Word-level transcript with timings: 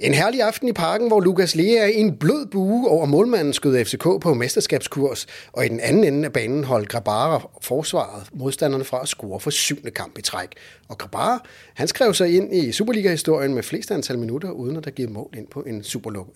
En 0.00 0.14
herlig 0.14 0.42
aften 0.42 0.68
i 0.68 0.72
parken, 0.72 1.08
hvor 1.08 1.20
Lukas 1.20 1.54
Lea 1.54 1.76
er 1.76 1.86
i 1.86 1.96
en 1.96 2.16
blød 2.16 2.46
bue 2.46 2.88
over 2.88 3.06
målmanden 3.06 3.52
skød 3.52 3.84
FCK 3.84 4.02
på 4.02 4.34
mesterskabskurs, 4.34 5.26
og 5.52 5.64
i 5.64 5.68
den 5.68 5.80
anden 5.80 6.04
ende 6.04 6.24
af 6.24 6.32
banen 6.32 6.64
holdt 6.64 6.88
Grabara 6.88 7.48
forsvaret 7.60 8.26
modstanderne 8.32 8.84
fra 8.84 9.02
at 9.02 9.08
score 9.08 9.40
for 9.40 9.50
syvende 9.50 9.90
kamp 9.90 10.18
i 10.18 10.22
træk. 10.22 10.48
Og 10.88 10.98
Grabara, 10.98 11.46
han 11.74 11.88
skrev 11.88 12.14
sig 12.14 12.36
ind 12.36 12.54
i 12.54 12.72
Superliga-historien 12.72 13.54
med 13.54 13.62
flest 13.62 13.90
antal 13.90 14.18
minutter, 14.18 14.50
uden 14.50 14.76
at 14.76 14.84
der 14.84 14.90
givet 14.90 15.10
mål 15.10 15.30
ind 15.36 15.46
på 15.46 15.60
en 15.60 15.84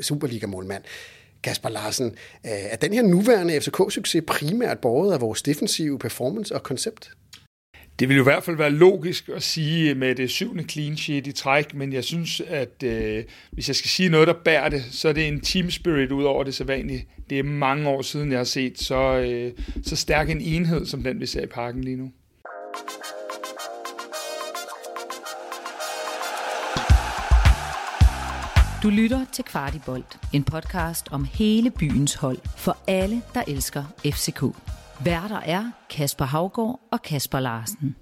Superliga-målmand. 0.01 0.83
Kasper 1.43 1.69
Larsen, 1.69 2.07
øh, 2.47 2.53
er 2.71 2.77
den 2.77 2.93
her 2.93 3.03
nuværende 3.03 3.57
FCK-succes 3.57 4.21
primært 4.27 4.79
båret 4.79 5.13
af 5.13 5.21
vores 5.21 5.43
defensive 5.43 5.99
performance 5.99 6.55
og 6.55 6.63
koncept? 6.63 7.11
Det 7.99 8.09
vil 8.09 8.17
jo 8.17 8.23
i 8.23 8.31
hvert 8.31 8.43
fald 8.43 8.57
være 8.57 8.71
logisk 8.71 9.29
at 9.29 9.43
sige 9.43 9.95
med 9.95 10.15
det 10.15 10.31
syvende 10.31 10.65
clean 10.65 10.97
sheet 10.97 11.27
i 11.27 11.33
træk, 11.33 11.75
men 11.75 11.93
jeg 11.93 12.05
synes, 12.05 12.41
at 12.41 12.83
øh, 12.85 13.25
hvis 13.51 13.69
jeg 13.69 13.77
skal 13.77 13.91
sige 13.91 14.09
noget, 14.09 14.29
der 14.29 14.35
bærer 14.45 14.69
det, 14.69 14.85
så 14.91 15.09
er 15.09 15.13
det 15.13 15.29
en 15.29 15.41
team 15.41 15.71
spirit 15.71 16.13
ud 16.13 16.25
over 16.25 16.45
det 16.45 16.55
sædvanlige. 16.55 17.07
Det 17.31 17.39
er 17.39 17.43
mange 17.43 17.89
år 17.89 18.03
siden, 18.03 18.31
jeg 18.31 18.39
har 18.39 18.45
set 18.45 18.79
så, 18.79 19.19
øh, 19.19 19.53
så 19.83 19.97
stærk 19.97 20.31
en 20.31 20.41
enhed, 20.41 20.87
som 20.87 21.03
den 21.03 21.21
vi 21.21 21.27
ser 21.27 21.43
i 21.43 21.47
parken 21.47 21.85
lige 21.85 21.97
nu. 21.97 22.11
Du 28.83 28.91
lytter 28.91 29.27
til 29.33 29.45
Kvartibolt, 29.45 30.19
en 30.33 30.45
podcast 30.45 31.07
om 31.11 31.25
hele 31.25 31.71
byens 31.71 32.15
hold 32.15 32.39
for 32.57 32.77
alle, 32.87 33.23
der 33.35 33.43
elsker 33.49 33.85
FCK. 34.05 34.43
Værter 35.05 35.41
er 35.41 35.71
Kasper 35.91 36.25
Havgård 36.25 36.81
og 36.93 37.03
Kasper 37.03 37.41
Larsen. 37.41 37.97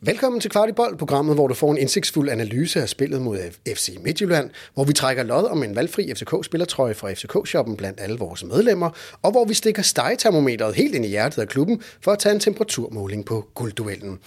Velkommen 0.00 0.40
til 0.40 0.50
Kvartibold, 0.50 0.98
programmet, 0.98 1.34
hvor 1.34 1.46
du 1.46 1.54
får 1.54 1.70
en 1.70 1.78
indsigtsfuld 1.78 2.28
analyse 2.28 2.82
af 2.82 2.88
spillet 2.88 3.22
mod 3.22 3.38
FC 3.68 3.96
Midtjylland, 4.04 4.50
hvor 4.74 4.84
vi 4.84 4.92
trækker 4.92 5.22
lod 5.22 5.44
om 5.44 5.62
en 5.62 5.76
valgfri 5.76 6.14
FCK-spillertrøje 6.14 6.94
fra 6.94 7.12
FCK-shoppen 7.12 7.76
blandt 7.76 8.00
alle 8.00 8.18
vores 8.18 8.44
medlemmer, 8.44 8.90
og 9.22 9.30
hvor 9.30 9.44
vi 9.44 9.54
stikker 9.54 9.82
stegetermometeret 9.82 10.74
helt 10.74 10.94
ind 10.94 11.04
i 11.04 11.08
hjertet 11.08 11.42
af 11.42 11.48
klubben 11.48 11.82
for 12.00 12.12
at 12.12 12.18
tage 12.18 12.34
en 12.34 12.40
temperaturmåling 12.40 13.24
på 13.24 13.48
guldduellen. 13.54 14.18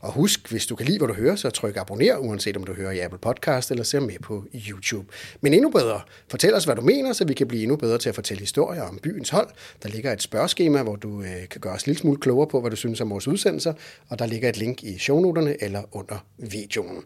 Og 0.00 0.12
husk, 0.12 0.50
hvis 0.50 0.66
du 0.66 0.76
kan 0.76 0.86
lide, 0.86 0.98
hvad 0.98 1.08
du 1.08 1.14
hører, 1.14 1.36
så 1.36 1.50
tryk 1.50 1.76
abonner, 1.76 2.16
uanset 2.16 2.56
om 2.56 2.64
du 2.64 2.74
hører 2.74 2.90
i 2.90 2.98
Apple 2.98 3.18
Podcast 3.18 3.70
eller 3.70 3.84
ser 3.84 4.00
med 4.00 4.18
på 4.22 4.44
YouTube. 4.68 5.06
Men 5.40 5.54
endnu 5.54 5.70
bedre, 5.70 6.00
fortæl 6.30 6.54
os, 6.54 6.64
hvad 6.64 6.76
du 6.76 6.82
mener, 6.82 7.12
så 7.12 7.24
vi 7.24 7.34
kan 7.34 7.48
blive 7.48 7.62
endnu 7.62 7.76
bedre 7.76 7.98
til 7.98 8.08
at 8.08 8.14
fortælle 8.14 8.40
historier 8.40 8.82
om 8.82 8.98
byens 9.02 9.30
hold. 9.30 9.48
Der 9.82 9.88
ligger 9.88 10.12
et 10.12 10.22
spørgeskema, 10.22 10.82
hvor 10.82 10.96
du 10.96 11.22
øh, 11.22 11.48
kan 11.50 11.60
gøre 11.60 11.72
os 11.72 11.86
lidt 11.86 11.98
smule 11.98 12.20
klogere 12.20 12.46
på, 12.46 12.60
hvad 12.60 12.70
du 12.70 12.76
synes 12.76 13.00
om 13.00 13.10
vores 13.10 13.28
udsendelser, 13.28 13.72
og 14.08 14.18
der 14.18 14.26
ligger 14.26 14.48
et 14.48 14.56
link 14.56 14.82
i 14.82 14.98
shownoterne 14.98 15.62
eller 15.62 15.82
under 15.92 16.24
videoen. 16.38 17.04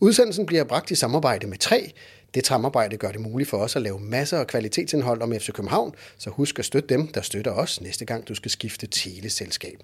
Udsendelsen 0.00 0.46
bliver 0.46 0.64
bragt 0.64 0.90
i 0.90 0.94
samarbejde 0.94 1.46
med 1.46 1.58
3, 1.58 1.92
det 2.34 2.46
samarbejde 2.46 2.96
gør 2.96 3.12
det 3.12 3.20
muligt 3.20 3.50
for 3.50 3.56
os 3.56 3.76
at 3.76 3.82
lave 3.82 4.00
masser 4.00 4.38
af 4.38 4.46
kvalitetsindhold 4.46 5.22
om 5.22 5.32
FC 5.32 5.52
København, 5.52 5.94
så 6.18 6.30
husk 6.30 6.58
at 6.58 6.64
støtte 6.64 6.94
dem, 6.94 7.06
der 7.06 7.20
støtter 7.20 7.52
os 7.52 7.80
næste 7.80 8.04
gang, 8.04 8.28
du 8.28 8.34
skal 8.34 8.50
skifte 8.50 8.86
teleselskab. 8.86 9.78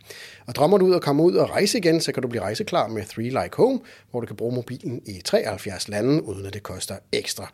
Og 0.47 0.55
drømmer 0.55 0.79
du 0.79 0.87
ud 0.87 0.93
og 0.93 1.03
komme 1.03 1.23
ud 1.23 1.35
og 1.35 1.51
rejse 1.51 1.79
igen, 1.79 2.01
så 2.01 2.13
kan 2.13 2.23
du 2.23 2.29
blive 2.29 2.43
rejseklar 2.43 2.89
med 2.89 3.05
3 3.05 3.23
Like 3.23 3.57
Home, 3.57 3.81
hvor 4.11 4.21
du 4.21 4.27
kan 4.27 4.37
bruge 4.37 4.55
mobilen 4.55 5.03
i 5.07 5.21
73 5.25 5.89
lande, 5.89 6.25
uden 6.25 6.47
at 6.47 6.55
det 6.55 6.63
koster 6.63 6.97
ekstra. 7.13 7.53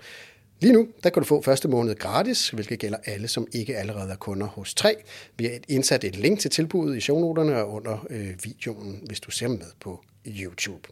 Lige 0.60 0.72
nu, 0.72 0.88
der 1.04 1.10
kan 1.10 1.22
du 1.22 1.26
få 1.26 1.42
første 1.42 1.68
måned 1.68 1.94
gratis, 1.94 2.50
hvilket 2.50 2.78
gælder 2.78 2.98
alle, 3.04 3.28
som 3.28 3.46
ikke 3.52 3.76
allerede 3.76 4.12
er 4.12 4.16
kunder 4.16 4.46
hos 4.46 4.74
3. 4.74 4.94
Vi 5.36 5.44
har 5.44 5.52
indsat 5.68 6.04
et 6.04 6.16
link 6.16 6.40
til 6.40 6.50
tilbuddet 6.50 6.96
i 6.96 7.00
shownoterne 7.00 7.56
og 7.56 7.72
under 7.72 8.06
øh, 8.10 8.34
videoen, 8.44 9.02
hvis 9.06 9.20
du 9.20 9.30
ser 9.30 9.48
med 9.48 9.66
på 9.80 10.04
YouTube. 10.26 10.88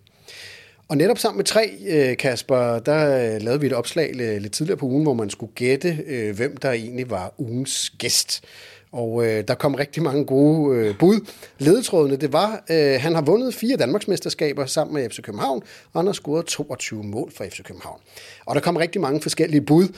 Og 0.88 0.96
netop 0.96 1.18
sammen 1.18 1.36
med 1.36 1.44
tre, 1.44 1.70
øh, 1.88 2.16
Kasper, 2.16 2.78
der 2.78 3.34
øh, 3.34 3.42
lavede 3.42 3.60
vi 3.60 3.66
et 3.66 3.72
opslag 3.72 4.10
øh, 4.20 4.42
lidt 4.42 4.52
tidligere 4.52 4.78
på 4.78 4.86
ugen, 4.86 5.02
hvor 5.02 5.14
man 5.14 5.30
skulle 5.30 5.52
gætte, 5.54 5.92
hvem 6.36 6.56
der 6.56 6.72
egentlig 6.72 7.10
var 7.10 7.34
ugens 7.38 7.90
gæst. 7.98 8.44
Og 8.92 9.26
øh, 9.26 9.44
der 9.48 9.54
kom 9.54 9.74
rigtig 9.74 10.02
mange 10.02 10.24
gode 10.24 10.76
øh, 10.76 10.98
bud. 10.98 11.20
Ledetrådene, 11.58 12.16
det 12.16 12.32
var, 12.32 12.64
øh, 12.70 13.00
han 13.00 13.14
har 13.14 13.22
vundet 13.22 13.54
fire 13.54 13.76
Danmarksmesterskaber 13.76 14.66
sammen 14.66 14.94
med 14.94 15.10
FC 15.10 15.22
København, 15.22 15.62
og 15.92 16.00
han 16.00 16.06
har 16.06 16.12
scoret 16.12 16.46
22 16.46 17.02
mål 17.02 17.32
for 17.36 17.44
FC 17.44 17.62
København. 17.62 18.00
Og 18.46 18.54
der 18.54 18.60
kom 18.60 18.76
rigtig 18.76 19.00
mange 19.00 19.20
forskellige 19.20 19.60
bud. 19.60 19.88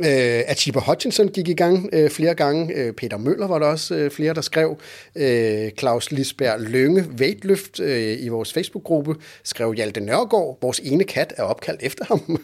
Øh, 0.00 0.42
Achiba 0.46 0.80
Hutchinson 0.80 1.28
gik 1.28 1.48
i 1.48 1.54
gang 1.54 1.88
øh, 1.92 2.10
flere 2.10 2.34
gange. 2.34 2.74
Øh, 2.74 2.92
Peter 2.92 3.16
Møller 3.16 3.46
var 3.46 3.58
der 3.58 3.66
også 3.66 3.94
øh, 3.94 4.10
flere, 4.10 4.34
der 4.34 4.40
skrev. 4.40 4.78
Øh, 5.16 5.70
Claus 5.78 6.10
Lisberg 6.10 6.60
Lønge, 6.60 7.04
Weightløft, 7.18 7.80
øh, 7.80 8.16
i 8.20 8.28
vores 8.28 8.52
Facebook-gruppe, 8.52 9.14
skrev 9.42 9.72
Hjalte 9.72 10.00
Nørgaard, 10.00 10.58
vores 10.62 10.80
ene 10.84 11.04
kat 11.04 11.34
er 11.36 11.42
opkaldt 11.42 11.82
efter 11.82 12.04
ham. 12.04 12.40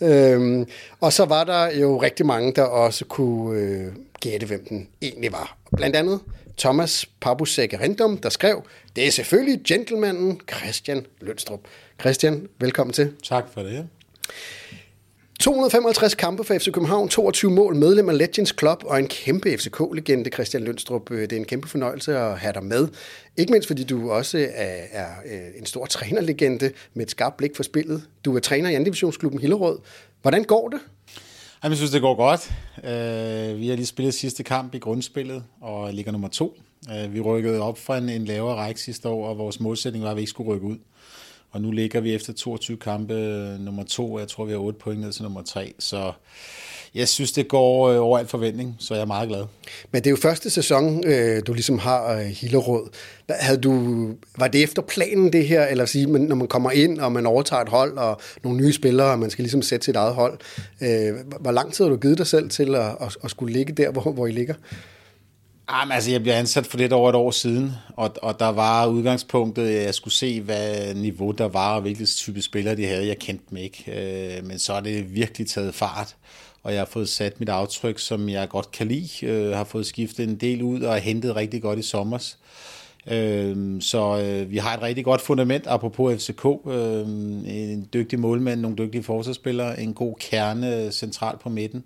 øh, 0.08 0.66
og 1.00 1.12
så 1.12 1.24
var 1.24 1.44
der 1.44 1.78
jo 1.78 2.02
rigtig 2.02 2.26
mange, 2.26 2.52
der 2.52 2.62
også 2.62 3.04
kunne 3.04 3.60
øh, 3.60 3.86
gætte, 4.20 4.46
hvem 4.46 4.64
den 4.68 4.88
egentlig 5.02 5.32
var. 5.32 5.58
Blandt 5.76 5.96
andet 5.96 6.20
Thomas 6.58 7.06
Pabusek 7.20 7.74
Rendum, 7.80 8.18
der 8.18 8.28
skrev, 8.28 8.62
det 8.96 9.06
er 9.06 9.10
selvfølgelig 9.10 9.60
gentlemanen 9.66 10.40
Christian 10.52 11.06
Lønstrup. 11.20 11.60
Christian, 12.00 12.48
velkommen 12.58 12.92
til. 12.92 13.12
Tak 13.22 13.44
for 13.54 13.60
det. 13.60 13.88
255 15.40 16.14
kampe 16.14 16.44
for 16.44 16.54
FC 16.58 16.72
København, 16.72 17.08
22 17.08 17.50
mål, 17.50 17.76
medlem 17.76 18.08
af 18.08 18.18
Legends 18.18 18.54
Club 18.58 18.82
og 18.84 18.98
en 18.98 19.08
kæmpe 19.08 19.58
FCK-legende, 19.58 20.30
Christian 20.30 20.62
Lønstrup. 20.62 21.10
Øh, 21.10 21.22
det 21.22 21.32
er 21.32 21.36
en 21.36 21.44
kæmpe 21.44 21.68
fornøjelse 21.68 22.18
at 22.18 22.38
have 22.38 22.52
dig 22.52 22.64
med. 22.64 22.88
Ikke 23.36 23.52
mindst 23.52 23.66
fordi 23.66 23.84
du 23.84 24.10
også 24.10 24.38
er, 24.54 24.82
er 24.92 25.08
øh, 25.26 25.58
en 25.58 25.66
stor 25.66 25.86
trænerlegende 25.96 26.72
med 26.94 27.04
et 27.04 27.10
skarpt 27.10 27.36
blik 27.36 27.56
for 27.56 27.62
spillet. 27.62 28.02
Du 28.24 28.36
er 28.36 28.40
træner 28.40 28.70
i 28.70 28.74
andivisionsklubben 28.74 29.40
Hillerød. 29.40 29.78
Hvordan 30.22 30.44
går 30.44 30.68
det? 30.68 30.80
Jeg 31.62 31.76
synes, 31.76 31.90
det 31.90 32.00
går 32.00 32.14
godt. 32.14 32.52
Øh, 32.84 33.60
vi 33.60 33.68
har 33.68 33.76
lige 33.76 33.86
spillet 33.86 34.14
sidste 34.14 34.42
kamp 34.42 34.74
i 34.74 34.78
grundspillet 34.78 35.44
og 35.60 35.94
ligger 35.94 36.12
nummer 36.12 36.28
to. 36.28 36.56
Øh, 36.90 37.14
vi 37.14 37.20
rykkede 37.20 37.60
op 37.60 37.78
fra 37.78 37.98
en 37.98 38.24
lavere 38.24 38.56
række 38.56 38.80
sidste 38.80 39.08
år, 39.08 39.28
og 39.28 39.38
vores 39.38 39.60
målsætning 39.60 40.04
var, 40.04 40.10
at 40.10 40.16
vi 40.16 40.20
ikke 40.20 40.30
skulle 40.30 40.50
rykke 40.54 40.66
ud. 40.66 40.76
Og 41.50 41.60
nu 41.60 41.70
ligger 41.70 42.00
vi 42.00 42.14
efter 42.14 42.32
22 42.32 42.76
kampe 42.76 43.14
øh, 43.14 43.60
nummer 43.60 43.84
to, 43.84 44.18
jeg 44.18 44.28
tror, 44.28 44.44
vi 44.44 44.52
har 44.52 44.58
8 44.58 44.78
point 44.78 45.00
ned 45.00 45.12
til 45.12 45.22
nummer 45.22 45.42
tre. 45.42 45.74
Så 45.78 46.12
jeg 46.94 47.08
synes, 47.08 47.32
det 47.32 47.48
går 47.48 47.88
øh, 47.88 48.02
over 48.02 48.18
alt 48.18 48.30
forventning, 48.30 48.76
så 48.78 48.94
jeg 48.94 49.00
er 49.00 49.06
meget 49.06 49.28
glad. 49.28 49.44
Men 49.90 50.02
det 50.02 50.06
er 50.06 50.10
jo 50.10 50.16
første 50.16 50.50
sæson, 50.50 51.04
øh, 51.06 51.42
du 51.46 51.52
ligesom 51.52 51.78
har 51.78 52.20
Hillerød. 52.22 52.86
Havde 53.30 53.58
du, 53.60 54.06
var 54.38 54.48
det 54.48 54.62
efter 54.62 54.82
planen 54.82 55.32
det 55.32 55.46
her, 55.46 55.66
eller 55.66 55.84
sige, 55.84 56.06
når 56.06 56.36
man 56.36 56.48
kommer 56.48 56.70
ind, 56.70 56.98
og 56.98 57.12
man 57.12 57.26
overtager 57.26 57.62
et 57.62 57.68
hold, 57.68 57.98
og 57.98 58.20
nogle 58.44 58.58
nye 58.58 58.72
spillere, 58.72 59.10
og 59.10 59.18
man 59.18 59.30
skal 59.30 59.42
ligesom 59.42 59.62
sætte 59.62 59.84
sit 59.84 59.96
eget 59.96 60.14
hold. 60.14 60.38
Hvor 61.40 61.50
lang 61.50 61.72
tid 61.72 61.84
har 61.84 61.90
du 61.90 61.96
givet 61.96 62.18
dig 62.18 62.26
selv 62.26 62.50
til 62.50 62.74
at, 62.74 63.16
at 63.24 63.30
skulle 63.30 63.52
ligge 63.52 63.72
der, 63.72 63.90
hvor, 63.90 64.12
hvor 64.12 64.26
I 64.26 64.30
ligger? 64.30 64.54
Ah, 65.72 65.80
Jamen, 65.80 65.92
altså, 65.92 66.10
jeg 66.10 66.22
blev 66.22 66.32
ansat 66.32 66.66
for 66.66 66.78
lidt 66.78 66.92
over 66.92 67.08
et 67.08 67.14
år 67.14 67.30
siden, 67.30 67.72
og, 67.96 68.14
og 68.22 68.40
der 68.40 68.48
var 68.48 68.86
udgangspunktet, 68.86 69.68
at 69.68 69.84
jeg 69.84 69.94
skulle 69.94 70.14
se, 70.14 70.40
hvad 70.40 70.94
niveau 70.94 71.30
der 71.30 71.48
var, 71.48 71.74
og 71.74 71.80
hvilke 71.80 72.04
type 72.04 72.42
spillere 72.42 72.76
de 72.76 72.86
havde. 72.86 73.06
Jeg 73.06 73.18
kendte 73.18 73.44
dem 73.50 73.58
ikke, 73.58 73.84
øh, 73.86 74.46
men 74.46 74.58
så 74.58 74.72
er 74.72 74.80
det 74.80 75.14
virkelig 75.14 75.46
taget 75.46 75.74
fart, 75.74 76.16
og 76.62 76.72
jeg 76.72 76.80
har 76.80 76.86
fået 76.86 77.08
sat 77.08 77.40
mit 77.40 77.48
aftryk, 77.48 77.98
som 77.98 78.28
jeg 78.28 78.48
godt 78.48 78.70
kan 78.70 78.86
lide. 78.86 79.26
Øh, 79.26 79.52
har 79.52 79.64
fået 79.64 79.86
skiftet 79.86 80.28
en 80.28 80.36
del 80.36 80.62
ud 80.62 80.80
og 80.80 80.96
hentet 80.96 81.36
rigtig 81.36 81.62
godt 81.62 81.78
i 81.78 81.82
sommers. 81.82 82.38
Øh, 83.06 83.82
så 83.82 84.20
øh, 84.20 84.50
vi 84.50 84.56
har 84.56 84.76
et 84.76 84.82
rigtig 84.82 85.04
godt 85.04 85.20
fundament, 85.20 85.66
apropos 85.66 86.26
FCK. 86.26 86.46
Øh, 86.66 87.00
en 87.46 87.88
dygtig 87.92 88.20
målmand, 88.20 88.60
nogle 88.60 88.76
dygtige 88.76 89.02
forsvarsspillere, 89.02 89.80
en 89.80 89.94
god 89.94 90.14
kerne 90.20 90.76
øh, 90.76 90.90
centralt 90.90 91.40
på 91.40 91.48
midten. 91.48 91.84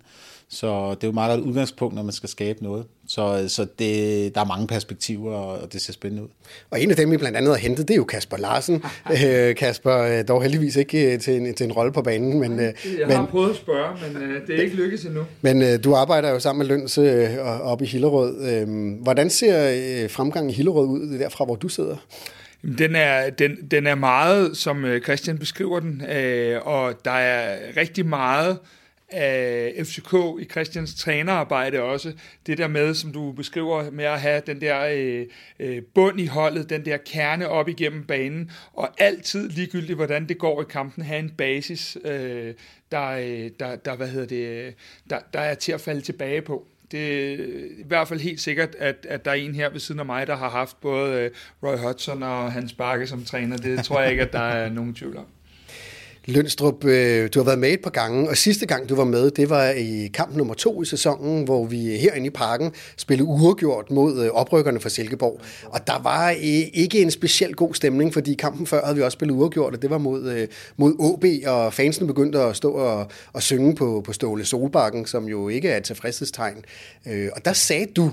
Så 0.49 0.89
det 0.89 1.03
er 1.03 1.07
jo 1.07 1.11
meget 1.11 1.37
godt 1.37 1.47
udgangspunkt, 1.49 1.95
når 1.95 2.03
man 2.03 2.11
skal 2.11 2.29
skabe 2.29 2.63
noget. 2.63 2.85
Så, 3.07 3.45
så 3.47 3.67
det, 3.79 4.35
der 4.35 4.41
er 4.41 4.45
mange 4.45 4.67
perspektiver, 4.67 5.35
og 5.35 5.73
det 5.73 5.81
ser 5.81 5.93
spændende 5.93 6.23
ud. 6.23 6.27
Og 6.71 6.81
en 6.81 6.91
af 6.91 6.95
dem, 6.95 7.11
vi 7.11 7.17
blandt 7.17 7.37
andet 7.37 7.51
har 7.51 7.57
hentet, 7.57 7.87
det 7.87 7.93
er 7.93 7.97
jo 7.97 8.03
Kasper 8.03 8.37
Larsen. 8.37 8.83
øh, 9.25 9.55
Kasper, 9.55 9.97
øh, 9.97 10.27
dog 10.27 10.41
heldigvis 10.41 10.75
ikke 10.75 11.13
øh, 11.13 11.19
til 11.19 11.33
en, 11.33 11.53
til 11.53 11.63
en 11.63 11.71
rolle 11.71 11.93
på 11.93 12.01
banen. 12.01 12.39
Men, 12.39 12.59
øh, 12.59 12.73
jeg 12.99 13.07
har 13.07 13.21
men, 13.21 13.27
prøvet 13.27 13.49
at 13.49 13.55
spørge, 13.55 13.97
men 14.07 14.23
øh, 14.23 14.47
det 14.47 14.59
er 14.59 14.63
ikke 14.63 14.75
lykkedes 14.75 15.05
endnu. 15.05 15.23
Men 15.41 15.61
øh, 15.61 15.83
du 15.83 15.93
arbejder 15.93 16.29
jo 16.29 16.39
sammen 16.39 16.67
med 16.67 16.77
Løns 16.77 16.97
øh, 16.97 17.37
oppe 17.61 17.85
i 17.85 17.87
Hillerød. 17.87 18.49
Øh, 18.51 19.01
hvordan 19.01 19.29
ser 19.29 19.69
øh, 20.03 20.09
fremgangen 20.09 20.49
i 20.49 20.53
Hillerød 20.53 20.87
ud 20.87 21.19
derfra, 21.19 21.45
hvor 21.45 21.55
du 21.55 21.67
sidder? 21.67 21.95
Den 22.77 22.95
er, 22.95 23.29
den, 23.29 23.57
den 23.71 23.87
er 23.87 23.95
meget, 23.95 24.57
som 24.57 24.85
Christian 25.03 25.37
beskriver 25.37 25.79
den, 25.79 26.01
øh, 26.15 26.67
og 26.67 26.93
der 27.05 27.11
er 27.11 27.57
rigtig 27.77 28.05
meget 28.05 28.57
af 29.09 29.73
FCK 29.85 30.13
i 30.39 30.45
Christians 30.51 30.95
trænerarbejde 30.95 31.81
også. 31.81 32.13
Det 32.47 32.57
der 32.57 32.67
med, 32.67 32.93
som 32.93 33.11
du 33.11 33.31
beskriver, 33.31 33.91
med 33.91 34.05
at 34.05 34.21
have 34.21 34.41
den 34.47 34.61
der 34.61 34.85
øh, 34.93 35.25
øh, 35.59 35.83
bund 35.93 36.19
i 36.19 36.25
holdet, 36.25 36.69
den 36.69 36.85
der 36.85 36.97
kerne 36.97 37.49
op 37.49 37.69
igennem 37.69 38.03
banen, 38.03 38.51
og 38.73 38.89
altid 38.97 39.49
ligegyldigt, 39.49 39.95
hvordan 39.95 40.29
det 40.29 40.37
går 40.37 40.61
i 40.61 40.65
kampen, 40.69 41.03
have 41.03 41.19
en 41.19 41.29
basis, 41.37 41.97
øh, 42.05 42.53
der, 42.91 43.09
øh, 43.09 43.49
der, 43.59 43.75
der, 43.75 43.95
hvad 43.95 44.07
hedder 44.07 44.27
det, 44.27 44.65
øh, 44.65 44.73
der, 45.09 45.19
der 45.33 45.39
er 45.39 45.55
til 45.55 45.71
at 45.71 45.81
falde 45.81 46.01
tilbage 46.01 46.41
på 46.41 46.67
det 46.91 47.33
er 47.33 47.45
i 47.77 47.83
hvert 47.85 48.07
fald 48.07 48.19
helt 48.19 48.41
sikkert, 48.41 48.75
at, 48.75 49.05
at 49.09 49.25
der 49.25 49.31
er 49.31 49.35
en 49.35 49.55
her 49.55 49.69
ved 49.69 49.79
siden 49.79 49.99
af 49.99 50.05
mig, 50.05 50.27
der 50.27 50.35
har 50.35 50.49
haft 50.49 50.81
både 50.81 51.19
øh, 51.21 51.31
Roy 51.63 51.77
Hodgson 51.77 52.23
og 52.23 52.51
Hans 52.51 52.73
Bakke 52.73 53.07
som 53.07 53.23
træner. 53.23 53.57
Det 53.57 53.85
tror 53.85 54.01
jeg 54.01 54.11
ikke, 54.11 54.23
at 54.23 54.33
der 54.33 54.39
er 54.39 54.69
nogen 54.69 54.93
tvivl 54.95 55.17
om. 55.17 55.25
Lønstrup, 56.27 56.85
øh, 56.85 57.29
du 57.33 57.39
har 57.39 57.45
været 57.45 57.59
med 57.59 57.69
et 57.69 57.81
par 57.81 57.89
gange, 57.89 58.29
og 58.29 58.37
sidste 58.37 58.65
gang 58.65 58.89
du 58.89 58.95
var 58.95 59.03
med, 59.03 59.31
det 59.31 59.49
var 59.49 59.69
i 59.69 60.09
kamp 60.13 60.35
nummer 60.35 60.53
to 60.53 60.81
i 60.81 60.85
sæsonen, 60.85 61.43
hvor 61.43 61.65
vi 61.65 61.97
herinde 61.97 62.27
i 62.27 62.29
parken 62.29 62.71
spillede 62.97 63.27
uafgjort 63.27 63.91
mod 63.91 64.23
øh, 64.23 64.29
oprykkerne 64.31 64.79
fra 64.79 64.89
Silkeborg. 64.89 65.41
Og 65.65 65.87
der 65.87 65.99
var 66.03 66.29
øh, 66.29 66.37
ikke 66.73 67.01
en 67.01 67.11
speciel 67.11 67.53
god 67.53 67.73
stemning, 67.73 68.13
fordi 68.13 68.33
kampen 68.33 68.67
før 68.67 68.83
havde 68.83 68.95
vi 68.95 69.01
også 69.01 69.15
spillet 69.15 69.35
uafgjort, 69.35 69.73
og 69.73 69.81
det 69.81 69.89
var 69.89 69.97
mod, 69.97 70.31
øh, 70.31 70.47
mod 70.77 70.95
OB, 70.99 71.25
og 71.47 71.73
fansene 71.73 72.07
begyndte 72.07 72.39
at 72.39 72.55
stå 72.55 72.71
og, 72.71 73.07
og 73.33 73.43
synge 73.43 73.75
på, 73.75 74.01
på 74.05 74.13
Ståle 74.13 74.45
Solbakken, 74.45 75.05
som 75.05 75.25
jo 75.25 75.49
ikke 75.49 75.69
er 75.69 75.77
et 75.77 75.83
tilfredshedstegn. 75.83 76.65
Øh, 77.07 77.29
og 77.35 77.45
der 77.45 77.53
sagde 77.53 77.85
du 77.95 78.11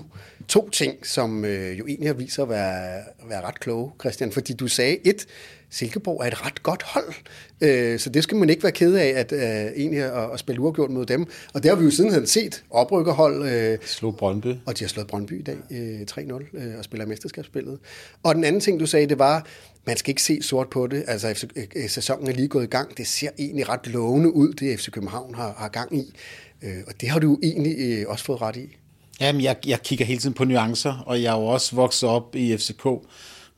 to 0.49 0.71
ting, 0.71 1.07
som 1.07 1.45
øh, 1.45 1.79
jo 1.79 1.87
egentlig 1.87 2.19
viser 2.19 2.43
at 2.43 2.49
være, 2.49 2.97
at 2.97 3.29
være 3.29 3.41
ret 3.41 3.61
kloge, 3.61 3.91
Christian, 4.01 4.33
fordi 4.33 4.53
du 4.53 4.69
sagde 4.69 4.99
et, 5.07 5.27
Silkeborg 5.73 6.21
er 6.23 6.27
et 6.27 6.47
ret 6.47 6.63
godt 6.63 6.83
hold, 6.83 7.15
øh, 7.61 7.99
så 7.99 8.11
det 8.11 8.23
skal 8.23 8.37
man 8.37 8.51
ikke 8.51 8.63
være 8.63 8.73
ked 8.73 8.95
af, 8.95 9.07
at 9.07 9.33
øh, 9.33 9.73
egentlig 9.77 10.01
at, 10.01 10.33
at 10.33 10.39
spille 10.39 10.61
uafgjort 10.61 10.91
mod 10.91 11.07
dem. 11.07 11.27
Og 11.55 11.63
det 11.63 11.71
har 11.71 11.77
vi 11.77 11.85
jo 11.85 11.91
sidenhen 11.91 12.27
set, 12.27 12.65
oprykkerhold. 12.71 13.49
Øh, 13.49 13.79
Slå 13.87 14.11
Brøndby. 14.11 14.55
Og 14.67 14.79
de 14.79 14.85
har 14.85 14.89
slået 14.89 15.07
Brøndby 15.07 15.41
i 15.41 15.43
dag 15.43 15.57
øh, 15.71 16.01
3-0 16.11 16.57
øh, 16.59 16.79
og 16.79 16.85
spiller 16.85 17.07
mesterskabsspillet. 17.07 17.79
Og 18.23 18.35
den 18.35 18.45
anden 18.45 18.61
ting, 18.61 18.81
du 18.81 18.87
sagde, 18.87 19.07
det 19.07 19.19
var, 19.19 19.47
man 19.87 19.97
skal 19.97 20.11
ikke 20.11 20.23
se 20.23 20.43
sort 20.43 20.69
på 20.69 20.87
det. 20.87 21.05
Altså, 21.07 21.35
FC, 21.35 21.45
øh, 21.77 21.89
sæsonen 21.89 22.29
er 22.29 22.33
lige 22.33 22.49
gået 22.49 22.65
i 22.65 22.67
gang. 22.71 22.97
Det 22.97 23.07
ser 23.07 23.31
egentlig 23.39 23.69
ret 23.69 23.87
lovende 23.87 24.35
ud, 24.35 24.53
det 24.53 24.81
FC 24.81 24.91
København 24.91 25.35
har, 25.35 25.55
har 25.59 25.69
gang 25.69 25.97
i. 25.97 26.15
Øh, 26.63 26.77
og 26.87 27.01
det 27.01 27.09
har 27.09 27.19
du 27.19 27.39
egentlig 27.43 27.75
øh, 27.79 28.05
også 28.09 28.25
fået 28.25 28.43
ret 28.43 28.57
i. 28.57 28.77
Jamen, 29.21 29.43
jeg, 29.43 29.57
jeg 29.67 29.83
kigger 29.83 30.05
hele 30.05 30.21
tiden 30.21 30.35
på 30.35 30.45
nuancer, 30.45 31.03
og 31.07 31.23
jeg 31.23 31.35
er 31.35 31.41
jo 31.41 31.47
også 31.47 31.77
vokset 31.77 32.09
op 32.09 32.37
i 32.37 32.57
FCK, 32.57 32.87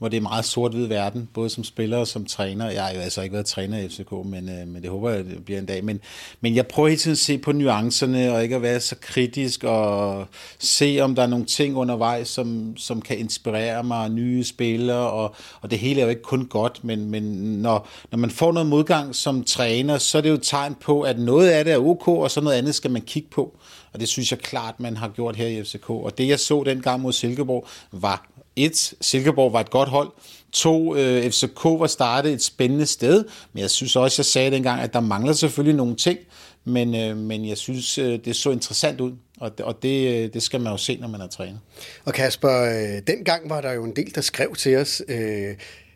hvor 0.05 0.09
det 0.09 0.17
er 0.17 0.21
meget 0.21 0.45
sort-hvid 0.45 0.87
verden, 0.87 1.29
både 1.35 1.51
som 1.51 1.65
spiller 1.65 1.97
og 1.97 2.07
som 2.07 2.25
træner. 2.25 2.71
Jeg 2.71 2.85
har 2.85 2.95
jo 2.95 3.01
altså 3.01 3.23
ikke 3.23 3.33
været 3.33 3.47
træner 3.47 3.79
i 3.79 3.89
FCK, 3.89 4.13
men, 4.25 4.49
øh, 4.49 4.69
men 4.69 4.83
det 4.83 4.91
håber 4.91 5.11
jeg, 5.11 5.25
det 5.25 5.45
bliver 5.45 5.61
en 5.61 5.67
dag. 5.67 5.85
Men, 5.85 6.01
men 6.41 6.57
jeg 6.57 6.67
prøver 6.67 6.89
hele 6.89 6.99
tiden 6.99 7.13
at 7.13 7.19
se 7.19 7.39
på 7.39 7.53
nuancerne, 7.53 8.33
og 8.33 8.43
ikke 8.43 8.57
at 8.57 8.63
være 8.63 8.81
så 8.81 8.97
kritisk, 9.01 9.65
og 9.65 10.27
se, 10.59 10.99
om 11.03 11.15
der 11.15 11.23
er 11.23 11.27
nogle 11.27 11.45
ting 11.45 11.77
undervejs, 11.77 12.29
som, 12.29 12.77
som 12.77 13.03
kan 13.03 13.19
inspirere 13.19 13.85
mig, 13.85 14.11
nye 14.11 14.45
spillere, 14.45 15.11
og, 15.11 15.35
og 15.61 15.71
det 15.71 15.79
hele 15.79 16.01
er 16.01 16.05
jo 16.05 16.11
ikke 16.11 16.23
kun 16.23 16.47
godt, 16.47 16.85
men, 16.85 17.11
men 17.11 17.23
når, 17.63 17.89
når 18.11 18.19
man 18.19 18.31
får 18.31 18.53
noget 18.53 18.69
modgang 18.69 19.15
som 19.15 19.45
træner, 19.45 19.99
så 19.99 20.19
er 20.19 20.23
det 20.23 20.29
jo 20.29 20.35
et 20.35 20.43
tegn 20.43 20.75
på, 20.81 21.03
at 21.03 21.19
noget 21.19 21.49
af 21.49 21.65
det 21.65 21.73
er 21.73 21.79
ok, 21.79 22.09
og 22.09 22.31
så 22.31 22.41
noget 22.41 22.57
andet 22.57 22.75
skal 22.75 22.91
man 22.91 23.03
kigge 23.03 23.29
på. 23.31 23.57
Og 23.93 24.01
det 24.01 24.09
synes 24.09 24.31
jeg 24.31 24.39
klart, 24.39 24.81
man 24.81 24.97
har 24.97 25.09
gjort 25.09 25.37
her 25.37 25.47
i 25.47 25.65
FCK. 25.65 25.91
Og 25.91 26.19
det, 26.19 26.29
jeg 26.29 26.41
så 26.41 26.63
dengang 26.67 27.01
mod 27.01 27.13
Silkeborg, 27.13 27.67
var 27.93 28.29
1. 28.57 28.95
Silkeborg 29.01 29.53
var 29.53 29.61
et 29.61 29.71
godt 29.71 29.89
hold. 29.89 30.13
To, 30.53 30.97
øh, 30.97 31.31
FCK 31.31 31.65
var 31.65 31.87
startet 31.87 32.33
et 32.33 32.43
spændende 32.43 32.87
sted, 32.87 33.25
men 33.53 33.61
jeg 33.61 33.71
synes 33.71 33.97
også, 33.97 34.21
jeg 34.21 34.27
sagde 34.27 34.51
dengang, 34.51 34.81
at 34.81 34.93
der 34.93 35.01
mangler 35.01 35.33
selvfølgelig 35.33 35.77
nogle 35.77 35.97
ting, 35.97 36.19
men, 36.65 36.95
øh, 36.95 37.17
men 37.17 37.49
jeg 37.49 37.57
synes, 37.57 37.99
øh, 37.99 38.19
det 38.25 38.37
så 38.37 38.51
interessant 38.51 39.01
ud, 39.01 39.13
og, 39.41 39.53
og 39.63 39.83
det, 39.83 40.25
øh, 40.25 40.33
det 40.33 40.43
skal 40.43 40.61
man 40.61 40.73
jo 40.73 40.77
se, 40.77 40.97
når 41.01 41.09
man 41.09 41.21
er 41.21 41.27
træner. 41.27 41.59
Og 42.05 42.13
Kasper, 42.13 42.63
øh, 42.63 43.03
dengang 43.07 43.51
var 43.51 43.61
der 43.61 43.73
jo 43.73 43.85
en 43.85 43.97
del, 43.97 44.15
der 44.15 44.21
skrev 44.21 44.55
til 44.55 44.77
os, 44.77 45.03
øh, 45.09 45.55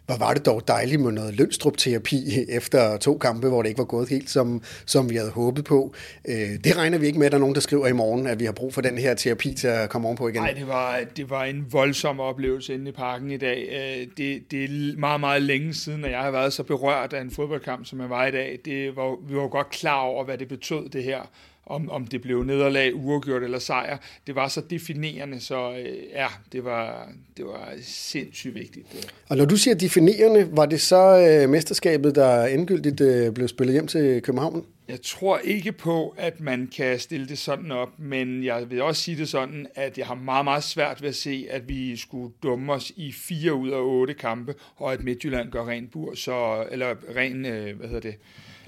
hvor 0.09 0.17
var 0.17 0.35
det 0.35 0.47
dog 0.47 0.69
dejligt 0.69 1.01
med 1.01 1.13
noget 1.13 1.35
lønstrupterapi 1.35 2.45
efter 2.49 2.97
to 2.97 3.19
kampe, 3.19 3.49
hvor 3.49 3.63
det 3.63 3.69
ikke 3.69 3.79
var 3.79 3.85
gået 3.85 4.09
helt, 4.09 4.31
som, 4.31 4.63
som 4.87 5.11
vi 5.11 5.17
havde 5.17 5.31
håbet 5.31 5.65
på. 5.65 5.95
Øh, 6.29 6.35
det 6.65 6.77
regner 6.77 6.99
vi 6.99 7.07
ikke 7.07 7.19
med, 7.19 7.27
at 7.27 7.33
der 7.33 7.39
er 7.39 7.41
nogen, 7.41 7.55
der 7.55 7.61
skriver 7.61 7.87
i 7.87 7.93
morgen, 7.93 8.27
at 8.27 8.41
vi 8.41 8.45
har 8.45 8.53
brug 8.53 8.75
for 8.75 8.81
den 8.81 8.99
her 8.99 9.15
terapi 9.15 9.55
til 9.55 9.69
at 9.69 9.91
komme 9.91 10.09
ovenpå 10.09 10.29
igen. 10.29 10.43
Nej, 10.43 10.53
det 10.53 10.69
var, 10.69 11.01
det 11.17 11.31
var 11.31 11.45
en 11.45 11.67
voldsom 11.71 12.21
oplevelse 12.21 12.75
inde 12.75 12.89
i 12.89 12.93
parken 12.93 13.31
i 13.31 13.37
dag. 13.37 13.69
Øh, 13.73 14.07
det, 14.17 14.51
det 14.51 14.65
er 14.65 14.99
meget, 14.99 15.21
meget 15.21 15.43
længe 15.43 15.75
siden, 15.75 16.05
at 16.05 16.11
jeg 16.11 16.21
har 16.21 16.31
været 16.31 16.53
så 16.53 16.63
berørt 16.63 17.13
af 17.13 17.21
en 17.21 17.31
fodboldkamp, 17.31 17.87
som 17.87 18.01
jeg 18.01 18.11
var 18.11 18.27
i 18.27 18.31
dag. 18.31 18.59
Det 18.65 18.97
var, 18.97 19.17
vi 19.29 19.37
var 19.37 19.49
godt 19.49 19.71
klar 19.71 20.01
over, 20.01 20.25
hvad 20.25 20.39
det 20.39 20.49
betød, 20.49 20.89
det 20.89 21.05
her 21.05 21.21
om, 21.69 21.91
om 21.91 22.07
det 22.07 22.23
blev 22.23 22.45
nederlag, 22.45 22.95
uafgjort 22.95 23.43
eller 23.43 23.59
sejr. 23.59 23.99
Det 24.27 24.35
var 24.35 24.49
så 24.49 24.61
definerende, 24.71 25.41
så 25.41 25.73
øh, 25.73 25.97
ja, 26.15 26.27
det 26.53 26.65
var, 26.65 27.09
det 27.37 27.45
var 27.45 27.73
sindssygt 27.83 28.55
vigtigt. 28.55 29.13
Og 29.29 29.37
når 29.37 29.45
du 29.45 29.57
siger 29.57 29.75
definerende, 29.75 30.49
var 30.57 30.67
det 30.67 30.81
så 30.81 31.19
øh, 31.19 31.51
mesterskabet, 31.51 32.15
der 32.15 32.45
endegyldigt 32.45 33.01
øh, 33.01 33.33
blev 33.33 33.49
spillet 33.49 33.73
hjem 33.73 33.87
til 33.87 34.23
København? 34.23 34.65
Jeg 34.89 35.03
tror 35.03 35.39
ikke 35.39 35.73
på, 35.73 36.15
at 36.19 36.41
man 36.41 36.71
kan 36.77 36.99
stille 36.99 37.29
det 37.29 37.39
sådan 37.39 37.71
op, 37.73 37.89
men 37.99 38.45
jeg 38.45 38.71
vil 38.71 38.83
også 38.83 39.03
sige 39.03 39.17
det 39.17 39.29
sådan, 39.29 39.67
at 39.75 39.99
jeg 39.99 40.07
har 40.07 40.15
meget, 40.15 40.45
meget 40.45 40.65
svært 40.65 41.03
ved 41.03 41.09
at 41.09 41.15
se, 41.15 41.47
at 41.51 41.69
vi 41.69 41.97
skulle 41.97 42.33
dumme 42.43 42.73
os 42.73 42.93
i 42.97 43.13
fire 43.13 43.55
ud 43.55 43.71
af 43.71 43.81
otte 43.81 44.15
kampe, 44.15 44.55
og 44.77 44.93
at 44.93 45.05
Midtjylland 45.05 45.51
gør 45.51 45.69
ren 45.69 45.89
bur, 45.93 46.15
så, 46.15 46.67
eller 46.71 46.95
ren, 47.17 47.47
øh, 47.47 47.77
hvad 47.77 47.89
hedder 47.89 48.11
det, 48.11 48.15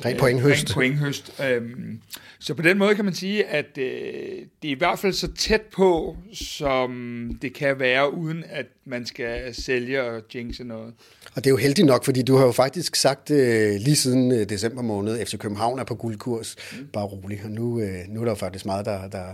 Ren 0.04 0.16
pointhøst. 0.16 0.70
Ren 0.70 0.74
pointhøst. 0.74 1.40
Øhm, 1.44 2.00
så 2.38 2.54
på 2.54 2.62
den 2.62 2.78
måde 2.78 2.94
kan 2.94 3.04
man 3.04 3.14
sige, 3.14 3.44
at 3.44 3.78
øh, 3.78 3.84
det 4.62 4.68
er 4.68 4.72
i 4.72 4.78
hvert 4.78 4.98
fald 4.98 5.12
så 5.12 5.32
tæt 5.32 5.60
på, 5.60 6.16
som 6.32 6.90
det 7.42 7.54
kan 7.54 7.80
være, 7.80 8.14
uden 8.14 8.44
at 8.50 8.66
man 8.84 9.06
skal 9.06 9.54
sælge 9.54 10.02
og 10.02 10.22
jinxe 10.34 10.64
noget. 10.64 10.94
Og 11.34 11.44
det 11.44 11.46
er 11.46 11.50
jo 11.50 11.56
heldigt 11.56 11.86
nok, 11.86 12.04
fordi 12.04 12.22
du 12.22 12.36
har 12.36 12.44
jo 12.44 12.52
faktisk 12.52 12.96
sagt 12.96 13.30
øh, 13.30 13.74
lige 13.80 13.96
siden 13.96 14.32
øh, 14.32 14.48
december 14.48 14.82
måned, 14.82 15.26
FC 15.26 15.38
København 15.38 15.78
er 15.78 15.84
på 15.84 15.94
guldkurs, 15.94 16.56
mm. 16.72 16.86
bare 16.92 17.04
rolig. 17.04 17.40
Og 17.44 17.50
nu, 17.50 17.80
øh, 17.80 17.98
nu 18.08 18.20
er 18.20 18.24
der 18.24 18.30
jo 18.30 18.36
faktisk 18.36 18.66
meget, 18.66 18.86
der, 18.86 19.08
der, 19.08 19.24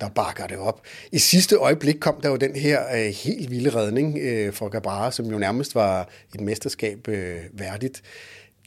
der 0.00 0.08
bakker 0.08 0.46
det 0.46 0.56
op. 0.56 0.80
I 1.12 1.18
sidste 1.18 1.56
øjeblik 1.56 1.96
kom 2.00 2.20
der 2.22 2.28
jo 2.28 2.36
den 2.36 2.56
her 2.56 2.80
øh, 2.94 3.14
helt 3.24 3.50
vilde 3.50 3.70
redning 3.70 4.18
øh, 4.18 4.52
for 4.52 4.68
Gabara, 4.68 5.10
som 5.10 5.26
jo 5.26 5.38
nærmest 5.38 5.74
var 5.74 6.08
et 6.34 6.40
mesterskab 6.40 7.08
øh, 7.08 7.36
værdigt. 7.52 8.02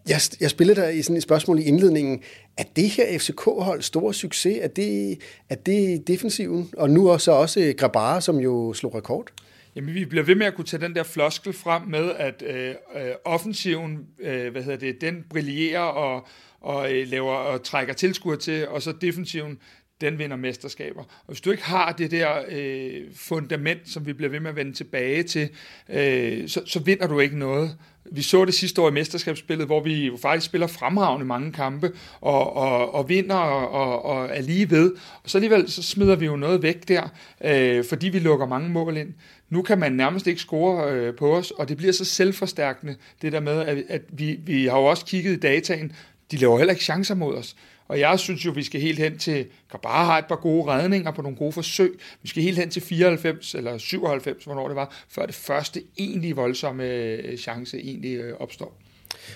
Jeg, 0.10 0.20
jeg 0.40 0.50
spillede 0.50 0.82
der 0.82 0.90
i 0.90 1.02
sådan 1.02 1.18
et 1.18 1.24
spørgsmål 1.24 1.60
i 1.60 1.64
indledningen. 1.64 2.24
Er 2.58 2.64
det 2.76 2.90
her 2.90 3.20
FCK-hold 3.20 3.82
stor 3.82 4.12
succes? 4.12 4.58
Er 4.62 4.68
det, 4.68 5.18
er 5.50 5.56
det 5.56 6.08
defensiven? 6.08 6.70
Og 6.78 6.90
nu 6.90 7.10
også 7.10 7.32
også 7.32 7.74
Grabara, 7.78 8.22
som 8.22 8.38
jo 8.38 8.74
slog 8.74 8.96
rekord? 8.96 9.28
Jamen, 9.76 9.96
vi 9.96 10.06
bliver 10.06 10.24
ved 10.24 10.36
med 10.36 10.46
at 10.46 10.56
kunne 10.56 10.66
tage 10.66 10.84
den 10.84 10.96
der 10.96 11.04
floskel 11.04 11.54
frem 11.54 11.82
med, 11.82 12.12
at 12.18 12.44
øh, 12.48 12.70
øh, 12.70 13.12
offensiven, 13.26 14.00
øh, 14.20 14.52
hvad 14.52 14.64
hedder 14.64 14.78
det, 14.78 15.02
den 15.02 15.24
brillerer 15.30 15.80
og, 15.80 16.28
og 16.62 16.94
øh, 16.94 17.08
laver 17.08 17.34
og 17.34 17.64
trækker 17.64 17.94
tilskuer 17.94 18.36
til, 18.36 18.68
og 18.68 18.82
så 18.82 18.92
defensiven, 18.92 19.58
den 20.02 20.18
vinder 20.18 20.36
mesterskaber. 20.36 21.02
Og 21.02 21.28
hvis 21.28 21.42
du 21.42 21.52
ikke 21.52 21.64
har 21.64 21.92
det 21.92 22.12
der 22.12 22.44
øh, 22.50 23.02
fundament, 23.16 23.90
som 23.90 24.06
vi 24.06 24.14
bliver 24.14 24.30
ved 24.30 24.40
med 24.40 24.50
at 24.50 24.56
vende 24.56 24.74
tilbage 24.74 25.24
til, 25.24 25.50
øh, 25.90 26.48
så, 26.48 26.62
så 26.66 26.80
vinder 26.80 27.08
du 27.08 27.20
ikke 27.20 27.38
noget. 27.38 27.78
Vi 28.12 28.22
så 28.22 28.46
det 28.46 28.54
sidste 28.54 28.82
år 28.82 28.90
i 28.90 28.92
mesterskabsspillet, 28.92 29.68
hvor 29.68 29.84
vi 29.84 30.06
jo 30.06 30.18
faktisk 30.18 30.46
spiller 30.46 30.68
fremragende 30.68 31.26
mange 31.26 31.52
kampe, 31.52 31.92
og, 32.22 32.56
og, 32.56 32.96
og 32.96 33.10
vinder 33.10 33.36
og, 33.36 33.72
og, 33.72 34.06
og 34.06 34.30
er 34.32 34.42
lige 34.42 34.72
ved. 34.72 34.92
Og 35.24 35.30
så 35.30 35.38
alligevel 35.38 35.72
så 35.72 35.84
smider 35.84 36.16
vi 36.16 36.26
jo 36.26 36.36
noget 36.36 36.64
væk 36.64 36.88
der, 36.88 37.10
øh, 37.44 37.86
fordi 37.86 38.10
vi 38.10 38.20
lukker 38.20 38.46
mange 38.46 38.70
mål 38.70 38.98
ind. 38.98 39.14
Nu 39.50 39.62
kan 39.62 39.80
man 39.80 39.92
nærmest 39.92 40.28
ikke 40.28 40.42
score 40.42 40.92
øh, 40.92 41.16
på 41.16 41.36
os, 41.36 41.52
og 41.52 41.70
det 41.70 41.78
bliver 41.78 41.94
så 41.94 42.06
selvforstærkende, 42.06 42.96
det 43.22 43.32
der 43.32 43.40
med, 43.40 43.62
at, 43.62 43.84
at 43.90 44.02
vi, 44.10 44.40
vi 44.46 44.66
har 44.66 44.80
jo 44.80 44.86
også 44.86 45.06
kigget 45.06 45.34
i 45.34 45.40
dataen, 45.40 45.92
de 46.32 46.38
laver 46.38 46.58
heller 46.58 46.74
ikke 46.74 46.84
chancer 46.84 47.16
mod 47.16 47.36
os. 47.36 47.56
Og 47.88 48.00
jeg 48.00 48.20
synes 48.20 48.46
jo, 48.46 48.52
vi 48.52 48.64
skal 48.64 48.82
helt 48.82 49.00
hen 49.00 49.18
til, 49.18 49.46
kan 49.72 49.80
bare 49.84 50.06
have 50.06 50.20
et 50.20 50.26
par 50.26 50.36
gode 50.36 50.66
redninger 50.66 51.12
på 51.12 51.22
nogle 51.22 51.38
gode 51.38 51.52
forsøg. 51.52 52.00
Vi 52.22 52.28
skal 52.28 52.44
helt 52.44 52.58
hen 52.58 52.70
til 52.70 52.82
94 52.82 53.56
eller 53.56 53.78
97, 53.78 54.44
hvornår 54.44 54.68
det 54.68 54.76
var, 54.76 55.04
før 55.10 55.26
det 55.26 55.36
første 55.36 55.84
egentlig 55.98 56.36
voldsomme 56.36 56.84
øh, 56.84 57.38
chance 57.38 57.78
egentlig 57.78 58.16
øh, 58.16 58.38
opstår. 58.40 58.78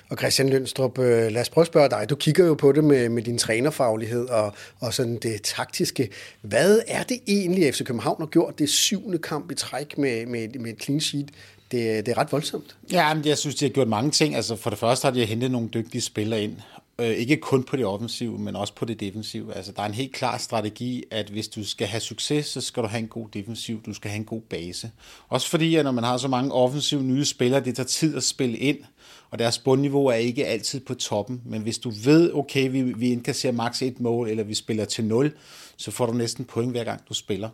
Og 0.10 0.18
Christian 0.18 0.50
Lønstrup, 0.50 1.00
øh, 1.00 1.32
lad 1.32 1.42
os 1.42 1.50
prøve 1.50 1.64
at 1.64 1.68
spørge 1.68 1.90
dig. 1.90 2.10
Du 2.10 2.16
kigger 2.16 2.46
jo 2.46 2.54
på 2.54 2.72
det 2.72 2.84
med, 2.84 3.10
med 3.10 3.24
din 3.24 3.38
trænerfaglighed 3.38 4.26
og, 4.26 4.54
og 4.80 4.94
sådan 4.94 5.18
det 5.18 5.42
taktiske. 5.42 6.10
Hvad 6.42 6.82
er 6.88 7.04
det 7.04 7.20
egentlig, 7.28 7.74
FC 7.74 7.84
København 7.84 8.22
har 8.22 8.28
gjort 8.28 8.60
det 8.60 8.70
syvende 8.70 9.18
kamp 9.18 9.52
i 9.52 9.56
træk 9.56 9.98
med, 9.98 10.26
med, 10.26 10.48
med 10.60 10.72
et 10.74 10.84
clean 10.84 11.02
sheet? 11.02 11.30
Det, 11.72 12.06
det 12.06 12.12
er 12.12 12.18
ret 12.18 12.32
voldsomt. 12.32 12.76
Ja, 12.92 13.14
men 13.14 13.26
jeg 13.26 13.38
synes, 13.38 13.56
de 13.56 13.66
har 13.66 13.70
gjort 13.70 13.88
mange 13.88 14.12
ting. 14.12 14.36
Altså 14.36 14.56
for 14.56 14.70
det 14.70 14.80
første 14.80 15.06
har 15.06 15.12
de 15.12 15.26
hentet 15.26 15.52
nogle 15.52 15.70
dygtige 15.74 16.02
spillere 16.02 16.44
ind, 16.44 16.56
Øh, 17.00 17.10
ikke 17.10 17.38
kun 17.38 17.64
på 17.64 17.76
det 17.76 17.86
offensive, 17.86 18.40
men 18.40 18.56
også 18.56 18.76
på 18.76 18.86
det 18.86 19.00
defensive. 19.00 19.56
Altså, 19.56 19.72
der 19.72 19.82
er 19.82 19.86
en 19.86 19.94
helt 19.94 20.14
klar 20.14 20.38
strategi, 20.38 21.04
at 21.12 21.30
hvis 21.30 21.48
du 21.48 21.66
skal 21.66 21.88
have 21.88 22.02
succes, 22.02 22.46
så 22.46 22.62
skal 22.62 22.84
du 22.84 22.88
have 22.88 23.00
en 23.00 23.08
god 23.08 23.28
defensiv, 23.34 23.82
du 23.86 23.94
skal 23.94 24.12
have 24.12 24.20
en 24.20 24.26
god 24.26 24.42
base. 24.42 24.92
Også 25.30 25.50
fordi, 25.50 25.76
at 25.76 25.86
når 25.86 25.92
man 25.92 26.04
har 26.04 26.18
så 26.18 26.28
mange 26.28 26.52
offensive 26.52 27.04
nye 27.04 27.26
spillere, 27.26 27.64
det 27.64 27.76
tager 27.76 27.88
tid 27.88 28.18
at 28.18 28.24
spille 28.24 28.58
ind, 28.58 28.78
og 29.32 29.40
deres 29.40 29.58
bundniveau 29.58 30.06
er 30.06 30.14
ikke 30.14 30.48
altid 30.48 30.80
på 30.80 30.94
toppen. 30.94 31.42
Men 31.46 31.62
hvis 31.62 31.78
du 31.78 31.90
ved, 31.90 32.32
okay, 32.34 32.72
vi, 32.72 32.82
vi 32.82 33.12
indkasserer 33.12 33.54
maks 33.54 33.82
et 33.82 34.00
mål, 34.00 34.30
eller 34.30 34.44
vi 34.44 34.54
spiller 34.54 34.86
til 34.86 35.06
0, 35.06 35.32
så 35.78 35.92
får 35.92 36.06
du 36.06 36.14
næsten 36.14 36.46
point 36.46 36.72
hver 36.72 36.84
gang 36.84 37.02
du 37.10 37.14
spiller. 37.14 37.50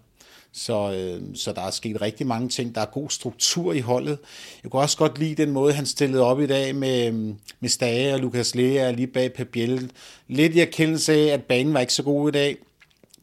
Så, 0.58 0.94
øh, 0.94 1.36
så 1.36 1.54
der 1.54 1.62
er 1.62 1.72
sket 1.72 2.02
rigtig 2.02 2.28
mange 2.28 2.50
ting. 2.50 2.76
Der 2.76 2.82
er 2.82 2.86
god 2.86 3.10
struktur 3.10 3.74
i 3.74 3.80
holdet. 3.80 4.18
Jeg 4.64 4.72
kunne 4.72 4.82
også 4.82 4.98
godt 4.98 5.20
lide 5.20 5.36
den 5.36 5.52
måde, 5.52 5.74
han 5.74 5.86
stillede 5.86 6.24
op 6.24 6.42
i 6.42 6.48
dag 6.48 6.76
med, 6.76 7.08
øh, 7.08 7.14
med 7.60 7.70
Stage 7.70 8.14
og 8.14 8.20
Lukas 8.20 8.56
Lea 8.56 8.92
lige 8.92 9.08
bag 9.08 9.34
Pabiel. 9.34 9.92
Lidt 10.28 10.56
i 10.56 10.60
erkendelse 10.60 11.14
af, 11.14 11.26
at 11.34 11.44
banen 11.44 11.74
var 11.74 11.80
ikke 11.80 11.94
så 11.94 12.04
god 12.04 12.30
i 12.30 12.32
dag 12.32 12.58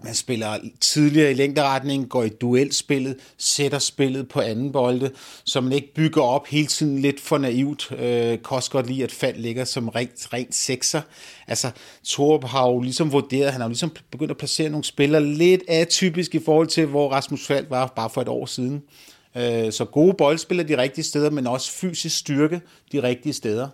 man 0.05 0.15
spiller 0.15 0.59
tidligere 0.81 1.31
i 1.31 1.35
længderetning, 1.35 2.09
går 2.09 2.23
i 2.23 2.29
duelspillet, 2.29 3.17
sætter 3.39 3.79
spillet 3.79 4.29
på 4.29 4.41
anden 4.41 4.73
bolde, 4.73 5.11
så 5.45 5.61
man 5.61 5.73
ikke 5.73 5.95
bygger 5.95 6.23
op 6.23 6.47
hele 6.47 6.67
tiden 6.67 6.99
lidt 6.99 7.21
for 7.21 7.39
naivt. 7.39 7.93
Øh, 7.99 8.39
kost 8.39 8.71
godt 8.71 8.87
lige, 8.87 9.05
at 9.05 9.13
Fald 9.13 9.37
ligger 9.37 9.65
som 9.65 9.89
rent, 9.89 10.33
rent 10.33 10.55
sekser. 10.55 11.01
Altså, 11.47 11.71
Torup 12.05 12.45
har 12.45 12.69
jo 12.69 12.81
ligesom 12.81 13.13
vurderet, 13.13 13.53
han 13.53 13.61
har 13.61 13.69
jo 13.69 13.71
ligesom 13.71 13.93
begyndt 14.11 14.31
at 14.31 14.37
placere 14.37 14.69
nogle 14.69 14.85
spillere 14.85 15.25
lidt 15.25 15.63
atypisk 15.69 16.35
i 16.35 16.41
forhold 16.45 16.67
til, 16.67 16.87
hvor 16.87 17.09
Rasmus 17.09 17.47
Falk 17.47 17.71
var 17.71 17.93
bare 17.97 18.11
for 18.11 18.23
et 18.23 18.29
år 18.29 18.47
siden. 18.47 18.83
Øh, 19.37 19.73
så 19.73 19.85
gode 19.85 20.15
boldspillere 20.19 20.69
de 20.69 20.79
rigtige 20.79 21.05
steder, 21.05 21.31
men 21.31 21.47
også 21.47 21.73
fysisk 21.73 22.19
styrke 22.19 22.61
de 22.93 23.03
rigtige 23.03 23.33
steder. 23.33 23.69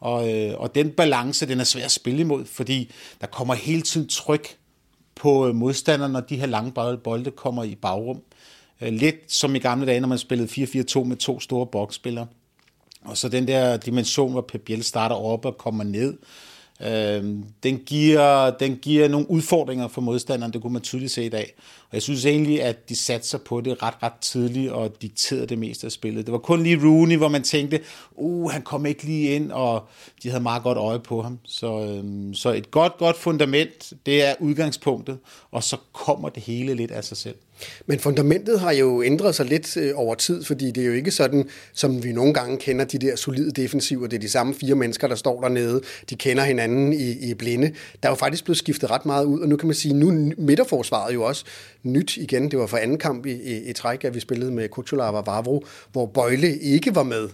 Og, 0.00 0.34
øh, 0.34 0.60
og 0.60 0.74
den 0.74 0.90
balance, 0.90 1.48
den 1.48 1.60
er 1.60 1.64
svær 1.64 1.84
at 1.84 1.90
spille 1.90 2.20
imod, 2.20 2.44
fordi 2.44 2.92
der 3.20 3.26
kommer 3.26 3.54
hele 3.54 3.82
tiden 3.82 4.08
tryk 4.08 4.56
på 5.16 5.48
øh, 5.48 5.54
modstanderne, 5.54 6.12
når 6.12 6.20
de 6.20 6.36
her 6.36 6.46
lange 6.46 6.72
bolde 7.04 7.30
kommer 7.30 7.64
i 7.64 7.74
bagrum. 7.74 8.22
Øh, 8.80 8.92
lidt 8.92 9.32
som 9.32 9.54
i 9.54 9.58
gamle 9.58 9.86
dage, 9.86 10.00
når 10.00 10.08
man 10.08 10.18
spillede 10.18 10.48
4-4-2 10.98 11.04
med 11.04 11.16
to 11.16 11.40
store 11.40 11.66
boksspillere. 11.66 12.26
Og 13.04 13.16
så 13.16 13.28
den 13.28 13.48
der 13.48 13.76
dimension, 13.76 14.32
hvor 14.32 14.40
Pep 14.40 14.60
Biel 14.60 14.82
starter 14.82 15.16
op 15.16 15.44
og 15.44 15.58
kommer 15.58 15.84
ned, 15.84 16.16
øh, 16.80 17.24
den, 17.62 17.78
giver, 17.86 18.50
den 18.50 18.76
giver 18.76 19.08
nogle 19.08 19.30
udfordringer 19.30 19.88
for 19.88 20.00
modstanderen, 20.00 20.52
det 20.52 20.62
kunne 20.62 20.72
man 20.72 20.82
tydeligt 20.82 21.12
se 21.12 21.24
i 21.24 21.28
dag. 21.28 21.54
Og 21.88 21.94
jeg 21.94 22.02
synes 22.02 22.26
egentlig, 22.26 22.62
at 22.62 22.88
de 22.88 22.96
satte 22.96 23.28
sig 23.28 23.40
på 23.40 23.60
det 23.60 23.82
ret, 23.82 23.94
ret 24.02 24.18
tidligt 24.20 24.72
og 24.72 25.02
dikterede 25.02 25.46
det 25.46 25.58
meste 25.58 25.86
af 25.86 25.92
spillet. 25.92 26.26
Det 26.26 26.32
var 26.32 26.38
kun 26.38 26.62
lige 26.62 26.80
Rooney, 26.82 27.16
hvor 27.16 27.28
man 27.28 27.42
tænkte, 27.42 27.80
uh, 28.12 28.50
han 28.50 28.62
kom 28.62 28.86
ikke 28.86 29.04
lige 29.04 29.34
ind, 29.34 29.52
og 29.52 29.88
de 30.22 30.28
havde 30.28 30.42
meget 30.42 30.62
godt 30.62 30.78
øje 30.78 31.00
på 31.00 31.22
ham. 31.22 31.38
Så, 31.44 31.80
øh, 31.80 32.34
så 32.34 32.52
et 32.52 32.70
godt, 32.70 32.92
godt 32.98 33.16
fundament, 33.16 33.92
det 34.06 34.24
er 34.24 34.34
udgangspunktet, 34.40 35.18
og 35.50 35.62
så 35.62 35.76
kommer 35.92 36.28
det 36.28 36.42
hele 36.42 36.74
lidt 36.74 36.90
af 36.90 37.04
sig 37.04 37.16
selv. 37.16 37.36
Men 37.86 37.98
fundamentet 37.98 38.60
har 38.60 38.72
jo 38.72 39.02
ændret 39.02 39.34
sig 39.34 39.46
lidt 39.46 39.76
øh, 39.76 39.92
over 39.94 40.14
tid, 40.14 40.44
fordi 40.44 40.70
det 40.70 40.82
er 40.82 40.86
jo 40.86 40.92
ikke 40.92 41.10
sådan, 41.10 41.48
som 41.72 42.04
vi 42.04 42.12
nogle 42.12 42.34
gange 42.34 42.58
kender 42.58 42.84
de 42.84 42.98
der 42.98 43.16
solide 43.16 43.50
defensiver. 43.50 44.06
Det 44.06 44.16
er 44.16 44.20
de 44.20 44.28
samme 44.28 44.54
fire 44.54 44.74
mennesker, 44.74 45.08
der 45.08 45.14
står 45.14 45.40
dernede. 45.40 45.80
De 46.10 46.16
kender 46.16 46.44
hinanden 46.44 46.92
i, 46.92 47.30
i 47.30 47.34
blinde. 47.34 47.72
Der 48.02 48.08
er 48.08 48.12
jo 48.12 48.16
faktisk 48.16 48.44
blevet 48.44 48.58
skiftet 48.58 48.90
ret 48.90 49.06
meget 49.06 49.24
ud, 49.24 49.40
og 49.40 49.48
nu 49.48 49.56
kan 49.56 49.66
man 49.66 49.74
sige, 49.74 49.94
nu 49.94 50.32
midterforsvaret 50.38 51.14
jo 51.14 51.22
også 51.22 51.44
nyt 51.82 52.16
igen. 52.16 52.50
Det 52.50 52.58
var 52.58 52.66
for 52.66 52.76
anden 52.76 52.98
kamp 52.98 53.26
i, 53.26 53.32
i, 53.32 53.70
i 53.70 53.72
træk, 53.72 54.04
at 54.04 54.14
vi 54.14 54.20
spillede 54.20 54.52
med 54.52 54.68
Kuchulava 54.68 55.16
og 55.18 55.26
Vavro, 55.26 55.64
hvor 55.92 56.06
Bøjle 56.06 56.58
ikke 56.58 56.94
var 56.94 57.02
med. 57.02 57.28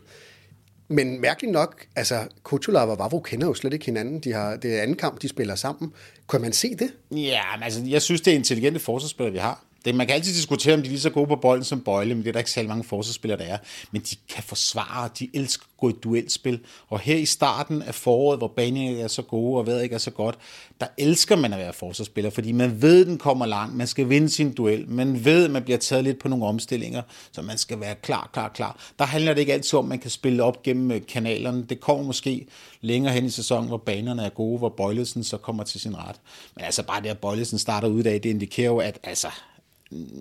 Men 0.88 1.21
mærkeligt 1.21 1.52
nok, 1.52 1.87
altså 1.97 2.21
Kuchulava 2.43 2.91
og 2.91 2.99
Vavro 2.99 3.21
kender 3.21 3.47
jo 3.47 3.55
slet 3.55 3.73
ikke 3.73 3.85
hinanden. 3.85 4.21
De 4.21 4.33
har, 4.33 4.57
det 4.57 4.79
er 4.79 4.83
anden 4.83 4.97
kamp, 4.97 5.23
de 5.23 5.29
spiller 5.29 5.55
sammen. 5.55 5.93
Kan 6.31 6.41
man 6.41 6.52
se 6.52 6.75
det? 6.75 6.91
Ja, 7.11 7.43
men 7.57 7.62
altså, 7.62 7.83
jeg 7.87 8.02
synes, 8.02 8.21
det 8.21 8.31
er 8.31 8.35
intelligente 8.35 8.81
forsvarsspillere, 8.81 9.33
vi 9.33 9.38
har. 9.38 9.64
Det, 9.85 9.95
man 9.95 10.07
kan 10.07 10.17
altid 10.17 10.35
diskutere, 10.35 10.75
om 10.75 10.81
de 10.81 10.87
er 10.87 10.91
lige 10.91 11.01
så 11.01 11.11
gode 11.11 11.27
på 11.27 11.37
bolden 11.37 11.65
som 11.65 11.81
Bøjle, 11.81 12.15
men 12.15 12.23
det 12.23 12.29
er 12.29 12.33
der 12.33 12.41
ikke 12.41 12.51
særlig 12.51 12.69
mange 12.69 12.85
forsvarsspillere, 12.85 13.39
der 13.39 13.45
er. 13.45 13.59
Men 13.91 14.03
de 14.03 14.17
kan 14.35 14.43
forsvare, 14.43 15.11
de 15.19 15.29
elsker 15.35 15.65
at 15.65 15.81
gå 15.81 15.89
i 15.89 15.93
duelspil. 15.93 16.61
Og 16.89 17.01
her 17.01 17.17
i 17.17 17.27
starten 17.27 17.83
af 17.83 17.95
foråret, 17.95 18.39
hvor 18.39 18.49
banen 18.49 18.99
er 18.99 19.09
så 19.09 19.23
gode, 19.23 19.59
og 19.59 19.67
vejret 19.67 19.83
ikke 19.83 19.95
er 19.95 19.99
så 19.99 20.11
godt, 20.11 20.39
der 20.81 20.87
elsker 20.99 21.37
man 21.37 21.53
at 21.53 21.59
være 21.59 21.73
forsvarsspiller, 21.73 22.31
fordi 22.31 22.53
man 22.53 22.83
ved, 22.83 23.01
at 23.01 23.07
den 23.07 23.19
kommer 23.19 23.47
langt, 23.47 23.77
man 23.77 23.87
skal 23.87 24.09
vinde 24.09 24.31
sin 24.31 24.55
duel, 24.55 24.89
man 24.89 25.25
ved, 25.25 25.45
at 25.45 25.51
man 25.51 25.62
bliver 25.62 25.79
taget 25.79 26.05
lidt 26.05 26.19
på 26.19 26.29
nogle 26.29 26.47
omstillinger, 26.47 27.03
så 27.33 27.43
man 27.43 27.59
skal 27.59 27.81
være 27.81 27.95
klar, 27.95 28.31
klar, 28.33 28.49
klar. 28.49 28.77
Der 28.99 29.05
handler 29.05 29.35
det 29.35 29.41
ikke 29.41 29.53
altid 29.53 29.79
om, 29.79 29.85
at 29.85 29.89
man 29.89 29.99
kan 29.99 30.11
spille 30.11 30.43
op 30.43 30.62
gennem 30.62 30.91
øh, 30.91 31.01
kanalerne. 31.09 31.65
Det 31.65 31.81
kommer 31.81 32.05
måske 32.05 32.47
længere 32.81 33.15
hen 33.15 33.25
i 33.25 33.31
sæsonen, 33.31 33.69
hvor 33.69 33.77
banerne 33.77 34.25
er 34.25 34.29
gode, 34.29 34.59
hvor 34.59 34.69
Bøjlesen 34.69 35.25
så 35.25 35.37
kommer 35.37 35.65
til 35.65 35.81
sin 35.81 35.97
ret. 35.97 36.17
Men 36.57 36.65
altså 36.65 36.83
bare 36.83 37.03
det, 37.03 37.09
at 37.09 37.19
Bøjlesen 37.19 37.59
starter 37.59 37.89
ud 37.89 38.05
af, 38.05 38.21
det 38.21 38.31
indikerer 38.31 38.67
jo, 38.67 38.79
at 38.79 38.99
altså, 39.03 39.29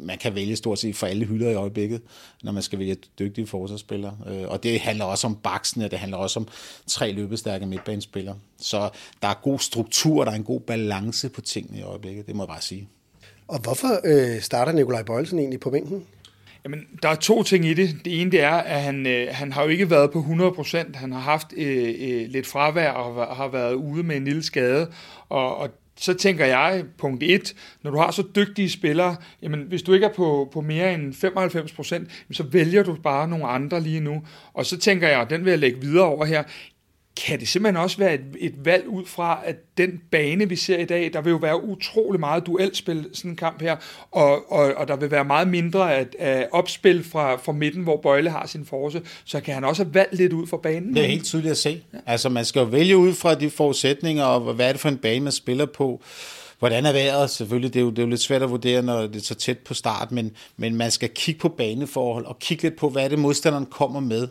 man 0.03 0.17
kan 0.17 0.35
vælge 0.35 0.55
stort 0.55 0.79
set 0.79 0.95
for 0.95 1.07
alle 1.07 1.25
hylder 1.25 1.49
i 1.49 1.53
øjeblikket, 1.53 2.01
når 2.43 2.51
man 2.51 2.63
skal 2.63 2.79
vælge 2.79 2.95
dygtige 3.19 3.47
forsvarsspillere. 3.47 4.17
Øh, 4.27 4.47
og 4.47 4.63
det 4.63 4.79
handler 4.79 5.05
også 5.05 5.27
om 5.27 5.35
baksen, 5.35 5.81
og 5.81 5.91
det 5.91 5.99
handler 5.99 6.17
også 6.17 6.39
om 6.39 6.47
tre 6.87 7.11
løbestærke 7.11 7.65
midtbanespillere. 7.65 8.35
Så 8.59 8.89
der 9.21 9.27
er 9.27 9.39
god 9.43 9.59
struktur, 9.59 10.25
der 10.25 10.31
er 10.31 10.35
en 10.35 10.43
god 10.43 10.59
balance 10.59 11.29
på 11.29 11.41
tingene 11.41 11.79
i 11.79 11.81
øjeblikket, 11.81 12.27
det 12.27 12.35
må 12.35 12.43
jeg 12.43 12.47
bare 12.47 12.61
sige. 12.61 12.87
Og 13.47 13.59
hvorfor 13.59 13.99
øh, 14.03 14.41
starter 14.41 14.71
Nikolaj 14.71 15.03
Bøjelsen 15.03 15.39
egentlig 15.39 15.59
på 15.59 15.69
bænken? 15.69 16.05
Jamen, 16.63 16.79
der 17.03 17.09
er 17.09 17.15
to 17.15 17.43
ting 17.43 17.65
i 17.65 17.73
det. 17.73 17.95
Det 18.05 18.21
ene 18.21 18.31
det 18.31 18.41
er, 18.41 18.51
at 18.55 18.81
han, 18.81 19.07
øh, 19.07 19.27
han 19.31 19.51
har 19.51 19.63
jo 19.63 19.69
ikke 19.69 19.89
været 19.89 20.11
på 20.11 20.19
100%. 20.19 20.97
Han 20.97 21.11
har 21.11 21.19
haft 21.19 21.47
øh, 21.57 21.95
øh, 21.99 22.29
lidt 22.29 22.47
fravær 22.47 22.91
og 22.91 23.35
har 23.35 23.47
været 23.47 23.73
ude 23.73 24.03
med 24.03 24.15
en 24.15 24.25
lille 24.25 24.43
skade. 24.43 24.91
Og, 25.29 25.57
og 25.57 25.69
så 26.01 26.13
tænker 26.13 26.45
jeg, 26.45 26.83
punkt 26.97 27.23
1, 27.23 27.53
når 27.83 27.91
du 27.91 27.97
har 27.97 28.11
så 28.11 28.23
dygtige 28.35 28.69
spillere, 28.69 29.15
jamen 29.41 29.59
hvis 29.59 29.83
du 29.83 29.93
ikke 29.93 30.05
er 30.05 30.13
på, 30.13 30.49
på 30.53 30.61
mere 30.61 30.93
end 30.93 31.13
95 31.13 31.71
procent, 31.71 32.25
så 32.31 32.43
vælger 32.43 32.83
du 32.83 32.95
bare 33.03 33.27
nogle 33.27 33.47
andre 33.47 33.81
lige 33.81 33.99
nu. 33.99 34.23
Og 34.53 34.65
så 34.65 34.77
tænker 34.77 35.07
jeg, 35.07 35.19
og 35.19 35.29
den 35.29 35.45
vil 35.45 35.49
jeg 35.49 35.59
lægge 35.59 35.81
videre 35.81 36.05
over 36.05 36.25
her, 36.25 36.43
kan 37.17 37.39
det 37.39 37.47
simpelthen 37.47 37.83
også 37.83 37.97
være 37.97 38.13
et, 38.13 38.21
et 38.39 38.65
valg 38.65 38.87
ud 38.87 39.05
fra, 39.05 39.41
at 39.45 39.55
den 39.77 40.01
bane, 40.11 40.49
vi 40.49 40.55
ser 40.55 40.77
i 40.77 40.85
dag, 40.85 41.13
der 41.13 41.21
vil 41.21 41.31
jo 41.31 41.37
være 41.37 41.63
utrolig 41.63 42.19
meget 42.19 42.45
duelspil 42.45 43.09
sådan 43.13 43.31
en 43.31 43.37
kamp 43.37 43.61
her, 43.61 43.75
og, 44.11 44.51
og, 44.51 44.73
og 44.77 44.87
der 44.87 44.95
vil 44.95 45.11
være 45.11 45.25
meget 45.25 45.47
mindre 45.47 45.95
af, 45.95 46.07
af 46.19 46.47
opspil 46.51 47.03
fra, 47.03 47.35
fra 47.35 47.51
midten, 47.51 47.83
hvor 47.83 47.97
Bøjle 47.97 48.29
har 48.29 48.47
sin 48.47 48.65
force, 48.65 49.01
så 49.25 49.39
kan 49.39 49.53
han 49.53 49.63
også 49.63 49.83
have 49.83 49.93
valgt 49.93 50.15
lidt 50.15 50.33
ud 50.33 50.47
fra 50.47 50.57
banen. 50.57 50.95
Det 50.95 51.03
er 51.03 51.07
helt 51.07 51.25
tydeligt 51.25 51.51
at 51.51 51.57
se. 51.57 51.83
Ja. 51.93 51.97
Altså 52.05 52.29
man 52.29 52.45
skal 52.45 52.59
jo 52.59 52.65
vælge 52.65 52.97
ud 52.97 53.13
fra 53.13 53.35
de 53.35 53.49
forudsætninger, 53.49 54.23
og 54.23 54.53
hvad 54.53 54.67
er 54.67 54.71
det 54.71 54.81
for 54.81 54.89
en 54.89 54.97
bane, 54.97 55.23
man 55.23 55.31
spiller 55.31 55.65
på. 55.65 56.01
Hvordan 56.59 56.85
er 56.85 56.91
vejret? 56.91 57.29
Selvfølgelig, 57.29 57.73
det 57.73 57.79
er, 57.79 57.83
jo, 57.83 57.89
det 57.89 57.99
er 57.99 58.03
jo 58.03 58.09
lidt 58.09 58.21
svært 58.21 58.41
at 58.41 58.49
vurdere, 58.49 58.81
når 58.81 59.01
det 59.01 59.15
er 59.15 59.19
så 59.19 59.35
tæt 59.35 59.57
på 59.57 59.73
start, 59.73 60.11
men, 60.11 60.31
men 60.57 60.75
man 60.75 60.91
skal 60.91 61.09
kigge 61.09 61.39
på 61.39 61.49
baneforhold 61.49 62.25
og 62.25 62.39
kigge 62.39 62.63
lidt 62.63 62.75
på, 62.75 62.89
hvad 62.89 63.09
det 63.09 63.19
modstanderen 63.19 63.65
kommer 63.65 63.99
med. 63.99 64.27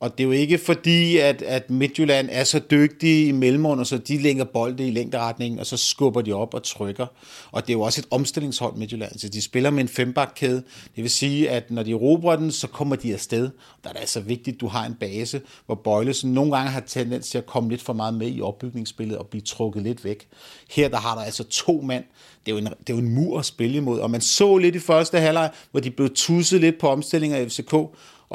Og 0.00 0.18
det 0.18 0.24
er 0.24 0.24
jo 0.24 0.32
ikke 0.32 0.58
fordi, 0.58 1.16
at, 1.16 1.42
at 1.42 1.70
Midtjylland 1.70 2.28
er 2.32 2.44
så 2.44 2.60
dygtige 2.70 3.26
i 3.26 3.32
mellemrunder, 3.32 3.84
så 3.84 3.98
de 3.98 4.18
længer 4.18 4.44
bolde 4.44 4.88
i 4.88 4.90
længderetningen, 4.90 5.60
og 5.60 5.66
så 5.66 5.76
skubber 5.76 6.22
de 6.22 6.32
op 6.32 6.54
og 6.54 6.62
trykker. 6.62 7.06
Og 7.52 7.62
det 7.62 7.72
er 7.72 7.76
jo 7.76 7.80
også 7.80 8.00
et 8.00 8.06
omstillingshold, 8.10 8.76
Midtjylland. 8.76 9.18
Så 9.18 9.28
de 9.28 9.42
spiller 9.42 9.70
med 9.70 9.80
en 9.80 9.88
fembakkæde. 9.88 10.62
Det 10.96 11.02
vil 11.02 11.10
sige, 11.10 11.50
at 11.50 11.70
når 11.70 11.82
de 11.82 11.90
erobrer 11.90 12.36
den, 12.36 12.52
så 12.52 12.66
kommer 12.66 12.96
de 12.96 13.12
afsted. 13.12 13.50
Der 13.82 13.88
er 13.88 13.92
det 13.92 14.00
altså 14.00 14.20
vigtigt, 14.20 14.54
at 14.54 14.60
du 14.60 14.66
har 14.66 14.86
en 14.86 14.94
base, 14.94 15.40
hvor 15.66 15.74
Bøjlesen 15.74 16.32
nogle 16.32 16.56
gange 16.56 16.70
har 16.70 16.80
tendens 16.80 17.30
til 17.30 17.38
at 17.38 17.46
komme 17.46 17.70
lidt 17.70 17.82
for 17.82 17.92
meget 17.92 18.14
med 18.14 18.30
i 18.34 18.40
opbygningsspillet 18.40 19.18
og 19.18 19.26
blive 19.26 19.42
trukket 19.42 19.82
lidt 19.82 20.04
væk. 20.04 20.28
Her 20.70 20.88
der 20.88 20.96
har 20.96 21.14
der 21.14 21.22
altså 21.22 21.44
to 21.44 21.80
mand. 21.80 22.04
Det 22.46 22.52
er 22.52 22.56
jo 22.56 22.58
en, 22.58 22.66
det 22.66 22.90
er 22.90 22.94
jo 22.94 22.98
en 22.98 23.14
mur 23.14 23.38
at 23.38 23.44
spille 23.44 23.76
imod. 23.76 24.00
Og 24.00 24.10
man 24.10 24.20
så 24.20 24.56
lidt 24.56 24.74
i 24.74 24.78
første 24.78 25.18
halvleg, 25.18 25.50
hvor 25.70 25.80
de 25.80 25.90
blev 25.90 26.14
tusset 26.14 26.60
lidt 26.60 26.78
på 26.78 26.88
omstillinger 26.88 27.36
af 27.36 27.50
FCK, 27.50 27.74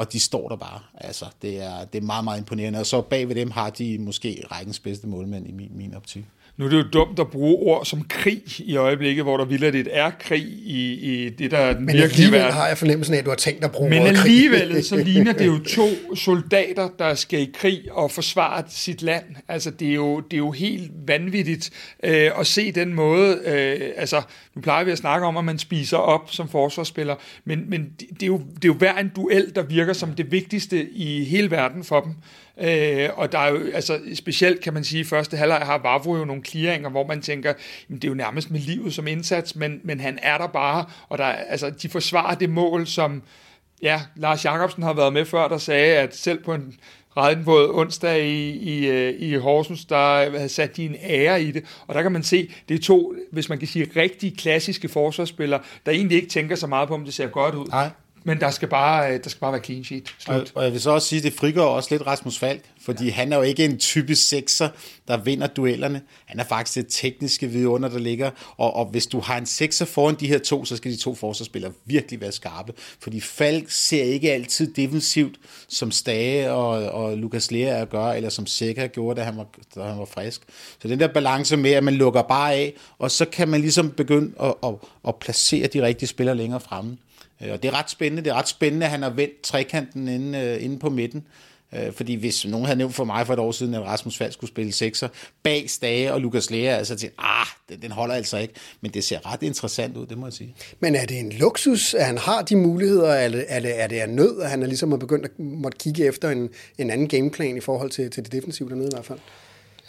og 0.00 0.12
de 0.12 0.20
står 0.20 0.48
der 0.48 0.56
bare. 0.56 0.80
Altså, 0.94 1.26
det 1.42 1.62
er, 1.62 1.84
det 1.84 2.02
er 2.02 2.06
meget, 2.06 2.24
meget 2.24 2.38
imponerende. 2.38 2.78
Og 2.78 2.86
så 2.86 3.00
bag 3.00 3.28
ved 3.28 3.34
dem 3.34 3.50
har 3.50 3.70
de 3.70 3.98
måske 3.98 4.44
rækkens 4.50 4.80
bedste 4.80 5.06
målmænd 5.06 5.48
i 5.48 5.52
min, 5.52 5.70
min 5.74 5.94
optik. 5.94 6.24
Nu 6.56 6.64
er 6.64 6.68
det 6.68 6.76
jo 6.76 6.84
dumt 6.92 7.18
at 7.18 7.28
bruge 7.28 7.56
ord 7.56 7.84
som 7.84 8.04
krig 8.08 8.42
i 8.58 8.76
øjeblikket, 8.76 9.24
hvor 9.24 9.36
der 9.36 9.44
vildt 9.44 9.88
er 9.90 10.10
krig 10.20 10.42
i, 10.64 10.92
i 10.92 11.28
det, 11.28 11.50
der 11.50 11.58
er 11.58 11.80
Men 11.80 11.96
alligevel 11.96 12.40
har 12.40 12.68
jeg 12.68 12.78
fornemmelsen 12.78 13.14
af, 13.14 13.18
at 13.18 13.24
du 13.24 13.30
har 13.30 13.36
tænkt 13.36 13.64
at 13.64 13.72
bruge 13.72 13.90
Men 13.90 14.02
alligevel 14.02 14.84
så 14.84 14.96
ligner 15.08 15.32
det 15.32 15.46
jo 15.46 15.58
to 15.58 16.14
soldater, 16.14 16.88
der 16.98 17.14
skal 17.14 17.40
i 17.40 17.50
krig 17.54 17.92
og 17.92 18.10
forsvare 18.10 18.64
sit 18.68 19.02
land. 19.02 19.24
Altså, 19.48 19.70
det 19.70 19.88
er 19.88 19.94
jo, 19.94 20.20
det 20.20 20.32
er 20.32 20.38
jo 20.38 20.50
helt 20.50 20.90
vanvittigt 21.06 21.70
øh, 22.04 22.30
at 22.38 22.46
se 22.46 22.72
den 22.72 22.94
måde. 22.94 23.38
Øh, 23.44 23.90
altså, 23.96 24.22
nu 24.54 24.62
plejer 24.62 24.84
vi 24.84 24.90
at 24.90 24.98
snakke 24.98 25.26
om, 25.26 25.36
at 25.36 25.44
man 25.44 25.58
spiser 25.58 25.96
op 25.96 26.30
som 26.30 26.48
forsvarsspiller, 26.48 27.16
men, 27.44 27.70
men 27.70 27.88
det, 28.00 28.08
det, 28.10 28.22
er 28.22 28.26
jo, 28.26 28.38
det 28.38 28.64
er 28.64 28.68
jo 28.68 28.74
hver 28.74 28.94
en 28.98 29.10
duel, 29.16 29.52
der 29.54 29.62
virker 29.62 29.92
som 29.92 30.14
det 30.14 30.32
vigtigste 30.32 30.90
i 30.90 31.24
hele 31.24 31.50
verden 31.50 31.84
for 31.84 32.00
dem. 32.00 32.14
Øh, 32.60 33.08
og 33.16 33.32
der 33.32 33.38
er 33.38 33.50
jo, 33.50 33.60
altså 33.74 34.00
specielt 34.14 34.60
kan 34.60 34.74
man 34.74 34.84
sige, 34.84 35.04
første 35.04 35.36
halvleg 35.36 35.58
har 35.58 35.78
Vavro 35.78 36.16
jo 36.16 36.24
nogle 36.24 36.42
clearinger, 36.42 36.90
hvor 36.90 37.06
man 37.06 37.22
tænker, 37.22 37.52
jamen, 37.88 37.98
det 37.98 38.04
er 38.04 38.10
jo 38.10 38.14
nærmest 38.14 38.50
med 38.50 38.60
livet 38.60 38.94
som 38.94 39.06
indsats, 39.06 39.56
men, 39.56 39.80
men 39.84 40.00
han 40.00 40.18
er 40.22 40.38
der 40.38 40.46
bare, 40.46 40.84
og 41.08 41.18
der, 41.18 41.24
altså, 41.24 41.70
de 41.70 41.88
forsvarer 41.88 42.34
det 42.34 42.50
mål, 42.50 42.86
som 42.86 43.22
ja, 43.82 44.02
Lars 44.16 44.44
Jacobsen 44.44 44.82
har 44.82 44.92
været 44.92 45.12
med 45.12 45.24
før, 45.24 45.48
der 45.48 45.58
sagde, 45.58 45.96
at 45.96 46.16
selv 46.16 46.44
på 46.44 46.54
en 46.54 46.74
regnvåd 47.16 47.70
onsdag 47.74 48.24
i, 48.26 48.50
i, 48.50 48.88
øh, 48.88 49.14
i 49.18 49.34
Horsens, 49.34 49.84
der 49.84 50.30
havde 50.30 50.48
sat 50.48 50.76
de 50.76 50.84
en 50.84 50.96
ære 51.02 51.42
i 51.42 51.50
det, 51.50 51.64
og 51.86 51.94
der 51.94 52.02
kan 52.02 52.12
man 52.12 52.22
se, 52.22 52.50
det 52.68 52.74
er 52.74 52.82
to, 52.82 53.14
hvis 53.32 53.48
man 53.48 53.58
kan 53.58 53.68
sige, 53.68 53.90
rigtig 53.96 54.38
klassiske 54.38 54.88
forsvarsspillere, 54.88 55.60
der 55.86 55.92
egentlig 55.92 56.16
ikke 56.16 56.28
tænker 56.28 56.56
så 56.56 56.66
meget 56.66 56.88
på, 56.88 56.94
om 56.94 57.04
det 57.04 57.14
ser 57.14 57.26
godt 57.26 57.54
ud. 57.54 57.66
Nej. 57.66 57.90
Men 58.24 58.40
der 58.40 58.50
skal 58.50 58.68
bare, 58.68 59.14
øh, 59.14 59.24
der 59.24 59.30
skal 59.30 59.40
bare 59.40 59.52
være 59.52 59.62
clean 59.62 59.84
sheet. 59.84 60.14
Og, 60.26 60.46
og 60.54 60.64
jeg 60.64 60.72
vil 60.72 60.80
så 60.80 60.90
også 60.90 61.08
sige, 61.08 61.18
at 61.18 61.24
det 61.24 61.32
frigør 61.32 61.62
også 61.62 61.88
lidt 61.90 62.06
Rasmus 62.06 62.38
Falk, 62.38 62.64
fordi 62.80 63.04
ja. 63.04 63.12
han 63.12 63.32
er 63.32 63.36
jo 63.36 63.42
ikke 63.42 63.64
en 63.64 63.78
typisk 63.78 64.28
sekser, 64.28 64.68
der 65.08 65.16
vinder 65.16 65.46
duellerne. 65.46 66.02
Han 66.26 66.40
er 66.40 66.44
faktisk 66.44 66.74
det 66.74 66.86
tekniske 66.88 67.46
vidunder, 67.46 67.88
der 67.88 67.98
ligger, 67.98 68.30
og, 68.56 68.76
og 68.76 68.84
hvis 68.84 69.06
du 69.06 69.20
har 69.20 69.38
en 69.38 69.46
sekser 69.46 69.84
foran 69.84 70.14
de 70.14 70.26
her 70.26 70.38
to, 70.38 70.64
så 70.64 70.76
skal 70.76 70.92
de 70.92 70.96
to 70.96 71.14
forsvarsspillere 71.14 71.72
virkelig 71.84 72.20
være 72.20 72.32
skarpe, 72.32 72.72
fordi 73.00 73.20
Falk 73.20 73.70
ser 73.70 74.02
ikke 74.02 74.32
altid 74.32 74.74
defensivt, 74.74 75.36
som 75.68 75.90
Stage 75.90 76.52
og, 76.52 76.70
og 76.70 77.16
Lukas 77.16 77.50
Lea 77.50 77.84
gør, 77.84 78.06
eller 78.06 78.28
som 78.28 78.46
Sækker 78.46 78.86
gjorde, 78.86 79.20
da 79.20 79.24
han, 79.24 79.36
var, 79.36 79.46
da 79.74 79.82
han 79.82 79.98
var 79.98 80.04
frisk. 80.04 80.40
Så 80.82 80.88
den 80.88 81.00
der 81.00 81.08
balance 81.08 81.56
med, 81.56 81.70
at 81.70 81.84
man 81.84 81.94
lukker 81.94 82.22
bare 82.22 82.54
af, 82.54 82.74
og 82.98 83.10
så 83.10 83.24
kan 83.24 83.48
man 83.48 83.60
ligesom 83.60 83.90
begynde 83.90 84.32
at, 84.40 84.54
at, 84.64 84.74
at 85.08 85.16
placere 85.16 85.66
de 85.66 85.82
rigtige 85.82 86.08
spillere 86.08 86.36
længere 86.36 86.60
fremme. 86.60 86.96
Øh, 87.42 87.52
og 87.52 87.62
det 87.62 87.68
er 87.68 87.78
ret 87.78 87.90
spændende. 87.90 88.24
Det 88.24 88.30
er 88.30 88.34
ret 88.34 88.48
spændende, 88.48 88.86
at 88.86 88.92
han 88.92 89.02
har 89.02 89.10
vendt 89.10 89.42
trekanten 89.42 90.08
inde, 90.08 90.38
øh, 90.38 90.64
inde 90.64 90.78
på 90.78 90.90
midten. 90.90 91.26
Øh, 91.74 91.92
fordi 91.92 92.14
hvis 92.14 92.46
nogen 92.46 92.66
havde 92.66 92.78
nævnt 92.78 92.94
for 92.94 93.04
mig 93.04 93.26
for 93.26 93.32
et 93.32 93.38
år 93.38 93.52
siden, 93.52 93.74
at 93.74 93.82
Rasmus 93.82 94.16
Falk 94.16 94.32
skulle 94.32 94.50
spille 94.50 94.72
sekser 94.72 95.08
bag 95.42 95.70
Stage 95.70 96.12
og 96.12 96.20
Lukas 96.20 96.50
Lea, 96.50 96.76
altså 96.76 96.96
til, 96.96 97.10
ah, 97.18 97.46
den 97.82 97.90
holder 97.92 98.14
altså 98.14 98.38
ikke. 98.38 98.54
Men 98.80 98.90
det 98.90 99.04
ser 99.04 99.32
ret 99.32 99.42
interessant 99.42 99.96
ud, 99.96 100.06
det 100.06 100.18
må 100.18 100.26
jeg 100.26 100.32
sige. 100.32 100.54
Men 100.80 100.94
er 100.94 101.06
det 101.06 101.18
en 101.18 101.32
luksus, 101.32 101.94
at 101.94 102.06
han 102.06 102.18
har 102.18 102.42
de 102.42 102.56
muligheder, 102.56 103.20
eller 103.20 103.44
er 103.48 103.60
det, 103.60 103.80
er 103.80 103.86
det 103.86 104.02
en 104.02 104.10
nød, 104.10 104.40
at 104.40 104.50
han 104.50 104.62
er 104.62 104.66
ligesom 104.66 104.90
har 104.90 104.98
begyndt 104.98 105.24
at 105.24 105.38
måtte 105.38 105.78
kigge 105.78 106.04
efter 106.04 106.30
en, 106.30 106.48
en 106.78 106.90
anden 106.90 107.08
gameplan 107.08 107.56
i 107.56 107.60
forhold 107.60 107.90
til, 107.90 108.10
til 108.10 108.24
det 108.24 108.32
defensive 108.32 108.68
dernede 108.68 108.88
i 108.88 108.94
hvert 108.94 109.06
fald? 109.06 109.18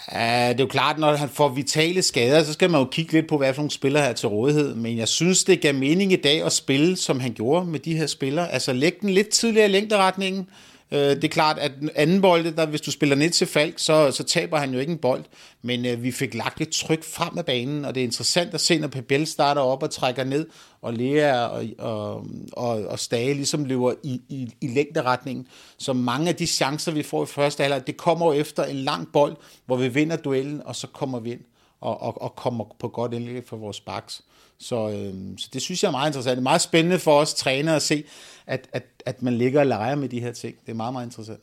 Uh, 0.07 0.17
det 0.17 0.59
er 0.59 0.59
jo 0.59 0.67
klart, 0.67 0.99
når 0.99 1.15
han 1.15 1.29
får 1.29 1.49
vitale 1.49 2.01
skader, 2.01 2.43
så 2.43 2.53
skal 2.53 2.69
man 2.69 2.81
jo 2.81 2.87
kigge 2.91 3.13
lidt 3.13 3.27
på, 3.27 3.37
hvad 3.37 3.53
for 3.53 3.61
nogle 3.61 3.71
spillere 3.71 4.03
her 4.03 4.13
til 4.13 4.29
rådighed. 4.29 4.75
Men 4.75 4.97
jeg 4.97 5.07
synes, 5.07 5.43
det 5.43 5.61
gav 5.61 5.73
mening 5.75 6.13
i 6.13 6.15
dag 6.15 6.45
at 6.45 6.51
spille, 6.51 6.95
som 6.97 7.19
han 7.19 7.33
gjorde 7.33 7.65
med 7.65 7.79
de 7.79 7.97
her 7.97 8.07
spillere. 8.07 8.51
Altså 8.51 8.73
lægge 8.73 8.97
den 9.01 9.09
lidt 9.09 9.29
tidligere 9.29 9.69
i 9.69 9.71
længderetningen, 9.71 10.47
Øh, 10.91 10.99
det 10.99 11.23
er 11.23 11.27
klart, 11.27 11.59
at 11.59 11.71
anden 11.95 12.21
bold, 12.21 12.51
der, 12.55 12.65
hvis 12.65 12.81
du 12.81 12.91
spiller 12.91 13.15
ned 13.15 13.29
til 13.29 13.47
Falk, 13.47 13.73
så, 13.77 14.11
så 14.11 14.23
taber 14.23 14.57
han 14.57 14.73
jo 14.73 14.79
ikke 14.79 14.91
en 14.91 14.97
bold. 14.97 15.23
Men 15.61 15.85
øh, 15.85 16.03
vi 16.03 16.11
fik 16.11 16.33
lagt 16.33 16.61
et 16.61 16.69
tryk 16.69 17.03
frem 17.03 17.37
af 17.37 17.45
banen, 17.45 17.85
og 17.85 17.95
det 17.95 18.01
er 18.01 18.05
interessant 18.05 18.53
at 18.53 18.61
se, 18.61 18.77
når 18.77 18.87
Pebel 18.87 19.27
starter 19.27 19.61
op 19.61 19.83
og 19.83 19.91
trækker 19.91 20.23
ned, 20.23 20.47
og 20.81 20.93
Lea 20.93 21.45
og, 21.45 21.65
og, 21.77 22.25
og, 22.53 22.85
og 22.85 22.99
Stage 22.99 23.33
ligesom 23.33 23.65
løber 23.65 23.93
i, 24.03 24.21
i, 24.29 24.53
i 24.61 24.67
længderetningen. 24.67 25.47
Så 25.77 25.93
mange 25.93 26.29
af 26.29 26.35
de 26.35 26.47
chancer, 26.47 26.91
vi 26.91 27.03
får 27.03 27.23
i 27.23 27.25
første 27.25 27.63
halvleg, 27.63 27.87
det 27.87 27.97
kommer 27.97 28.25
jo 28.25 28.39
efter 28.41 28.63
en 28.63 28.75
lang 28.75 29.07
bold, 29.13 29.35
hvor 29.65 29.75
vi 29.75 29.87
vinder 29.87 30.15
duellen, 30.15 30.61
og 30.65 30.75
så 30.75 30.87
kommer 30.87 31.19
vi 31.19 31.31
ind 31.31 31.41
og, 31.81 32.01
og, 32.01 32.21
og 32.21 32.35
kommer 32.35 32.65
på 32.79 32.87
godt 32.87 33.13
indlæg 33.13 33.43
for 33.47 33.57
vores 33.57 33.79
backs. 33.79 34.23
Så, 34.61 34.89
øh, 34.89 35.13
så 35.37 35.49
det 35.53 35.61
synes 35.61 35.83
jeg 35.83 35.87
er 35.87 35.91
meget 35.91 36.09
interessant. 36.09 36.35
Det 36.35 36.41
er 36.41 36.43
meget 36.43 36.61
spændende 36.61 36.99
for 36.99 37.19
os 37.19 37.33
trænere 37.33 37.75
at 37.75 37.81
se, 37.81 38.03
at, 38.47 38.69
at, 38.73 38.83
at 39.05 39.21
man 39.21 39.33
ligger 39.33 39.59
og 39.59 39.67
leger 39.67 39.95
med 39.95 40.09
de 40.09 40.19
her 40.19 40.31
ting. 40.31 40.55
Det 40.65 40.71
er 40.71 40.75
meget, 40.75 40.93
meget 40.93 41.05
interessant. 41.05 41.41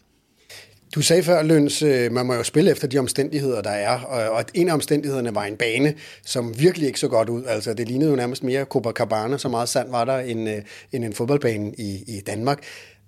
Du 0.94 1.02
sagde 1.02 1.22
før, 1.22 1.42
Løns, 1.42 1.82
øh, 1.82 2.12
man 2.12 2.26
må 2.26 2.34
jo 2.34 2.42
spille 2.42 2.70
efter 2.70 2.88
de 2.88 2.98
omstændigheder, 2.98 3.62
der 3.62 3.70
er, 3.70 3.98
og 4.30 4.44
en 4.54 4.68
af 4.68 4.74
omstændighederne 4.74 5.34
var 5.34 5.44
en 5.44 5.56
bane, 5.56 5.94
som 6.24 6.60
virkelig 6.60 6.86
ikke 6.86 7.00
så 7.00 7.08
godt 7.08 7.28
ud. 7.28 7.44
Altså, 7.44 7.74
det 7.74 7.88
lignede 7.88 8.10
jo 8.10 8.16
nærmest 8.16 8.42
mere 8.42 8.64
Copacabana, 8.64 9.38
så 9.38 9.48
meget 9.48 9.68
sand 9.68 9.90
var 9.90 10.04
der 10.04 10.18
end, 10.18 10.48
øh, 10.48 10.56
end 10.92 11.04
en 11.04 11.12
fodboldbane 11.12 11.72
i, 11.78 12.04
i 12.06 12.20
Danmark. 12.26 12.58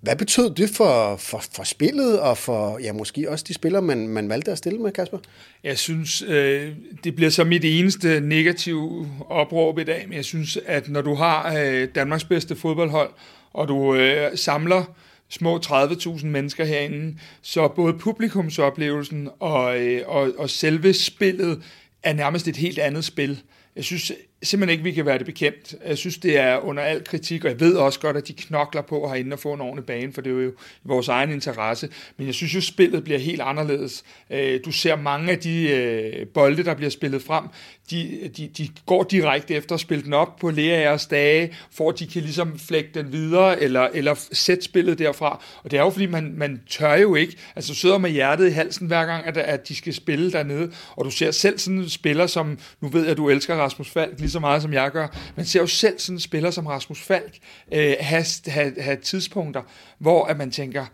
Hvad 0.01 0.15
betød 0.15 0.55
det 0.55 0.69
for, 0.69 1.15
for, 1.15 1.43
for 1.53 1.63
spillet, 1.63 2.19
og 2.19 2.37
for 2.37 2.79
ja, 2.83 2.93
måske 2.93 3.29
også 3.29 3.45
de 3.47 3.53
spillere, 3.53 3.81
man, 3.81 4.07
man 4.07 4.29
valgte 4.29 4.51
at 4.51 4.57
stille 4.57 4.79
med, 4.79 4.91
Kasper? 4.91 5.17
Jeg 5.63 5.77
synes, 5.77 6.21
øh, 6.27 6.71
det 7.03 7.15
bliver 7.15 7.31
så 7.31 7.43
mit 7.43 7.65
eneste 7.65 8.19
negative 8.19 9.09
opråb 9.29 9.79
i 9.79 9.83
dag, 9.83 10.05
men 10.07 10.15
jeg 10.15 10.25
synes, 10.25 10.57
at 10.65 10.89
når 10.89 11.01
du 11.01 11.13
har 11.13 11.55
øh, 11.57 11.87
Danmarks 11.95 12.23
bedste 12.23 12.55
fodboldhold, 12.55 13.09
og 13.53 13.67
du 13.67 13.95
øh, 13.95 14.37
samler 14.37 14.83
små 15.31 15.57
30.000 15.57 16.25
mennesker 16.25 16.65
herinde, 16.65 17.17
så 17.41 17.67
både 17.67 17.93
publikumsoplevelsen 17.93 19.29
og, 19.39 19.79
øh, 19.79 20.01
og, 20.07 20.31
og 20.37 20.49
selve 20.49 20.93
spillet 20.93 21.63
er 22.03 22.13
nærmest 22.13 22.47
et 22.47 22.57
helt 22.57 22.79
andet 22.79 23.05
spil. 23.05 23.41
Jeg 23.75 23.83
synes 23.83 24.11
simpelthen 24.43 24.69
ikke, 24.69 24.83
vi 24.83 24.91
kan 24.91 25.05
være 25.05 25.17
det 25.17 25.25
bekendt. 25.25 25.75
Jeg 25.87 25.97
synes, 25.97 26.17
det 26.17 26.37
er 26.37 26.57
under 26.57 26.83
al 26.83 27.03
kritik, 27.03 27.43
og 27.43 27.49
jeg 27.49 27.59
ved 27.59 27.75
også 27.75 27.99
godt, 27.99 28.17
at 28.17 28.27
de 28.27 28.33
knokler 28.33 28.81
på 28.81 29.07
herinde 29.07 29.33
og 29.33 29.39
få 29.39 29.53
en 29.53 29.61
ordentlig 29.61 29.85
bane, 29.85 30.13
for 30.13 30.21
det 30.21 30.29
er 30.29 30.43
jo 30.43 30.49
i 30.49 30.53
vores 30.83 31.07
egen 31.07 31.31
interesse. 31.31 31.89
Men 32.17 32.27
jeg 32.27 32.35
synes 32.35 32.55
jo, 32.55 32.61
spillet 32.61 33.03
bliver 33.03 33.19
helt 33.19 33.41
anderledes. 33.41 34.03
Øh, 34.29 34.59
du 34.65 34.71
ser 34.71 34.95
mange 34.95 35.31
af 35.31 35.39
de 35.39 35.69
øh, 35.69 36.27
bolde, 36.27 36.63
der 36.63 36.73
bliver 36.73 36.89
spillet 36.89 37.21
frem, 37.21 37.43
de, 37.91 38.31
de, 38.37 38.47
de 38.47 38.69
går 38.85 39.03
direkte 39.03 39.53
efter 39.53 39.75
at 39.75 39.81
spille 39.81 40.03
den 40.03 40.13
op 40.13 40.35
på 40.35 40.49
Leas 40.49 41.05
dage, 41.05 41.55
for 41.71 41.89
at 41.89 41.99
de 41.99 42.07
kan 42.07 42.21
ligesom 42.21 42.59
flække 42.59 42.89
den 42.93 43.11
videre, 43.11 43.61
eller, 43.61 43.87
eller 43.93 44.15
sætte 44.31 44.63
spillet 44.63 44.99
derfra. 44.99 45.43
Og 45.63 45.71
det 45.71 45.79
er 45.79 45.83
jo 45.83 45.89
fordi, 45.89 46.05
man, 46.05 46.33
man 46.37 46.61
tør 46.69 46.95
jo 46.95 47.15
ikke, 47.15 47.37
altså 47.55 47.73
du 47.73 47.75
sidder 47.75 47.97
med 47.97 48.09
hjertet 48.09 48.47
i 48.47 48.51
halsen 48.51 48.87
hver 48.87 49.05
gang, 49.05 49.25
at, 49.25 49.37
at 49.37 49.67
de 49.67 49.75
skal 49.75 49.93
spille 49.93 50.31
dernede, 50.31 50.71
og 50.95 51.05
du 51.05 51.11
ser 51.11 51.31
selv 51.31 51.59
sådan 51.59 51.79
en 51.79 51.89
spiller, 51.89 52.27
som, 52.27 52.59
nu 52.81 52.87
ved 52.87 53.01
jeg, 53.01 53.11
at 53.11 53.17
du 53.17 53.29
elsker 53.29 53.55
Rasmus 53.55 53.89
Falk 53.89 54.19
lige 54.31 54.33
så 54.33 54.39
meget, 54.39 54.61
som 54.61 54.73
jeg 54.73 54.91
gør, 54.91 55.07
men 55.35 55.45
ser 55.45 55.59
jo 55.59 55.67
selv 55.67 55.99
sådan 55.99 56.15
en 56.15 56.19
spiller 56.19 56.51
som 56.51 56.67
Rasmus 56.67 57.01
Falk 57.01 57.37
øh, 57.71 57.95
have, 57.99 58.25
have, 58.47 58.81
have 58.81 58.97
tidspunkter, 58.97 59.61
hvor 59.97 60.25
at 60.25 60.37
man 60.37 60.51
tænker, 60.51 60.85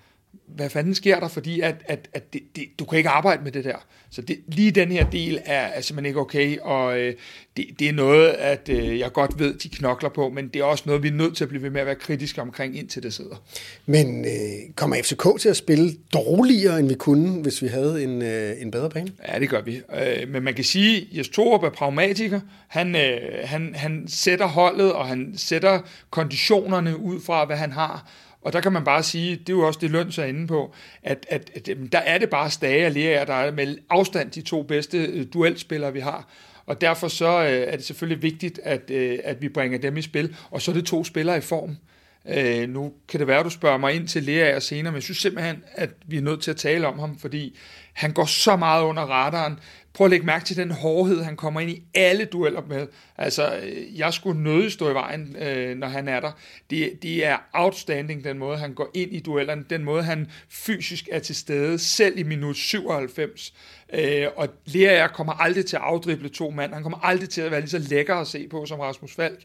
hvad 0.47 0.69
fanden 0.69 0.95
sker 0.95 1.19
der, 1.19 1.27
fordi 1.27 1.61
at, 1.61 1.75
at, 1.85 2.09
at 2.13 2.33
det, 2.33 2.41
det, 2.55 2.63
du 2.79 2.85
kan 2.85 2.97
ikke 2.97 3.09
arbejde 3.09 3.43
med 3.43 3.51
det 3.51 3.63
der. 3.63 3.85
Så 4.09 4.21
det, 4.21 4.39
lige 4.47 4.71
den 4.71 4.91
her 4.91 5.09
del 5.09 5.39
er, 5.45 5.59
er 5.59 5.81
simpelthen 5.81 6.05
ikke 6.05 6.19
okay, 6.19 6.57
og 6.57 6.99
øh, 6.99 7.13
det, 7.57 7.65
det 7.79 7.89
er 7.89 7.93
noget, 7.93 8.29
at 8.29 8.69
øh, 8.69 8.99
jeg 8.99 9.13
godt 9.13 9.39
ved, 9.39 9.53
de 9.53 9.69
knokler 9.69 10.09
på, 10.09 10.29
men 10.29 10.47
det 10.47 10.59
er 10.59 10.63
også 10.63 10.83
noget, 10.87 11.03
vi 11.03 11.07
er 11.07 11.11
nødt 11.11 11.37
til 11.37 11.43
at 11.43 11.49
blive 11.49 11.63
ved 11.63 11.69
med 11.69 11.81
at 11.81 11.87
være 11.87 11.95
kritiske 11.95 12.41
omkring, 12.41 12.77
indtil 12.77 13.03
det 13.03 13.13
sidder. 13.13 13.35
Men 13.85 14.25
øh, 14.25 14.73
kommer 14.75 14.95
FCK 15.03 15.39
til 15.39 15.49
at 15.49 15.57
spille 15.57 15.91
dårligere, 16.13 16.79
end 16.79 16.87
vi 16.87 16.95
kunne, 16.95 17.41
hvis 17.41 17.61
vi 17.61 17.67
havde 17.67 18.03
en, 18.03 18.21
øh, 18.21 18.61
en 18.61 18.71
bedre 18.71 18.89
bane? 18.89 19.11
Ja, 19.27 19.39
det 19.39 19.49
gør 19.49 19.61
vi. 19.61 19.75
Øh, 19.75 20.29
men 20.29 20.43
man 20.43 20.53
kan 20.53 20.63
sige, 20.63 20.97
at 20.97 21.17
Jes 21.17 21.29
Torup 21.29 21.63
er 21.63 21.69
pragmatiker. 21.69 22.39
Han, 22.67 22.95
øh, 22.95 23.19
han, 23.43 23.75
han 23.75 24.05
sætter 24.07 24.45
holdet, 24.45 24.93
og 24.93 25.07
han 25.07 25.33
sætter 25.37 25.79
konditionerne 26.09 26.97
ud 26.97 27.21
fra, 27.21 27.45
hvad 27.45 27.57
han 27.57 27.71
har. 27.71 28.11
Og 28.41 28.53
der 28.53 28.61
kan 28.61 28.71
man 28.71 28.83
bare 28.83 29.03
sige, 29.03 29.35
det 29.35 29.49
er 29.49 29.53
jo 29.53 29.67
også 29.67 29.79
det 29.81 29.91
løn, 29.91 30.11
så 30.11 30.23
inde 30.23 30.47
på, 30.47 30.73
at, 31.03 31.25
at, 31.29 31.51
at 31.55 31.69
der 31.91 31.99
er 31.99 32.17
det 32.17 32.29
bare 32.29 32.51
Stage 32.51 32.85
og 32.85 32.91
Lea, 32.91 33.25
der 33.25 33.33
er 33.33 33.51
med 33.51 33.77
afstand 33.89 34.31
de 34.31 34.41
to 34.41 34.63
bedste 34.63 34.97
øh, 34.97 35.25
duelspillere, 35.33 35.93
vi 35.93 35.99
har. 35.99 36.27
Og 36.65 36.81
derfor 36.81 37.07
så 37.07 37.43
øh, 37.43 37.73
er 37.73 37.75
det 37.75 37.85
selvfølgelig 37.85 38.21
vigtigt, 38.21 38.59
at, 38.63 38.91
øh, 38.91 39.19
at 39.23 39.41
vi 39.41 39.49
bringer 39.49 39.77
dem 39.77 39.97
i 39.97 40.01
spil. 40.01 40.35
Og 40.51 40.61
så 40.61 40.71
er 40.71 40.75
det 40.75 40.85
to 40.85 41.03
spillere 41.03 41.37
i 41.37 41.41
form. 41.41 41.77
Øh, 42.29 42.69
nu 42.69 42.93
kan 43.07 43.19
det 43.19 43.27
være, 43.27 43.39
at 43.39 43.45
du 43.45 43.49
spørger 43.49 43.77
mig 43.77 43.93
ind 43.93 44.07
til 44.07 44.23
Lea 44.23 44.59
senere, 44.59 44.91
men 44.91 44.95
jeg 44.95 45.03
synes 45.03 45.17
simpelthen, 45.17 45.63
at 45.73 45.89
vi 46.07 46.17
er 46.17 46.21
nødt 46.21 46.41
til 46.41 46.51
at 46.51 46.57
tale 46.57 46.87
om 46.87 46.99
ham, 46.99 47.19
fordi 47.19 47.57
han 47.93 48.13
går 48.13 48.25
så 48.25 48.55
meget 48.55 48.83
under 48.83 49.03
radaren. 49.03 49.59
Prøv 49.93 50.05
at 50.05 50.11
lægge 50.11 50.25
mærke 50.25 50.45
til 50.45 50.57
den 50.57 50.71
hårdhed, 50.71 51.23
han 51.23 51.35
kommer 51.35 51.59
ind 51.59 51.69
i 51.69 51.83
alle 51.93 52.25
dueller 52.25 52.61
med. 52.61 52.87
Altså, 53.17 53.59
øh, 53.63 53.99
jeg 53.99 54.13
skulle 54.13 54.43
nødig 54.43 54.71
stå 54.71 54.89
i 54.89 54.93
vejen, 54.93 55.35
øh, 55.35 55.77
når 55.77 55.87
han 55.87 56.07
er 56.07 56.19
der. 56.19 56.31
Det, 56.69 57.03
det 57.03 57.25
er 57.25 57.37
outstanding, 57.53 58.23
den 58.23 58.37
måde, 58.37 58.57
han 58.57 58.73
går 58.73 58.91
ind 58.93 59.13
i 59.13 59.19
duellerne, 59.19 59.65
den 59.69 59.83
måde, 59.83 60.03
han 60.03 60.31
fysisk 60.49 61.09
er 61.11 61.19
til 61.19 61.35
stede, 61.35 61.79
selv 61.79 62.17
i 62.17 62.23
minut 62.23 62.57
97. 62.57 63.53
Øh, 63.93 64.27
og 64.35 64.49
Lea 64.65 65.07
kommer 65.07 65.33
aldrig 65.33 65.65
til 65.65 65.75
at 65.75 65.81
afdrible 65.81 66.29
to 66.29 66.49
mand. 66.49 66.73
Han 66.73 66.83
kommer 66.83 67.05
aldrig 67.05 67.29
til 67.29 67.41
at 67.41 67.51
være 67.51 67.59
lige 67.59 67.69
så 67.69 67.79
lækker 67.79 68.15
at 68.15 68.27
se 68.27 68.47
på 68.47 68.65
som 68.65 68.79
Rasmus 68.79 69.15
Falk. 69.15 69.39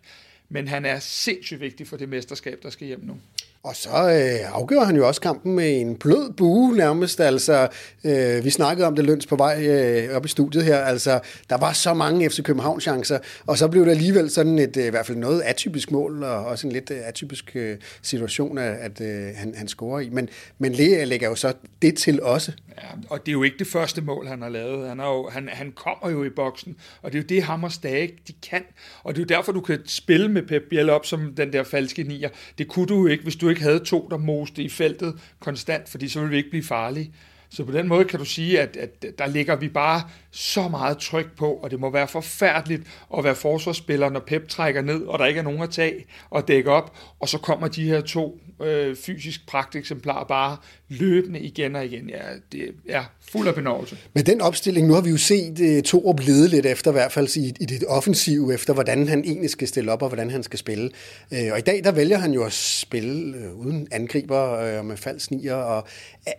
Men 0.53 0.69
han 0.69 0.85
er 0.85 0.99
sindssygt 0.99 1.61
vigtig 1.61 1.89
for 1.89 1.97
det 1.97 2.09
mesterskab, 2.09 2.59
der 2.63 2.71
skal 2.71 2.87
hjem 2.87 3.01
nu. 3.03 3.17
Og 3.65 3.77
så 3.77 3.91
øh, 3.91 4.57
afgør 4.59 4.81
han 4.81 4.97
jo 4.97 5.07
også 5.09 5.21
kampen 5.21 5.55
med 5.55 5.81
en 5.81 5.97
blød 5.97 6.33
bue 6.33 6.77
nærmest. 6.77 7.21
Altså, 7.21 7.69
øh, 8.05 8.45
vi 8.45 8.51
snakkede 8.51 8.87
om 8.87 8.97
det 8.97 9.05
løns 9.05 9.27
på 9.27 9.37
vej 9.37 9.67
øh, 9.67 10.17
op 10.17 10.25
i 10.25 10.29
studiet 10.29 10.65
her. 10.65 10.79
Altså, 10.79 11.21
der 11.51 11.57
var 11.57 11.73
så 11.73 11.95
mange 11.95 12.31
FC 12.31 12.43
København 12.43 12.81
chancer, 12.81 13.19
og 13.47 13.59
så 13.59 13.69
blev 13.69 13.85
det 13.85 13.91
alligevel 13.91 14.31
sådan 14.31 14.59
et 14.59 14.77
øh, 14.77 14.87
i 14.87 14.91
hvert 14.91 15.07
fald 15.07 15.19
noget 15.19 15.43
atypisk 15.43 15.91
mål, 15.91 16.23
og 16.23 16.45
også 16.45 16.67
en 16.67 16.73
lidt 16.73 16.91
øh, 16.91 17.09
atypisk 17.09 17.53
øh, 17.55 17.77
situation, 18.03 18.59
at, 18.59 18.77
at 18.77 19.01
øh, 19.01 19.35
han, 19.37 19.55
han 19.57 19.69
scorer 19.69 20.01
i. 20.01 20.09
Men, 20.09 20.29
men 20.59 20.73
Lea 20.73 21.05
lægger 21.05 21.29
jo 21.29 21.35
så 21.35 21.53
det 21.83 21.97
til 21.97 22.23
også. 22.23 22.53
Ja, 22.79 22.89
og 23.11 23.27
det 23.27 23.29
er 23.29 23.33
jo 23.33 23.43
ikke 23.43 23.59
det 23.59 23.67
første 23.67 24.03
mål, 24.03 24.27
han 24.27 24.43
har 24.43 24.49
lavet. 24.49 24.89
Han, 24.89 25.01
er 25.01 25.07
jo, 25.07 25.29
han, 25.29 25.49
han 25.49 25.73
kommer 25.73 26.11
jo 26.11 26.25
i 26.25 26.31
boksen, 26.31 26.77
og 27.03 27.13
det 27.13 27.19
er 27.19 27.23
jo 27.23 27.27
det, 27.29 27.43
ham 27.43 27.65
og 27.65 27.73
Stage, 27.73 28.19
de 28.29 28.33
kan. 28.51 28.65
Og 29.03 29.15
det 29.15 29.21
er 29.21 29.25
jo 29.25 29.37
derfor, 29.37 29.53
du 29.53 29.61
kan 29.61 29.81
spille 29.87 30.29
med 30.29 30.43
Pep 30.43 30.63
Biel 30.71 30.91
op 30.91 31.07
som 31.07 31.35
den 31.35 31.53
der 31.53 31.63
falske 31.63 32.03
nier. 32.03 32.29
Det 32.59 32.69
kunne 32.69 32.87
du 32.87 33.01
jo 33.01 33.07
ikke, 33.07 33.23
hvis 33.23 33.37
du 33.37 33.49
ikke 33.49 33.63
havde 33.63 33.79
to, 33.79 34.09
der 34.11 34.17
moste 34.17 34.63
i 34.63 34.69
feltet 34.69 35.21
konstant, 35.41 35.89
fordi 35.89 36.09
så 36.09 36.19
ville 36.19 36.31
vi 36.31 36.37
ikke 36.37 36.51
blive 36.51 36.65
farlige. 36.65 37.13
Så 37.53 37.65
på 37.65 37.73
den 37.73 37.89
måde 37.89 38.05
kan 38.05 38.19
du 38.19 38.25
sige, 38.25 38.61
at, 38.61 38.77
at 38.77 39.19
der 39.19 39.27
ligger 39.27 39.57
vi 39.57 39.69
bare 39.69 40.03
så 40.31 40.69
meget 40.69 40.99
tryk 40.99 41.37
på, 41.37 41.53
og 41.53 41.71
det 41.71 41.81
må 41.81 41.91
være 41.91 42.09
forfærdeligt 42.09 42.83
at 43.19 43.25
være 43.25 43.35
forsvarsspiller, 43.35 44.11
når 44.11 44.21
Pep 44.21 44.49
trækker 44.49 44.83
ned, 44.83 45.03
og 45.03 45.19
der 45.19 45.27
ikke 45.27 45.39
er 45.39 45.45
nogen 45.45 45.63
at 45.63 45.71
tage 45.71 46.07
og 46.31 46.49
dække 46.49 46.71
op, 46.71 46.97
og 47.21 47.29
så 47.29 47.39
kommer 47.39 47.69
de 47.69 47.85
her 47.85 48.01
to 48.01 48.41
øh, 48.63 48.97
fysisk 48.97 49.47
pragteksemplarer 49.47 50.25
bare 50.25 50.57
løbende 50.89 51.41
igen 51.41 51.77
og 51.77 51.87
igen. 51.87 52.11
Ja, 52.11 52.23
det 52.53 52.75
er 52.89 53.03
fuld 53.31 53.49
af 53.49 53.55
benovelse. 53.55 53.97
Men 54.15 54.27
den 54.27 54.41
opstilling, 54.41 54.87
nu 54.87 54.95
har 54.95 55.01
vi 55.01 55.11
jo 55.11 55.17
set 55.17 55.61
uh, 55.61 55.83
Torup 55.83 56.21
lede 56.21 56.49
lidt 56.49 56.67
efter, 56.67 56.91
i 56.91 56.93
hvert 56.93 57.13
fald 57.13 57.37
i, 57.37 57.53
i 57.61 57.65
det 57.65 57.85
offensive, 57.89 58.55
efter 58.55 58.75
hvordan 58.75 59.09
han 59.09 59.25
egentlig 59.25 59.51
skal 59.51 59.69
stille 59.69 59.93
op, 59.93 60.03
og 60.03 60.09
hvordan 60.09 60.31
han 60.31 60.43
skal 60.43 60.59
spille. 60.59 60.91
Uh, 61.31 61.53
og 61.53 61.59
i 61.59 61.63
dag, 61.63 61.85
der 61.85 61.93
vælger 61.93 62.19
han 62.19 62.33
jo 62.33 62.45
at 62.45 62.53
spille 62.53 63.35
uh, 63.39 63.67
uden 63.67 63.89
angriber 63.91 64.79
uh, 64.81 64.87
med 64.87 64.97
falsk 64.97 65.31
nier. 65.31 65.55
Og 65.55 65.87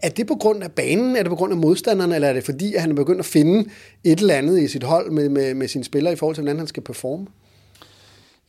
er 0.02 0.10
det 0.10 0.28
på 0.28 0.36
grund 0.36 0.64
af 0.64 0.72
banen, 0.72 0.94
banen? 1.04 1.16
Er 1.16 1.24
det 1.24 1.30
på 1.30 1.36
grund 1.36 1.54
af 1.54 1.58
modstanderne, 1.58 2.16
eller 2.16 2.28
er 2.28 2.34
det 2.34 2.44
fordi, 2.44 2.74
at 2.74 2.82
han 2.82 2.92
er 2.92 2.96
begyndt 2.96 3.20
at 3.20 3.26
finde 3.26 3.70
et 4.04 4.20
eller 4.20 4.34
andet 4.34 4.62
i 4.62 4.68
sit 4.68 4.84
hold 4.84 5.12
med, 5.12 5.30
med, 5.30 5.54
med 5.54 5.68
sine 5.68 5.84
spillere 5.84 6.14
i 6.14 6.16
forhold 6.16 6.36
til, 6.36 6.42
hvordan 6.42 6.58
han 6.58 6.68
skal 6.68 6.84
performe? 6.84 7.28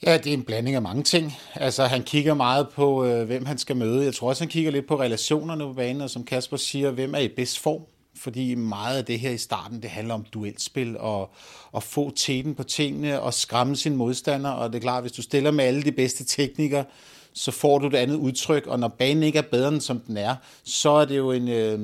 Ja, 0.07 0.17
det 0.19 0.27
er 0.27 0.35
en 0.35 0.43
blanding 0.43 0.77
af 0.77 0.83
mange 0.83 1.03
ting. 1.03 1.33
Altså, 1.55 1.85
han 1.85 2.03
kigger 2.03 2.35
meget 2.35 2.67
på, 2.75 3.05
øh, 3.05 3.27
hvem 3.27 3.47
han 3.47 3.59
skal 3.59 3.77
møde. 3.77 4.05
Jeg 4.05 4.15
tror 4.15 4.29
også, 4.29 4.43
han 4.45 4.49
kigger 4.49 4.71
lidt 4.71 4.89
på 4.89 5.01
relationerne 5.01 5.65
på 5.65 5.73
banen, 5.73 6.03
og 6.03 6.11
som 6.11 6.25
Kasper 6.25 6.57
siger, 6.57 6.91
hvem 6.91 7.15
er 7.15 7.19
i 7.19 7.29
bedst 7.29 7.59
form. 7.59 7.81
Fordi 8.17 8.55
meget 8.55 8.99
af 8.99 9.05
det 9.05 9.21
her 9.21 9.31
i 9.31 9.39
starten, 9.39 9.83
det 9.83 9.91
handler 9.91 10.15
om 10.15 10.25
duelspil 10.33 10.99
og 10.99 11.31
at 11.77 11.83
få 11.83 12.13
teten 12.17 12.55
på 12.55 12.63
tingene 12.63 13.21
og 13.21 13.35
skræmme 13.35 13.77
sin 13.77 13.97
modstander. 13.97 14.51
Og 14.51 14.73
det 14.73 14.79
er 14.79 14.83
klart, 14.83 15.03
hvis 15.03 15.13
du 15.13 15.23
stiller 15.23 15.51
med 15.51 15.65
alle 15.65 15.83
de 15.83 15.93
bedste 15.93 16.25
teknikker, 16.25 16.85
så 17.33 17.51
får 17.51 17.79
du 17.79 17.87
et 17.87 17.95
andet 17.95 18.17
udtryk, 18.17 18.67
og 18.67 18.81
når 18.81 18.89
banen 18.89 19.23
ikke 19.23 19.39
er 19.39 19.43
bedre 19.43 19.69
end 19.69 19.81
som 19.81 20.01
den 20.01 20.17
er, 20.17 20.35
så 20.65 20.91
er 20.91 21.05
det 21.05 21.17
jo 21.17 21.33
en, 21.33 21.49
øh, 21.49 21.79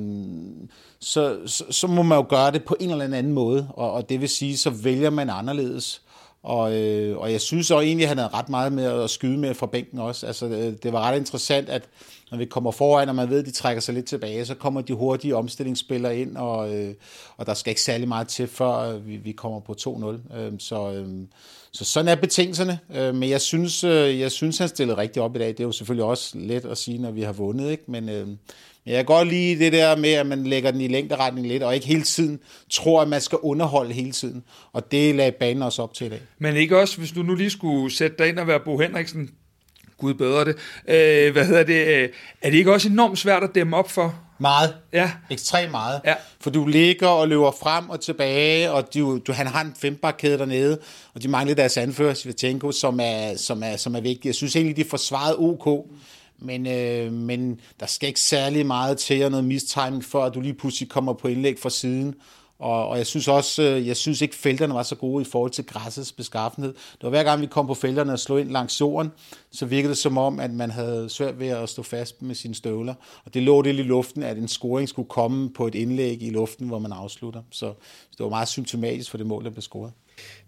så, 0.99 1.39
så, 1.45 1.63
så 1.69 1.87
må 1.87 2.01
man 2.01 2.17
jo 2.17 2.25
gøre 2.29 2.51
det 2.51 2.63
på 2.63 2.75
en 2.79 2.89
eller 2.89 3.05
anden 3.05 3.33
måde, 3.33 3.67
og, 3.69 3.91
og 3.91 4.09
det 4.09 4.21
vil 4.21 4.29
sige, 4.29 4.57
så 4.57 4.69
vælger 4.69 5.09
man 5.09 5.29
anderledes. 5.29 6.01
Og, 6.43 6.73
øh, 6.73 7.17
og 7.17 7.31
jeg 7.31 7.41
synes 7.41 7.71
også 7.71 7.85
egentlig, 7.85 8.03
at 8.03 8.09
han 8.09 8.17
havde 8.17 8.33
ret 8.33 8.49
meget 8.49 8.73
med 8.73 8.83
at 8.83 9.09
skyde 9.09 9.37
med 9.37 9.53
fra 9.53 9.65
bænken 9.65 9.99
også. 9.99 10.27
Altså, 10.27 10.45
det, 10.45 10.83
det 10.83 10.93
var 10.93 11.01
ret 11.01 11.17
interessant, 11.17 11.69
at 11.69 11.83
når 12.31 12.37
vi 12.37 12.45
kommer 12.45 12.71
foran, 12.71 13.09
og 13.09 13.15
man 13.15 13.29
ved, 13.29 13.39
at 13.39 13.45
de 13.45 13.51
trækker 13.51 13.81
sig 13.81 13.93
lidt 13.93 14.05
tilbage, 14.05 14.45
så 14.45 14.55
kommer 14.55 14.81
de 14.81 14.93
hurtige 14.93 15.35
omstillingsspillere 15.35 16.17
ind, 16.17 16.37
og, 16.37 16.75
øh, 16.75 16.93
og 17.37 17.45
der 17.45 17.53
skal 17.53 17.71
ikke 17.71 17.81
særlig 17.81 18.07
meget 18.07 18.27
til, 18.27 18.47
før 18.47 18.77
øh, 18.77 19.07
vi, 19.07 19.15
vi 19.15 19.31
kommer 19.31 19.59
på 19.59 19.75
2-0. 19.81 20.37
Øh, 20.37 20.51
så, 20.59 20.91
øh, 20.91 21.07
så 21.71 21.85
sådan 21.85 22.07
er 22.07 22.15
betingelserne, 22.15 22.79
øh, 22.95 23.15
men 23.15 23.29
jeg 23.29 23.41
synes, 23.41 23.83
øh, 23.83 24.19
jeg 24.19 24.31
synes, 24.31 24.57
han 24.57 24.67
stillede 24.67 24.97
rigtig 24.97 25.21
op 25.21 25.35
i 25.35 25.39
dag. 25.39 25.47
Det 25.47 25.59
er 25.59 25.63
jo 25.63 25.71
selvfølgelig 25.71 26.05
også 26.05 26.37
let 26.37 26.65
at 26.65 26.77
sige, 26.77 26.97
når 26.97 27.11
vi 27.11 27.21
har 27.21 27.33
vundet, 27.33 27.71
ikke? 27.71 27.83
men 27.87 28.09
øh, 28.09 28.27
jeg 28.85 28.95
kan 28.95 29.05
godt 29.05 29.27
lide 29.27 29.59
det 29.59 29.73
der 29.73 29.95
med, 29.95 30.09
at 30.09 30.25
man 30.25 30.43
lægger 30.43 30.71
den 30.71 30.81
i 30.81 30.87
længderetning 30.87 31.47
lidt, 31.47 31.63
og 31.63 31.75
ikke 31.75 31.87
hele 31.87 32.03
tiden 32.03 32.39
tror, 32.69 33.01
at 33.01 33.07
man 33.07 33.21
skal 33.21 33.37
underholde 33.41 33.93
hele 33.93 34.11
tiden. 34.11 34.43
Og 34.73 34.91
det 34.91 35.15
lagde 35.15 35.31
banen 35.31 35.63
også 35.63 35.81
op 35.81 35.93
til 35.93 36.07
i 36.07 36.09
dag. 36.09 36.21
Men 36.39 36.55
ikke 36.55 36.79
også, 36.79 36.97
hvis 36.97 37.11
du 37.11 37.23
nu 37.23 37.35
lige 37.35 37.49
skulle 37.49 37.95
sætte 37.95 38.17
dig 38.17 38.27
ind 38.27 38.39
og 38.39 38.47
være 38.47 38.59
Bo 38.59 38.79
Henriksen, 38.79 39.29
Gud 39.97 40.13
bedre 40.13 40.45
det, 40.45 40.55
øh, 40.87 41.33
hvad 41.33 41.45
hedder 41.45 41.63
det, 41.63 41.87
øh, 41.87 42.09
er 42.41 42.49
det 42.49 42.57
ikke 42.57 42.73
også 42.73 42.89
enormt 42.89 43.19
svært 43.19 43.43
at 43.43 43.49
dæmme 43.55 43.77
op 43.77 43.89
for? 43.89 44.19
Meget. 44.39 44.75
Ja. 44.93 45.11
Ekstremt 45.29 45.71
meget. 45.71 46.01
Ja. 46.05 46.13
For 46.39 46.49
du 46.49 46.65
ligger 46.65 47.07
og 47.07 47.27
løber 47.27 47.51
frem 47.51 47.89
og 47.89 47.99
tilbage, 47.99 48.71
og 48.71 48.93
du, 48.93 49.17
du, 49.17 49.31
han 49.31 49.47
har 49.47 49.61
en 49.61 49.73
fembakkæde 49.81 50.37
dernede, 50.37 50.79
og 51.13 51.23
de 51.23 51.27
mangler 51.27 51.55
deres 51.55 51.77
anfører, 51.77 52.13
Svetjenko, 52.13 52.71
som 52.71 52.99
er, 53.03 53.37
som, 53.37 53.63
er, 53.63 53.77
som 53.77 53.95
er 53.95 54.01
vigtig. 54.01 54.25
Jeg 54.25 54.35
synes 54.35 54.55
egentlig, 54.55 54.77
de 54.77 54.85
forsvarede 54.89 55.35
OK, 55.39 55.87
men, 56.41 56.67
øh, 56.67 57.13
men 57.13 57.59
der 57.79 57.85
skal 57.85 58.07
ikke 58.07 58.19
særlig 58.19 58.65
meget 58.65 58.97
til 58.97 59.23
og 59.23 59.31
noget 59.31 59.45
mistiming, 59.45 60.05
før 60.05 60.29
du 60.29 60.41
lige 60.41 60.53
pludselig 60.53 60.89
kommer 60.89 61.13
på 61.13 61.27
indlæg 61.27 61.59
fra 61.59 61.69
siden, 61.69 62.15
og, 62.61 62.87
og 62.87 62.97
jeg 62.97 63.07
synes 63.07 63.27
også, 63.27 63.63
øh, 63.63 63.87
jeg 63.87 63.97
synes 63.97 64.21
ikke, 64.21 64.35
felterne 64.35 64.73
var 64.73 64.83
så 64.83 64.95
gode 64.95 65.21
i 65.21 65.25
forhold 65.25 65.51
til 65.51 65.65
græssets 65.65 66.11
beskaffenhed. 66.11 66.73
Det 66.73 67.03
var 67.03 67.09
hver 67.09 67.23
gang, 67.23 67.41
vi 67.41 67.45
kom 67.45 67.67
på 67.67 67.73
felterne 67.73 68.13
og 68.13 68.19
slog 68.19 68.41
ind 68.41 68.49
langs 68.49 68.81
jorden, 68.81 69.11
så 69.51 69.65
virkede 69.65 69.89
det 69.89 69.97
som 69.97 70.17
om, 70.17 70.39
at 70.39 70.51
man 70.51 70.71
havde 70.71 71.09
svært 71.09 71.39
ved 71.39 71.47
at 71.47 71.69
stå 71.69 71.83
fast 71.83 72.21
med 72.21 72.35
sine 72.35 72.55
støvler. 72.55 72.93
Og 73.25 73.33
det 73.33 73.43
lå 73.43 73.61
det 73.61 73.69
i 73.69 73.81
luften, 73.81 74.23
at 74.23 74.37
en 74.37 74.47
scoring 74.47 74.89
skulle 74.89 75.09
komme 75.09 75.49
på 75.49 75.67
et 75.67 75.75
indlæg 75.75 76.23
i 76.23 76.29
luften, 76.29 76.67
hvor 76.67 76.79
man 76.79 76.91
afslutter. 76.91 77.41
Så 77.51 77.65
det 78.11 78.19
var 78.19 78.29
meget 78.29 78.47
symptomatisk 78.47 79.09
for 79.09 79.17
det 79.17 79.27
mål, 79.27 79.43
der 79.43 79.49
blev 79.49 79.61
scoret. 79.61 79.91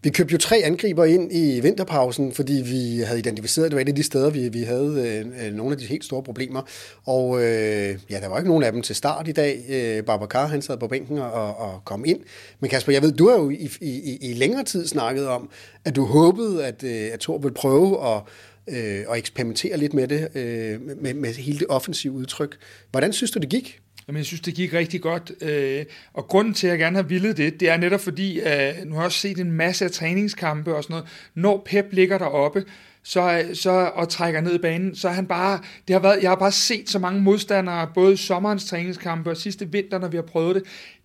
Vi 0.03 0.09
købte 0.09 0.31
jo 0.31 0.37
tre 0.37 0.61
angriber 0.63 1.05
ind 1.05 1.33
i 1.33 1.59
vinterpausen, 1.59 2.31
fordi 2.31 2.53
vi 2.53 3.03
havde 3.05 3.19
identificeret, 3.19 3.65
at 3.65 3.71
det 3.71 3.75
var 3.75 3.81
et 3.81 3.87
af 3.87 3.95
de 3.95 4.03
steder, 4.03 4.29
vi, 4.29 4.49
vi 4.49 4.63
havde 4.63 5.23
øh, 5.25 5.47
øh 5.47 5.53
nogle 5.53 5.71
af 5.71 5.77
de 5.77 5.85
helt 5.85 6.05
store 6.05 6.23
problemer. 6.23 6.61
Og 7.05 7.43
øh, 7.43 7.99
ja, 8.09 8.19
der 8.19 8.27
var 8.27 8.37
ikke 8.37 8.49
nogen 8.49 8.63
af 8.63 8.71
dem 8.71 8.81
til 8.81 8.95
start 8.95 9.27
i 9.27 9.31
dag. 9.31 9.63
Øh, 9.69 10.03
Babacar, 10.03 10.47
han 10.47 10.61
sad 10.61 10.77
på 10.77 10.87
bænken 10.87 11.17
og, 11.17 11.57
og 11.57 11.81
kom 11.85 12.05
ind. 12.05 12.19
Men 12.59 12.69
Kasper, 12.69 12.91
jeg 12.91 13.01
ved, 13.01 13.11
du 13.11 13.29
har 13.29 13.35
jo 13.35 13.49
i, 13.49 13.69
i, 13.81 14.17
i 14.21 14.33
længere 14.33 14.63
tid 14.63 14.87
snakket 14.87 15.27
om, 15.27 15.49
at 15.85 15.95
du 15.95 16.05
håbede, 16.05 16.65
at, 16.65 16.83
øh, 16.83 17.09
at 17.13 17.19
Thor 17.19 17.37
ville 17.37 17.53
prøve 17.53 18.15
at 18.15 18.21
øh, 18.67 19.03
og 19.07 19.17
eksperimentere 19.17 19.77
lidt 19.77 19.93
med 19.93 20.07
det, 20.07 20.27
øh, 20.35 20.81
med, 21.01 21.13
med 21.13 21.33
hele 21.33 21.59
det 21.59 21.67
offensive 21.69 22.13
udtryk. 22.13 22.57
Hvordan 22.91 23.13
synes 23.13 23.31
du, 23.31 23.39
det 23.39 23.49
gik? 23.49 23.79
Jamen, 24.07 24.17
jeg 24.17 24.25
synes, 24.25 24.41
det 24.41 24.55
gik 24.55 24.73
rigtig 24.73 25.01
godt. 25.01 25.31
Øh, 25.41 25.85
og 26.13 26.27
grunden 26.27 26.53
til, 26.53 26.67
at 26.67 26.71
jeg 26.71 26.79
gerne 26.79 26.95
har 26.95 27.03
ville 27.03 27.33
det, 27.33 27.59
det 27.59 27.69
er 27.69 27.77
netop 27.77 28.01
fordi, 28.01 28.39
at 28.39 28.87
nu 28.87 28.93
har 28.93 29.01
jeg 29.01 29.05
også 29.05 29.19
set 29.19 29.39
en 29.39 29.51
masse 29.51 29.85
af 29.85 29.91
træningskampe 29.91 30.75
og 30.75 30.83
sådan 30.83 30.93
noget. 30.93 31.09
Når 31.35 31.61
Pep 31.65 31.85
ligger 31.91 32.17
deroppe, 32.17 32.65
så, 33.03 33.45
så, 33.53 33.91
og 33.95 34.09
trækker 34.09 34.41
ned 34.41 34.55
i 34.55 34.57
banen, 34.57 34.95
så 34.95 35.07
er 35.07 35.13
han 35.13 35.25
bare, 35.25 35.59
det 35.87 35.93
har 35.93 35.99
været, 35.99 36.21
jeg 36.21 36.31
har 36.31 36.35
bare 36.35 36.51
set 36.51 36.89
så 36.89 36.99
mange 36.99 37.21
modstandere, 37.21 37.87
både 37.93 38.17
sommerens 38.17 38.65
træningskampe 38.65 39.29
og 39.29 39.37
sidste 39.37 39.71
vinter, 39.71 39.99
når 39.99 40.07
vi 40.07 40.17
har 40.17 40.23
prøvet 40.23 40.55
det, 40.55 40.63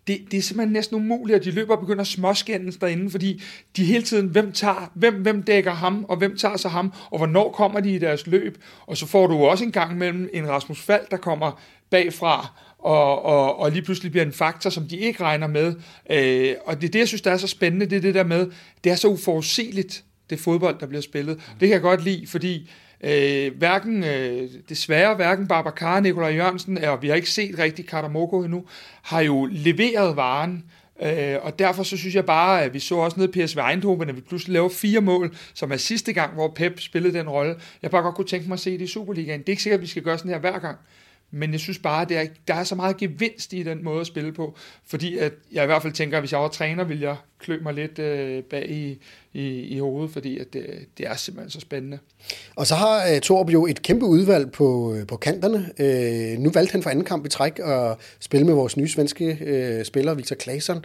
det, 0.08 0.18
det 0.30 0.38
er 0.38 0.42
simpelthen 0.42 0.72
næsten 0.72 0.96
umuligt, 0.96 1.38
at 1.38 1.44
de 1.44 1.50
løber 1.50 1.74
og 1.74 1.80
begynder 1.80 2.00
at 2.00 2.06
småskændes 2.06 2.76
derinde, 2.76 3.10
fordi 3.10 3.42
de 3.76 3.84
hele 3.84 4.02
tiden, 4.02 4.28
hvem, 4.28 4.52
tager, 4.52 4.90
hvem, 4.94 5.14
hvem 5.14 5.42
dækker 5.42 5.72
ham, 5.72 6.04
og 6.08 6.16
hvem 6.16 6.36
tager 6.36 6.56
sig 6.56 6.70
ham, 6.70 6.92
og 7.10 7.18
hvornår 7.18 7.52
kommer 7.52 7.80
de 7.80 7.94
i 7.94 7.98
deres 7.98 8.26
løb, 8.26 8.58
og 8.86 8.96
så 8.96 9.06
får 9.06 9.26
du 9.26 9.36
også 9.36 9.64
en 9.64 9.72
gang 9.72 9.98
mellem 9.98 10.28
en 10.32 10.48
Rasmus 10.48 10.82
Fald, 10.82 11.06
der 11.10 11.16
kommer 11.16 11.60
bagfra, 11.90 12.52
og, 12.78 13.24
og, 13.24 13.58
og 13.58 13.70
lige 13.70 13.82
pludselig 13.82 14.12
bliver 14.12 14.24
en 14.24 14.32
faktor, 14.32 14.70
som 14.70 14.88
de 14.88 14.96
ikke 14.96 15.22
regner 15.22 15.46
med. 15.46 15.74
Øh, 16.10 16.54
og 16.66 16.80
det 16.80 16.88
er 16.88 16.92
det, 16.92 16.98
jeg 16.98 17.08
synes, 17.08 17.22
der 17.22 17.30
er 17.30 17.36
så 17.36 17.46
spændende, 17.46 17.86
det 17.86 17.96
er 17.96 18.00
det 18.00 18.14
der 18.14 18.24
med, 18.24 18.46
det 18.84 18.92
er 18.92 18.96
så 18.96 19.08
uforudsigeligt, 19.08 20.04
det 20.30 20.40
fodbold, 20.40 20.80
der 20.80 20.86
bliver 20.86 21.02
spillet. 21.02 21.36
Det 21.36 21.68
kan 21.68 21.70
jeg 21.70 21.80
godt 21.80 22.04
lide, 22.04 22.26
fordi 22.26 22.70
øh, 23.00 23.58
hverken, 23.58 24.04
øh, 24.04 24.48
desværre 24.68 25.14
hverken 25.14 25.48
Babacar, 25.48 26.00
Nikolaj 26.00 26.30
Jørgensen, 26.30 26.84
og 26.84 27.02
vi 27.02 27.08
har 27.08 27.14
ikke 27.14 27.30
set 27.30 27.58
rigtig 27.58 27.86
Katamoko 27.86 28.42
endnu, 28.42 28.64
har 29.02 29.20
jo 29.20 29.48
leveret 29.52 30.16
varen, 30.16 30.64
Øh, 31.02 31.36
og 31.42 31.58
derfor 31.58 31.82
så 31.82 31.96
synes 31.96 32.14
jeg 32.14 32.26
bare, 32.26 32.62
at 32.62 32.74
vi 32.74 32.78
så 32.78 32.94
også 32.94 33.20
ned 33.20 33.36
i 33.36 33.46
PSV 33.46 33.58
Eindhoven, 33.70 34.08
at 34.08 34.16
vi 34.16 34.20
pludselig 34.20 34.52
laver 34.52 34.68
fire 34.68 35.00
mål, 35.00 35.36
som 35.54 35.72
er 35.72 35.76
sidste 35.76 36.12
gang, 36.12 36.34
hvor 36.34 36.52
Pep 36.56 36.80
spillede 36.80 37.18
den 37.18 37.28
rolle. 37.28 37.56
Jeg 37.82 37.90
bare 37.90 38.02
godt 38.02 38.14
kunne 38.14 38.26
tænke 38.26 38.48
mig 38.48 38.54
at 38.54 38.60
se 38.60 38.72
det 38.72 38.80
i 38.80 38.86
Superligaen. 38.86 39.40
Det 39.40 39.48
er 39.48 39.52
ikke 39.52 39.62
sikkert, 39.62 39.78
at 39.78 39.82
vi 39.82 39.86
skal 39.86 40.02
gøre 40.02 40.18
sådan 40.18 40.30
her 40.30 40.38
hver 40.38 40.58
gang. 40.58 40.78
Men 41.30 41.52
jeg 41.52 41.60
synes 41.60 41.78
bare, 41.78 42.02
at 42.02 42.08
der, 42.08 42.24
der 42.48 42.54
er 42.54 42.64
så 42.64 42.74
meget 42.74 42.96
gevinst 42.96 43.52
i 43.52 43.62
den 43.62 43.84
måde 43.84 44.00
at 44.00 44.06
spille 44.06 44.32
på, 44.32 44.54
fordi 44.86 45.18
at 45.18 45.32
jeg 45.52 45.62
i 45.62 45.66
hvert 45.66 45.82
fald 45.82 45.92
tænker, 45.92 46.16
at 46.16 46.22
hvis 46.22 46.32
jeg 46.32 46.40
var 46.40 46.48
træner, 46.48 46.84
ville 46.84 47.02
jeg 47.02 47.16
klø 47.38 47.58
mig 47.62 47.74
lidt 47.74 47.98
øh, 47.98 48.42
bag 48.42 48.70
i, 48.70 48.98
i, 49.32 49.60
i 49.60 49.78
hovedet, 49.78 50.10
fordi 50.12 50.38
at 50.38 50.52
det, 50.52 50.66
det 50.98 51.06
er 51.06 51.16
simpelthen 51.16 51.50
så 51.50 51.60
spændende. 51.60 51.98
Og 52.56 52.66
så 52.66 52.74
har 52.74 53.12
uh, 53.12 53.18
Torb 53.18 53.50
jo 53.50 53.66
et 53.66 53.82
kæmpe 53.82 54.06
udvalg 54.06 54.52
på, 54.52 54.94
øh, 54.94 55.06
på 55.06 55.16
kanterne. 55.16 55.58
Uh, 55.58 56.42
nu 56.42 56.50
valgte 56.50 56.72
han 56.72 56.82
for 56.82 56.90
anden 56.90 57.04
kamp 57.04 57.26
i 57.26 57.28
træk 57.28 57.58
at 57.58 57.96
spille 58.20 58.46
med 58.46 58.54
vores 58.54 58.76
nye 58.76 58.88
svenske 58.88 59.38
uh, 59.78 59.84
spiller, 59.84 60.14
Victor 60.14 60.36
Claesson. 60.36 60.84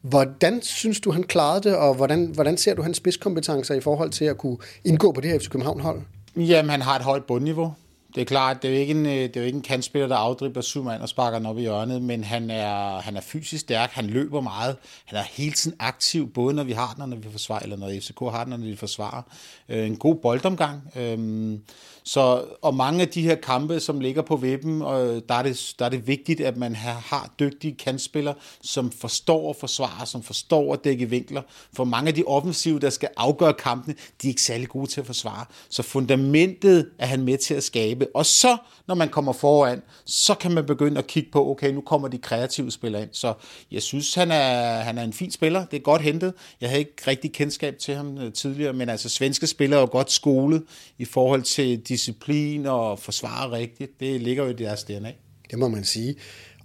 Hvordan 0.00 0.62
synes 0.62 1.00
du, 1.00 1.10
han 1.10 1.22
klarede 1.22 1.68
det, 1.68 1.76
og 1.76 1.94
hvordan, 1.94 2.26
hvordan 2.26 2.56
ser 2.56 2.74
du 2.74 2.82
hans 2.82 2.96
spidskompetencer 2.96 3.74
i 3.74 3.80
forhold 3.80 4.10
til 4.10 4.24
at 4.24 4.38
kunne 4.38 4.56
indgå 4.84 5.12
på 5.12 5.20
det 5.20 5.30
her 5.30 5.38
FC 5.38 5.48
København-hold? 5.48 6.00
Jamen, 6.36 6.70
han 6.70 6.82
har 6.82 6.96
et 6.96 7.02
højt 7.02 7.24
bundniveau 7.24 7.74
det 8.14 8.20
er 8.20 8.24
klart, 8.24 8.62
det 8.62 8.70
er 8.70 8.74
jo 8.74 8.80
ikke 8.80 8.90
en, 8.90 9.06
øh, 9.06 9.12
det 9.12 9.36
er 9.36 9.40
jo 9.40 9.46
ikke 9.46 9.56
en 9.56 9.62
kantspiller, 9.62 10.08
der 10.08 10.16
afdribler 10.16 10.62
syv 10.62 10.84
mand 10.84 11.02
og 11.02 11.08
sparker 11.08 11.38
den 11.38 11.46
op 11.46 11.58
i 11.58 11.60
hjørnet, 11.60 12.02
men 12.02 12.24
han 12.24 12.50
er, 12.50 13.00
han 13.00 13.16
er 13.16 13.20
fysisk 13.20 13.60
stærk, 13.60 13.90
han 13.90 14.06
løber 14.06 14.40
meget, 14.40 14.76
han 15.04 15.18
er 15.18 15.22
hele 15.22 15.52
tiden 15.52 15.76
aktiv, 15.80 16.32
både 16.32 16.54
når 16.54 16.64
vi 16.64 16.72
har 16.72 16.92
den, 16.94 17.02
og 17.02 17.08
når 17.08 17.16
vi 17.16 17.28
forsvarer, 17.30 17.62
eller 17.62 17.76
når 17.76 17.90
FCK 18.00 18.20
har 18.20 18.44
den, 18.44 18.52
og 18.52 18.58
når 18.58 18.66
vi 18.66 18.76
forsvarer. 18.76 19.22
Øh, 19.68 19.86
en 19.86 19.96
god 19.96 20.14
boldomgang. 20.14 20.82
Øh, 20.96 21.58
så, 22.04 22.44
og 22.62 22.74
mange 22.74 23.02
af 23.02 23.08
de 23.08 23.22
her 23.22 23.34
kampe, 23.34 23.80
som 23.80 24.00
ligger 24.00 24.22
på 24.22 24.36
webben, 24.36 24.82
og 24.82 25.22
der, 25.28 25.34
er 25.34 25.42
det, 25.42 25.74
der 25.78 25.84
er 25.84 25.88
det 25.88 26.06
vigtigt, 26.06 26.40
at 26.40 26.56
man 26.56 26.74
har, 26.74 26.92
har 26.92 27.34
dygtige 27.40 27.74
kantspillere, 27.74 28.34
som 28.62 28.90
forstår 28.90 29.50
at 29.50 29.56
forsvare, 29.56 30.06
som 30.06 30.22
forstår 30.22 30.72
at 30.72 30.84
dække 30.84 31.10
vinkler. 31.10 31.42
For 31.72 31.84
mange 31.84 32.08
af 32.08 32.14
de 32.14 32.24
offensive, 32.26 32.78
der 32.78 32.90
skal 32.90 33.08
afgøre 33.16 33.54
kampene, 33.54 33.94
de 34.22 34.26
er 34.26 34.30
ikke 34.30 34.42
særlig 34.42 34.68
gode 34.68 34.86
til 34.86 35.00
at 35.00 35.06
forsvare. 35.06 35.44
Så 35.68 35.82
fundamentet 35.82 36.90
er 36.98 37.06
han 37.06 37.22
med 37.22 37.38
til 37.38 37.54
at 37.54 37.62
skabe. 37.62 37.95
Og 38.14 38.26
så, 38.26 38.56
når 38.86 38.94
man 38.94 39.08
kommer 39.08 39.32
foran, 39.32 39.82
så 40.04 40.34
kan 40.34 40.52
man 40.52 40.66
begynde 40.66 40.98
at 40.98 41.06
kigge 41.06 41.30
på, 41.30 41.50
okay, 41.50 41.72
nu 41.72 41.80
kommer 41.80 42.08
de 42.08 42.18
kreative 42.18 42.70
spillere 42.70 43.02
ind. 43.02 43.10
Så 43.12 43.34
jeg 43.70 43.82
synes, 43.82 44.14
han 44.14 44.30
er, 44.30 44.80
han 44.80 44.98
er 44.98 45.02
en 45.02 45.12
fin 45.12 45.30
spiller. 45.30 45.64
Det 45.64 45.76
er 45.76 45.80
godt 45.80 46.02
hentet. 46.02 46.34
Jeg 46.60 46.68
havde 46.68 46.80
ikke 46.80 46.94
rigtig 47.06 47.32
kendskab 47.32 47.78
til 47.78 47.94
ham 47.94 48.18
øh, 48.18 48.32
tidligere, 48.32 48.72
men 48.72 48.88
altså 48.88 49.08
svenske 49.08 49.46
spillere 49.46 49.78
er 49.78 49.82
jo 49.82 49.88
godt 49.92 50.12
skolet 50.12 50.62
i 50.98 51.04
forhold 51.04 51.42
til 51.42 51.80
disciplin 51.80 52.66
og 52.66 52.98
forsvare 52.98 53.50
rigtigt, 53.50 54.00
det 54.00 54.20
ligger 54.20 54.44
jo 54.44 54.50
i 54.50 54.54
deres 54.54 54.84
DNA. 54.84 55.12
Det 55.50 55.58
må 55.58 55.68
man 55.68 55.84
sige. 55.84 56.14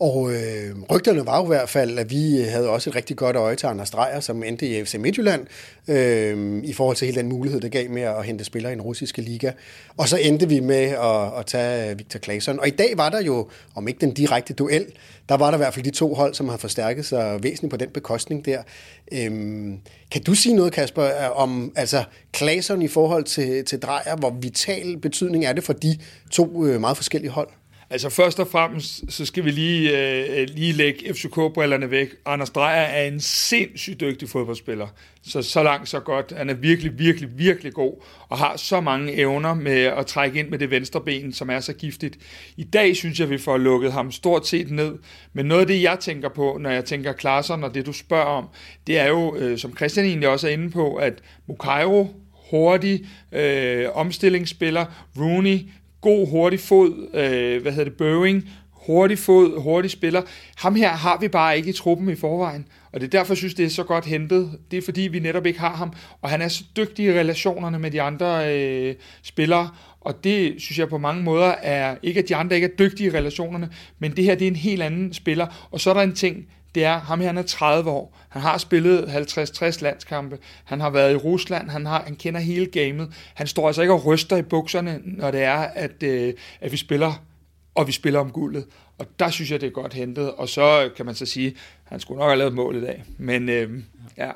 Og 0.02 0.32
øh, 0.34 0.76
rygterne 0.92 1.26
var 1.26 1.38
jo 1.38 1.44
i 1.44 1.48
hvert 1.48 1.70
fald, 1.70 2.00
at 2.00 2.10
vi 2.10 2.42
øh, 2.42 2.48
havde 2.48 2.70
også 2.70 2.90
et 2.90 2.96
rigtig 2.96 3.18
godt 3.18 3.36
øje 3.36 3.56
til 3.56 3.68
Anders 3.68 3.90
Dreyer, 3.90 4.20
som 4.20 4.44
endte 4.44 4.68
i 4.68 4.86
FC 4.86 4.96
Midtjylland, 4.96 5.48
øh, 5.88 6.64
i 6.64 6.74
forhold 6.74 6.98
til 6.98 7.06
hele 7.06 7.22
den 7.22 7.30
mulighed, 7.30 7.62
det 7.62 7.72
gav 7.72 7.90
med 7.90 8.02
at 8.02 8.26
hente 8.26 8.44
spillere 8.44 8.72
i 8.72 8.76
den 8.76 8.82
russiske 8.82 9.22
liga. 9.22 9.52
Og 9.98 10.08
så 10.08 10.18
endte 10.18 10.50
vi 10.50 10.60
med 10.60 10.84
at, 10.86 11.40
at 11.40 11.46
tage 11.46 11.92
øh, 11.92 12.00
Victor 12.00 12.20
Claesson. 12.20 12.60
Og 12.60 12.68
i 12.68 12.72
dag 12.72 12.98
var 12.98 13.10
der 13.10 13.22
jo, 13.22 13.50
om 13.76 13.88
ikke 13.88 14.02
den 14.02 14.14
direkte 14.14 14.54
duel, 14.54 14.86
der 15.30 15.38
var 15.38 15.52
der 15.52 15.58
i 15.58 15.62
hvert 15.62 15.74
fald 15.74 15.86
de 15.86 15.92
to 15.92 16.14
hold, 16.14 16.34
som 16.34 16.50
har 16.50 16.58
forstærket 16.58 17.06
sig 17.06 17.44
væsentligt 17.44 17.72
på 17.72 17.78
den 17.78 17.90
bekostning 17.90 18.46
der. 18.46 18.64
Øh, 19.12 19.32
kan 20.12 20.24
du 20.26 20.34
sige 20.34 20.56
noget, 20.56 20.74
Kasper, 20.74 21.04
øh, 21.04 21.42
om 21.42 21.74
altså 21.76 22.04
Claesson 22.36 22.82
i 22.82 22.88
forhold 22.88 23.24
til, 23.24 23.66
til 23.66 23.80
Dreyer, 23.80 24.16
hvor 24.16 24.38
vital 24.42 24.98
betydning 24.98 25.46
er 25.46 25.54
det 25.54 25.64
for 25.64 25.74
de 25.74 25.98
to 26.32 26.66
øh, 26.66 26.82
meget 26.82 26.98
forskellige 26.98 27.32
hold? 27.32 27.50
Altså 27.92 28.10
først 28.10 28.40
og 28.40 28.48
fremmest, 28.48 29.04
så 29.10 29.26
skal 29.26 29.46
vi 29.46 29.52
lige, 29.52 30.00
øh, 30.40 30.48
lige 30.50 30.74
lægge 30.74 31.14
FCK-brillerne 31.14 31.92
væk. 31.92 32.10
Anders 32.26 32.50
Dreyer 32.50 32.82
er 32.82 33.04
en 33.08 33.20
sindssygt 33.20 34.00
dygtig 34.00 34.30
fodboldspiller. 34.30 34.88
Så 35.24 35.42
så 35.42 35.64
langt, 35.64 35.90
så 35.90 36.00
godt. 36.00 36.34
Han 36.38 36.50
er 36.50 36.54
virkelig, 36.54 37.00
virkelig, 37.00 37.30
virkelig 37.38 37.74
god, 37.74 38.04
og 38.30 38.38
har 38.38 38.58
så 38.58 38.82
mange 38.82 39.14
evner 39.14 39.54
med 39.54 39.82
at 39.82 40.06
trække 40.06 40.40
ind 40.40 40.50
med 40.50 40.60
det 40.60 40.72
venstre 40.72 41.02
ben, 41.02 41.34
som 41.34 41.50
er 41.50 41.60
så 41.60 41.74
giftigt. 41.74 42.18
I 42.58 42.64
dag 42.64 42.96
synes 42.96 43.20
jeg, 43.20 43.30
vi 43.30 43.38
får 43.38 43.58
lukket 43.58 43.94
ham 43.94 44.12
stort 44.12 44.48
set 44.48 44.72
ned. 44.72 44.98
Men 45.34 45.46
noget 45.46 45.62
af 45.62 45.68
det, 45.68 45.82
jeg 45.82 46.00
tænker 46.00 46.30
på, 46.30 46.58
når 46.62 46.70
jeg 46.70 46.86
tænker 46.86 47.14
klasserne 47.14 47.66
og 47.66 47.74
det, 47.74 47.86
du 47.86 47.94
spørger 47.94 48.26
om, 48.26 48.48
det 48.88 49.00
er 49.00 49.08
jo, 49.08 49.36
øh, 49.36 49.58
som 49.58 49.78
Christian 49.78 50.06
egentlig 50.06 50.30
også 50.30 50.48
er 50.48 50.52
inde 50.52 50.72
på, 50.72 50.96
at 50.96 51.14
Mukairo, 51.48 52.08
hurtig 52.52 53.06
øh, 53.32 53.88
omstillingsspiller, 53.94 54.86
Rooney, 55.20 55.60
god 56.02 56.30
hurtig 56.30 56.60
fod, 56.60 57.08
øh, 57.14 57.62
hvad 57.62 57.72
hedder 57.72 57.90
det, 57.90 57.98
Boeing, 57.98 58.50
hurtig 58.72 59.20
fod, 59.20 59.62
hurtig 59.62 59.92
spiller. 59.92 60.22
Ham 60.58 60.76
her 60.76 60.90
har 60.90 61.18
vi 61.18 61.28
bare 61.28 61.58
ikke 61.58 61.70
i 61.70 61.74
truppen 61.74 62.10
i 62.10 62.16
forvejen, 62.16 62.68
og 62.92 63.00
det 63.00 63.06
er 63.06 63.10
derfor, 63.10 63.34
jeg 63.34 63.38
synes, 63.38 63.54
det 63.54 63.66
er 63.66 63.70
så 63.70 63.84
godt 63.84 64.06
hentet. 64.06 64.52
Det 64.72 64.78
er 64.78 64.82
fordi, 64.82 65.02
vi 65.02 65.20
netop 65.20 65.46
ikke 65.46 65.60
har 65.60 65.76
ham, 65.76 65.94
og 66.22 66.30
han 66.30 66.42
er 66.42 66.48
så 66.48 66.64
dygtig 66.78 67.06
i 67.06 67.12
relationerne 67.12 67.80
med 67.80 67.92
de 67.92 68.02
andre 68.02 68.56
øh, 68.58 68.96
spillere, 69.24 69.70
og 70.02 70.24
det 70.24 70.62
synes 70.62 70.80
jeg 70.80 70.90
på 70.90 70.98
mange 70.98 71.24
måder 71.24 71.48
er, 71.62 71.96
ikke 72.04 72.20
at 72.20 72.30
de 72.30 72.36
andre 72.36 72.56
ikke 72.56 72.68
er 72.68 72.76
dygtige 72.80 73.08
i 73.08 73.14
relationerne, 73.14 73.70
men 74.00 74.12
det 74.16 74.24
her 74.24 74.36
det 74.36 74.48
er 74.48 74.52
en 74.52 74.56
helt 74.56 74.82
anden 74.82 75.14
spiller. 75.14 75.68
Og 75.72 75.80
så 75.80 75.90
er 75.90 75.94
der 75.94 76.02
en 76.02 76.16
ting, 76.16 76.48
det 76.76 76.84
er, 76.84 77.00
ham 77.00 77.20
her 77.20 77.28
han 77.28 77.38
er 77.38 77.42
30 77.42 77.90
år, 77.90 78.18
han 78.30 78.42
har 78.42 78.58
spillet 78.58 79.04
50-60 79.04 79.82
landskampe, 79.82 80.38
han 80.64 80.80
har 80.82 80.90
været 80.90 81.12
i 81.12 81.16
Rusland, 81.16 81.70
han, 81.70 81.86
har, 81.86 82.04
han 82.04 82.16
kender 82.16 82.40
hele 82.40 82.66
gamet, 82.66 83.14
han 83.34 83.48
står 83.48 83.68
altså 83.68 83.82
ikke 83.82 83.94
og 83.94 84.06
ryster 84.06 84.38
i 84.38 84.42
bukserne, 84.42 85.02
når 85.04 85.32
det 85.32 85.44
er, 85.44 85.58
at, 85.58 86.04
øh, 86.04 86.34
at 86.62 86.72
vi 86.72 86.78
spiller, 86.78 87.24
og 87.76 87.88
vi 87.88 87.92
spiller 87.92 88.20
om 88.20 88.32
guldet. 88.32 88.66
Og 88.98 89.08
der 89.20 89.30
synes 89.30 89.52
jeg, 89.52 89.62
det 89.62 89.68
er 89.68 89.72
godt 89.72 89.94
hentet, 89.94 90.32
og 90.32 90.50
så 90.50 90.90
kan 90.98 91.06
man 91.06 91.16
så 91.16 91.26
sige, 91.26 91.56
han 91.84 92.00
skulle 92.00 92.20
nok 92.20 92.30
have 92.30 92.38
lavet 92.38 92.54
mål 92.54 92.76
i 92.76 92.82
dag, 92.82 93.04
men 93.18 93.50
øh, 93.50 93.84
ja, 94.18 94.32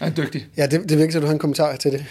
han 0.00 0.10
er 0.10 0.14
dygtig. 0.14 0.46
Ja, 0.56 0.66
det, 0.66 0.88
det 0.88 0.98
virker, 0.98 1.16
at 1.16 1.22
du 1.22 1.26
har 1.26 1.32
en 1.32 1.38
kommentar 1.38 1.76
til 1.76 1.92
det. 1.92 2.04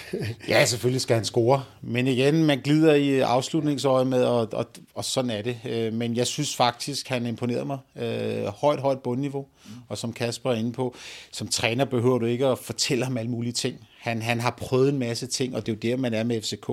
ja, 0.48 0.66
selvfølgelig 0.66 1.02
skal 1.02 1.16
han 1.16 1.26
score. 1.26 1.64
Men 1.82 2.08
igen, 2.08 2.46
man 2.46 2.62
glider 2.62 2.94
i 2.94 3.20
afslutningsøjet 3.20 4.08
med, 4.08 4.24
og, 4.24 4.48
og, 4.54 4.66
og 4.96 5.06
sådan 5.06 5.32
er 5.32 5.42
det. 5.42 5.58
Øh, 5.70 5.94
men 5.94 6.16
jeg 6.16 6.28
synes 6.28 6.56
faktisk, 6.56 7.08
han 7.08 7.26
imponerede 7.26 7.66
mig. 7.66 7.78
Øh, 7.96 8.46
højt, 8.46 8.80
højt 8.80 9.00
bundniveau. 9.00 9.46
Og 9.90 9.98
som 9.98 10.14
Kasper 10.14 10.52
er 10.52 10.56
inde 10.56 10.72
på, 10.72 10.96
som 11.32 11.48
træner 11.48 11.86
behøver 11.86 12.20
du 12.20 12.26
ikke 12.26 12.46
at 12.46 12.60
fortælle 12.60 13.04
ham 13.04 13.18
alle 13.18 13.32
mulige 13.32 13.54
ting. 13.54 13.88
Han, 14.00 14.22
han 14.22 14.40
har 14.40 14.52
prøvet 14.58 14.90
en 14.90 15.00
masse 15.00 15.28
ting, 15.28 15.56
og 15.56 15.66
det 15.66 15.72
er 15.72 15.76
jo 15.76 15.80
det, 15.92 16.00
man 16.00 16.14
er 16.14 16.24
med 16.24 16.42
FCK. 16.42 16.70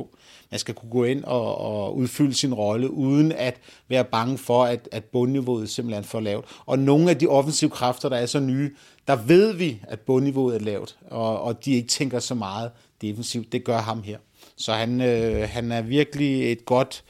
Man 0.51 0.61
skal 0.61 0.75
kunne 0.75 0.91
gå 0.91 1.05
ind 1.05 1.25
og, 1.25 1.59
og 1.59 1.97
udfylde 1.97 2.35
sin 2.35 2.55
rolle, 2.55 2.91
uden 2.91 3.33
at 3.33 3.61
være 3.89 4.05
bange 4.05 4.39
for, 4.39 4.65
at, 4.65 4.89
at 4.93 5.05
bundniveauet 5.05 5.71
simpelthen 5.71 6.05
er 6.05 6.07
for 6.07 6.21
lavt. 6.21 6.45
Og 6.67 6.79
nogle 6.79 7.11
af 7.11 7.19
de 7.19 7.27
offensive 7.27 7.71
kræfter, 7.71 8.09
der 8.09 8.17
er 8.17 8.27
så 8.27 8.41
nye, 8.41 8.71
der 9.07 9.17
ved 9.17 9.53
vi, 9.53 9.81
at 9.83 10.01
bundniveauet 10.01 10.55
er 10.55 10.61
lavt, 10.61 10.97
og, 11.11 11.41
og 11.43 11.65
de 11.65 11.73
ikke 11.73 11.89
tænker 11.89 12.19
så 12.19 12.35
meget 12.35 12.71
defensivt. 13.01 13.53
Det 13.53 13.65
gør 13.65 13.79
ham 13.79 14.03
her. 14.03 14.19
Så 14.57 14.73
han, 14.73 15.01
øh, 15.01 15.49
han 15.49 15.73
er 15.73 15.83
virkelig 15.83 16.53
et 16.53 16.65
godt 16.65 17.05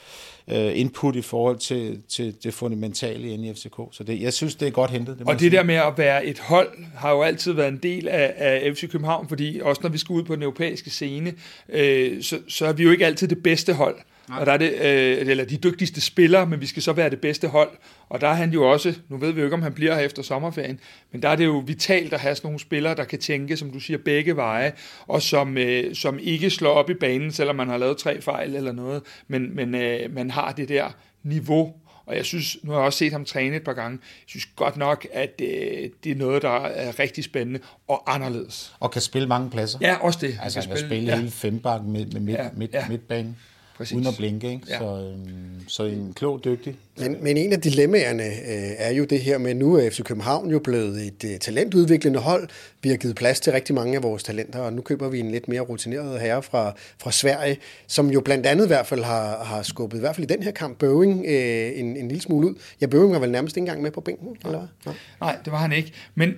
øh, 0.51 0.79
input 0.79 1.17
i 1.17 1.23
forhold 1.23 1.59
til, 1.59 2.01
til 2.09 2.35
det 2.43 2.55
fundamentale 2.55 3.29
i 3.29 3.55
FCK. 3.55 3.77
Så 3.93 4.05
det, 4.05 4.21
jeg 4.21 4.33
synes, 4.33 4.55
det 4.55 4.69
er 4.69 4.73
godt 4.73 4.91
hentet. 4.91 5.19
Det 5.19 5.29
og 5.29 5.41
det 5.41 5.53
der 5.53 5.63
med 5.63 5.75
at 5.75 5.93
være 5.97 6.27
et 6.27 6.39
hold, 6.39 6.69
har 6.95 7.11
jo 7.11 7.23
altid 7.23 7.53
været 7.53 7.69
en 7.69 7.81
del 7.83 8.09
af, 8.09 8.35
af 8.37 8.77
FC 8.77 8.91
København, 8.91 9.29
fordi 9.29 9.61
også 9.63 9.81
når 9.83 9.91
vi 9.91 9.99
skal 9.99 10.13
ud 10.13 10.23
på 10.23 10.35
den 10.35 10.43
europæiske 10.43 10.91
scene, 10.91 11.33
øh, 11.69 12.23
så, 12.23 12.39
så 12.49 12.67
er 12.67 12.73
vi 12.73 12.83
jo 12.83 12.91
ikke 12.91 13.07
altid 13.07 13.29
det 13.29 13.43
bedste 13.43 13.73
hold. 13.73 13.97
Nej. 14.29 14.41
Og 14.41 14.47
der 14.47 14.53
er 14.53 14.57
det, 14.57 14.73
øh, 14.73 15.29
eller 15.29 15.45
de 15.45 15.57
dygtigste 15.57 16.01
spillere, 16.01 16.47
men 16.47 16.61
vi 16.61 16.67
skal 16.67 16.83
så 16.83 16.93
være 16.93 17.11
det 17.11 17.21
bedste 17.21 17.49
hold. 17.49 17.71
Og 18.09 18.21
der 18.21 18.29
er 18.29 18.35
han 18.35 18.51
jo 18.51 18.71
også, 18.71 18.95
nu 19.09 19.17
ved 19.17 19.33
vi 19.33 19.41
jo 19.41 19.47
ikke, 19.47 19.55
om 19.55 19.63
han 19.63 19.73
bliver 19.73 19.95
her 19.95 20.03
efter 20.03 20.23
sommerferien, 20.23 20.81
men 21.13 21.23
der 21.23 21.29
er 21.29 21.37
det 21.37 21.45
jo 21.45 21.63
vitalt 21.67 22.13
at 22.13 22.21
have 22.21 22.35
sådan 22.35 22.49
nogle 22.49 22.61
spillere, 22.61 22.95
der 22.95 23.05
kan 23.05 23.19
tænke, 23.19 23.57
som 23.57 23.71
du 23.71 23.81
siger, 23.81 23.99
begge 23.99 24.37
veje, 24.37 24.73
og 25.07 25.23
som, 25.23 25.59
øh, 25.59 25.95
som 25.95 26.19
ikke 26.23 26.51
slår 26.51 26.73
op 26.73 26.91
i 26.91 26.95
banen, 26.95 27.33
selvom 27.33 27.57
man 27.57 27.69
har 27.69 27.77
lavet 27.77 27.97
tre 27.97 28.21
fejl 28.21 28.55
eller 28.55 28.73
noget, 28.73 29.03
men, 29.29 29.57
men 29.57 29.75
øh, 29.75 30.15
man 30.15 30.31
har 30.31 30.53
det 30.53 30.69
der 30.69 30.89
niveau, 31.23 31.75
og 32.07 32.17
jeg 32.17 32.25
synes, 32.25 32.57
nu 32.63 32.71
har 32.71 32.79
jeg 32.79 32.87
også 32.87 32.99
set 32.99 33.13
ham 33.13 33.25
træne 33.25 33.57
et 33.57 33.65
par 33.65 33.73
gange, 33.73 33.99
jeg 34.03 34.27
synes 34.27 34.47
godt 34.57 34.77
nok, 34.77 35.07
at 35.13 35.41
øh, 35.43 35.91
det 36.05 36.13
er 36.13 36.17
noget, 36.17 36.43
der 36.43 36.65
er 36.65 36.99
rigtig 36.99 37.25
spændende 37.25 37.61
og 37.89 38.15
anderledes. 38.15 38.75
Og 38.81 38.91
kan 38.91 39.03
spille 39.03 39.29
mange 39.29 39.51
pladser. 39.51 39.79
Ja, 39.83 39.97
også 40.01 40.19
det. 40.23 40.39
Altså 40.43 40.61
han 40.61 40.69
kan 40.69 40.77
spille, 40.77 40.89
spille 40.89 41.11
ja. 41.11 41.17
hele 41.17 41.31
fembakken 41.31 41.93
med, 41.93 42.07
med 42.07 42.21
midt, 42.21 42.39
ja, 42.39 42.49
midt, 42.57 42.75
ja. 42.75 42.89
midtbanen. 42.89 43.37
Præcis. 43.77 43.95
uden 43.95 44.07
at 44.07 44.15
blinke. 44.17 44.51
Ikke? 44.51 44.67
Ja. 44.69 44.79
Så, 44.79 44.85
øhm, 44.85 45.69
så 45.69 45.85
en 45.85 46.13
klog, 46.15 46.45
dygtig. 46.45 46.77
Men, 46.99 47.17
men 47.23 47.37
en 47.37 47.53
af 47.53 47.61
dilemmaerne 47.61 48.25
øh, 48.25 48.73
er 48.79 48.93
jo 48.93 49.05
det 49.05 49.21
her 49.21 49.39
med, 49.39 49.51
at 49.51 49.57
nu 49.57 49.75
er 49.75 49.91
FC 49.91 50.03
København 50.03 50.51
jo 50.51 50.59
blevet 50.59 51.07
et 51.07 51.25
øh, 51.25 51.39
talentudviklende 51.39 52.19
hold. 52.19 52.49
Vi 52.83 52.89
har 52.89 52.97
givet 52.97 53.17
plads 53.17 53.41
til 53.41 53.53
rigtig 53.53 53.75
mange 53.75 53.97
af 53.97 54.03
vores 54.03 54.23
talenter, 54.23 54.59
og 54.59 54.73
nu 54.73 54.83
køber 54.83 55.09
vi 55.09 55.21
en 55.21 55.31
lidt 55.31 55.49
mere 55.49 55.61
rutineret 55.61 56.21
herre 56.21 56.43
fra, 56.43 56.73
fra 56.99 57.13
Sverige, 57.13 57.59
som 57.87 58.11
jo 58.11 58.21
blandt 58.21 58.47
andet 58.47 58.65
i 58.65 58.69
hvert 58.69 58.87
fald 58.87 59.03
har, 59.03 59.45
har 59.45 59.63
skubbet, 59.63 59.99
i 59.99 60.01
hvert 60.01 60.17
fald 60.17 60.31
i 60.31 60.35
den 60.35 60.43
her 60.43 60.51
kamp, 60.51 60.79
Bøving 60.79 61.25
øh, 61.29 61.79
en, 61.79 61.97
en 61.97 62.09
lille 62.09 62.23
smule 62.23 62.49
ud. 62.49 62.55
Ja, 62.81 62.87
Bøving 62.87 63.13
var 63.13 63.19
vel 63.19 63.31
nærmest 63.31 63.57
ikke 63.57 63.63
engang 63.63 63.83
med 63.83 63.91
på 63.91 64.01
bænken, 64.01 64.29
eller 64.45 64.59
hvad? 64.59 64.69
Nej. 64.87 64.95
Nej, 65.21 65.37
det 65.45 65.53
var 65.53 65.59
han 65.59 65.73
ikke. 65.73 65.93
Men 66.15 66.35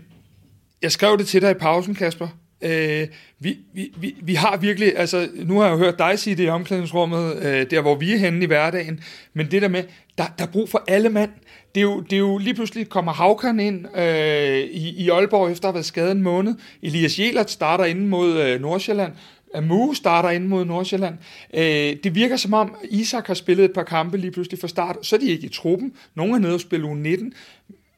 jeg 0.82 0.92
skrev 0.92 1.18
det 1.18 1.26
til 1.26 1.42
dig 1.42 1.50
i 1.50 1.54
pausen, 1.54 1.94
Kasper. 1.94 2.28
Øh, 2.62 3.08
vi, 3.38 3.58
vi, 3.74 3.92
vi, 4.00 4.16
vi 4.22 4.34
har 4.34 4.56
virkelig, 4.56 4.98
altså 4.98 5.28
nu 5.34 5.58
har 5.58 5.66
jeg 5.66 5.72
jo 5.72 5.78
hørt 5.78 5.98
dig 5.98 6.18
sige 6.18 6.36
det 6.36 6.44
i 6.44 6.48
omklædningsrummet, 6.48 7.36
øh, 7.36 7.70
der 7.70 7.80
hvor 7.80 7.94
vi 7.94 8.12
er 8.12 8.18
henne 8.18 8.42
i 8.42 8.46
hverdagen, 8.46 9.00
men 9.34 9.50
det 9.50 9.62
der 9.62 9.68
med, 9.68 9.84
der, 10.18 10.24
der 10.38 10.44
er 10.44 10.50
brug 10.50 10.68
for 10.68 10.84
alle 10.88 11.08
mand. 11.08 11.30
Det 11.74 11.80
er 11.80 11.84
jo, 11.84 12.00
det 12.00 12.12
er 12.12 12.18
jo 12.18 12.38
lige 12.38 12.54
pludselig 12.54 12.88
kommer 12.88 13.12
Havkan 13.12 13.60
ind 13.60 13.98
øh, 13.98 14.58
i, 14.58 15.04
i 15.04 15.08
Aalborg 15.08 15.50
efter 15.50 15.68
at 15.68 15.72
have 15.72 15.74
været 15.74 15.86
skadet 15.86 16.10
en 16.10 16.22
måned. 16.22 16.54
Elias 16.82 17.18
Jelert 17.18 17.50
starter 17.50 17.84
ind 17.84 18.06
mod 18.06 18.40
øh, 18.40 18.60
Nordsjælland. 18.60 19.12
Amu 19.54 19.94
starter 19.94 20.30
ind 20.30 20.46
mod 20.46 20.64
Nordsjælland. 20.64 21.14
Øh, 21.54 21.96
det 22.04 22.14
virker 22.14 22.36
som 22.36 22.54
om, 22.54 22.76
Isak 22.90 23.26
har 23.26 23.34
spillet 23.34 23.64
et 23.64 23.72
par 23.72 23.82
kampe 23.82 24.16
lige 24.16 24.30
pludselig 24.30 24.60
fra 24.60 24.68
start, 24.68 24.96
så 25.02 25.16
er 25.16 25.20
de 25.20 25.30
ikke 25.30 25.46
i 25.46 25.48
truppen. 25.48 25.92
Nogle 26.14 26.34
er 26.34 26.38
nede 26.38 26.54
og 26.54 26.60
spille 26.60 26.86
u 26.86 26.94
19, 26.94 27.32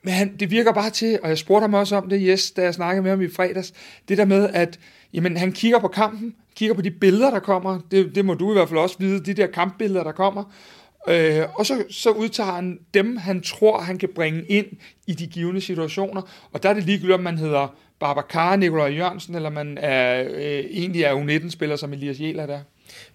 men 0.02 0.14
han, 0.14 0.36
det 0.36 0.50
virker 0.50 0.72
bare 0.72 0.90
til, 0.90 1.18
og 1.22 1.28
jeg 1.28 1.38
spurgte 1.38 1.62
ham 1.62 1.74
også 1.74 1.96
om 1.96 2.08
det, 2.08 2.20
yes, 2.24 2.50
da 2.50 2.62
jeg 2.62 2.74
snakkede 2.74 3.02
med 3.02 3.10
ham 3.10 3.20
i 3.20 3.28
fredags, 3.28 3.72
det 4.08 4.18
der 4.18 4.24
med, 4.24 4.48
at 4.52 4.78
jamen, 5.14 5.36
han 5.36 5.52
kigger 5.52 5.78
på 5.78 5.88
kampen, 5.88 6.34
kigger 6.56 6.74
på 6.74 6.82
de 6.82 6.90
billeder, 6.90 7.30
der 7.30 7.40
kommer, 7.40 7.80
det, 7.90 8.14
det 8.14 8.24
må 8.24 8.34
du 8.34 8.50
i 8.50 8.54
hvert 8.54 8.68
fald 8.68 8.78
også 8.78 8.96
vide, 8.98 9.24
de 9.24 9.34
der 9.34 9.46
kampbilleder, 9.46 10.04
der 10.04 10.12
kommer, 10.12 10.44
øh, 11.08 11.42
og 11.54 11.66
så, 11.66 11.84
så 11.90 12.10
udtager 12.10 12.52
han 12.52 12.78
dem, 12.94 13.16
han 13.16 13.42
tror, 13.42 13.80
han 13.80 13.98
kan 13.98 14.08
bringe 14.14 14.44
ind 14.48 14.66
i 15.06 15.12
de 15.12 15.26
givende 15.26 15.60
situationer, 15.60 16.22
og 16.52 16.62
der 16.62 16.68
er 16.68 16.74
det 16.74 16.84
ligegyldigt, 16.84 17.14
om 17.14 17.20
man 17.20 17.38
hedder 17.38 17.74
Babacar, 18.00 18.56
Nikolaj 18.56 18.88
Jørgensen, 18.88 19.34
eller 19.34 19.50
man 19.50 19.78
er, 19.78 20.28
øh, 20.30 20.64
egentlig 20.70 21.02
er 21.02 21.14
U19-spiller, 21.14 21.76
som 21.76 21.92
Elias 21.92 22.20
Jæler 22.20 22.46
der. 22.46 22.60